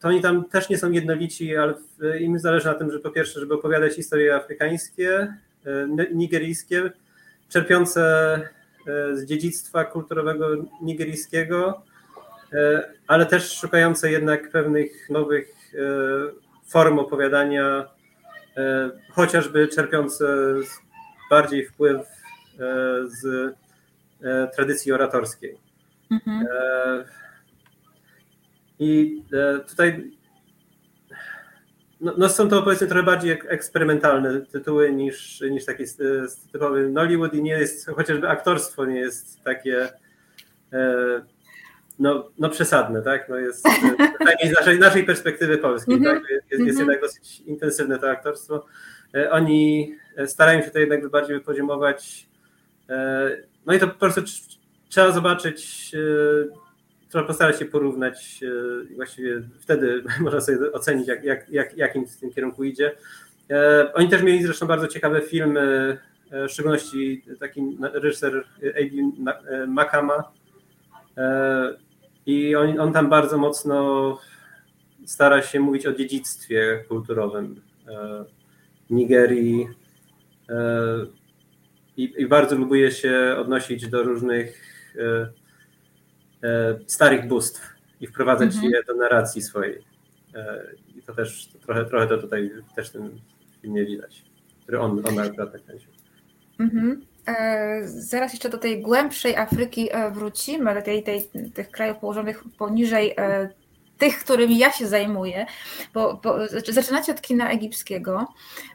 to 0.00 0.08
oni 0.08 0.22
tam 0.22 0.44
też 0.44 0.68
nie 0.68 0.78
są 0.78 0.90
jednolici, 0.90 1.56
ale 1.56 1.74
im 2.20 2.38
zależy 2.38 2.66
na 2.66 2.74
tym, 2.74 2.90
że 2.90 2.98
po 2.98 3.10
pierwsze, 3.10 3.40
żeby 3.40 3.54
opowiadać 3.54 3.94
historie 3.94 4.34
afrykańskie, 4.34 5.34
nigeryjskie, 6.14 6.90
czerpiące 7.48 8.40
z 9.12 9.24
dziedzictwa 9.24 9.84
kulturowego 9.84 10.48
nigeryjskiego, 10.82 11.82
ale 13.06 13.26
też 13.26 13.52
szukające 13.58 14.10
jednak 14.10 14.50
pewnych 14.50 15.10
nowych 15.10 15.72
form 16.68 16.98
opowiadania, 16.98 17.86
chociażby 19.10 19.68
czerpiące 19.68 20.26
bardziej 21.30 21.66
wpływ 21.66 22.06
z 23.04 23.54
tradycji 24.56 24.92
oratorskiej. 24.92 25.58
Mhm. 26.10 26.46
I 28.78 29.22
tutaj 29.68 30.10
no, 32.06 32.14
no, 32.18 32.28
są 32.28 32.48
to 32.48 32.62
powiedzmy 32.62 32.86
trochę 32.86 33.02
bardziej 33.02 33.38
eksperymentalne 33.48 34.40
tytuły 34.40 34.92
niż, 34.92 35.40
niż 35.40 35.64
taki 35.64 35.84
typowy 36.52 36.88
Nollywood 36.88 37.34
i 37.34 37.42
nie 37.42 37.52
jest, 37.52 37.86
chociażby 37.86 38.28
aktorstwo 38.28 38.84
nie 38.84 38.98
jest 38.98 39.42
takie 39.44 39.88
no, 41.98 42.30
no 42.38 42.48
przesadne, 42.48 43.02
tak? 43.02 43.28
No 43.28 43.36
jest 43.36 43.62
z 44.44 44.52
naszej, 44.58 44.78
naszej 44.78 45.04
perspektywy 45.04 45.58
polskiej, 45.58 45.96
-hmm. 45.96 46.04
tak? 46.04 46.30
Jest, 46.30 46.50
jest 46.50 46.60
mm 46.60 46.74
-hmm. 46.74 46.78
jednak 46.78 47.00
dosyć 47.00 47.40
intensywne 47.40 47.98
to 47.98 48.10
aktorstwo. 48.10 48.66
Oni 49.30 49.94
starają 50.26 50.62
się 50.62 50.70
to 50.70 50.78
jednak 50.78 51.08
bardziej 51.08 51.36
wypoziomować. 51.36 52.28
No 53.66 53.74
i 53.74 53.78
to 53.78 53.88
po 53.88 53.94
prostu 53.94 54.20
trzeba 54.88 55.10
zobaczyć 55.12 55.92
trzeba 57.08 57.24
postarać 57.24 57.58
się 57.58 57.64
porównać 57.64 58.40
i 58.90 58.94
właściwie 58.94 59.42
wtedy 59.60 60.02
można 60.20 60.40
sobie 60.40 60.72
ocenić, 60.72 61.08
jak, 61.08 61.24
jak, 61.24 61.48
jak, 61.48 61.76
jakim 61.76 62.06
w 62.06 62.16
tym 62.16 62.32
kierunku 62.32 62.64
idzie. 62.64 62.92
E, 63.50 63.92
oni 63.94 64.08
też 64.08 64.22
mieli 64.22 64.42
zresztą 64.42 64.66
bardzo 64.66 64.88
ciekawe 64.88 65.20
filmy, 65.20 65.98
e, 66.30 66.48
w 66.48 66.50
szczególności 66.50 67.24
taki 67.40 67.78
reżyser 67.92 68.44
A.B. 68.62 69.32
E, 69.50 69.66
Makama 69.66 70.24
i 72.26 72.56
on, 72.56 72.80
on 72.80 72.92
tam 72.92 73.08
bardzo 73.08 73.38
mocno 73.38 74.18
stara 75.06 75.42
się 75.42 75.60
mówić 75.60 75.86
o 75.86 75.92
dziedzictwie 75.92 76.84
kulturowym 76.88 77.60
Nigerii 78.90 79.68
i, 81.96 82.14
i 82.16 82.26
bardzo 82.26 82.56
lubuje 82.56 82.90
się 82.90 83.36
odnosić 83.38 83.88
do 83.88 84.02
różnych 84.02 84.66
E, 84.98 85.28
starych 86.86 87.28
bóstw 87.28 87.74
i 88.00 88.06
wprowadzać 88.06 88.54
mhm. 88.54 88.72
je 88.72 88.82
do 88.84 88.94
narracji 88.94 89.42
swojej. 89.42 89.84
E, 90.34 90.62
I 90.96 91.02
to 91.02 91.14
też 91.14 91.48
to 91.52 91.58
trochę, 91.58 91.84
trochę 91.84 92.06
to 92.06 92.18
tutaj 92.18 92.50
też 92.76 92.88
w 92.88 92.92
tym 92.92 93.20
filmie 93.62 93.84
widać, 93.84 94.24
który 94.62 94.80
on, 94.80 95.02
on 95.06 95.18
akurat 95.18 95.52
nakręcił. 95.52 95.90
Mhm. 96.60 97.06
E, 97.26 97.80
zaraz 97.84 98.32
jeszcze 98.32 98.48
do 98.48 98.58
tej 98.58 98.82
głębszej 98.82 99.36
Afryki 99.36 99.88
wrócimy, 100.12 100.82
tej, 100.82 101.02
tej, 101.02 101.28
tych 101.54 101.70
krajów 101.70 101.98
położonych 101.98 102.44
poniżej 102.58 103.14
tych, 103.98 104.18
którymi 104.18 104.58
ja 104.58 104.72
się 104.72 104.86
zajmuję, 104.86 105.46
bo, 105.94 106.20
bo 106.22 106.36
zaczynacie 106.68 107.12
od 107.12 107.20
kina 107.20 107.50
egipskiego. 107.50 108.26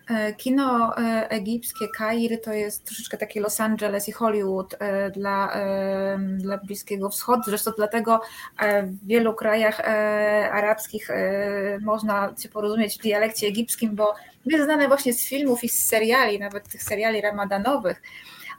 E, 0.10 0.34
kino 0.34 0.98
e, 0.98 1.30
egipskie, 1.30 1.88
Kair 1.98 2.42
to 2.42 2.54
jest 2.54 2.86
troszeczkę 2.86 3.18
taki 3.18 3.40
Los 3.40 3.60
Angeles 3.60 4.10
i 4.10 4.12
Hollywood 4.12 4.76
e, 4.80 5.12
dla, 5.12 5.56
dla 6.38 6.58
Bliskiego 6.58 7.10
Wschodu. 7.10 7.44
Zresztą 7.46 7.72
dlatego 7.78 8.22
w 8.84 9.08
wielu 9.08 9.34
krajach 9.34 9.80
arabskich 10.52 11.08
można 11.82 12.34
się 12.44 12.50
porozumieć 12.50 12.98
w 12.98 13.02
dialekcie 13.02 13.48
egipskim, 13.48 13.96
bo 13.96 14.16
jest 14.46 14.66
znane 14.66 14.88
właśnie 14.88 15.14
z 15.14 15.28
filmów 15.28 15.64
i 15.64 15.70
z 15.70 15.86
seriali, 15.88 16.40
nawet 16.40 16.70
tych 16.70 16.84
seriali 16.84 17.22
ramadanowych. 17.22 18.02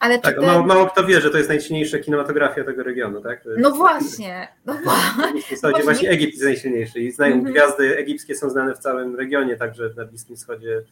Ale 0.02 0.18
tak, 0.18 0.40
mało, 0.40 0.66
mało, 0.66 0.86
kto 0.86 1.04
wie, 1.04 1.20
że 1.20 1.30
to 1.30 1.36
jest 1.38 1.48
najsilniejsza 1.48 1.98
kinematografia 1.98 2.64
tego 2.64 2.82
regionu, 2.82 3.20
tak? 3.20 3.44
No 3.58 3.70
właśnie. 3.70 4.48
No 4.66 4.74
właśnie. 4.84 5.56
właśnie. 5.62 5.84
właśnie 5.84 6.10
Egipt 6.10 6.32
jest 6.32 6.44
najsilniejszy 6.44 7.00
i 7.00 7.12
znają 7.12 7.34
mm 7.34 7.46
-hmm. 7.46 7.50
gwiazdy 7.50 7.96
egipskie 7.96 8.34
są 8.34 8.50
znane 8.50 8.74
w 8.74 8.78
całym 8.78 9.16
regionie, 9.16 9.56
także 9.56 9.90
na 9.96 10.04
Bliskim 10.04 10.36
Wschodzie 10.36 10.82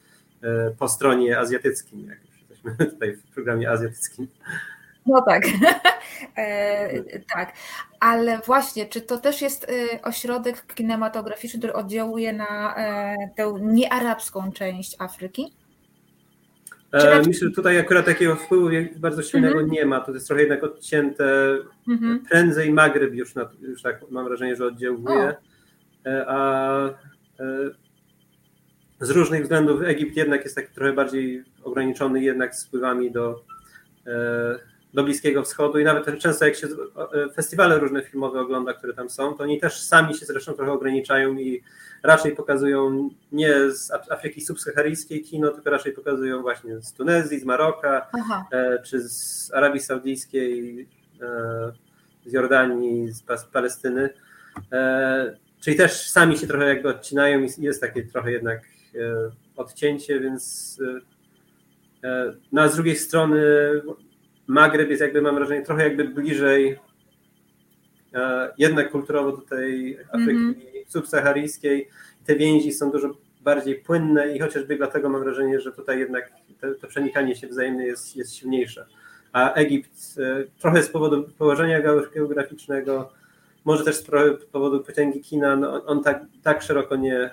e, 0.43 0.71
po 0.79 0.89
stronie 0.89 1.39
azjatyckim, 1.39 2.09
jak 2.09 2.19
już 2.25 2.41
jesteśmy 2.41 2.87
tutaj 2.93 3.17
w 3.17 3.35
programie 3.35 3.71
azjatyckim. 3.71 4.27
No 5.07 5.23
tak, 5.23 5.43
e, 6.37 7.19
tak. 7.35 7.53
Ale 8.01 8.39
właśnie, 8.39 8.87
czy 8.87 9.01
to 9.01 9.19
też 9.19 9.43
jest 9.43 9.67
e, 9.93 10.03
ośrodek 10.03 10.75
kinematograficzny, 10.75 11.59
który 11.59 11.73
oddziałuje 11.73 12.33
na 12.33 12.77
e, 12.77 13.17
tę 13.37 13.55
niearabską 13.61 14.53
część 14.53 14.97
Afryki? 14.99 15.60
E, 16.93 17.19
myślę, 17.19 17.49
że 17.49 17.55
tutaj 17.55 17.79
akurat 17.79 18.07
takiego 18.07 18.37
wpływu 18.37 18.69
bardzo 18.97 19.23
silnego 19.23 19.55
mm 19.55 19.67
-hmm. 19.67 19.73
nie 19.73 19.87
ma. 19.87 20.01
To 20.01 20.13
jest 20.13 20.27
trochę 20.27 20.43
jednak 20.43 20.65
odcięte. 20.65 21.25
Mm 21.89 22.01
-hmm. 22.01 22.19
Prędzej 22.31 22.73
Magryb 22.73 23.15
już, 23.15 23.35
na, 23.35 23.51
już 23.61 23.83
tak 23.83 24.11
mam 24.11 24.25
wrażenie, 24.25 24.57
że 24.57 24.67
oddziałuje. 24.67 25.35
E, 26.07 26.25
a 26.29 26.89
e, 26.89 26.91
z 29.01 29.11
różnych 29.11 29.43
względów 29.43 29.83
Egipt 29.83 30.17
jednak 30.17 30.45
jest 30.45 30.57
taki 30.57 30.75
trochę 30.75 30.93
bardziej 30.93 31.45
ograniczony 31.65 32.23
jednak 32.23 32.55
z 32.55 32.67
wpływami 32.67 33.11
do, 33.11 33.45
do 34.95 35.05
Bliskiego 35.05 35.43
Wschodu 35.43 35.79
i 35.79 35.85
nawet 35.85 36.19
często 36.19 36.45
jak 36.45 36.55
się 36.57 36.69
festiwale 37.35 37.79
różne 37.79 38.03
filmowe 38.03 38.41
ogląda, 38.41 38.75
które 38.75 38.95
tam 38.95 39.11
są, 39.11 39.35
to 39.35 39.43
oni 39.43 39.61
też 39.61 39.81
sami 39.81 40.15
się 40.15 40.27
zresztą 40.27 40.53
trochę 40.53 40.73
ograniczają 40.73 41.39
i 41.39 41.63
raczej 42.03 42.37
pokazują 42.37 43.11
nie 43.33 43.71
z 43.71 43.91
Afryki 43.91 44.41
subsaharyjskiej 44.41 45.23
kino, 45.23 45.51
tylko 45.51 45.71
raczej 45.71 45.93
pokazują 45.93 46.43
właśnie 46.43 46.81
z 46.81 46.93
Tunezji, 46.93 47.41
z 47.41 47.45
Maroka, 47.45 48.07
Aha. 48.13 48.47
E, 48.53 48.83
czy 48.83 49.09
z 49.09 49.51
Arabii 49.55 49.81
Saudyjskiej, 49.81 50.81
e, 51.23 51.73
z 52.27 52.33
Jordanii, 52.33 53.13
z 53.13 53.23
Palestyny. 53.53 54.11
E, 54.73 55.37
czyli 55.61 55.77
też 55.77 56.11
sami 56.11 56.39
się 56.39 56.47
trochę 56.47 56.69
jakby 56.69 56.89
odcinają 56.89 57.41
i 57.41 57.63
jest 57.63 57.81
takie 57.81 58.03
trochę 58.03 58.33
jednak 58.33 58.61
odcięcie, 59.57 60.21
więc 60.21 60.79
no 62.53 62.63
a 62.63 62.69
z 62.69 62.75
drugiej 62.75 62.97
strony 62.97 63.41
Magreb 64.51 64.91
jest 64.91 65.03
jakby, 65.03 65.23
mam 65.23 65.35
wrażenie, 65.35 65.63
trochę 65.63 65.85
jakby 65.85 66.05
bliżej 66.05 66.79
jednak 68.59 68.91
kulturowo 68.91 69.33
do 69.33 69.43
tej 69.43 69.99
Afryki 70.13 70.31
mm 70.31 70.55
-hmm 70.55 70.71
subsaharyjskiej. 70.91 71.89
Te 72.27 72.37
więzi 72.37 72.73
są 72.73 72.91
dużo 72.91 73.11
bardziej 73.41 73.75
płynne 73.75 74.37
i 74.37 74.39
chociażby 74.39 74.77
dlatego 74.77 75.09
mam 75.09 75.25
wrażenie, 75.25 75.61
że 75.61 75.73
tutaj 75.73 75.99
jednak 75.99 76.33
to, 76.61 76.75
to 76.75 76.87
przenikanie 76.87 77.37
się 77.37 77.49
wzajemne 77.49 77.87
jest, 77.87 78.17
jest 78.17 78.35
silniejsze. 78.35 78.87
A 79.33 79.53
Egipt 79.53 79.91
e, 80.19 80.45
trochę 80.59 80.83
z 80.83 80.89
powodu 80.89 81.29
położenia 81.39 81.81
geograficznego, 82.15 83.13
może 83.65 83.85
też 83.85 83.97
z 83.97 84.05
powodu 84.53 84.81
potęgi 84.81 85.21
kina, 85.21 85.57
no 85.57 85.85
on 85.85 86.03
tak, 86.03 86.23
tak 86.43 86.63
szeroko 86.63 86.97
nie, 86.97 87.31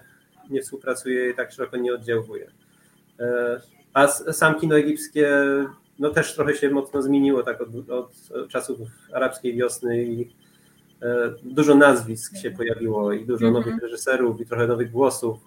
nie 0.49 0.61
współpracuje 0.61 1.30
i 1.30 1.34
tak 1.34 1.52
szeroko 1.52 1.77
nie 1.77 1.94
oddziałuje. 1.94 2.52
E, 3.19 3.61
a 3.94 4.07
sam 4.07 4.60
kino 4.60 4.77
egipskie 4.77 5.30
no 5.99 6.10
też 6.10 6.36
trochę 6.36 6.56
się 6.56 6.69
mocno 6.69 7.02
zmieniło 7.02 7.44
tak 7.44 7.61
od, 7.61 7.90
od 7.90 8.11
czasów 8.49 8.80
arabskiej 9.14 9.56
wiosny 9.56 10.03
i 10.03 10.30
E, 11.02 11.34
dużo 11.44 11.76
nazwisk 11.76 12.38
się 12.38 12.52
pojawiło 12.52 13.14
i 13.14 13.26
dużo 13.26 13.48
mhm. 13.48 13.53
nowych 13.53 13.84
reżyserów 13.84 14.41
i 14.41 14.45
trochę 14.45 14.68
nowych 14.68 14.91
głosów. 14.91 15.40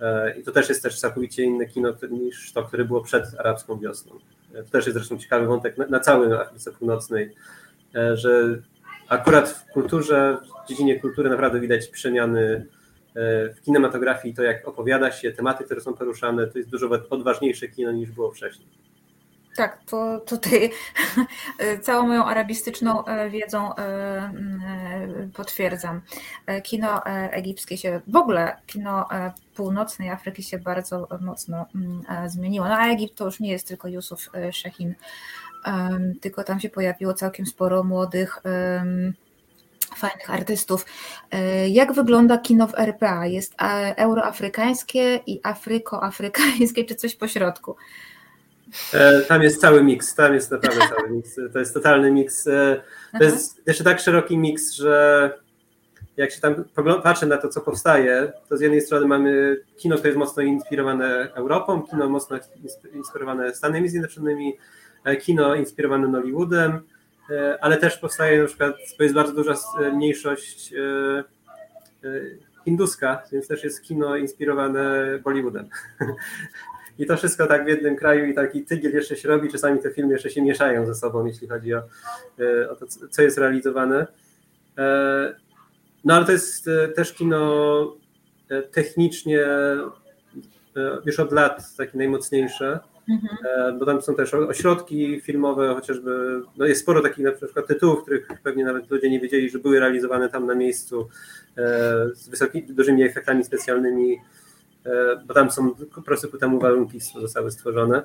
E, 0.00 0.38
I 0.38 0.42
to 0.42 0.52
też 0.52 0.68
jest 0.68 0.82
też 0.82 1.00
całkowicie 1.00 1.42
inne 1.42 1.66
kino 1.66 1.92
niż 2.10 2.52
to, 2.52 2.62
które 2.62 2.84
było 2.84 3.00
przed 3.00 3.24
arabską 3.38 3.78
wiosną. 3.78 4.18
E, 4.54 4.62
to 4.62 4.70
też 4.70 4.86
jest 4.86 4.96
zresztą 4.96 5.18
ciekawy 5.18 5.46
wątek 5.46 5.78
na, 5.78 5.86
na 5.86 6.00
całej 6.00 6.32
Afryce 6.32 6.72
Północnej, 6.72 7.34
że 8.14 8.58
akurat 9.08 9.48
w 9.48 9.72
kulturze, 9.72 10.38
w 10.64 10.68
dziedzinie 10.68 11.00
kultury 11.00 11.30
naprawdę 11.30 11.60
widać 11.60 11.88
przemiany 11.88 12.66
w 13.54 13.56
kinematografii, 13.64 14.34
to 14.34 14.42
jak 14.42 14.68
opowiada 14.68 15.12
się, 15.12 15.32
tematy, 15.32 15.64
które 15.64 15.80
są 15.80 15.94
poruszane, 15.94 16.46
to 16.46 16.58
jest 16.58 16.70
dużo 16.70 16.90
odważniejsze 17.10 17.68
kino 17.68 17.92
niż 17.92 18.10
było 18.10 18.30
wcześniej. 18.30 18.68
Tak, 19.56 19.78
to 19.86 20.20
tutaj 20.20 20.70
całą 21.82 22.06
moją 22.06 22.24
arabistyczną 22.24 23.04
e, 23.04 23.30
wiedzą 23.30 23.76
e, 23.76 23.80
e, 23.82 24.32
potwierdzam. 25.34 26.00
Kino 26.62 27.04
egipskie 27.30 27.76
się, 27.76 28.00
w 28.06 28.16
ogóle 28.16 28.56
kino 28.66 29.08
północnej 29.54 30.10
Afryki 30.10 30.42
się 30.42 30.58
bardzo 30.58 31.08
mocno 31.20 31.66
zmieniło. 32.26 32.68
No 32.68 32.76
a 32.76 32.88
Egipt 32.88 33.14
to 33.14 33.24
już 33.24 33.40
nie 33.40 33.50
jest 33.50 33.68
tylko 33.68 33.88
Yusuf 33.88 34.30
Shehin, 34.52 34.94
tylko 36.20 36.44
tam 36.44 36.60
się 36.60 36.68
pojawiło 36.68 37.14
całkiem 37.14 37.46
sporo 37.46 37.84
młodych 37.84 38.42
fajnych 39.96 40.30
artystów. 40.30 40.86
Jak 41.68 41.92
wygląda 41.92 42.38
kino 42.38 42.66
w 42.66 42.78
RPA? 42.78 43.26
Jest 43.26 43.54
euroafrykańskie 43.96 45.20
i 45.26 45.40
afrykoafrykańskie, 45.42 46.84
czy 46.84 46.94
coś 46.94 47.16
pośrodku? 47.16 47.76
Tam 49.28 49.42
jest 49.42 49.60
cały 49.60 49.84
miks, 49.84 50.14
tam 50.14 50.34
jest 50.34 50.50
naprawdę 50.50 50.80
cały 50.96 51.10
miks. 51.10 51.36
To 51.52 51.58
jest 51.58 51.74
totalny 51.74 52.12
miks. 52.12 52.44
To 53.18 53.24
jest 53.24 53.62
jeszcze 53.66 53.84
tak 53.84 54.00
szeroki 54.00 54.38
miks, 54.38 54.72
że 54.72 55.30
jak 56.16 56.30
się 56.30 56.40
tam 56.40 56.64
patrzy 57.02 57.26
na 57.26 57.36
to, 57.36 57.48
co 57.48 57.60
powstaje, 57.60 58.32
to 58.48 58.56
z 58.56 58.60
jednej 58.60 58.80
strony 58.80 59.06
mamy 59.06 59.60
kino, 59.76 59.96
które 59.96 60.08
jest 60.08 60.18
mocno 60.18 60.42
inspirowane 60.42 61.32
Europą, 61.34 61.82
kino 61.82 62.08
mocno 62.08 62.38
inspirowane 62.94 63.54
Stanami 63.54 63.88
Zjednoczonymi, 63.88 64.56
e, 65.04 65.16
kino 65.16 65.54
inspirowane 65.54 66.08
Nollywoodem, 66.08 66.80
e, 67.30 67.58
ale 67.60 67.76
też 67.76 67.98
powstaje 67.98 68.42
na 68.42 68.48
przykład, 68.48 68.76
to 68.96 69.02
jest 69.02 69.14
bardzo 69.14 69.32
duża 69.32 69.54
mniejszość 69.92 70.74
e, 70.74 71.24
hinduska, 72.64 73.22
więc 73.32 73.48
też 73.48 73.64
jest 73.64 73.82
kino 73.82 74.16
inspirowane 74.16 75.18
Bollywoodem. 75.24 75.68
I 76.98 77.06
to 77.06 77.16
wszystko 77.16 77.46
tak 77.46 77.64
w 77.64 77.68
jednym 77.68 77.96
kraju 77.96 78.26
i 78.26 78.34
taki 78.34 78.64
tygiel 78.64 78.92
jeszcze 78.92 79.16
się 79.16 79.28
robi, 79.28 79.52
czasami 79.52 79.80
te 79.80 79.90
filmy 79.90 80.12
jeszcze 80.12 80.30
się 80.30 80.42
mieszają 80.42 80.86
ze 80.86 80.94
sobą, 80.94 81.26
jeśli 81.26 81.48
chodzi 81.48 81.74
o, 81.74 81.82
o 82.70 82.76
to, 82.76 82.86
co 83.10 83.22
jest 83.22 83.38
realizowane. 83.38 84.06
No 86.04 86.14
ale 86.14 86.26
to 86.26 86.32
jest 86.32 86.68
e, 86.68 86.88
też 86.88 87.12
kino 87.12 87.96
e, 88.48 88.62
technicznie 88.62 89.46
e, 89.46 89.78
już 91.06 91.20
od 91.20 91.32
lat 91.32 91.76
takie 91.76 91.98
najmocniejsze, 91.98 92.80
mhm. 93.08 93.78
bo 93.78 93.86
tam 93.86 94.02
są 94.02 94.14
też 94.14 94.34
ośrodki 94.34 95.20
filmowe, 95.20 95.74
chociażby, 95.74 96.42
no 96.56 96.66
jest 96.66 96.80
sporo 96.80 97.02
takich 97.02 97.24
na 97.24 97.32
przykład 97.32 97.66
tytułów, 97.66 98.02
których 98.02 98.28
pewnie 98.42 98.64
nawet 98.64 98.90
ludzie 98.90 99.10
nie 99.10 99.20
wiedzieli, 99.20 99.50
że 99.50 99.58
były 99.58 99.80
realizowane 99.80 100.28
tam 100.28 100.46
na 100.46 100.54
miejscu 100.54 101.08
z 102.14 102.28
wysokimi, 102.28 102.66
dużymi 102.66 103.02
efektami 103.02 103.44
specjalnymi, 103.44 104.18
bo 105.26 105.34
tam 105.34 105.50
są 105.50 105.74
po 105.94 106.02
prostu 106.02 106.28
ku 106.28 106.38
temu 106.38 106.60
warunki 106.60 107.00
zostały 107.00 107.50
stworzone. 107.50 108.02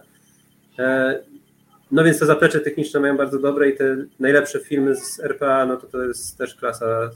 No 1.92 2.04
więc 2.04 2.20
te 2.20 2.26
zaplecze 2.26 2.60
techniczne 2.60 3.00
mają 3.00 3.18
bardzo 3.18 3.40
dobre 3.40 3.70
i 3.70 3.78
te 3.78 3.98
najlepsze 4.20 4.60
filmy 4.60 4.96
z 4.96 5.20
RPA, 5.20 5.66
no 5.66 5.78
to 5.78 5.88
to 5.88 6.04
jest 6.04 6.38
też 6.38 6.56
klasa 6.56 7.10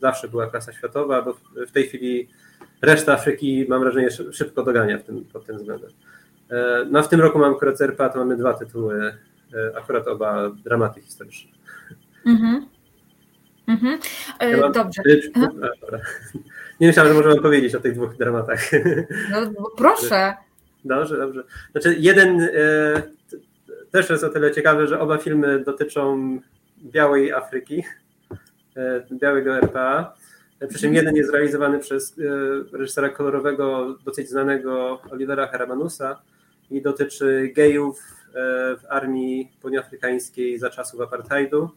zawsze 0.00 0.28
była 0.28 0.46
klasa 0.46 0.72
światowa, 0.72 1.22
bo 1.22 1.36
w 1.66 1.72
tej 1.72 1.86
chwili 1.86 2.28
reszta 2.82 3.12
Afryki, 3.12 3.66
mam 3.68 3.80
wrażenie, 3.80 4.08
szybko 4.32 4.62
dogania 4.62 4.98
w 4.98 5.02
tym, 5.02 5.24
pod 5.24 5.46
tym 5.46 5.56
względem. 5.56 5.90
E, 6.50 6.86
no 6.90 7.02
w 7.02 7.08
tym 7.08 7.20
roku 7.20 7.38
mam 7.38 7.54
akurat 7.54 7.78
ZRPA, 7.78 8.08
to 8.08 8.18
mamy 8.18 8.36
dwa 8.36 8.54
tytuły, 8.54 9.14
e, 9.54 9.78
akurat 9.78 10.08
oba 10.08 10.50
dramaty 10.64 11.00
historyczne. 11.00 11.50
Mhm. 12.26 12.66
Mhm. 13.66 13.98
E, 14.40 14.50
ja 14.50 14.56
mam, 14.56 14.72
dobrze. 14.72 15.02
Nie 16.80 16.86
myślałem, 16.86 17.12
że 17.12 17.18
możemy 17.18 17.42
powiedzieć 17.42 17.74
o 17.74 17.80
tych 17.80 17.94
dwóch 17.94 18.16
dramatach. 18.16 18.70
No 19.30 19.70
proszę. 19.76 20.34
Dobrze, 20.84 21.16
dobrze. 21.18 21.44
Znaczy 21.72 21.96
jeden 21.98 22.40
e, 22.40 23.02
też 23.90 24.10
jest 24.10 24.24
o 24.24 24.28
tyle 24.28 24.52
ciekawy, 24.52 24.86
że 24.86 25.00
oba 25.00 25.18
filmy 25.18 25.64
dotyczą 25.64 26.38
białej 26.84 27.32
Afryki, 27.32 27.84
E, 28.78 29.02
białego 29.12 29.56
RPA. 29.56 30.14
Przy 30.68 30.78
czym 30.78 30.94
jeden 30.94 31.16
jest 31.16 31.32
realizowany 31.32 31.78
przez 31.78 32.18
e, 32.18 32.76
reżysera 32.76 33.08
kolorowego, 33.08 33.96
dosyć 34.04 34.28
znanego 34.28 35.02
Olivera 35.10 35.46
Heramanusa 35.46 36.22
i 36.70 36.82
dotyczy 36.82 37.52
gejów 37.56 38.00
e, 38.28 38.32
w 38.76 38.84
armii 38.88 39.52
południoafrykańskiej 39.60 40.58
za 40.58 40.70
czasów 40.70 41.00
apartheidu 41.00 41.70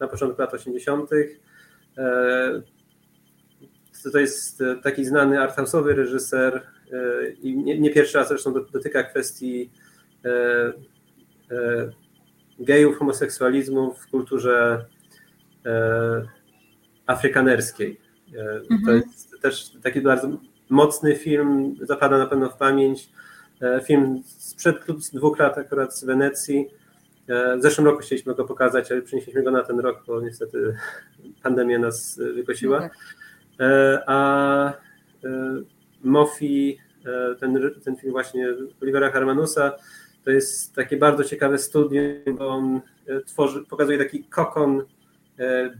na 0.00 0.08
początku 0.08 0.42
lat 0.42 0.54
80. 0.54 1.10
To 4.12 4.18
jest 4.18 4.62
taki 4.82 5.04
znany 5.04 5.36
arthouse'owy 5.36 5.94
reżyser 5.94 6.62
i 7.42 7.56
nie, 7.56 7.90
pierwszy 7.90 8.18
raz 8.18 8.28
zresztą 8.28 8.52
dotyka 8.72 9.02
kwestii 9.02 9.70
gejów, 12.58 12.98
homoseksualizmu 12.98 13.94
w 13.94 14.06
kulturze 14.06 14.84
afrykanerskiej. 17.06 18.00
E, 18.34 18.60
to 18.60 18.74
mhm. 18.74 19.02
jest 19.06 19.40
też 19.42 19.70
taki 19.82 20.00
bardzo 20.00 20.28
mocny 20.68 21.16
film, 21.16 21.76
zapada 21.80 22.18
na 22.18 22.26
pewno 22.26 22.50
w 22.50 22.56
pamięć. 22.56 23.10
E, 23.62 23.80
film 23.80 24.22
sprzed 24.26 24.76
dwóch 25.12 25.38
lat 25.38 25.58
akurat 25.58 25.96
z 25.96 26.04
Wenecji. 26.04 26.68
E, 27.28 27.56
w 27.56 27.62
zeszłym 27.62 27.86
roku 27.86 27.98
chcieliśmy 27.98 28.34
go 28.34 28.44
pokazać, 28.44 28.92
ale 28.92 29.02
przenieśliśmy 29.02 29.42
go 29.42 29.50
na 29.50 29.62
ten 29.62 29.80
rok, 29.80 30.04
bo 30.06 30.20
niestety 30.20 30.76
pandemia 31.42 31.78
nas 31.78 32.20
wykosiła. 32.34 32.80
No 32.80 32.88
tak. 32.88 32.98
A 34.06 34.72
Mofi, 36.04 36.78
ten, 37.40 37.70
ten 37.84 37.96
film 37.96 38.12
właśnie 38.12 38.48
Olivera 38.82 39.10
Harmanusa, 39.10 39.72
to 40.24 40.30
jest 40.30 40.74
takie 40.74 40.96
bardzo 40.96 41.24
ciekawe 41.24 41.58
studium, 41.58 42.36
bo 42.38 42.48
on 42.48 42.80
tworzy, 43.26 43.64
pokazuje 43.70 43.98
taki 43.98 44.24
kokon 44.24 44.82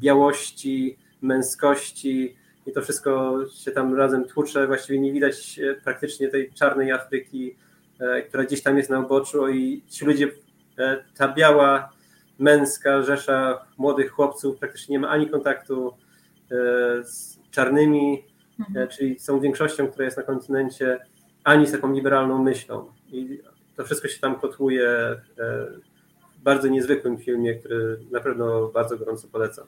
białości, 0.01 0.99
męskości 1.23 2.37
i 2.67 2.73
to 2.73 2.83
wszystko 2.83 3.39
się 3.55 3.71
tam 3.71 3.95
razem 3.95 4.25
tłucze. 4.25 4.67
Właściwie 4.67 4.99
nie 4.99 5.13
widać 5.13 5.59
e, 5.59 5.75
praktycznie 5.75 6.29
tej 6.29 6.53
czarnej 6.53 6.93
Afryki, 6.93 7.57
e, 8.01 8.23
która 8.23 8.45
gdzieś 8.45 8.63
tam 8.63 8.77
jest 8.77 8.91
na 8.91 9.01
uboczu 9.01 9.49
i 9.49 9.83
ci 9.89 10.05
ludzie, 10.05 10.31
e, 10.79 11.05
ta 11.17 11.29
biała, 11.29 11.93
męska 12.39 13.03
rzesza 13.03 13.67
młodych 13.79 14.11
chłopców 14.11 14.59
praktycznie 14.59 14.93
nie 14.93 14.99
ma 14.99 15.09
ani 15.09 15.31
kontaktu 15.31 15.95
z 17.03 17.39
czarnymi, 17.53 18.25
mhm. 18.61 18.89
czyli 18.89 19.19
są 19.19 19.41
większością, 19.41 19.89
która 19.89 20.05
jest 20.05 20.17
na 20.17 20.23
kontynencie, 20.23 20.99
ani 21.45 21.67
z 21.67 21.73
taką 21.73 21.93
liberalną 21.93 22.43
myślą. 22.43 22.93
I 23.13 23.41
to 23.77 23.85
wszystko 23.85 24.09
się 24.09 24.21
tam 24.21 24.41
kotłuje 24.41 24.89
w 26.39 26.43
bardzo 26.43 26.69
niezwykłym 26.69 27.19
filmie, 27.19 27.55
który 27.55 27.99
na 28.11 28.21
pewno 28.21 28.69
bardzo 28.69 28.99
gorąco 28.99 29.29
polecam 29.33 29.67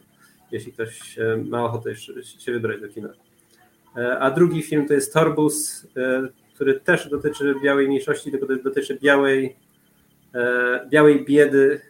jeśli 0.54 0.72
ktoś 0.72 1.18
e, 1.18 1.36
ma 1.36 1.64
ochotę 1.64 1.96
się 2.38 2.52
wybrać 2.52 2.80
do 2.80 2.88
kina. 2.88 3.08
E, 3.96 4.18
a 4.18 4.30
drugi 4.30 4.62
film 4.62 4.88
to 4.88 4.94
jest 4.94 5.12
Torbus, 5.12 5.86
e, 5.96 6.28
który 6.54 6.80
też 6.80 7.08
dotyczy 7.08 7.54
białej 7.62 7.88
mniejszości, 7.88 8.30
tylko 8.30 8.46
dotyczy 8.46 8.98
białej, 9.02 9.56
białej 10.90 11.24
biedy, 11.24 11.80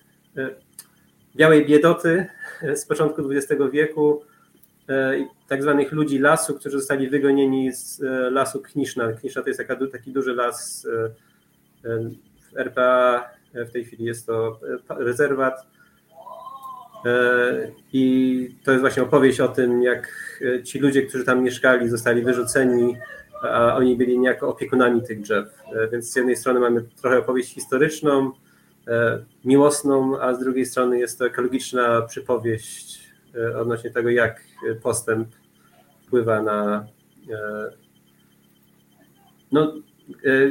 białej 1.37 1.67
biedoty 1.67 2.27
z 2.75 2.87
początku 2.87 3.23
XX 3.31 3.63
wieku, 3.73 4.23
tak 5.49 5.63
zwanych 5.63 5.93
ludzi 5.93 6.19
lasu, 6.19 6.55
którzy 6.55 6.79
zostali 6.79 7.09
wygonieni 7.09 7.73
z 7.73 8.01
lasu 8.31 8.61
Kniszna. 8.61 9.13
Kniszna 9.13 9.43
to 9.43 9.49
jest 9.49 9.63
taki 9.93 10.13
duży 10.13 10.35
las 10.35 10.87
w 12.53 12.57
RPA, 12.57 13.31
w 13.55 13.71
tej 13.71 13.85
chwili 13.85 14.05
jest 14.05 14.27
to 14.27 14.61
rezerwat 14.89 15.67
E, 17.05 17.73
I 17.93 18.57
to 18.65 18.71
jest 18.71 18.81
właśnie 18.81 19.03
opowieść 19.03 19.41
o 19.41 19.49
tym, 19.49 19.83
jak 19.83 20.13
e, 20.59 20.63
ci 20.63 20.79
ludzie, 20.79 21.03
którzy 21.03 21.25
tam 21.25 21.43
mieszkali, 21.43 21.89
zostali 21.89 22.23
wyrzuceni, 22.23 22.97
a 23.43 23.77
oni 23.77 23.97
byli 23.97 24.19
niejako 24.19 24.49
opiekunami 24.49 25.03
tych 25.03 25.21
drzew. 25.21 25.63
E, 25.75 25.89
więc 25.89 26.13
z 26.13 26.17
jednej 26.17 26.37
strony 26.37 26.61
mamy 26.61 26.85
trochę 27.01 27.19
opowieść 27.19 27.55
historyczną, 27.55 28.33
miłosną, 29.45 30.21
a 30.21 30.35
z 30.35 30.39
drugiej 30.39 30.67
strony 30.67 30.99
jest 30.99 31.19
to 31.19 31.27
ekologiczna 31.27 32.03
przypowieść 32.03 33.04
odnośnie 33.61 33.91
tego, 33.91 34.11
jak 34.11 34.41
postęp 34.83 35.29
wpływa 36.07 36.43
na. 36.43 36.87
No, 39.53 39.73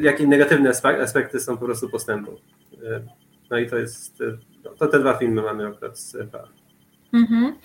jakie 0.02 0.28
negatywne 0.28 0.72
aspekty 1.02 1.40
są 1.40 1.58
po 1.58 1.66
prostu 1.66 1.90
postępu. 1.90 2.40
No 3.50 3.58
i 3.58 3.70
to 3.70 3.78
jest 3.78 4.24
to 4.78 4.88
te 4.88 5.00
dwa 5.00 5.14
filmy 5.14 5.42
mamy 5.42 5.68
akurat 5.68 6.00
z. 6.00 6.18
Mhm. 7.14 7.56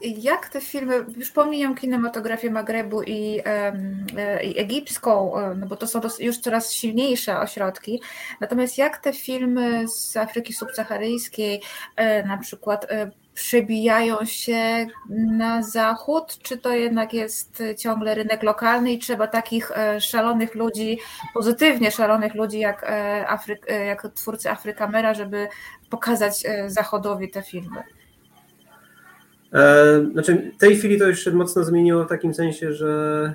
Jak 0.00 0.48
te 0.48 0.60
filmy, 0.60 1.04
już 1.16 1.30
pomijam 1.30 1.74
kinematografię 1.74 2.50
Magrebu 2.50 3.02
i, 3.02 3.40
e, 3.44 4.44
i 4.44 4.58
egipską, 4.58 5.38
e, 5.38 5.54
no 5.54 5.66
bo 5.66 5.76
to 5.76 5.86
są 5.86 6.00
już 6.20 6.38
coraz 6.38 6.72
silniejsze 6.72 7.38
ośrodki, 7.38 8.02
natomiast 8.40 8.78
jak 8.78 8.98
te 8.98 9.12
filmy 9.12 9.88
z 9.88 10.16
Afryki 10.16 10.52
subsaharyjskiej 10.52 11.62
e, 11.96 12.26
na 12.26 12.38
przykład 12.38 12.86
przebijają 13.34 14.24
się 14.24 14.86
na 15.10 15.62
zachód, 15.62 16.38
czy 16.42 16.58
to 16.58 16.70
jednak 16.70 17.14
jest 17.14 17.62
ciągle 17.78 18.14
rynek 18.14 18.42
lokalny 18.42 18.92
i 18.92 18.98
trzeba 18.98 19.26
takich 19.26 19.70
szalonych 20.00 20.54
ludzi, 20.54 20.98
pozytywnie 21.34 21.90
szalonych 21.90 22.34
ludzi 22.34 22.58
jak, 22.58 22.90
Afryk, 23.28 23.66
jak 23.86 24.08
twórcy 24.14 24.50
Afrykamera, 24.50 25.14
żeby 25.14 25.48
pokazać 25.90 26.42
zachodowi 26.66 27.30
te 27.30 27.42
filmy? 27.42 27.82
E, 29.52 30.06
znaczy, 30.12 30.52
w 30.56 30.60
tej 30.60 30.76
chwili 30.76 30.98
to 30.98 31.08
już 31.08 31.24
się 31.24 31.30
mocno 31.30 31.64
zmieniło 31.64 32.04
w 32.04 32.08
takim 32.08 32.34
sensie, 32.34 32.72
że 32.72 33.34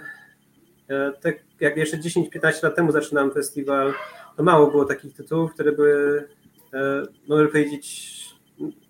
e, 0.90 1.11
tak 1.22 1.36
jak 1.60 1.78
jeszcze 1.78 1.98
10-15 1.98 2.64
lat 2.64 2.76
temu 2.76 2.91
zaczynałem 2.91 3.32
festiwal, 3.32 3.94
to 4.38 4.44
mało 4.44 4.72
było 4.72 4.86
takich 4.86 5.14
tytułów, 5.14 5.53
które 5.53 5.72
były, 5.72 6.28
e, 6.74 7.03
mogę 7.28 7.48
powiedzieć, 7.48 8.18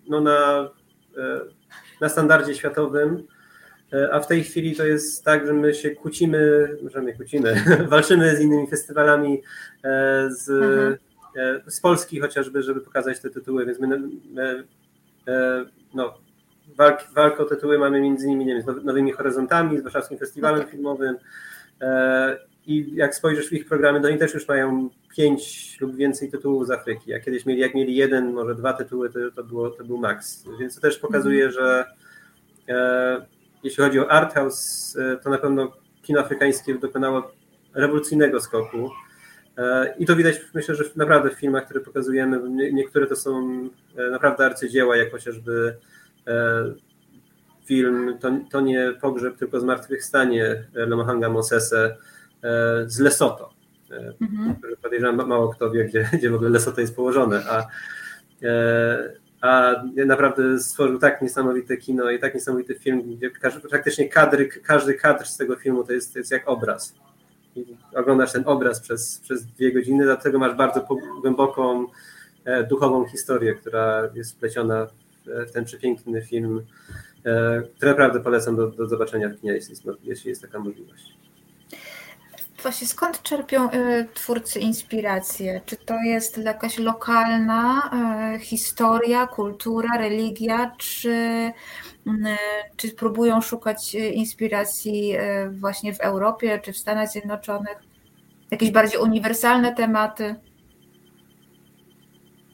no 0.08 0.20
na, 0.20 0.68
na 2.00 2.08
standardzie 2.08 2.54
światowym. 2.54 3.22
A 4.12 4.20
w 4.20 4.26
tej 4.26 4.44
chwili 4.44 4.76
to 4.76 4.86
jest 4.86 5.24
tak, 5.24 5.46
że 5.46 5.52
my 5.52 5.74
się 5.74 5.90
kłócimy, 5.90 6.68
może 6.82 7.02
nie 7.02 7.12
kłócimy, 7.12 7.64
walczymy 7.88 8.36
z 8.36 8.40
innymi 8.40 8.66
festiwalami, 8.66 9.42
z, 10.28 10.50
mhm. 10.50 10.96
z 11.66 11.80
Polski 11.80 12.20
chociażby, 12.20 12.62
żeby 12.62 12.80
pokazać 12.80 13.20
te 13.20 13.30
tytuły, 13.30 13.66
więc 13.66 13.80
my, 13.80 14.00
my 14.32 14.64
no, 15.94 16.14
walk, 16.76 17.00
walkę 17.14 17.42
o 17.42 17.44
tytuły 17.44 17.78
mamy 17.78 18.00
między 18.00 18.26
innymi 18.26 18.46
nie 18.46 18.54
wiem, 18.54 18.62
z 18.62 18.84
Nowymi 18.84 19.12
Horyzontami, 19.12 19.78
z 19.78 19.82
Warszawskim 19.82 20.18
Festiwalem 20.18 20.60
okay. 20.60 20.72
Filmowym 20.72 21.16
i 22.68 22.94
jak 22.94 23.14
spojrzysz 23.14 23.48
w 23.48 23.52
ich 23.52 23.66
programy, 23.66 24.00
to 24.00 24.08
oni 24.08 24.18
też 24.18 24.34
już 24.34 24.48
mają 24.48 24.90
pięć 25.16 25.76
lub 25.80 25.96
więcej 25.96 26.30
tytułów 26.30 26.66
z 26.66 26.70
Afryki, 26.70 27.14
a 27.14 27.20
kiedyś 27.20 27.46
mieli, 27.46 27.60
jak 27.60 27.74
mieli 27.74 27.96
jeden, 27.96 28.32
może 28.32 28.54
dwa 28.54 28.72
tytuły, 28.72 29.10
to, 29.10 29.18
to, 29.36 29.44
było, 29.44 29.70
to 29.70 29.84
był 29.84 29.98
maks, 29.98 30.44
więc 30.60 30.74
to 30.74 30.80
też 30.80 30.98
pokazuje, 30.98 31.42
mm. 31.42 31.52
że 31.52 31.84
e, 32.68 33.26
jeśli 33.62 33.84
chodzi 33.84 34.00
o 34.00 34.10
art 34.10 34.34
house, 34.34 34.96
e, 34.96 35.16
to 35.16 35.30
na 35.30 35.38
pewno 35.38 35.72
kino 36.02 36.20
afrykańskie 36.20 36.74
dokonało 36.74 37.32
rewolucyjnego 37.74 38.40
skoku. 38.40 38.90
E, 39.58 39.94
i 39.98 40.06
to 40.06 40.16
widać 40.16 40.40
myślę, 40.54 40.74
że 40.74 40.84
naprawdę 40.96 41.30
w 41.30 41.38
filmach, 41.38 41.64
które 41.64 41.80
pokazujemy, 41.80 42.40
niektóre 42.72 43.06
to 43.06 43.16
są 43.16 43.62
e, 43.96 44.10
naprawdę 44.10 44.46
arcydzieła, 44.46 44.96
jak 44.96 45.10
chociażby 45.10 45.76
film 47.66 48.18
to, 48.20 48.30
to 48.50 48.60
nie 48.60 48.92
pogrzeb, 49.00 49.36
tylko 49.36 49.60
zmartwychwstanie 49.60 50.64
Lemohanga 50.72 51.28
Mosese 51.28 51.96
z 52.86 52.98
Lesoto 52.98 53.58
mhm. 54.20 54.56
podejrzewam 54.82 55.28
mało 55.28 55.48
kto 55.48 55.70
wie, 55.70 55.84
gdzie, 55.84 56.08
gdzie 56.12 56.30
w 56.30 56.34
ogóle 56.34 56.50
Lesoto 56.50 56.80
jest 56.80 56.96
położone, 56.96 57.42
a, 57.48 57.66
e, 58.42 59.12
a 59.40 59.74
naprawdę 60.06 60.58
stworzył 60.58 60.98
tak 60.98 61.22
niesamowite 61.22 61.76
kino 61.76 62.10
i 62.10 62.18
tak 62.18 62.34
niesamowity 62.34 62.74
film, 62.74 63.02
gdzie 63.16 63.30
praktycznie 63.70 64.08
kadry, 64.08 64.48
każdy 64.48 64.94
kadr 64.94 65.26
z 65.26 65.36
tego 65.36 65.56
filmu 65.56 65.84
to 65.84 65.92
jest, 65.92 66.12
to 66.12 66.18
jest 66.18 66.30
jak 66.30 66.48
obraz. 66.48 66.94
I 67.56 67.76
oglądasz 67.94 68.32
ten 68.32 68.42
obraz 68.46 68.80
przez, 68.80 69.20
przez 69.20 69.46
dwie 69.46 69.72
godziny, 69.72 70.04
dlatego 70.04 70.38
masz 70.38 70.56
bardzo 70.56 70.86
głęboką 71.20 71.86
e, 72.44 72.64
duchową 72.64 73.06
historię, 73.06 73.54
która 73.54 74.10
jest 74.14 74.32
wpleciona 74.32 74.86
w 75.26 75.50
ten 75.52 75.64
przepiękny 75.64 76.22
film, 76.22 76.62
e, 77.24 77.62
który 77.76 77.90
naprawdę 77.90 78.20
polecam 78.20 78.56
do, 78.56 78.66
do 78.66 78.88
zobaczenia 78.88 79.28
w 79.28 79.40
kinie, 79.40 79.52
jeśli 79.52 79.70
jest, 79.70 79.84
jeśli 80.02 80.28
jest 80.28 80.42
taka 80.42 80.58
możliwość. 80.58 81.18
Właśnie 82.62 82.86
skąd 82.86 83.22
czerpią 83.22 83.70
y, 83.70 84.08
twórcy 84.14 84.60
inspirację? 84.60 85.60
Czy 85.66 85.76
to 85.76 85.94
jest 86.06 86.38
jakaś 86.38 86.78
lokalna 86.78 87.90
y, 88.36 88.38
historia, 88.38 89.26
kultura, 89.26 89.98
religia, 89.98 90.72
czy, 90.78 91.10
y, 92.06 92.10
czy 92.76 92.90
próbują 92.90 93.40
szukać 93.40 93.94
inspiracji 93.94 95.14
właśnie 95.50 95.94
w 95.94 96.00
Europie 96.00 96.60
czy 96.62 96.72
w 96.72 96.78
Stanach 96.78 97.08
Zjednoczonych? 97.08 97.76
Jakieś 98.50 98.70
bardziej 98.70 99.00
uniwersalne 99.00 99.74
tematy? 99.74 100.34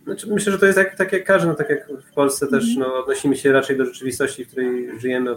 Znaczy, 0.04 0.26
myślę, 0.26 0.52
że 0.52 0.58
to 0.58 0.66
jest 0.66 0.78
tak, 0.78 0.96
tak 0.96 1.12
jak 1.12 1.24
każdy, 1.24 1.48
no, 1.48 1.54
tak 1.54 1.70
jak 1.70 1.88
w 1.88 2.14
Polsce 2.14 2.46
też 2.46 2.64
mm. 2.64 2.78
no, 2.78 2.94
odnosimy 2.94 3.36
się 3.36 3.52
raczej 3.52 3.76
do 3.76 3.84
rzeczywistości, 3.84 4.44
w 4.44 4.48
której 4.48 5.00
żyjemy, 5.00 5.36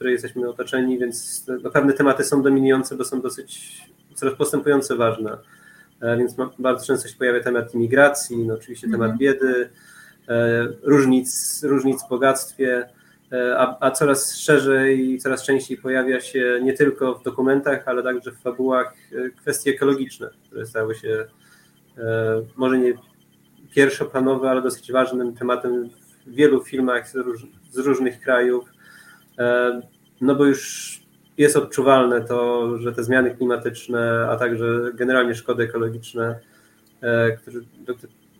której 0.00 0.12
jesteśmy 0.12 0.48
otoczeni, 0.48 0.98
więc 0.98 1.46
no, 1.62 1.70
pewne 1.70 1.92
tematy 1.92 2.24
są 2.24 2.42
dominujące, 2.42 2.96
bo 2.96 3.04
są 3.04 3.20
dosyć 3.20 3.80
coraz 4.14 4.34
postępująco 4.34 4.96
ważna. 4.96 5.38
E, 6.00 6.16
więc 6.16 6.36
bardzo 6.58 6.86
często 6.86 7.08
się 7.08 7.16
pojawia 7.16 7.40
temat 7.40 7.74
imigracji, 7.74 8.46
no 8.46 8.54
oczywiście 8.54 8.86
mhm. 8.86 9.02
temat 9.02 9.18
biedy, 9.18 9.70
e, 10.28 10.68
różnic, 10.82 11.60
różnic 11.62 12.04
w 12.04 12.08
bogactwie, 12.08 12.88
e, 13.32 13.58
a, 13.58 13.76
a 13.80 13.90
coraz 13.90 14.36
szerzej 14.36 15.10
i 15.10 15.18
coraz 15.18 15.42
częściej 15.42 15.76
pojawia 15.76 16.20
się 16.20 16.60
nie 16.62 16.72
tylko 16.72 17.14
w 17.14 17.22
dokumentach, 17.22 17.88
ale 17.88 18.02
także 18.02 18.32
w 18.32 18.38
fabułach 18.38 18.94
kwestie 19.36 19.70
ekologiczne, 19.70 20.30
które 20.46 20.66
stały 20.66 20.94
się 20.94 21.26
może 22.56 22.78
nie 22.78 22.94
pierwszoplanowe, 23.74 24.50
ale 24.50 24.62
dosyć 24.62 24.92
ważnym 24.92 25.34
tematem 25.34 25.90
w 26.26 26.34
wielu 26.34 26.64
filmach 26.64 27.08
z, 27.08 27.14
róż, 27.14 27.46
z 27.70 27.78
różnych 27.78 28.20
krajów. 28.20 28.79
No 30.20 30.34
bo 30.34 30.44
już 30.44 30.90
jest 31.38 31.56
odczuwalne 31.56 32.20
to, 32.20 32.68
że 32.78 32.92
te 32.92 33.04
zmiany 33.04 33.30
klimatyczne, 33.36 34.28
a 34.30 34.36
także 34.36 34.66
generalnie 34.94 35.34
szkody 35.34 35.64
ekologiczne, 35.64 36.38
e, 37.02 37.36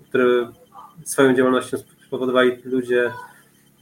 które, 0.08 0.52
swoją 1.04 1.34
działalnością 1.34 1.76
spowodowali 2.06 2.58
ludzie, 2.64 3.10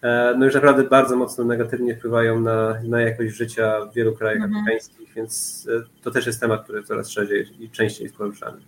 e, 0.03 0.35
no 0.39 0.45
już 0.45 0.55
naprawdę 0.55 0.85
bardzo 0.85 1.17
mocno 1.17 1.45
negatywnie 1.45 1.97
wpływają 1.97 2.41
na, 2.41 2.75
na 2.85 3.01
jakość 3.01 3.35
życia 3.35 3.81
w 3.81 3.95
wielu 3.95 4.17
krajach 4.17 4.43
mhm. 4.43 4.55
afrykańskich, 4.55 5.15
więc 5.15 5.67
e, 5.77 6.03
to 6.03 6.11
też 6.11 6.27
jest 6.27 6.41
temat, 6.41 6.65
który 6.65 6.83
coraz 6.83 7.11
szerzej 7.11 7.47
i 7.61 7.71
częściej 7.71 8.05
jest 8.05 8.17
poruszany. 8.17 8.59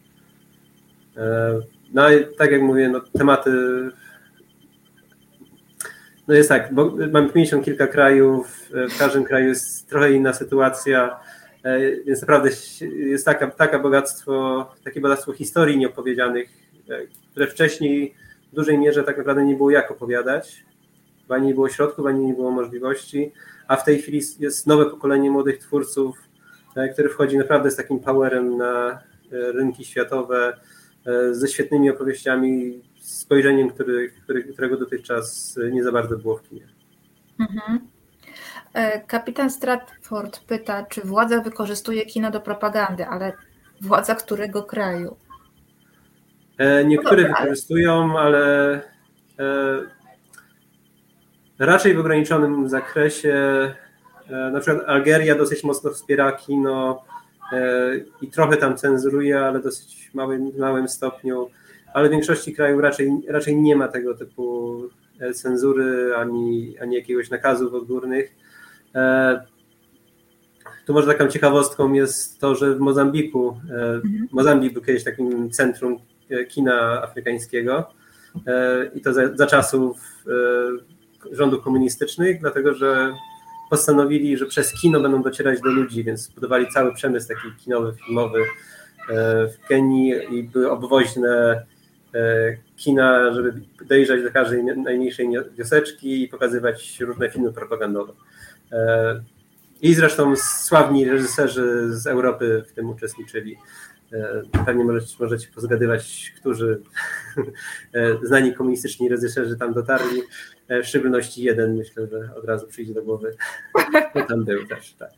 No 1.92 2.12
i 2.12 2.36
tak 2.38 2.50
jak 2.52 2.62
mówię, 2.62 2.88
no, 2.88 3.00
tematy 3.18 3.50
no 6.30 6.36
jest 6.36 6.48
tak, 6.48 6.74
bo 6.74 6.96
mamy 7.12 7.28
50 7.28 7.64
kilka 7.64 7.86
krajów, 7.86 8.70
w 8.90 8.98
każdym 8.98 9.24
kraju 9.24 9.48
jest 9.48 9.88
trochę 9.88 10.12
inna 10.12 10.32
sytuacja, 10.32 11.20
e, 11.64 11.96
więc 12.06 12.20
naprawdę 12.20 12.50
jest 12.82 13.24
taka, 13.24 13.50
taka 13.50 13.78
bogactwo, 13.78 14.66
takie 14.84 15.00
bogactwo 15.00 15.32
historii 15.32 15.78
nieopowiedzianych, 15.78 16.48
e, 16.90 16.98
które 17.30 17.46
wcześniej 17.46 18.14
w 18.52 18.54
dużej 18.54 18.78
mierze 18.78 19.04
tak 19.04 19.18
naprawdę 19.18 19.44
nie 19.44 19.54
było 19.54 19.70
jak 19.70 19.90
opowiadać, 19.90 20.64
ani 21.28 21.46
nie 21.46 21.54
było 21.54 21.68
środków, 21.68 22.06
ani 22.06 22.26
nie 22.26 22.34
było 22.34 22.50
możliwości, 22.50 23.32
a 23.68 23.76
w 23.76 23.84
tej 23.84 23.98
chwili 23.98 24.20
jest 24.38 24.66
nowe 24.66 24.86
pokolenie 24.86 25.30
młodych 25.30 25.58
twórców, 25.58 26.18
e, 26.76 26.88
które 26.88 27.08
wchodzi 27.08 27.38
naprawdę 27.38 27.70
z 27.70 27.76
takim 27.76 28.00
powerem 28.00 28.56
na 28.56 29.00
rynki 29.30 29.84
światowe, 29.84 30.56
ze 31.30 31.48
świetnymi 31.48 31.90
opowieściami, 31.90 32.80
spojrzeniem, 33.18 33.70
który, 33.70 34.10
który, 34.10 34.44
którego 34.44 34.76
dotychczas 34.76 35.58
nie 35.72 35.84
za 35.84 35.92
bardzo 35.92 36.16
było 36.16 36.36
w 36.36 36.42
kinie. 36.42 36.68
Mhm. 37.40 37.88
E, 38.74 39.00
kapitan 39.00 39.50
Stratford 39.50 40.40
pyta, 40.40 40.84
czy 40.84 41.00
władza 41.00 41.40
wykorzystuje 41.40 42.06
kino 42.06 42.30
do 42.30 42.40
propagandy, 42.40 43.06
ale 43.06 43.32
władza 43.80 44.14
którego 44.14 44.62
kraju? 44.62 45.16
E, 46.58 46.84
niektóre 46.84 47.22
no 47.22 47.28
wykorzystują, 47.28 48.18
ale 48.18 48.74
e, 48.74 48.80
raczej 51.58 51.94
w 51.94 52.00
ograniczonym 52.00 52.68
zakresie. 52.68 53.34
Na 54.52 54.60
przykład 54.60 54.88
Algeria 54.88 55.34
dosyć 55.34 55.64
mocno 55.64 55.90
wspiera 55.90 56.32
kino 56.32 57.04
i 58.22 58.28
trochę 58.28 58.56
tam 58.56 58.76
cenzuruje, 58.76 59.40
ale 59.40 59.60
dosyć 59.60 60.10
małym, 60.14 60.52
małym 60.58 60.88
stopniu 60.88 61.50
ale 61.94 62.08
w 62.08 62.10
większości 62.10 62.52
krajów 62.52 62.80
raczej, 62.80 63.12
raczej 63.28 63.56
nie 63.56 63.76
ma 63.76 63.88
tego 63.88 64.14
typu 64.14 64.82
e, 65.20 65.34
cenzury 65.34 66.16
ani, 66.16 66.78
ani 66.78 66.96
jakiegoś 66.96 67.30
nakazów 67.30 67.74
odgórnych. 67.74 68.34
E, 68.94 69.40
tu 70.86 70.92
może 70.92 71.06
taką 71.06 71.28
ciekawostką 71.28 71.92
jest 71.92 72.40
to, 72.40 72.54
że 72.54 72.74
w 72.74 72.80
Mozambiku, 72.80 73.60
e, 73.70 73.74
mhm. 73.74 74.28
Mozambik 74.32 74.72
był 74.72 74.82
kiedyś 74.82 75.04
takim 75.04 75.50
centrum 75.50 75.98
kina 76.48 77.02
afrykańskiego 77.02 77.90
i 78.94 79.00
to 79.00 79.12
za, 79.12 79.36
za 79.36 79.46
czasów 79.46 80.00
rządów 81.32 81.64
komunistycznych, 81.64 82.40
dlatego 82.40 82.74
że 82.74 83.14
postanowili, 83.70 84.36
że 84.36 84.46
przez 84.46 84.72
kino 84.72 85.00
będą 85.00 85.22
docierać 85.22 85.60
do 85.60 85.68
ludzi, 85.68 86.04
więc 86.04 86.20
zbudowali 86.20 86.68
cały 86.68 86.94
przemysł 86.94 87.28
taki 87.28 87.64
kinowy, 87.64 87.92
filmowy 87.92 88.44
w 89.48 89.68
Kenii 89.68 90.14
i 90.30 90.42
były 90.42 90.70
obwoźne 90.70 91.64
kina, 92.76 93.32
żeby 93.32 93.52
dojrzeć 93.86 94.24
do 94.24 94.30
każdej 94.30 94.64
najmniejszej 94.64 95.28
wioseczki 95.58 96.22
i 96.22 96.28
pokazywać 96.28 97.00
różne 97.00 97.30
filmy 97.30 97.52
propagandowe. 97.52 98.12
E, 98.72 99.20
I 99.82 99.94
zresztą 99.94 100.36
sławni 100.36 101.04
reżyserzy 101.04 101.94
z 101.94 102.06
Europy 102.06 102.64
w 102.68 102.72
tym 102.72 102.90
uczestniczyli. 102.90 103.56
E, 104.12 104.42
pewnie 104.66 104.84
możecie, 104.84 105.16
możecie 105.20 105.48
pozgadywać, 105.54 106.32
którzy 106.36 106.82
znani 108.28 108.54
komunistyczni 108.54 109.08
reżyserzy 109.08 109.56
tam 109.56 109.72
dotarli. 109.72 110.22
W 110.68 110.86
szczególności 110.86 111.42
jeden, 111.42 111.76
myślę, 111.76 112.06
że 112.06 112.34
od 112.34 112.44
razu 112.44 112.66
przyjdzie 112.66 112.94
do 112.94 113.02
głowy. 113.02 113.36
No 114.14 114.22
tam 114.22 114.44
był 114.44 114.66
też, 114.66 114.94
tak. 114.94 115.10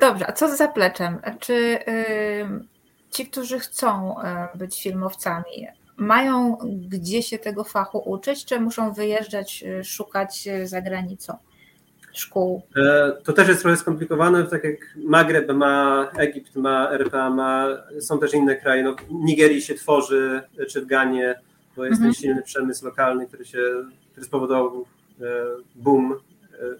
Dobrze, 0.00 0.26
a 0.26 0.32
co 0.32 0.48
z 0.48 0.56
zapleczem? 0.56 1.18
Czy 1.40 1.78
ci, 3.10 3.26
którzy 3.26 3.58
chcą 3.58 4.20
e, 4.20 4.48
być 4.54 4.82
filmowcami, 4.82 5.66
mają 5.96 6.58
gdzie 6.88 7.22
się 7.22 7.38
tego 7.38 7.64
fachu 7.64 7.98
uczyć, 7.98 8.44
czy 8.44 8.60
muszą 8.60 8.92
wyjeżdżać, 8.92 9.64
e, 9.66 9.84
szukać 9.84 10.48
e, 10.48 10.66
za 10.66 10.80
granicą 10.80 11.36
szkół? 12.12 12.62
To 13.24 13.32
też 13.32 13.48
jest 13.48 13.60
trochę 13.60 13.76
skomplikowane, 13.76 14.44
tak 14.44 14.64
jak 14.64 14.76
Magreb 14.96 15.52
ma, 15.52 16.08
Egipt 16.18 16.56
ma, 16.56 16.90
RPA 16.90 17.30
ma, 17.30 17.68
są 18.00 18.18
też 18.18 18.34
inne 18.34 18.56
kraje. 18.56 18.82
No, 18.82 18.94
w 18.94 19.10
Nigerii 19.10 19.62
się 19.62 19.74
tworzy, 19.74 20.42
czy 20.68 20.80
w 20.80 20.86
Ganie, 20.86 21.40
bo 21.76 21.84
jest 21.84 21.96
mhm. 21.96 22.12
ten 22.12 22.22
silny 22.22 22.42
przemysł 22.42 22.84
lokalny, 22.84 23.26
który 23.26 23.44
się 23.44 23.58
który 24.12 24.26
spowodował 24.26 24.86
boom, 25.74 26.14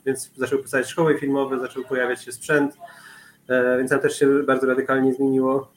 więc 0.07 0.31
zaczęły 0.36 0.62
powstawać 0.62 0.89
szkoły 0.89 1.19
filmowe, 1.19 1.61
zaczął 1.61 1.85
pojawiać 1.85 2.24
się 2.24 2.32
sprzęt, 2.32 2.77
więc 3.78 3.90
tam 3.90 4.01
też 4.01 4.19
się 4.19 4.43
bardzo 4.43 4.66
radykalnie 4.66 5.15
zmieniło. 5.15 5.76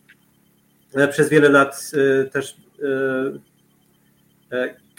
Przez 1.11 1.29
wiele 1.29 1.49
lat 1.49 1.91
też 2.31 2.57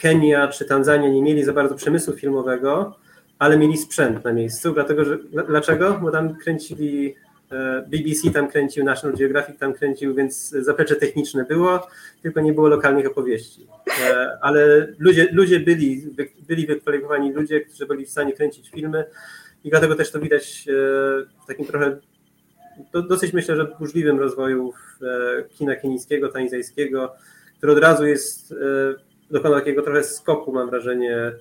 Kenia 0.01 0.47
czy 0.47 0.65
Tanzania 0.65 1.09
nie 1.09 1.21
mieli 1.21 1.43
za 1.43 1.53
bardzo 1.53 1.75
przemysłu 1.75 2.13
filmowego, 2.13 2.95
ale 3.39 3.57
mieli 3.57 3.77
sprzęt 3.77 4.25
na 4.25 4.33
miejscu, 4.33 4.73
dlatego 4.73 5.05
że 5.05 5.17
dlaczego? 5.47 5.99
Bo 6.01 6.11
tam 6.11 6.35
kręcili 6.35 7.15
e, 7.51 7.85
BBC 7.87 8.31
tam 8.31 8.47
kręcił, 8.47 8.83
National 8.83 9.17
Geographic 9.17 9.59
tam 9.59 9.73
kręcił, 9.73 10.15
więc 10.15 10.49
zaplecze 10.49 10.95
techniczne 10.95 11.45
było, 11.45 11.87
tylko 12.21 12.41
nie 12.41 12.53
było 12.53 12.67
lokalnych 12.67 13.07
opowieści. 13.07 13.67
E, 14.09 14.37
ale 14.41 14.87
ludzie, 14.99 15.27
ludzie 15.31 15.59
byli, 15.59 16.15
byli 16.47 16.67
wykwalifikowani 16.67 17.33
ludzie, 17.33 17.61
którzy 17.61 17.85
byli 17.85 18.05
w 18.05 18.09
stanie 18.09 18.33
kręcić 18.33 18.69
filmy 18.69 19.05
i 19.63 19.69
dlatego 19.69 19.95
też 19.95 20.11
to 20.11 20.19
widać 20.19 20.65
e, 20.67 20.73
w 21.43 21.47
takim 21.47 21.65
trochę 21.65 21.97
dosyć 23.09 23.33
myślę, 23.33 23.55
że 23.55 23.65
burzliwym 23.79 24.19
rozwoju 24.19 24.73
kina 25.49 25.75
kenijskiego, 25.75 26.29
tanzajskiego, 26.29 27.15
który 27.57 27.71
od 27.71 27.79
razu 27.79 28.05
jest 28.05 28.55
dokonał 29.31 29.59
takiego 29.59 29.81
trochę 29.81 30.03
skoku, 30.03 30.51
mam 30.51 30.69
wrażenie, 30.69 31.31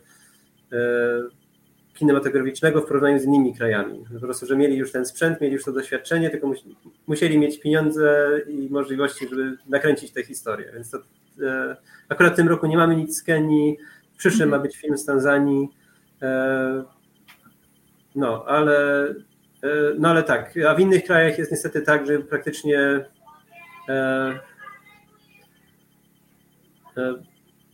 kinematograficznego 2.00 2.80
w 2.80 2.86
porównaniu 2.86 3.18
z 3.18 3.24
innymi 3.24 3.54
krajami. 3.54 4.04
Po 4.14 4.20
prostu, 4.20 4.46
że 4.46 4.56
mieli 4.56 4.76
już 4.76 4.92
ten 4.92 5.06
sprzęt, 5.06 5.40
mieli 5.40 5.54
już 5.54 5.64
to 5.64 5.72
doświadczenie, 5.72 6.30
tylko 6.30 6.52
musieli 7.06 7.38
mieć 7.38 7.60
pieniądze 7.60 8.30
i 8.48 8.68
możliwości, 8.70 9.28
żeby 9.28 9.56
nakręcić 9.68 10.12
tę 10.12 10.22
historię. 10.22 10.70
Więc 10.74 10.90
to, 10.90 10.98
e, 11.42 11.76
akurat 12.08 12.32
w 12.32 12.36
tym 12.36 12.48
roku 12.48 12.66
nie 12.66 12.76
mamy 12.76 12.96
nic 12.96 13.18
z 13.18 13.22
Kenii, 13.22 13.78
w 14.14 14.16
przyszłym 14.16 14.42
mhm. 14.42 14.60
ma 14.60 14.66
być 14.66 14.76
film 14.76 14.98
z 14.98 15.04
Tanzanii. 15.04 15.68
E, 16.22 16.84
no, 18.14 18.44
ale, 18.46 19.04
e, 19.08 19.14
no 19.98 20.08
ale 20.08 20.22
tak, 20.22 20.54
a 20.68 20.74
w 20.74 20.80
innych 20.80 21.04
krajach 21.04 21.38
jest 21.38 21.50
niestety 21.50 21.82
tak, 21.82 22.06
że 22.06 22.18
praktycznie 22.18 23.04
e, 23.88 24.38
e, 26.96 27.14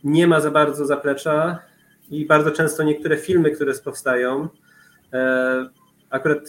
nie 0.03 0.27
ma 0.27 0.39
za 0.39 0.51
bardzo 0.51 0.85
zaplecza 0.85 1.59
i 2.09 2.25
bardzo 2.25 2.51
często 2.51 2.83
niektóre 2.83 3.17
filmy, 3.17 3.51
które 3.51 3.73
powstają, 3.73 4.47
e, 5.13 5.69
akurat 6.09 6.39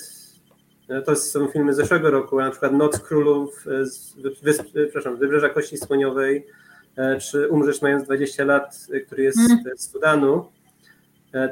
e, 0.89 1.03
to 1.03 1.17
są 1.17 1.49
filmy 1.49 1.75
z 1.75 1.77
zeszłego 1.77 2.11
roku, 2.11 2.41
na 2.41 2.51
przykład 2.51 2.73
Noc 2.73 2.99
Królów 3.01 3.65
z 3.83 4.15
wysp, 4.43 4.65
przepraszam, 4.73 5.17
Wybrzeża 5.17 5.49
Kości 5.49 5.77
Słoniowej, 5.77 6.47
e, 6.97 7.19
czy 7.21 7.49
Umrzesz 7.49 7.83
mając 7.83 8.05
20 8.05 8.45
lat, 8.45 8.87
który 9.07 9.23
jest 9.23 9.39
mm. 9.39 9.77
z 9.77 9.91
Sudanu, 9.93 10.49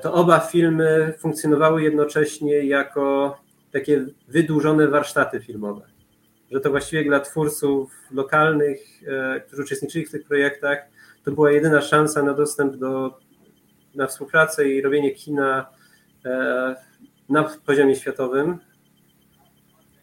to 0.02 0.12
oba 0.12 0.40
filmy 0.40 1.14
funkcjonowały 1.18 1.82
jednocześnie 1.82 2.64
jako 2.64 3.36
takie 3.72 4.06
wydłużone 4.28 4.88
warsztaty 4.88 5.40
filmowe. 5.40 5.86
Że 6.50 6.60
to 6.60 6.70
właściwie 6.70 7.04
dla 7.04 7.20
twórców 7.20 7.92
lokalnych, 8.10 8.80
którzy 9.46 9.62
uczestniczyli 9.62 10.06
w 10.06 10.10
tych 10.10 10.24
projektach, 10.24 10.78
to 11.24 11.32
była 11.32 11.50
jedyna 11.50 11.82
szansa 11.82 12.22
na 12.22 12.34
dostęp 12.34 12.76
do 12.76 13.18
na 13.96 14.06
współpracę 14.06 14.68
i 14.68 14.82
robienie 14.82 15.10
kina 15.10 15.66
e, 16.24 16.76
na 17.28 17.44
poziomie 17.66 17.96
światowym. 17.96 18.58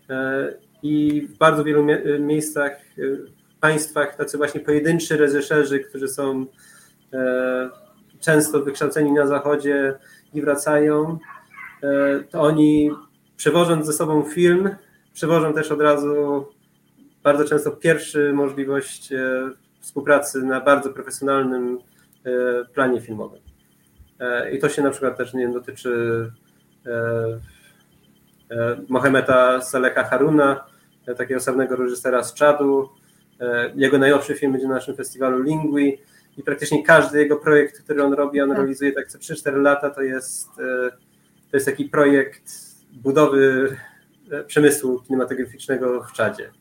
E, 0.09 0.53
I 0.83 1.21
w 1.21 1.37
bardzo 1.37 1.63
wielu 1.63 1.85
miejscach, 2.19 2.71
e, 2.71 3.01
państwach 3.59 4.15
tacy 4.15 4.37
właśnie 4.37 4.61
pojedynczy 4.61 5.17
reżyserzy, 5.17 5.79
którzy 5.79 6.07
są 6.07 6.45
często 8.19 8.63
wykształceni 8.63 9.11
na 9.11 9.27
zachodzie 9.27 9.93
i 10.33 10.41
wracają, 10.41 11.19
to 12.29 12.41
oni 12.41 12.91
przewożąc 13.37 13.85
ze 13.85 13.93
sobą 13.93 14.23
film, 14.23 14.69
przewożą 15.13 15.53
też 15.53 15.71
od 15.71 15.81
razu 15.81 16.45
bardzo 17.23 17.45
często 17.45 17.71
pierwszy 17.71 18.33
możliwość 18.33 19.09
współpracy 19.79 20.41
na 20.41 20.61
bardzo 20.61 20.89
profesjonalnym 20.89 21.79
planie 22.73 23.01
filmowym. 23.01 23.43
E, 24.19 24.51
I 24.51 24.59
to 24.59 24.69
się 24.69 24.81
na 24.81 24.91
przykład 24.91 25.17
też 25.17 25.33
nie 25.33 25.41
wiem, 25.41 25.53
dotyczy 25.53 26.31
e, 26.85 26.91
e, 28.51 28.77
Mohameda 28.89 29.61
Saleha 29.61 30.03
Haruna, 30.03 30.65
takiego 31.17 31.39
sławnego 31.39 31.75
reżysera 31.75 32.23
z 32.23 32.33
Czadu. 32.33 32.89
Jego 33.75 33.97
najnowszy 33.97 34.35
film 34.35 34.51
będzie 34.51 34.67
na 34.67 34.73
naszym 34.73 34.95
festiwalu 34.95 35.41
Lingui 35.41 35.97
i 36.37 36.43
praktycznie 36.43 36.83
każdy 36.83 37.19
jego 37.19 37.37
projekt, 37.37 37.83
który 37.83 38.03
on 38.03 38.13
robi, 38.13 38.41
on 38.41 38.49
tak. 38.49 38.57
realizuje 38.57 38.91
tak 38.91 39.07
co 39.07 39.17
3-4 39.17 39.61
lata, 39.61 39.89
to 39.89 40.01
jest, 40.01 40.49
to 41.51 41.57
jest 41.57 41.65
taki 41.65 41.85
projekt 41.85 42.72
budowy 42.93 43.75
przemysłu 44.47 44.99
kinematograficznego 44.99 46.03
w 46.03 46.13
Czadzie. 46.13 46.51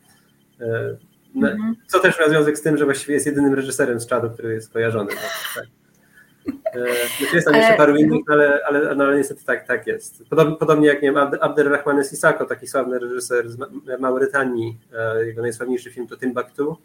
Mhm. 1.37 1.77
Co 1.87 1.99
też 1.99 2.21
ma 2.21 2.29
związek 2.29 2.59
z 2.59 2.63
tym, 2.63 2.77
że 2.77 2.85
właściwie 2.85 3.15
jest 3.15 3.27
jedynym 3.27 3.55
reżyserem 3.55 4.01
z 4.01 4.07
Czadu, 4.07 4.31
który 4.31 4.55
jest 4.55 4.73
kojarzony. 4.73 5.11
Tak. 5.55 5.67
Jest 7.35 7.47
tam 7.47 7.57
jeszcze 7.57 7.77
paru 7.77 7.97
innych, 7.97 8.25
ale, 8.29 8.61
ale, 8.67 8.95
no, 8.95 9.05
ale 9.05 9.17
niestety 9.17 9.45
tak, 9.45 9.67
tak 9.67 9.87
jest. 9.87 10.25
Podobnie, 10.31 10.57
podobnie 10.57 10.89
jak 10.89 11.03
nie 11.03 11.13
wiem, 11.13 11.17
Abderrahman 11.41 12.05
Sisako, 12.05 12.45
taki 12.45 12.67
sławny 12.67 12.99
reżyser 12.99 13.51
z 13.51 13.57
Maurytanii, 14.01 14.79
e, 14.93 15.27
jego 15.27 15.43
najsławniejszy 15.43 15.91
film 15.91 16.07
to 16.07 16.17
Timbuktu, 16.17 16.77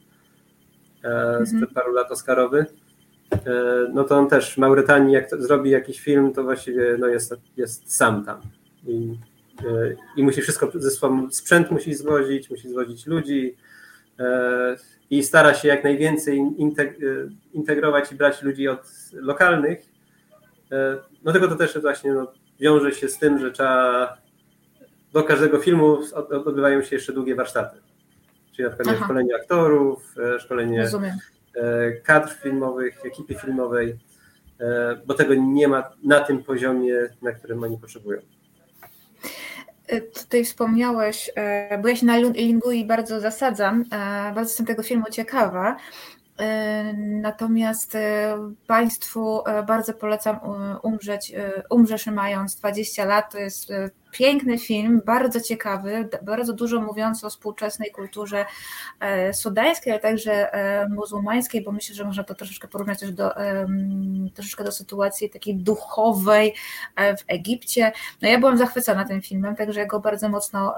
e, 1.03 1.45
sprzed 1.45 1.69
-hmm. 1.69 1.73
paru 1.73 1.93
lat 1.93 2.11
Oscarowy. 2.11 2.65
No 3.93 4.03
to 4.03 4.17
on 4.17 4.29
też 4.29 4.53
w 4.53 4.57
Maurytanii, 4.57 5.13
jak 5.13 5.29
zrobi 5.29 5.69
jakiś 5.69 5.99
film, 5.99 6.33
to 6.33 6.43
właściwie 6.43 6.97
no 6.99 7.07
jest, 7.07 7.35
jest 7.57 7.95
sam 7.95 8.25
tam. 8.25 8.41
I, 8.87 9.17
i 10.15 10.23
musi 10.23 10.41
wszystko 10.41 10.71
ze 10.75 10.91
sobą, 10.91 11.31
sprzęt 11.31 11.71
musi 11.71 11.93
zwozić, 11.93 12.49
musi 12.49 12.69
zwozić 12.69 13.05
ludzi, 13.05 13.55
i 15.09 15.23
stara 15.23 15.53
się 15.53 15.67
jak 15.67 15.83
najwięcej 15.83 16.41
integrować 17.53 18.11
i 18.11 18.15
brać 18.15 18.41
ludzi 18.41 18.67
od 18.67 18.91
lokalnych. 19.13 19.79
E, 20.71 20.97
no 21.23 21.31
tylko 21.31 21.47
to 21.47 21.55
też 21.55 21.79
właśnie 21.81 22.13
no, 22.13 22.31
wiąże 22.59 22.91
się 22.91 23.09
z 23.09 23.19
tym, 23.19 23.39
że 23.39 23.51
trzeba 23.51 24.17
do 25.13 25.23
każdego 25.23 25.59
filmu 25.59 25.97
odbywają 26.29 26.81
się 26.81 26.95
jeszcze 26.95 27.13
długie 27.13 27.35
warsztaty. 27.35 27.77
Czyli 28.51 28.69
na 28.69 28.75
przykład 28.75 28.99
szkolenie 29.03 29.35
aktorów, 29.35 30.15
e, 30.35 30.39
szkolenie 30.39 30.81
Rozumiem. 30.81 31.17
E, 31.55 31.91
kadr 31.91 32.29
filmowych, 32.29 33.05
ekipy 33.05 33.35
filmowej, 33.35 33.97
bo 35.05 35.13
tego 35.13 35.33
nie 35.33 35.67
ma 35.67 35.83
na 36.03 36.19
tym 36.19 36.43
poziomie, 36.43 36.95
na 37.21 37.31
którym 37.31 37.63
oni 37.63 37.77
potrzebują. 37.77 38.21
Tutaj 40.13 40.45
wspomniałeś, 40.45 41.31
e, 41.35 41.77
bo 41.77 41.87
ja 41.87 41.95
się 41.95 42.05
na 42.05 42.17
Lingui 42.17 42.85
bardzo 42.85 43.19
zasadzam, 43.19 43.81
e, 43.81 43.87
bardzo 44.35 44.49
jestem 44.49 44.65
tego 44.65 44.83
filmu 44.83 45.05
ciekawa. 45.11 45.77
E, 46.39 46.93
natomiast 46.97 47.97
Państwu 48.67 49.43
bardzo 49.67 49.93
polecam 49.93 50.39
umrzeć, 50.83 51.33
umrzesz 51.69 52.07
mając 52.07 52.55
20 52.55 53.05
lat. 53.05 53.31
To 53.31 53.37
jest 53.37 53.69
Piękny 54.17 54.57
film, 54.57 55.01
bardzo 55.05 55.41
ciekawy, 55.41 56.09
bardzo 56.21 56.53
dużo 56.53 56.81
mówiący 56.81 57.27
o 57.27 57.29
współczesnej 57.29 57.91
kulturze 57.91 58.45
e, 58.99 59.33
sudańskiej, 59.33 59.93
ale 59.93 60.01
także 60.01 60.53
e, 60.53 60.89
muzułmańskiej, 60.89 61.61
bo 61.61 61.71
myślę, 61.71 61.95
że 61.95 62.05
można 62.05 62.23
to 62.23 62.35
troszeczkę 62.35 62.67
porównać 62.67 62.99
też 62.99 63.11
do, 63.11 63.31
troszeczkę 64.33 64.63
do 64.63 64.71
sytuacji 64.71 65.29
takiej 65.29 65.55
duchowej 65.55 66.53
e, 66.95 67.17
w 67.17 67.23
Egipcie. 67.27 67.91
No 68.21 68.29
ja 68.29 68.39
byłam 68.39 68.57
zachwycona 68.57 69.05
tym 69.05 69.21
filmem, 69.21 69.55
także 69.55 69.85
go 69.85 69.99
bardzo 69.99 70.29
mocno 70.29 70.75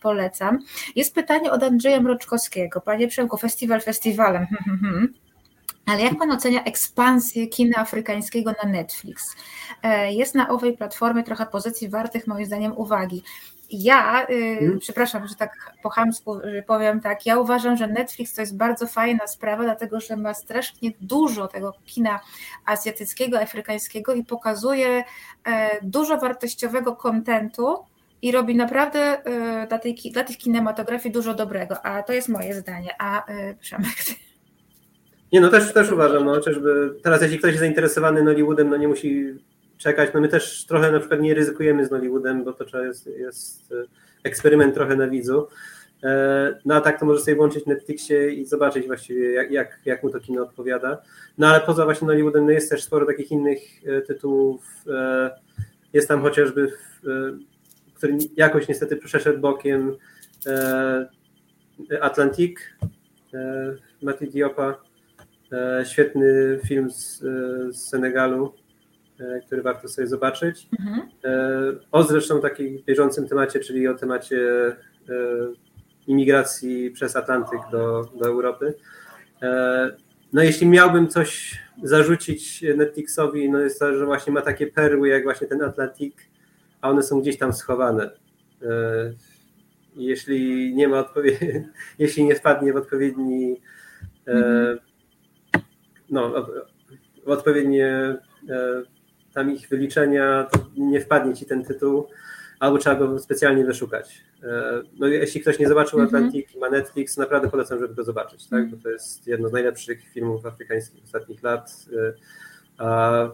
polecam. 0.00 0.58
Jest 0.96 1.14
pytanie 1.14 1.50
od 1.50 1.62
Andrzeja 1.62 2.00
Mroczkowskiego. 2.00 2.80
Panie 2.80 3.08
Przemku, 3.08 3.36
festiwal 3.36 3.80
festiwalem. 3.80 4.46
Ale 5.88 6.02
jak 6.02 6.18
Pan 6.18 6.30
ocenia 6.30 6.64
ekspansję 6.64 7.46
kina 7.46 7.78
afrykańskiego 7.78 8.52
na 8.64 8.70
Netflix? 8.70 9.36
E, 9.82 10.12
jest 10.12 10.34
na 10.34 10.48
owej 10.48 10.76
platformie 10.76 11.22
trochę 11.22 11.46
pozycji 11.46 11.88
wartych 11.88 12.26
moim 12.26 12.46
zdaniem 12.46 12.72
uwagi. 12.76 13.22
Ja, 13.70 14.26
hmm. 14.26 14.78
przepraszam, 14.78 15.28
że 15.28 15.34
tak 15.34 15.74
po 15.82 15.90
chamsku 15.90 16.40
powiem 16.66 17.00
tak, 17.00 17.26
ja 17.26 17.38
uważam, 17.38 17.76
że 17.76 17.86
Netflix 17.86 18.34
to 18.34 18.40
jest 18.40 18.56
bardzo 18.56 18.86
fajna 18.86 19.26
sprawa, 19.26 19.64
dlatego 19.64 20.00
że 20.00 20.16
ma 20.16 20.34
strasznie 20.34 20.90
dużo 21.00 21.48
tego 21.48 21.72
kina 21.86 22.20
azjatyckiego, 22.64 23.40
afrykańskiego 23.40 24.14
i 24.14 24.24
pokazuje 24.24 25.04
e, 25.44 25.78
dużo 25.82 26.18
wartościowego 26.18 26.96
kontentu, 26.96 27.76
i 28.22 28.32
robi 28.32 28.56
naprawdę 28.56 29.24
e, 29.24 29.66
dla, 29.66 29.78
tej, 29.78 29.94
dla 30.12 30.24
tych 30.24 30.38
kinematografii 30.38 31.12
dużo 31.12 31.34
dobrego, 31.34 31.86
a 31.86 32.02
to 32.02 32.12
jest 32.12 32.28
moje 32.28 32.54
zdanie. 32.54 32.90
A 32.98 33.24
Przemek, 33.60 33.94
Nie, 35.32 35.40
no 35.40 35.48
też, 35.48 35.72
też 35.72 35.92
uważam, 35.92 36.24
no 36.24 36.34
chociażby 36.34 36.94
teraz 37.02 37.22
jeśli 37.22 37.38
ktoś 37.38 37.50
jest 37.50 37.60
zainteresowany 37.60 38.22
Nollywoodem, 38.22 38.68
no 38.68 38.76
nie 38.76 38.88
musi 38.88 39.34
czekać, 39.78 40.10
no 40.14 40.20
my 40.20 40.28
też 40.28 40.66
trochę 40.66 40.92
na 40.92 40.98
przykład 40.98 41.20
nie 41.20 41.34
ryzykujemy 41.34 41.86
z 41.86 41.90
Nollywoodem, 41.90 42.44
bo 42.44 42.52
to 42.52 42.84
jest, 42.84 43.06
jest 43.06 43.72
e, 43.72 43.84
eksperyment 44.22 44.74
trochę 44.74 44.96
na 44.96 45.08
widzu, 45.08 45.48
e, 46.02 46.58
no 46.64 46.74
a 46.74 46.80
tak 46.80 47.00
to 47.00 47.06
może 47.06 47.20
sobie 47.20 47.36
włączyć 47.36 47.66
Netflixie 47.66 48.32
i 48.32 48.46
zobaczyć 48.46 48.86
właściwie 48.86 49.32
jak, 49.32 49.50
jak, 49.50 49.80
jak 49.84 50.02
mu 50.02 50.10
to 50.10 50.20
kino 50.20 50.42
odpowiada. 50.42 51.02
No 51.38 51.46
ale 51.46 51.60
poza 51.60 51.84
właśnie 51.84 52.06
Nollywoodem 52.06 52.44
no 52.44 52.50
jest 52.50 52.70
też 52.70 52.82
sporo 52.82 53.06
takich 53.06 53.30
innych 53.30 53.58
e, 53.86 54.02
tytułów, 54.02 54.64
jest 55.92 56.08
tam 56.08 56.22
chociażby, 56.22 56.72
który 57.94 58.18
jakoś 58.36 58.68
niestety 58.68 58.96
przeszedł 58.96 59.40
bokiem 59.40 59.96
Atlantic, 62.00 62.58
Mati 64.02 64.30
Diopa. 64.30 64.87
Świetny 65.84 66.60
film 66.66 66.90
z, 66.90 67.18
z 67.70 67.88
Senegalu, 67.88 68.54
który 69.46 69.62
warto 69.62 69.88
sobie 69.88 70.06
zobaczyć. 70.06 70.68
Mhm. 70.80 71.08
O 71.92 72.02
zresztą 72.02 72.40
takim 72.40 72.82
bieżącym 72.86 73.28
temacie, 73.28 73.60
czyli 73.60 73.88
o 73.88 73.94
temacie 73.94 74.40
imigracji 76.06 76.90
przez 76.90 77.16
Atlantyk 77.16 77.60
do, 77.72 78.10
do 78.20 78.26
Europy. 78.26 78.74
No 80.32 80.42
jeśli 80.42 80.66
miałbym 80.66 81.08
coś 81.08 81.58
zarzucić 81.82 82.64
Netflixowi, 82.76 83.50
no 83.50 83.58
jest 83.58 83.78
to, 83.78 83.96
że 83.96 84.06
właśnie 84.06 84.32
ma 84.32 84.42
takie 84.42 84.66
perły 84.66 85.08
jak 85.08 85.22
właśnie 85.22 85.46
ten 85.46 85.62
Atlantik, 85.62 86.14
a 86.80 86.90
one 86.90 87.02
są 87.02 87.20
gdzieś 87.20 87.38
tam 87.38 87.52
schowane. 87.52 88.10
E, 88.62 89.12
jeśli 89.96 90.74
nie 90.74 90.88
ma 90.88 90.98
odpowiedzi, 90.98 91.46
jeśli 91.98 92.24
nie 92.24 92.34
wpadnie 92.34 92.72
w 92.72 92.76
odpowiedni 92.76 93.60
mm-hmm. 94.26 94.78
No, 96.10 96.46
w 97.26 97.30
odpowiednie 97.30 98.16
e, 98.48 98.82
tam 99.34 99.52
ich 99.52 99.68
wyliczenia, 99.68 100.46
nie 100.76 101.00
wpadnie 101.00 101.34
ci 101.34 101.46
ten 101.46 101.64
tytuł, 101.64 102.08
albo 102.60 102.78
trzeba 102.78 102.96
go 102.96 103.18
specjalnie 103.18 103.64
wyszukać. 103.64 104.24
No 104.98 105.06
jeśli 105.06 105.40
ktoś 105.40 105.58
nie 105.58 105.68
zobaczył 105.68 105.98
mm-hmm. 105.98 106.04
Atlantik 106.04 106.54
i 106.54 106.58
ma 106.58 106.70
Netflix, 106.70 107.16
naprawdę 107.16 107.50
polecam, 107.50 107.78
żeby 107.78 107.94
go 107.94 108.04
zobaczyć, 108.04 108.48
tak? 108.48 108.70
bo 108.70 108.76
to 108.76 108.90
jest 108.90 109.26
jedno 109.26 109.48
z 109.48 109.52
najlepszych 109.52 110.08
filmów 110.08 110.46
afrykańskich 110.46 111.04
ostatnich 111.04 111.42
lat. 111.42 111.70
A 112.78 113.28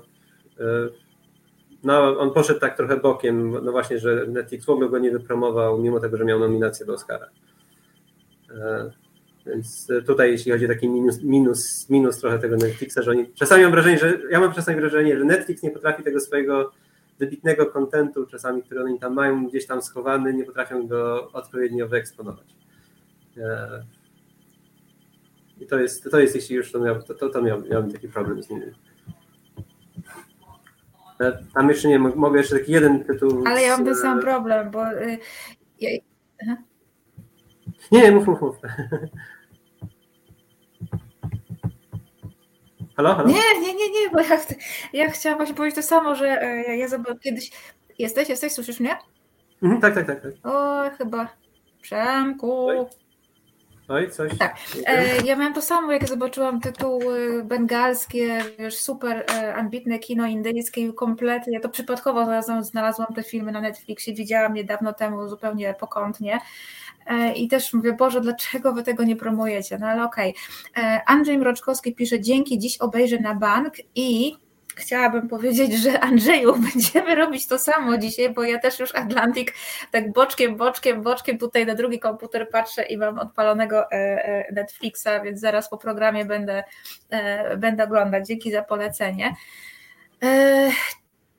no, 1.84 2.18
on 2.18 2.30
poszedł 2.30 2.60
tak 2.60 2.76
trochę 2.76 2.96
bokiem, 2.96 3.64
no 3.64 3.72
właśnie, 3.72 3.98
że 3.98 4.26
Netflix 4.26 4.64
w 4.64 4.70
ogóle 4.70 4.88
go 4.88 4.98
nie 4.98 5.10
wypromował, 5.10 5.78
mimo 5.78 6.00
tego, 6.00 6.16
że 6.16 6.24
miał 6.24 6.38
nominację 6.38 6.86
do 6.86 6.94
Oscara. 6.94 7.26
E, 9.46 9.50
więc 9.50 9.88
tutaj, 10.06 10.30
jeśli 10.30 10.52
chodzi 10.52 10.64
o 10.64 10.68
taki 10.68 10.88
minus, 10.88 11.22
minus, 11.22 11.90
minus 11.90 12.18
trochę 12.18 12.38
tego 12.38 12.56
Netflixa, 12.56 12.98
że 13.02 13.10
oni 13.10 13.32
czasami 13.34 13.62
mam 13.62 13.72
wrażenie, 13.72 13.98
że 13.98 14.18
ja 14.30 14.40
mam 14.40 14.52
czasami 14.52 14.80
wrażenie, 14.80 15.18
że 15.18 15.24
Netflix 15.24 15.62
nie 15.62 15.70
potrafi 15.70 16.02
tego 16.02 16.20
swojego 16.20 16.72
wybitnego 17.18 17.66
kontentu, 17.66 18.26
czasami, 18.26 18.62
który 18.62 18.82
oni 18.82 18.98
tam 18.98 19.14
mają 19.14 19.46
gdzieś 19.46 19.66
tam 19.66 19.82
schowany, 19.82 20.34
nie 20.34 20.44
potrafią 20.44 20.86
go 20.86 21.32
odpowiednio 21.32 21.88
wyeksponować. 21.88 22.46
E, 23.36 23.84
I 25.60 25.66
to 25.66 25.78
jest, 25.78 26.10
to 26.10 26.20
jest 26.20 26.34
jeśli 26.34 26.56
już 26.56 26.72
to 26.72 26.80
miał, 26.80 27.02
to, 27.02 27.14
to, 27.14 27.28
to 27.28 27.42
miał, 27.42 27.62
miałbym 27.62 27.92
taki 27.92 28.08
problem 28.08 28.42
z 28.42 28.50
nimi. 28.50 28.66
Tam 31.54 31.68
jeszcze 31.68 31.88
nie, 31.88 31.98
mogę 31.98 32.38
jeszcze 32.38 32.58
taki 32.58 32.72
jeden 32.72 33.04
tytuł. 33.04 33.44
Ale 33.46 33.62
ja 33.62 33.76
mam 33.76 33.84
ten 33.84 33.96
sam 33.96 34.20
problem, 34.20 34.70
bo. 34.70 34.92
Y, 34.92 35.18
ja... 35.80 35.90
Nie, 37.92 38.12
mów, 38.12 38.26
mów, 38.26 38.40
mów. 38.40 38.56
Halo, 42.96 43.14
halo? 43.14 43.28
Nie, 43.28 43.60
nie, 43.60 43.74
nie, 43.74 43.90
nie, 43.90 44.10
bo 44.12 44.20
ja, 44.20 44.38
ja 44.92 45.10
chciałam 45.10 45.38
właśnie 45.38 45.54
powiedzieć 45.54 45.76
to 45.76 45.82
samo, 45.82 46.14
że 46.14 46.42
e, 46.42 46.62
ja, 46.62 46.74
ja 46.74 46.88
zobaczyłam 46.88 47.18
kiedyś. 47.18 47.50
Jesteś, 47.98 48.28
jesteś, 48.28 48.52
słyszysz 48.52 48.80
mnie? 48.80 48.96
Mhm, 49.62 49.80
tak, 49.80 49.94
tak, 49.94 50.06
tak, 50.06 50.22
tak. 50.22 50.32
O, 50.42 50.82
chyba. 50.98 51.28
Przemku. 51.82 52.68
Oj. 53.88 54.04
Oj, 54.04 54.10
coś. 54.10 54.38
Tak. 54.38 54.56
E, 54.86 55.24
ja 55.24 55.36
miałam 55.36 55.54
to 55.54 55.62
samo, 55.62 55.92
jak 55.92 56.08
zobaczyłam 56.08 56.60
tytuły 56.60 57.44
bengalskie, 57.44 58.44
wiesz, 58.58 58.76
super 58.76 59.24
e, 59.34 59.54
ambitne 59.54 59.98
kino 59.98 60.26
indyjskie, 60.26 60.92
kompletnie. 60.92 61.52
Ja 61.52 61.60
to 61.60 61.68
przypadkowo 61.68 62.24
znalazłam, 62.24 62.64
znalazłam 62.64 63.14
te 63.14 63.22
filmy 63.22 63.52
na 63.52 63.60
Netflixie, 63.60 64.14
widziałam 64.14 64.56
je 64.56 64.64
dawno 64.64 64.92
temu 64.92 65.28
zupełnie 65.28 65.74
pokątnie. 65.80 66.40
E, 67.06 67.32
I 67.32 67.48
też 67.48 67.72
mówię, 67.72 67.92
Boże, 67.92 68.20
dlaczego 68.20 68.72
wy 68.72 68.82
tego 68.82 69.04
nie 69.04 69.16
promujecie? 69.16 69.78
No 69.78 69.86
ale 69.86 70.04
okej. 70.04 70.34
Okay. 70.72 71.00
Andrzej 71.06 71.38
Mroczkowski 71.38 71.94
pisze, 71.94 72.20
dzięki, 72.20 72.58
dziś 72.58 72.78
obejrzę 72.78 73.18
na 73.18 73.34
bank 73.34 73.74
i 73.94 74.36
chciałabym 74.76 75.28
powiedzieć, 75.28 75.82
że 75.82 76.00
Andrzeju, 76.00 76.54
będziemy 76.74 77.14
robić 77.14 77.46
to 77.46 77.58
samo 77.58 77.98
dzisiaj, 77.98 78.30
bo 78.30 78.42
ja 78.42 78.58
też 78.58 78.78
już 78.78 78.94
Atlantik 78.94 79.54
tak 79.90 80.12
boczkiem, 80.12 80.56
boczkiem, 80.56 81.02
boczkiem 81.02 81.38
tutaj 81.38 81.66
na 81.66 81.74
drugi 81.74 81.98
komputer 81.98 82.50
patrzę 82.50 82.82
i 82.82 82.96
mam 82.96 83.18
odpalonego 83.18 83.90
e, 83.90 83.94
e, 83.94 84.52
Netflixa, 84.52 85.08
więc 85.24 85.40
zaraz 85.40 85.68
po 85.68 85.78
programie 85.78 86.24
będę, 86.24 86.64
e, 87.10 87.56
będę 87.56 87.84
oglądać. 87.84 88.26
Dzięki 88.26 88.52
za 88.52 88.62
polecenie. 88.62 89.34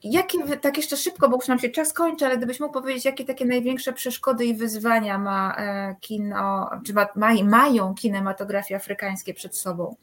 Jakie, 0.04 0.58
tak 0.62 0.78
jeszcze 0.78 0.98
szybko, 0.98 1.30
bo 1.30 1.36
już 1.36 1.48
nam 1.48 1.60
się 1.60 1.70
czas 1.70 1.94
kończy, 1.94 2.26
ale 2.26 2.38
gdybyś 2.38 2.60
mógł 2.60 2.74
powiedzieć, 2.74 3.06
jakie 3.06 3.26
takie 3.26 3.46
największe 3.46 3.94
przeszkody 3.94 4.46
i 4.46 4.54
wyzwania 4.54 5.18
ma 5.18 5.58
kino, 6.02 6.70
czy 6.86 6.94
ma, 6.94 7.08
mają 7.46 7.96
kinematografie 7.96 8.76
afrykańskie 8.76 9.34
przed 9.34 9.58
sobą? 9.58 9.96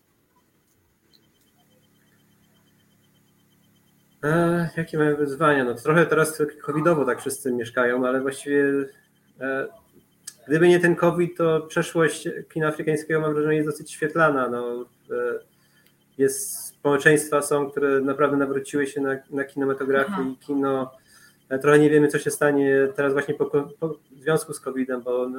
E, 4.24 4.68
jakie 4.76 4.98
mają 4.98 5.16
wyzwania? 5.16 5.64
No 5.64 5.74
trochę 5.74 6.06
teraz 6.06 6.42
covidowo 6.62 7.04
tak 7.04 7.20
wszyscy 7.20 7.52
mieszkają, 7.52 8.06
ale 8.06 8.20
właściwie 8.20 8.64
e, 9.40 9.68
gdyby 10.48 10.68
nie 10.68 10.80
ten 10.80 10.96
COVID, 10.96 11.36
to 11.36 11.60
przeszłość 11.60 12.28
kina 12.52 12.68
afrykańskiego 12.68 13.20
mam 13.20 13.34
wrażenie 13.34 13.56
jest 13.56 13.68
dosyć 13.68 13.90
świetlana. 13.90 14.48
No, 14.48 14.84
e, 15.10 15.14
jest 16.18 16.66
społeczeństwa 16.66 17.42
są, 17.42 17.70
które 17.70 18.00
naprawdę 18.00 18.36
nawróciły 18.36 18.86
się 18.86 19.00
na, 19.00 19.16
na 19.30 19.44
kinematografię 19.44 20.12
Aha. 20.12 20.24
i 20.32 20.46
kino. 20.46 20.92
E, 21.48 21.58
trochę 21.58 21.78
nie 21.78 21.90
wiemy, 21.90 22.08
co 22.08 22.18
się 22.18 22.30
stanie 22.30 22.88
teraz 22.96 23.12
właśnie 23.12 23.34
po, 23.34 23.46
po 23.80 23.88
w 23.88 24.22
związku 24.22 24.52
z 24.52 24.60
COVID-em, 24.60 25.02
bo 25.02 25.30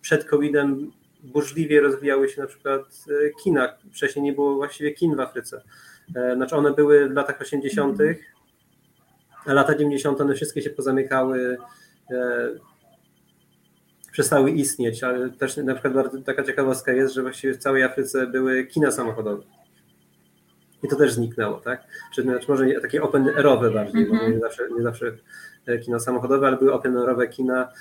przed 0.00 0.24
COVID-em 0.24 0.92
burzliwie 1.22 1.80
rozwijały 1.80 2.28
się 2.28 2.40
na 2.40 2.46
przykład 2.46 2.82
kina. 3.42 3.74
Wcześniej 3.92 4.22
nie 4.22 4.32
było 4.32 4.54
właściwie 4.54 4.92
kin 4.92 5.16
w 5.16 5.20
Afryce. 5.20 5.62
E, 6.14 6.34
znaczy 6.34 6.56
one 6.56 6.72
były 6.72 7.08
w 7.08 7.12
latach 7.12 7.40
80., 7.40 7.98
a 9.46 9.52
lata 9.52 9.74
90. 9.74 10.20
one 10.20 10.34
wszystkie 10.34 10.62
się 10.62 10.70
pozamykały, 10.70 11.56
e, 12.10 12.48
przestały 14.12 14.50
istnieć, 14.50 15.04
ale 15.04 15.30
też 15.30 15.56
na 15.56 15.74
przykład 15.74 16.06
taka 16.24 16.44
ciekawostka 16.44 16.92
jest, 16.92 17.14
że 17.14 17.22
właściwie 17.22 17.54
w 17.54 17.58
całej 17.58 17.82
Afryce 17.82 18.26
były 18.26 18.64
kina 18.64 18.90
samochodowe. 18.90 19.42
I 20.82 20.88
to 20.88 20.96
też 20.96 21.12
zniknęło, 21.12 21.60
tak? 21.60 21.84
Czy 22.14 22.22
znaczy 22.22 22.46
może 22.48 22.66
takie 22.82 23.02
open 23.02 23.28
airowe 23.36 23.70
bardziej, 23.70 24.06
mm 24.06 24.18
-hmm. 24.18 24.32
nie 24.32 24.40
zawsze, 24.40 24.68
nie 24.76 24.82
zawsze 24.82 25.12
e, 25.66 25.78
kina 25.78 25.98
samochodowe, 25.98 26.46
ale 26.46 26.56
były 26.56 26.72
open 26.72 26.98
airowe 26.98 27.28
kina. 27.28 27.72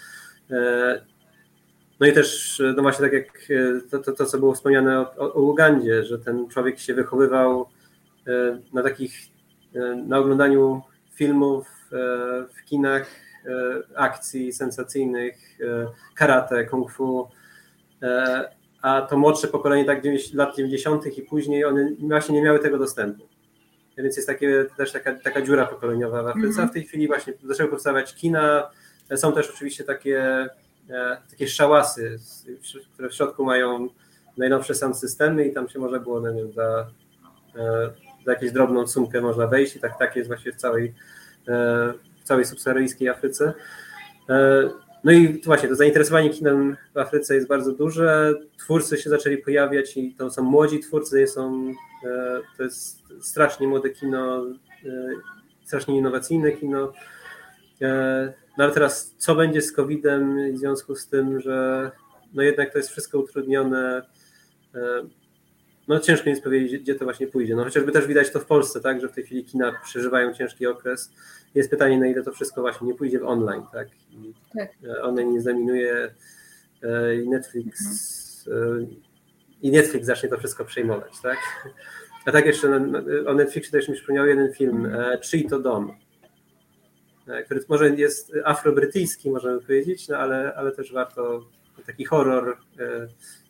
No 1.99 2.07
i 2.07 2.13
też, 2.13 2.61
no 2.75 2.81
właśnie 2.81 3.05
tak 3.05 3.13
jak 3.13 3.47
to, 3.91 3.99
to, 3.99 4.11
to 4.11 4.25
co 4.25 4.37
było 4.37 4.53
wspomniane 4.53 4.99
o, 4.99 5.33
o 5.33 5.41
Ugandzie, 5.41 6.03
że 6.03 6.19
ten 6.19 6.49
człowiek 6.49 6.79
się 6.79 6.93
wychowywał 6.93 7.67
na 8.73 8.83
takich, 8.83 9.13
e, 9.75 9.95
na 9.95 10.17
oglądaniu 10.17 10.81
filmów 11.13 11.67
e, 11.91 11.95
w 12.53 12.65
kinach, 12.65 13.25
akcji 13.95 14.53
sensacyjnych, 14.53 15.57
karate, 16.15 16.65
kung 16.65 16.91
fu, 16.91 17.27
a 18.81 19.01
to 19.01 19.17
młodsze 19.17 19.47
pokolenie 19.47 19.85
tak 19.85 20.03
lat 20.33 20.55
90. 20.55 21.17
i 21.17 21.21
później 21.21 21.65
one 21.65 21.91
właśnie 21.99 22.35
nie 22.35 22.41
miały 22.41 22.59
tego 22.59 22.77
dostępu. 22.77 23.27
Więc 23.97 24.15
jest 24.15 24.27
takie, 24.27 24.65
też 24.77 24.91
taka, 24.91 25.13
taka 25.13 25.41
dziura 25.41 25.65
pokoleniowa 25.65 26.23
w 26.23 26.27
Afryce. 26.27 26.63
A 26.63 26.67
w 26.67 26.73
tej 26.73 26.83
chwili 26.83 27.07
właśnie 27.07 27.33
zaczęły 27.43 27.69
powstawać 27.69 28.15
kina. 28.15 28.69
Są 29.15 29.33
też 29.33 29.49
oczywiście 29.49 29.83
takie, 29.83 30.49
takie 31.29 31.47
szałasy, 31.47 32.19
które 32.93 33.09
w 33.09 33.13
środku 33.13 33.45
mają 33.45 33.89
najnowsze 34.37 34.75
sound 34.75 34.97
systemy 34.97 35.47
i 35.47 35.53
tam 35.53 35.69
się 35.69 35.79
można 35.79 35.99
było, 35.99 36.31
nie 36.31 36.43
wiem, 36.43 36.53
za 36.53 36.87
za 38.25 38.31
jakąś 38.31 38.51
drobną 38.51 38.87
sumkę 38.87 39.21
można 39.21 39.47
wejść 39.47 39.75
i 39.75 39.79
tak, 39.79 39.99
tak 39.99 40.15
jest 40.15 40.27
właśnie 40.27 40.51
w 40.51 40.55
całej, 40.55 40.93
e, 41.47 41.93
w 42.21 42.23
całej 42.23 42.45
subsaharyjskiej 42.45 43.09
Afryce. 43.09 43.53
E, 44.29 44.69
no 45.03 45.11
i 45.11 45.41
właśnie 45.41 45.69
to 45.69 45.75
zainteresowanie 45.75 46.29
kinem 46.29 46.77
w 46.93 46.97
Afryce 46.97 47.35
jest 47.35 47.47
bardzo 47.47 47.71
duże. 47.71 48.33
Twórcy 48.57 48.97
się 48.97 49.09
zaczęli 49.09 49.37
pojawiać 49.37 49.97
i 49.97 50.13
to 50.13 50.31
są 50.31 50.43
młodzi 50.43 50.79
twórcy, 50.79 51.27
są, 51.27 51.73
e, 52.05 52.41
to 52.57 52.63
jest 52.63 53.03
strasznie 53.21 53.67
młode 53.67 53.89
kino, 53.89 54.45
strasznie 55.63 55.97
innowacyjne 55.97 56.51
kino. 56.51 56.93
No 58.57 58.63
ale 58.63 58.73
teraz 58.73 59.15
co 59.17 59.35
będzie 59.35 59.61
z 59.61 59.71
COVID-em 59.71 60.53
w 60.53 60.57
związku 60.57 60.95
z 60.95 61.07
tym, 61.07 61.39
że 61.39 61.91
no 62.33 62.43
jednak 62.43 62.71
to 62.71 62.77
jest 62.77 62.89
wszystko 62.89 63.19
utrudnione 63.19 64.01
no 65.87 65.99
ciężko 65.99 66.29
jest 66.29 66.43
powiedzieć, 66.43 66.81
gdzie 66.81 66.95
to 66.95 67.05
właśnie 67.05 67.27
pójdzie. 67.27 67.55
No 67.55 67.63
chociażby 67.63 67.91
też 67.91 68.07
widać 68.07 68.31
to 68.31 68.39
w 68.39 68.45
Polsce, 68.45 68.81
tak, 68.81 69.01
że 69.01 69.09
w 69.09 69.11
tej 69.11 69.23
chwili 69.23 69.45
kina 69.45 69.79
przeżywają 69.83 70.33
ciężki 70.33 70.67
okres. 70.67 71.11
Jest 71.55 71.69
pytanie, 71.69 71.99
na 71.99 72.07
ile 72.07 72.23
to 72.23 72.31
wszystko 72.31 72.61
właśnie 72.61 72.87
nie 72.87 72.93
pójdzie 72.93 73.19
w 73.19 73.25
online, 73.25 73.63
tak? 73.73 73.87
I 74.11 74.33
tak. 74.57 74.69
E, 74.87 75.01
online 75.01 75.31
nie 75.31 75.41
zaminuje 75.41 76.13
e, 76.83 77.15
i 77.15 77.29
Netflix 77.29 77.81
mhm. 78.47 78.87
i 79.61 79.71
Netflix 79.71 80.05
zacznie 80.05 80.29
to 80.29 80.37
wszystko 80.37 80.65
przejmować, 80.65 81.21
tak? 81.23 81.37
A 82.25 82.31
tak 82.31 82.45
jeszcze 82.45 82.75
o 83.27 83.33
Netflixie 83.33 83.71
też 83.71 83.89
mi 83.89 83.95
przypomniał 83.95 84.25
jeden 84.25 84.53
film, 84.53 84.85
mhm. 84.85 85.19
Czyj 85.19 85.47
to 85.47 85.59
dom, 85.59 85.93
który 87.45 87.61
może 87.69 87.89
jest 87.89 88.31
afrobrytyjski, 88.45 89.31
możemy 89.31 89.61
powiedzieć, 89.61 90.07
no 90.07 90.17
ale, 90.17 90.53
ale 90.55 90.71
też 90.71 90.93
warto 90.93 91.45
taki 91.85 92.05
horror 92.05 92.57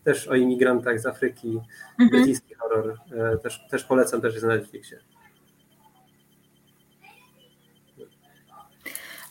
też 0.05 0.27
o 0.27 0.35
imigrantach 0.35 0.99
z 0.99 1.05
Afryki, 1.05 1.47
mhm. 1.47 2.09
brytyjski 2.09 2.53
horror. 2.53 2.97
Też, 3.43 3.67
też 3.71 3.83
polecam, 3.83 4.21
też 4.21 4.33
jest 4.33 4.45
na 4.45 4.55
Netflixie. 4.55 4.99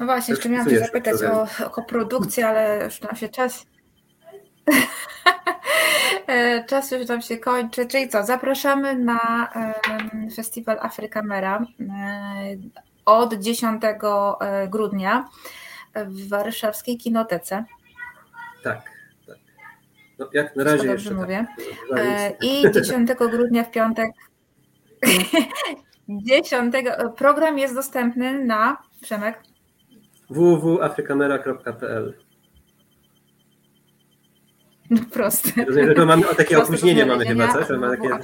No 0.01 0.07
właśnie, 0.07 0.35
jeszcze 0.35 0.49
miałam 0.49 0.71
Cię 0.71 0.79
zapytać 0.79 1.23
o, 1.23 1.47
o 1.77 1.83
produkcję, 1.83 2.49
ale 2.49 2.85
już 2.85 3.01
nam 3.01 3.17
się 3.17 3.29
czas. 3.29 3.67
E, 6.27 6.65
czas 6.65 6.91
już 6.91 7.09
nam 7.09 7.23
się 7.23 7.39
kończy. 7.39 7.87
Czyli 7.87 8.09
co? 8.09 8.25
Zapraszamy 8.25 8.99
na 8.99 9.49
festiwal 10.37 10.79
Afrykamera 10.81 11.67
e, 11.81 11.87
od 13.05 13.35
10 13.35 13.83
e, 13.85 14.69
grudnia 14.69 15.29
w 15.95 16.29
warszawskiej 16.29 16.99
kinotece. 16.99 17.65
Tak. 18.63 18.94
No, 20.25 20.31
jak 20.33 20.57
na 20.57 20.65
razie 20.65 20.89
dobrze 20.89 21.11
tak. 21.11 21.19
mówię. 21.19 21.47
I 22.43 22.65
10 22.73 23.11
grudnia 23.31 23.65
w 23.65 23.71
piątek. 23.71 24.11
10 26.09 26.75
program 27.17 27.59
jest 27.59 27.75
dostępny 27.75 28.45
na 28.45 28.77
Przemek 29.03 29.39
www.afrykamera.pl 30.31 32.15
no 34.91 35.01
proste. 35.13 35.65
Rozumiem, 35.65 35.95
że 35.97 36.07
mamy 36.07 36.23
takie 36.37 36.63
opóźnienie 36.63 37.07
mamy 37.07 37.27
chyba, 37.27 37.53
coś? 37.53 37.69
Mamy 37.69 37.97
takie... 37.97 38.19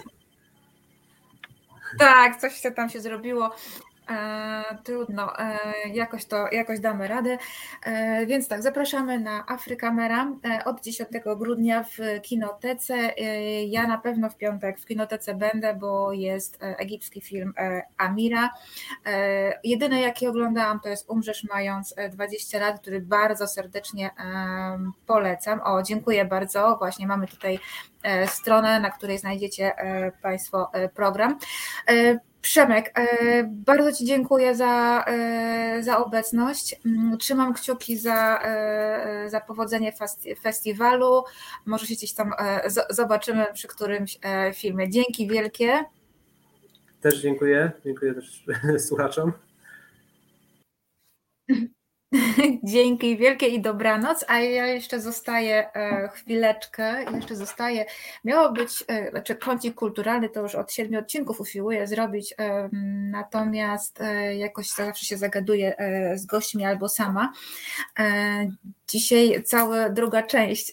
Tak, 1.98 2.40
coś 2.40 2.62
tam 2.76 2.88
się 2.88 3.00
zrobiło. 3.00 3.50
E, 4.10 4.78
trudno, 4.84 5.38
e, 5.38 5.58
jakoś 5.88 6.24
to 6.24 6.48
jakoś 6.52 6.80
damy 6.80 7.08
radę. 7.08 7.38
E, 7.84 8.26
więc 8.26 8.48
tak, 8.48 8.62
zapraszamy 8.62 9.20
na 9.20 9.44
Afrykamera 9.46 10.32
od 10.64 10.82
10 10.82 11.08
grudnia 11.36 11.84
w 11.84 12.20
kinotece. 12.22 12.94
Ja 13.66 13.86
na 13.86 13.98
pewno 13.98 14.30
w 14.30 14.36
piątek 14.36 14.80
w 14.80 14.86
kinotece 14.86 15.34
będę, 15.34 15.74
bo 15.74 16.12
jest 16.12 16.58
egipski 16.60 17.20
film 17.20 17.54
Amira. 17.96 18.50
Jedyne 19.64 20.00
jaki 20.00 20.26
oglądałam 20.26 20.80
to 20.80 20.88
jest 20.88 21.10
Umrzesz 21.10 21.44
mając 21.44 21.94
20 22.10 22.58
lat, 22.58 22.80
który 22.80 23.00
bardzo 23.00 23.48
serdecznie 23.48 24.10
polecam. 25.06 25.60
O, 25.64 25.82
dziękuję 25.82 26.24
bardzo. 26.24 26.76
Właśnie 26.78 27.06
mamy 27.06 27.26
tutaj 27.26 27.58
stronę, 28.26 28.80
na 28.80 28.90
której 28.90 29.18
znajdziecie 29.18 29.72
Państwo 30.22 30.70
program. 30.94 31.38
Przemek, 32.42 32.92
e, 32.98 33.44
bardzo 33.44 33.92
Ci 33.92 34.04
dziękuję 34.04 34.54
za, 34.54 35.04
e, 35.06 35.82
za 35.82 36.04
obecność. 36.04 36.76
Mm, 36.86 37.18
trzymam 37.18 37.54
kciuki 37.54 37.96
za, 37.96 38.40
e, 38.44 39.30
za 39.30 39.40
powodzenie 39.40 39.92
festiwalu. 40.42 41.22
Może 41.66 41.86
się 41.86 41.94
gdzieś 41.94 42.12
tam 42.12 42.32
zobaczymy 42.90 43.46
przy 43.54 43.68
którymś 43.68 44.18
filmie. 44.54 44.90
Dzięki 44.90 45.28
wielkie. 45.28 45.84
Też 47.00 47.20
dziękuję. 47.22 47.72
Dziękuję 47.84 48.14
też 48.14 48.44
słuchaczom. 48.88 49.32
Dzięki 52.64 53.16
wielkie 53.16 53.46
i 53.46 53.60
dobranoc, 53.60 54.24
a 54.28 54.38
ja 54.38 54.66
jeszcze 54.66 55.00
zostaję 55.00 55.74
e, 55.74 56.08
chwileczkę, 56.08 57.04
jeszcze 57.14 57.36
zostaję, 57.36 57.84
miało 58.24 58.52
być, 58.52 58.84
e, 58.88 59.10
znaczy 59.10 59.34
kącik 59.34 59.74
kulturalny 59.74 60.28
to 60.28 60.40
już 60.42 60.54
od 60.54 60.72
siedmiu 60.72 60.98
odcinków 60.98 61.40
usiłuję 61.40 61.86
zrobić, 61.86 62.34
e, 62.38 62.68
natomiast 63.10 63.98
jakoś 64.36 64.70
zawsze 64.70 65.06
się 65.06 65.16
zagaduję 65.16 65.74
z 66.14 66.26
gośćmi 66.26 66.64
albo 66.64 66.88
sama. 66.88 67.32
Dzisiaj 68.88 69.42
cała 69.44 69.88
druga 69.88 70.22
część 70.22 70.72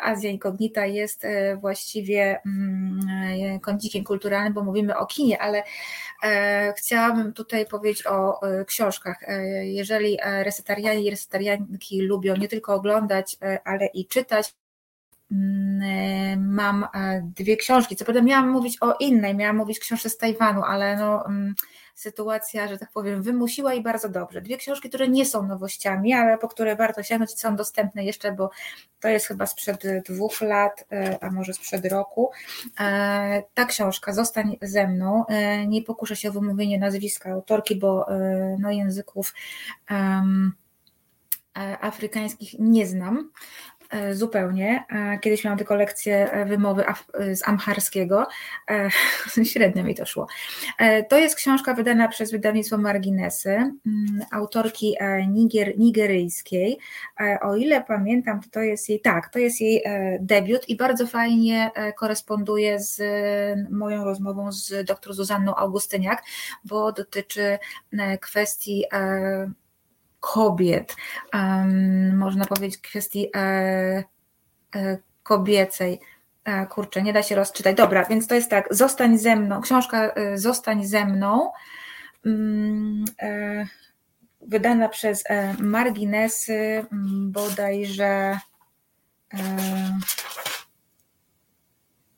Azja 0.00 0.30
Inkognita 0.30 0.86
jest 0.86 1.26
właściwie 1.60 2.40
mm, 2.46 3.60
kącikiem 3.60 4.04
kulturalnym, 4.04 4.52
bo 4.52 4.64
mówimy 4.64 4.96
o 4.96 5.06
kinie, 5.06 5.42
ale 5.42 5.62
chciałabym 6.78 7.32
tutaj 7.32 7.66
powiedzieć 7.66 8.06
o 8.06 8.40
książkach. 8.66 9.16
Jeżeli 9.62 10.18
reseta 10.42 10.72
wegetarianie 10.72 11.06
i 11.06 11.10
resetarianki 11.10 12.02
lubią 12.02 12.36
nie 12.36 12.48
tylko 12.48 12.74
oglądać, 12.74 13.36
e, 13.42 13.58
ale 13.64 13.86
i 13.86 14.06
czytać. 14.06 14.54
Mm, 15.32 15.82
e, 15.82 16.36
mam 16.36 16.84
e, 16.84 17.22
dwie 17.36 17.56
książki. 17.56 17.96
Co 17.96 18.04
prawda 18.04 18.22
miałam 18.22 18.50
mówić 18.50 18.78
o 18.80 18.96
innej, 19.00 19.34
miałam 19.34 19.56
mówić 19.56 19.78
książce 19.78 20.10
z 20.10 20.16
Tajwanu, 20.16 20.62
ale 20.62 20.96
no, 20.96 21.26
mm, 21.26 21.54
sytuacja, 21.94 22.68
że 22.68 22.78
tak 22.78 22.90
powiem, 22.92 23.22
wymusiła 23.22 23.74
i 23.74 23.82
bardzo 23.82 24.08
dobrze. 24.08 24.40
Dwie 24.40 24.56
książki, 24.56 24.88
które 24.88 25.08
nie 25.08 25.26
są 25.26 25.46
nowościami, 25.46 26.14
ale 26.14 26.38
po 26.38 26.48
które 26.48 26.76
warto 26.76 27.02
sięgnąć 27.02 27.40
są 27.40 27.56
dostępne 27.56 28.04
jeszcze, 28.04 28.32
bo 28.32 28.50
to 29.00 29.08
jest 29.08 29.26
chyba 29.26 29.46
sprzed 29.46 29.82
dwóch 30.08 30.40
lat, 30.40 30.84
a 31.20 31.30
może 31.30 31.54
sprzed 31.54 31.86
roku. 31.86 32.30
Ta 33.54 33.64
książka, 33.66 34.12
Zostań 34.12 34.56
ze 34.62 34.88
mną, 34.88 35.24
nie 35.66 35.82
pokuszę 35.82 36.16
się 36.16 36.28
o 36.28 36.32
wymówienie 36.32 36.78
nazwiska 36.78 37.30
autorki, 37.30 37.76
bo 37.76 38.06
no, 38.58 38.70
języków 38.70 39.34
um, 39.90 40.52
E, 41.58 41.78
afrykańskich 41.84 42.54
nie 42.58 42.86
znam 42.86 43.18
e, 43.18 43.71
zupełnie. 44.12 44.84
E, 44.90 45.18
kiedyś 45.18 45.44
miałam 45.44 45.58
tylko 45.58 45.74
lekcję 45.74 46.44
wymowy 46.46 46.84
z 47.34 47.48
amharskiego. 47.48 48.26
Średnio 49.52 49.84
mi 49.84 49.94
to 49.94 50.06
szło. 50.06 50.26
To 51.08 51.18
jest 51.18 51.34
książka 51.34 51.74
wydana 51.74 52.08
przez 52.08 52.32
wydawnictwo 52.32 52.78
Marginesy, 52.78 53.50
mm, 53.50 53.76
autorki 54.30 54.96
niger, 55.28 55.78
nigeryjskiej. 55.78 56.78
O 57.42 57.56
ile 57.56 57.84
pamiętam, 57.84 58.40
to 58.50 58.60
jest 58.60 58.88
jej, 58.88 59.00
tak, 59.00 59.28
to 59.28 59.38
jest 59.38 59.60
jej 59.60 59.82
debiut 60.20 60.68
i 60.68 60.76
bardzo 60.76 61.06
fajnie 61.06 61.70
koresponduje 61.96 62.80
z 62.80 63.00
moją 63.70 64.04
rozmową 64.04 64.52
z 64.52 64.86
dr 64.86 65.14
Zuzanną 65.14 65.54
Augustyniak, 65.54 66.22
bo 66.64 66.92
dotyczy 66.92 67.58
kwestii 68.20 68.84
kobiet, 70.22 70.96
można 72.12 72.44
powiedzieć 72.44 72.78
kwestii 72.78 73.30
e, 73.36 73.40
e, 74.76 74.98
kobiecej. 75.22 76.00
E, 76.44 76.66
kurczę, 76.66 77.02
nie 77.02 77.12
da 77.12 77.22
się 77.22 77.34
rozczytać. 77.34 77.76
Dobra, 77.76 78.04
więc 78.04 78.26
to 78.26 78.34
jest 78.34 78.50
tak, 78.50 78.74
zostań 78.74 79.18
ze 79.18 79.36
mną, 79.36 79.60
książka 79.60 80.14
Zostań 80.34 80.86
ze 80.86 81.04
mną, 81.04 81.52
um, 82.24 83.04
wydana 84.40 84.88
przez 84.88 85.24
Marginesy 85.58 86.86
bodajże 87.12 88.38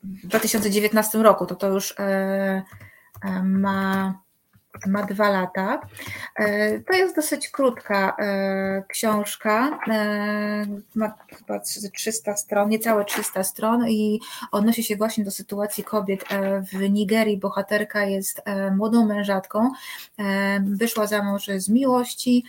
w 0.03 0.27
2019 0.27 1.17
roku, 1.17 1.45
to 1.45 1.55
to 1.55 1.67
już 1.67 1.95
ma 3.43 4.24
ma 4.87 5.03
dwa 5.03 5.29
lata. 5.29 5.81
E, 6.35 6.79
to 6.79 6.93
jest 6.93 7.15
dosyć 7.15 7.49
krótka 7.49 8.15
e, 8.19 8.83
książka, 8.87 9.79
e, 9.87 10.65
ma 10.95 11.13
chyba 11.37 11.59
300 11.93 12.37
stron, 12.37 12.69
niecałe 12.69 13.05
300 13.05 13.43
stron 13.43 13.87
i 13.89 14.19
odnosi 14.51 14.83
się 14.83 14.95
właśnie 14.95 15.23
do 15.23 15.31
sytuacji 15.31 15.83
kobiet 15.83 16.25
w 16.73 16.89
Nigerii. 16.89 17.37
Bohaterka 17.37 18.03
jest 18.03 18.41
młodą 18.75 19.05
mężatką, 19.05 19.71
wyszła 20.59 21.07
za 21.07 21.23
mąż 21.23 21.47
z 21.47 21.69
miłości, 21.69 22.45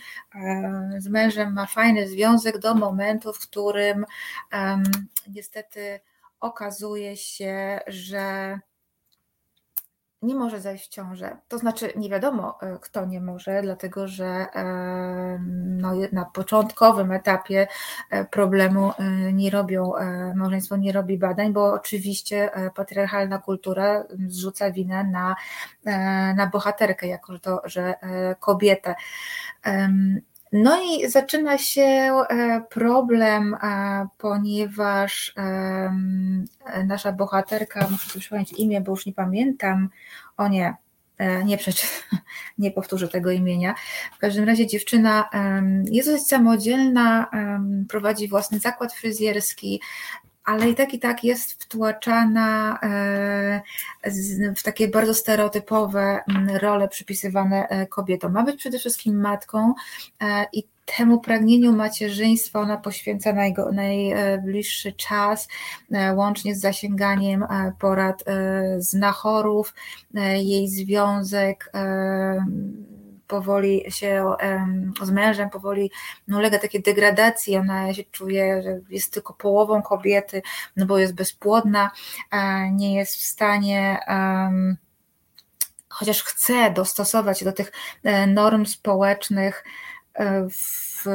z 0.97 1.07
mężem 1.07 1.53
ma 1.53 1.65
fajny 1.65 2.07
związek 2.07 2.57
do 2.57 2.75
momentu, 2.75 3.33
w 3.33 3.39
którym 3.39 4.05
niestety 5.27 5.99
okazuje 6.39 7.17
się, 7.17 7.79
że 7.87 8.59
nie 10.21 10.35
może 10.35 10.61
zajść 10.61 10.85
w 10.85 10.89
ciążę. 10.89 11.37
To 11.47 11.57
znaczy, 11.57 11.93
nie 11.95 12.09
wiadomo, 12.09 12.57
e, 12.61 12.77
kto 12.81 13.05
nie 13.05 13.21
może, 13.21 13.61
dlatego 13.61 14.07
że 14.07 14.25
e, 14.25 15.39
no, 15.55 15.93
na 16.11 16.25
początkowym 16.25 17.11
etapie 17.11 17.67
e, 18.09 18.25
problemu 18.25 18.91
nie 19.33 19.49
robią, 19.49 19.91
małżeństwo 20.35 20.77
nie 20.77 20.91
robi 20.91 21.17
badań, 21.17 21.53
bo 21.53 21.73
oczywiście 21.73 22.49
patriarchalna 22.75 23.39
kultura 23.39 24.03
zrzuca 24.27 24.71
winę 24.71 25.03
na, 25.03 25.35
na 26.35 26.47
bohaterkę, 26.47 27.07
jako 27.07 27.33
że, 27.33 27.39
to, 27.39 27.61
że 27.65 27.93
kobietę. 28.39 28.95
No 30.51 30.81
i 30.83 31.09
zaczyna 31.09 31.57
się 31.57 31.81
e, 31.81 32.61
problem, 32.69 33.57
ponieważ 34.17 35.33
nasza 36.85 37.11
bohaterka, 37.11 37.87
muszę 37.91 38.09
sobie 38.09 38.19
przypomnieć 38.19 38.53
imię, 38.53 38.81
bo 38.81 38.91
już 38.91 39.05
nie 39.05 39.13
pamiętam, 39.13 39.89
o 40.37 40.47
nie, 40.47 40.75
e, 41.17 41.43
nie 41.43 41.57
przeczytam, 41.57 42.19
nie 42.57 42.71
powtórzę 42.71 43.07
tego 43.07 43.31
imienia. 43.31 43.75
W 44.15 44.17
każdym 44.17 44.45
razie 44.45 44.67
dziewczyna 44.67 45.29
jest 45.91 46.09
dosyć 46.09 46.27
samodzielna, 46.27 47.31
prowadzi 47.89 48.27
własny 48.27 48.59
zakład 48.59 48.93
fryzjerski, 48.93 49.81
ale 50.47 50.69
i 50.69 50.75
tak 50.75 50.93
i 50.93 50.99
tak 50.99 51.23
jest 51.23 51.63
wtłaczana 51.63 52.79
w 54.55 54.63
takie 54.63 54.87
bardzo 54.87 55.13
stereotypowe 55.13 56.19
mm, 56.27 56.55
role 56.55 56.87
przypisywane 56.87 57.87
kobietom. 57.89 58.33
Ma 58.33 58.43
być 58.43 58.57
przede 58.57 58.79
wszystkim 58.79 59.21
matką 59.21 59.73
i 60.53 60.63
temu 60.97 61.19
pragnieniu 61.19 61.73
macierzyństwa 61.73 62.59
ona 62.59 62.77
poświęca 62.77 63.33
najbliższy 63.73 64.93
czas, 64.93 65.47
e, 65.91 66.15
łącznie 66.15 66.55
z 66.55 66.59
zasięganiem 66.59 67.43
e, 67.43 67.73
porad 67.79 68.23
e, 68.27 68.81
znachorów. 68.81 69.73
Jej 70.37 70.67
związek 70.69 71.71
powoli 73.27 73.85
się 73.89 74.25
z 75.01 75.11
mężem 75.11 75.49
powoli 75.49 75.91
no, 76.27 76.37
ulega 76.37 76.59
takiej 76.59 76.81
degradacji, 76.81 77.57
ona 77.57 77.93
się 77.93 78.03
czuje, 78.03 78.61
że 78.63 78.79
jest 78.89 79.13
tylko 79.13 79.33
połową 79.33 79.81
kobiety, 79.81 80.41
no 80.75 80.85
bo 80.85 80.97
jest 80.97 81.15
bezpłodna, 81.15 81.91
nie 82.71 82.95
jest 82.95 83.15
w 83.15 83.23
stanie 83.23 83.99
chociaż 85.89 86.23
chce 86.23 86.71
dostosować 86.71 87.39
się 87.39 87.45
do 87.45 87.51
tych 87.51 87.71
norm 88.27 88.65
społecznych, 88.65 89.63
w, 90.49 91.05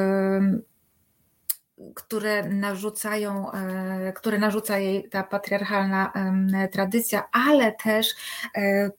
które 1.95 2.49
narzucają, 2.49 3.53
e, 3.53 4.13
które 4.13 4.39
narzuca 4.39 4.79
jej 4.79 5.09
ta 5.09 5.23
patriarchalna 5.23 6.13
tradycja, 6.73 7.29
ale 7.33 7.73
też 7.73 8.15
e, 8.57 8.91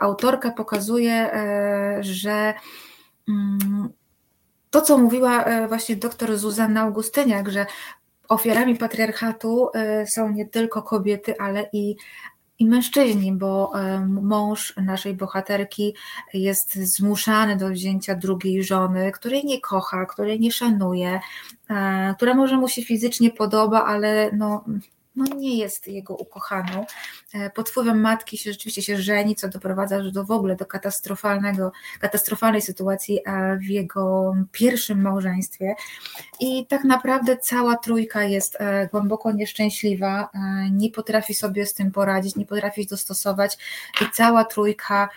autorka 0.00 0.50
pokazuje, 0.50 1.12
e, 1.12 1.98
że 2.00 2.54
mm, 3.28 3.88
to, 4.70 4.80
co 4.80 4.98
mówiła 4.98 5.44
właśnie 5.68 5.96
doktor 5.96 6.36
Zuzanna 6.36 6.80
Augustyniak, 6.80 7.48
że 7.48 7.66
ofiarami 8.28 8.76
patriarchatu 8.76 9.68
są 10.06 10.30
nie 10.30 10.46
tylko 10.46 10.82
kobiety, 10.82 11.38
ale 11.38 11.68
i 11.72 11.96
i 12.58 12.66
mężczyźni, 12.66 13.32
bo 13.32 13.72
mąż 14.06 14.76
naszej 14.76 15.14
bohaterki 15.14 15.94
jest 16.34 16.74
zmuszany 16.74 17.56
do 17.56 17.68
wzięcia 17.68 18.14
drugiej 18.14 18.64
żony, 18.64 19.12
której 19.12 19.44
nie 19.44 19.60
kocha, 19.60 20.06
której 20.06 20.40
nie 20.40 20.52
szanuje, 20.52 21.20
e, 21.70 22.14
która 22.16 22.34
może 22.34 22.56
mu 22.56 22.68
się 22.68 22.82
fizycznie 22.82 23.30
podoba, 23.30 23.84
ale 23.84 24.30
no, 24.32 24.64
no 25.16 25.24
nie 25.36 25.56
jest 25.58 25.88
jego 25.88 26.16
ukochaną. 26.16 26.86
E, 27.34 27.50
pod 27.50 27.70
wpływem 27.70 28.00
matki 28.00 28.38
się 28.38 28.52
rzeczywiście 28.52 28.82
się 28.82 28.98
żeni, 28.98 29.36
co 29.36 29.48
doprowadza 29.48 30.10
do 30.10 30.24
w 30.24 30.30
ogóle 30.30 30.56
do 30.56 30.66
katastrofalnego, 30.66 31.72
katastrofalnej 32.00 32.62
sytuacji 32.62 33.20
e, 33.24 33.56
w 33.56 33.64
jego 33.64 34.34
pierwszym 34.52 35.02
małżeństwie. 35.02 35.74
I 36.40 36.66
tak 36.66 36.84
naprawdę 36.84 37.36
cała 37.36 37.76
trójka 37.76 38.24
jest 38.24 38.56
e, 38.60 38.88
głęboko 38.92 39.32
nieszczęśliwa, 39.32 40.28
nie 40.72 40.90
potrafi 40.90 41.34
sobie 41.34 41.66
z 41.66 41.74
tym 41.74 41.90
poradzić, 41.90 42.36
nie 42.36 42.46
potrafi 42.46 42.82
się 42.82 42.88
dostosować 42.88 43.58
i 44.00 44.04
cała 44.12 44.44
trójka 44.44 45.08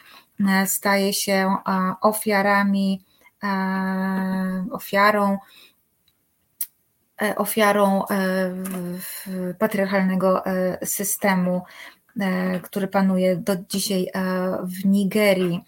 staje 0.66 1.14
się 1.14 1.56
ofiarami, 2.02 3.02
ofiarą 4.72 5.38
E, 5.38 5.40
ofiarą 7.36 8.04
e, 8.06 9.56
patriarchalnego 9.60 10.46
e, 10.46 10.86
systemu, 10.86 11.62
który 12.62 12.88
panuje 12.88 13.38
do 13.38 13.56
dzisiaj 13.70 14.08
w 14.64 14.86
Nigerii. 14.86 15.64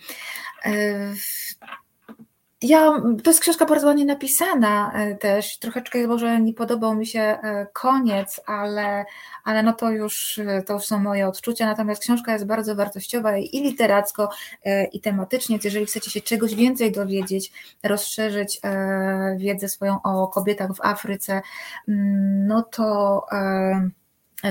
Ja, 2.63 3.01
to 3.23 3.29
jest 3.29 3.39
książka 3.39 3.65
bardzo 3.65 3.87
ładnie 3.87 4.05
napisana 4.05 4.93
też. 5.19 5.59
Troszeczkę 5.59 6.07
może 6.07 6.41
nie 6.41 6.53
podobał 6.53 6.95
mi 6.95 7.05
się 7.05 7.37
koniec, 7.73 8.41
ale, 8.45 9.05
ale 9.43 9.63
no 9.63 9.73
to 9.73 9.91
już, 9.91 10.39
to 10.65 10.73
już 10.73 10.83
są 10.83 10.99
moje 10.99 11.27
odczucia. 11.27 11.65
Natomiast 11.65 12.01
książka 12.01 12.33
jest 12.33 12.45
bardzo 12.45 12.75
wartościowa 12.75 13.37
i 13.37 13.61
literacko, 13.61 14.29
e, 14.65 14.85
i 14.85 15.01
tematycznie. 15.01 15.53
Więc 15.53 15.63
jeżeli 15.63 15.85
chcecie 15.85 16.11
się 16.11 16.21
czegoś 16.21 16.55
więcej 16.55 16.91
dowiedzieć, 16.91 17.51
rozszerzyć 17.83 18.59
e, 18.63 19.35
wiedzę 19.39 19.69
swoją 19.69 20.01
o 20.01 20.27
kobietach 20.27 20.73
w 20.73 20.81
Afryce, 20.81 21.41
mm, 21.87 22.47
no 22.47 22.63
to 22.63 23.25
e, 23.31 23.89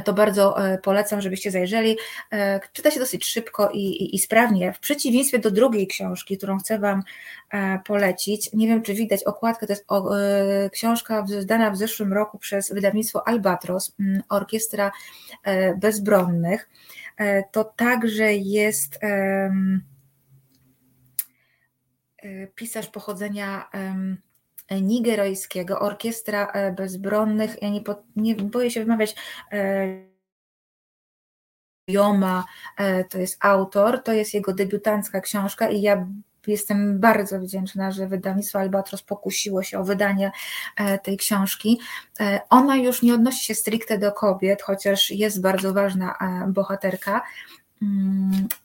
to 0.05 0.12
bardzo 0.12 0.65
e, 0.65 0.79
polecam, 0.79 1.21
żebyście 1.21 1.51
zajrzeli. 1.51 1.99
E, 2.33 2.61
czyta 2.73 2.91
się 2.91 3.01
dosyć 3.01 3.27
szybko 3.27 3.71
i, 3.71 3.79
i, 3.79 4.15
i, 4.15 4.19
sprawnie. 4.19 4.73
W 4.73 4.79
przeciwieństwie 4.79 5.39
do 5.39 5.51
drugiej 5.51 5.87
książki, 5.87 6.37
którą 6.37 6.59
chcę 6.59 6.79
Wam 6.79 7.03
e, 7.51 7.79
polecić, 7.87 8.53
nie 8.53 8.69
wiem 8.69 8.83
czy 8.83 8.95
widać 8.95 9.25
okładkę, 9.25 9.67
to 9.67 9.73
jest 9.73 9.87
książka 10.73 11.23
wydana 11.23 11.71
w 11.71 11.77
zeszłym 11.77 12.12
roku 12.12 12.39
przez 12.39 12.73
wydawnictwo 12.73 13.29
Albatros, 13.29 13.97
Orkiestra 14.29 14.93
Bezbronnych. 15.77 16.69
To 17.53 17.65
także 17.65 18.35
jest 18.35 18.99
pisarz 22.55 22.87
pochodzenia 22.87 23.71
nigeryjskiego, 24.71 25.81
Orkiestra 25.81 26.47
e, 26.47 26.73
Bezbronnych, 26.73 27.63
ja 27.63 27.69
nie, 27.69 27.83
nie 28.17 28.35
boję 28.35 28.71
się 28.71 28.81
wymawiać, 28.81 29.15
e, 29.53 30.11
Joma 31.89 32.45
e, 32.77 33.05
to 33.05 33.19
jest 33.19 33.45
autor, 33.45 34.03
to 34.03 34.13
jest 34.13 34.35
jego 34.35 34.55
debiutancka 34.55 35.21
książka 35.21 35.69
i 35.69 35.81
ja 35.81 36.07
jestem 36.47 37.01
bardzo 37.01 37.41
wdzięczna, 37.41 37.93
że 37.93 38.09
wydawnictwo 38.09 38.59
Albatros 38.59 39.03
pokusiło 39.03 39.63
się 39.63 39.79
o 39.79 39.85
wydanie 39.85 40.33
tej 41.03 41.17
książki. 41.17 41.81
Ona 42.51 42.77
już 42.77 43.03
nie 43.03 43.15
odnosi 43.15 43.45
się 43.45 43.55
stricte 43.55 43.99
do 43.99 44.13
kobiet, 44.13 44.63
chociaż 44.63 45.11
jest 45.11 45.41
bardzo 45.41 45.75
ważna 45.75 46.19
bohaterka, 46.49 47.23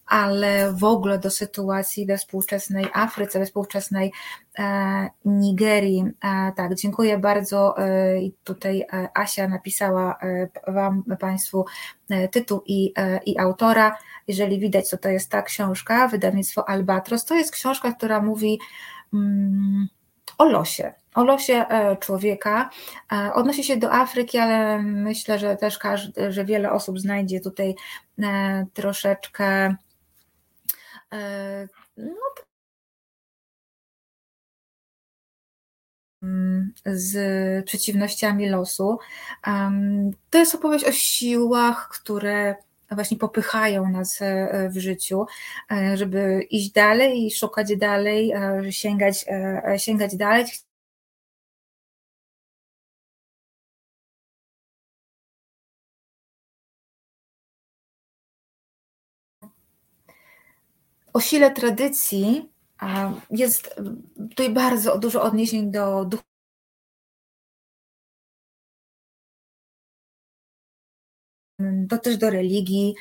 ale 0.06 0.74
w 0.74 0.84
ogóle 0.84 1.20
do 1.20 1.30
sytuacji 1.30 2.06
we 2.06 2.18
współczesnej 2.18 2.86
Afryce, 2.94 3.40
we 3.40 3.46
współczesnej 3.46 4.12
e, 4.60 5.10
Nigerii. 5.26 6.04
E, 6.24 6.52
tak, 6.56 6.76
dziękuję 6.76 7.18
bardzo. 7.18 7.78
E, 7.78 8.22
I 8.22 8.34
tutaj 8.44 8.86
Asia 9.14 9.48
napisała 9.48 10.20
Wam, 10.68 11.04
Państwu 11.20 11.66
tytuł 12.32 12.62
i, 12.66 12.94
i 13.26 13.40
autora. 13.40 13.98
Jeżeli 14.28 14.60
widać, 14.60 14.90
co 14.90 14.98
to 14.98 15.10
jest 15.10 15.30
ta 15.30 15.42
książka, 15.42 16.08
wydawnictwo 16.08 16.70
Albatros, 16.70 17.26
to 17.26 17.36
jest 17.36 17.52
książka, 17.52 17.94
która 17.94 18.22
mówi 18.22 18.60
mm, 19.14 19.88
o 20.38 20.46
losie, 20.46 20.94
o 21.16 21.24
losie 21.24 21.54
e, 21.54 21.98
człowieka. 21.98 22.70
E, 23.12 23.34
odnosi 23.34 23.64
się 23.64 23.78
do 23.78 23.94
Afryki, 23.94 24.38
ale 24.38 24.82
myślę, 24.82 25.40
że 25.40 25.56
też 25.56 25.78
każdy, 25.78 26.32
że 26.32 26.46
wiele 26.46 26.72
osób 26.72 27.00
znajdzie 27.00 27.40
tutaj 27.40 27.76
e, 28.24 28.66
troszeczkę 28.74 29.76
no, 31.98 32.16
z 36.86 37.66
przeciwnościami 37.66 38.50
losu. 38.50 39.00
To 40.30 40.38
jest 40.38 40.56
opowieść 40.56 40.86
o 40.86 40.92
siłach, 40.92 41.90
które 41.90 42.56
właśnie 42.92 43.18
popychają 43.18 43.90
nas 43.90 44.20
w 44.70 44.78
życiu, 44.78 45.26
żeby 45.94 46.48
iść 46.50 46.72
dalej 46.72 47.26
i 47.26 47.32
szukać 47.32 47.78
dalej, 47.78 48.34
sięgać, 48.70 49.26
sięgać 49.78 50.16
dalej, 50.16 50.46
o 61.16 61.20
sile 61.20 61.52
tradycji 61.52 62.50
jest 63.32 63.76
tutaj 64.30 64.50
bardzo 64.50 64.98
dużo 64.98 65.22
odniesień 65.22 65.72
do 65.72 66.06
duchu. 66.06 66.24
To 71.90 71.98
też 71.98 72.18
do 72.18 72.30
religii. 72.30 72.96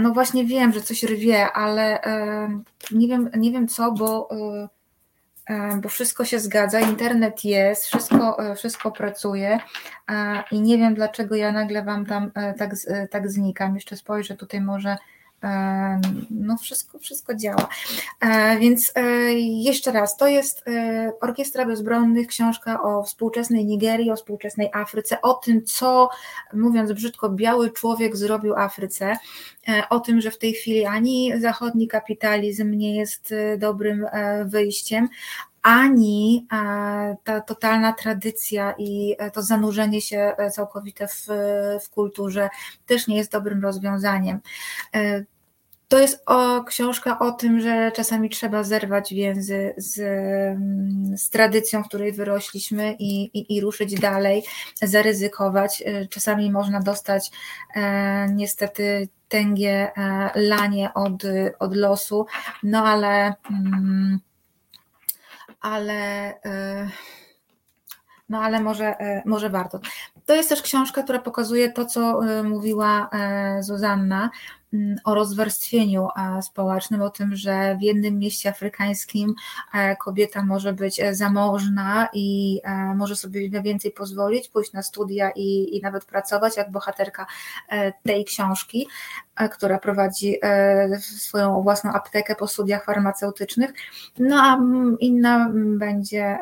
No 0.00 0.12
właśnie 0.12 0.44
wiem, 0.44 0.72
że 0.72 0.80
coś 0.80 1.02
rwie, 1.02 1.52
ale 1.52 2.00
nie 2.90 3.08
wiem, 3.08 3.30
nie 3.36 3.52
wiem 3.52 3.68
co, 3.68 3.92
bo, 3.92 4.28
bo 5.82 5.88
wszystko 5.88 6.24
się 6.24 6.40
zgadza, 6.40 6.80
internet 6.80 7.44
jest, 7.44 7.86
wszystko, 7.86 8.50
e, 8.50 8.54
wszystko 8.54 8.90
pracuje 8.90 9.60
i 10.50 10.60
nie 10.60 10.78
wiem 10.78 10.94
dlaczego 10.94 11.36
ja 11.36 11.52
nagle 11.52 11.84
Wam 11.84 12.06
tam 12.06 12.30
e, 12.34 12.54
tak, 12.54 12.70
tak 13.10 13.30
znikam. 13.30 13.74
Jeszcze 13.74 13.96
spojrzę 13.96 14.36
tutaj 14.36 14.60
może 14.60 14.96
no 16.30 16.56
wszystko, 16.56 16.98
wszystko 16.98 17.34
działa. 17.34 17.68
E, 18.20 18.58
więc 18.58 18.92
e, 18.94 19.02
jeszcze 19.40 19.92
raz, 19.92 20.16
to 20.16 20.28
jest 20.28 20.68
e, 20.68 21.12
Orkiestra 21.20 21.66
Bezbronnych, 21.66 22.26
książka 22.26 22.82
o 22.82 23.02
współczesnej 23.02 23.64
Nigerii, 23.64 24.10
o 24.10 24.16
współczesnej 24.16 24.70
Afryce, 24.72 25.20
o 25.22 25.34
tym, 25.34 25.64
co, 25.64 26.08
mówiąc 26.54 26.92
brzydko, 26.92 27.28
biały 27.28 27.70
człowiek 27.70 28.16
zrobił 28.16 28.54
Afryce, 28.54 29.16
o 29.90 30.00
tym, 30.00 30.20
że 30.20 30.30
w 30.30 30.38
tej 30.38 30.52
chwili 30.52 30.86
ani 30.86 31.32
zachodni 31.40 31.88
kapitalizm 31.88 32.70
nie 32.70 32.96
jest 32.96 33.34
dobrym 33.58 34.06
wyjściem, 34.44 35.08
ani 35.62 36.46
ta 37.24 37.40
totalna 37.46 37.92
tradycja 37.92 38.74
i 38.78 39.16
to 39.32 39.42
zanurzenie 39.42 40.00
się 40.00 40.32
całkowite 40.52 41.08
w, 41.08 41.26
w 41.84 41.90
kulturze 41.90 42.48
też 42.86 43.06
nie 43.06 43.16
jest 43.16 43.32
dobrym 43.32 43.62
rozwiązaniem. 43.62 44.40
To 45.90 45.98
jest 45.98 46.22
o, 46.26 46.64
książka 46.64 47.18
o 47.18 47.32
tym, 47.32 47.60
że 47.60 47.92
czasami 47.92 48.30
trzeba 48.30 48.64
zerwać 48.64 49.14
więzy 49.14 49.74
z, 49.76 49.94
z 51.20 51.30
tradycją, 51.30 51.82
w 51.82 51.88
której 51.88 52.12
wyrośliśmy 52.12 52.96
i, 52.98 53.38
i, 53.38 53.56
i, 53.56 53.60
ruszyć 53.60 54.00
dalej, 54.00 54.42
zaryzykować. 54.82 55.82
Czasami 56.10 56.50
można 56.50 56.80
dostać 56.80 57.30
e, 57.74 58.26
niestety 58.28 59.08
tęgie 59.28 59.92
e, 59.96 60.30
lanie 60.34 60.94
od, 60.94 61.22
od 61.58 61.76
losu, 61.76 62.26
no 62.62 62.84
ale, 62.84 63.34
mm, 63.50 64.20
ale 65.60 65.94
e, 66.44 66.90
no 68.28 68.42
ale 68.42 68.60
może, 68.60 68.98
e, 68.98 69.22
może 69.26 69.50
warto. 69.50 69.80
To 70.26 70.34
jest 70.34 70.48
też 70.48 70.62
książka, 70.62 71.02
która 71.02 71.18
pokazuje 71.18 71.72
to, 71.72 71.84
co 71.86 72.26
e, 72.26 72.42
mówiła 72.42 73.10
Zuzanna, 73.60 74.30
o 75.04 75.14
rozwarstwieniu 75.14 76.08
społecznym, 76.42 77.02
o 77.02 77.10
tym, 77.10 77.36
że 77.36 77.76
w 77.76 77.82
jednym 77.82 78.18
mieście 78.18 78.50
afrykańskim 78.50 79.34
e, 79.74 79.96
kobieta 79.96 80.44
może 80.44 80.72
być 80.72 81.00
e, 81.00 81.14
zamożna 81.14 82.08
i 82.12 82.60
e, 82.64 82.94
może 82.94 83.16
sobie 83.16 83.50
na 83.50 83.62
więcej 83.62 83.90
pozwolić, 83.90 84.48
pójść 84.48 84.72
na 84.72 84.82
studia 84.82 85.30
i, 85.30 85.76
i 85.76 85.80
nawet 85.80 86.04
pracować, 86.04 86.56
jak 86.56 86.70
bohaterka 86.70 87.26
tej 88.02 88.24
książki, 88.24 88.88
która 89.50 89.78
prowadzi 89.78 90.36
swoją 91.00 91.62
własną 91.62 91.92
aptekę 91.92 92.34
po 92.34 92.46
studiach 92.46 92.84
farmaceutycznych, 92.84 93.70
no 94.18 94.36
a 94.36 94.60
inna 95.00 95.50
będzie, 95.54 96.38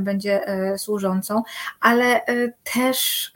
będzie 0.00 0.40
służącą, 0.76 1.42
ale 1.80 2.20
też 2.74 3.32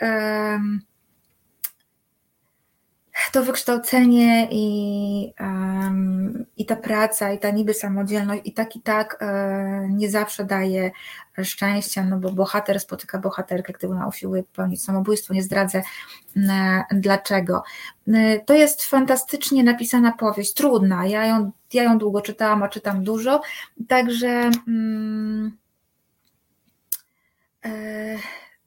to 3.33 3.45
wykształcenie 3.45 4.49
i, 4.51 5.35
um, 5.41 6.47
i 6.57 6.67
ta 6.67 6.77
praca, 6.77 7.33
i 7.33 7.39
ta 7.39 7.51
niby 7.51 7.75
samodzielność, 7.75 8.43
i 8.45 8.53
tak 8.53 8.77
i 8.77 8.81
tak 8.81 9.17
e, 9.21 9.89
nie 9.91 10.11
zawsze 10.11 10.45
daje 10.45 10.91
szczęścia, 11.45 12.05
no 12.05 12.19
bo 12.19 12.33
bohater 12.33 12.81
spotyka 12.81 13.19
bohaterkę, 13.19 13.73
gdy 13.73 13.89
ona 13.89 14.07
usiłuje 14.09 14.43
popełnić 14.43 14.85
samobójstwo, 14.85 15.35
nie 15.35 15.43
zdradzę 15.43 15.83
e, 16.37 16.85
dlaczego. 16.93 17.63
E, 18.09 18.41
to 18.41 18.55
jest 18.55 18.85
fantastycznie 18.85 19.65
napisana 19.65 20.13
powieść, 20.13 20.55
trudna, 20.55 21.07
ja 21.07 21.27
ją, 21.27 21.53
ja 21.73 21.83
ją 21.83 21.99
długo 21.99 22.21
czytałam, 22.21 22.63
a 22.63 22.69
czytam 22.69 23.05
dużo, 23.05 23.41
także 23.89 24.51
mm, 24.69 25.57
e, 27.65 28.17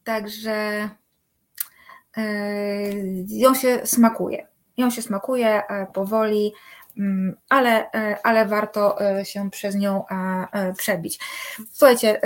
także 0.03 0.89
ją 3.27 3.55
się 3.55 3.79
smakuje. 3.83 4.47
Ją 4.79 4.89
się 4.89 5.01
smakuje 5.01 5.67
e, 5.67 5.87
powoli, 5.93 6.53
mm, 6.97 7.35
ale, 7.49 7.91
e, 7.91 8.17
ale 8.23 8.45
warto 8.45 9.01
e, 9.19 9.25
się 9.25 9.49
przez 9.51 9.75
nią 9.75 10.03
przebić. 10.77 11.19
Słuchajcie, 11.71 12.21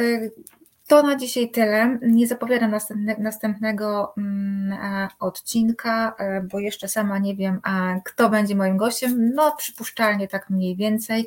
to 0.88 1.04
na 1.04 1.16
dzisiaj 1.16 1.52
tyle. 1.52 2.00
Nie 2.02 2.28
zapowiadam 2.28 2.72
następne, 2.72 3.16
następnego 3.20 4.14
mm, 4.18 5.10
odcinka, 5.20 6.16
bo 6.52 6.60
jeszcze 6.60 6.88
sama 6.88 7.18
nie 7.18 7.36
wiem, 7.36 7.62
kto 8.06 8.30
będzie 8.30 8.56
moim 8.56 8.78
gościem. 8.78 9.32
No, 9.34 9.56
przypuszczalnie 9.58 10.28
tak 10.28 10.50
mniej 10.50 10.76
więcej. 10.76 11.26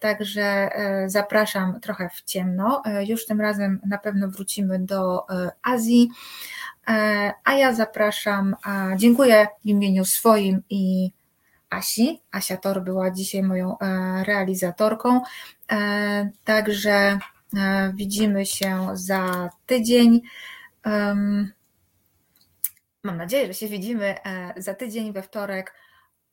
Także 0.00 0.70
zapraszam 1.06 1.80
trochę 1.80 2.08
w 2.14 2.22
ciemno. 2.22 2.82
Już 3.06 3.26
tym 3.26 3.40
razem 3.40 3.80
na 3.86 3.98
pewno 3.98 4.28
wrócimy 4.28 4.78
do 4.78 5.26
Azji. 5.62 6.08
E, 6.88 7.32
a 7.44 7.54
ja 7.54 7.74
zapraszam, 7.74 8.56
dziękuję 8.96 9.46
w 9.64 9.66
imieniu 9.66 10.04
swoim 10.04 10.62
i 10.70 11.12
Asi. 11.70 12.20
Asia 12.32 12.56
Tor 12.56 12.82
była 12.82 13.10
dzisiaj 13.10 13.42
moją 13.42 13.78
e, 13.78 14.24
realizatorką. 14.24 15.20
E, 15.72 16.30
także 16.44 17.18
widzimy 17.94 18.46
się 18.46 18.88
za 18.92 19.50
tydzień. 19.66 20.20
Mam 23.02 23.16
nadzieję, 23.16 23.46
że 23.46 23.54
się 23.54 23.68
widzimy 23.68 24.14
za 24.56 24.74
tydzień 24.74 25.12
we 25.12 25.22
wtorek 25.22 25.74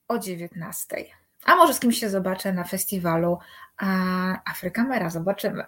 o 0.07 0.19
19. 0.19 0.95
A 1.45 1.55
może 1.55 1.73
z 1.73 1.79
kimś 1.79 1.99
się 1.99 2.09
zobaczę 2.09 2.53
na 2.53 2.63
festiwalu 2.63 3.37
Afrykamera. 4.45 5.09
Zobaczymy. 5.09 5.63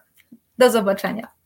Do 0.57 0.71
zobaczenia. 0.71 1.40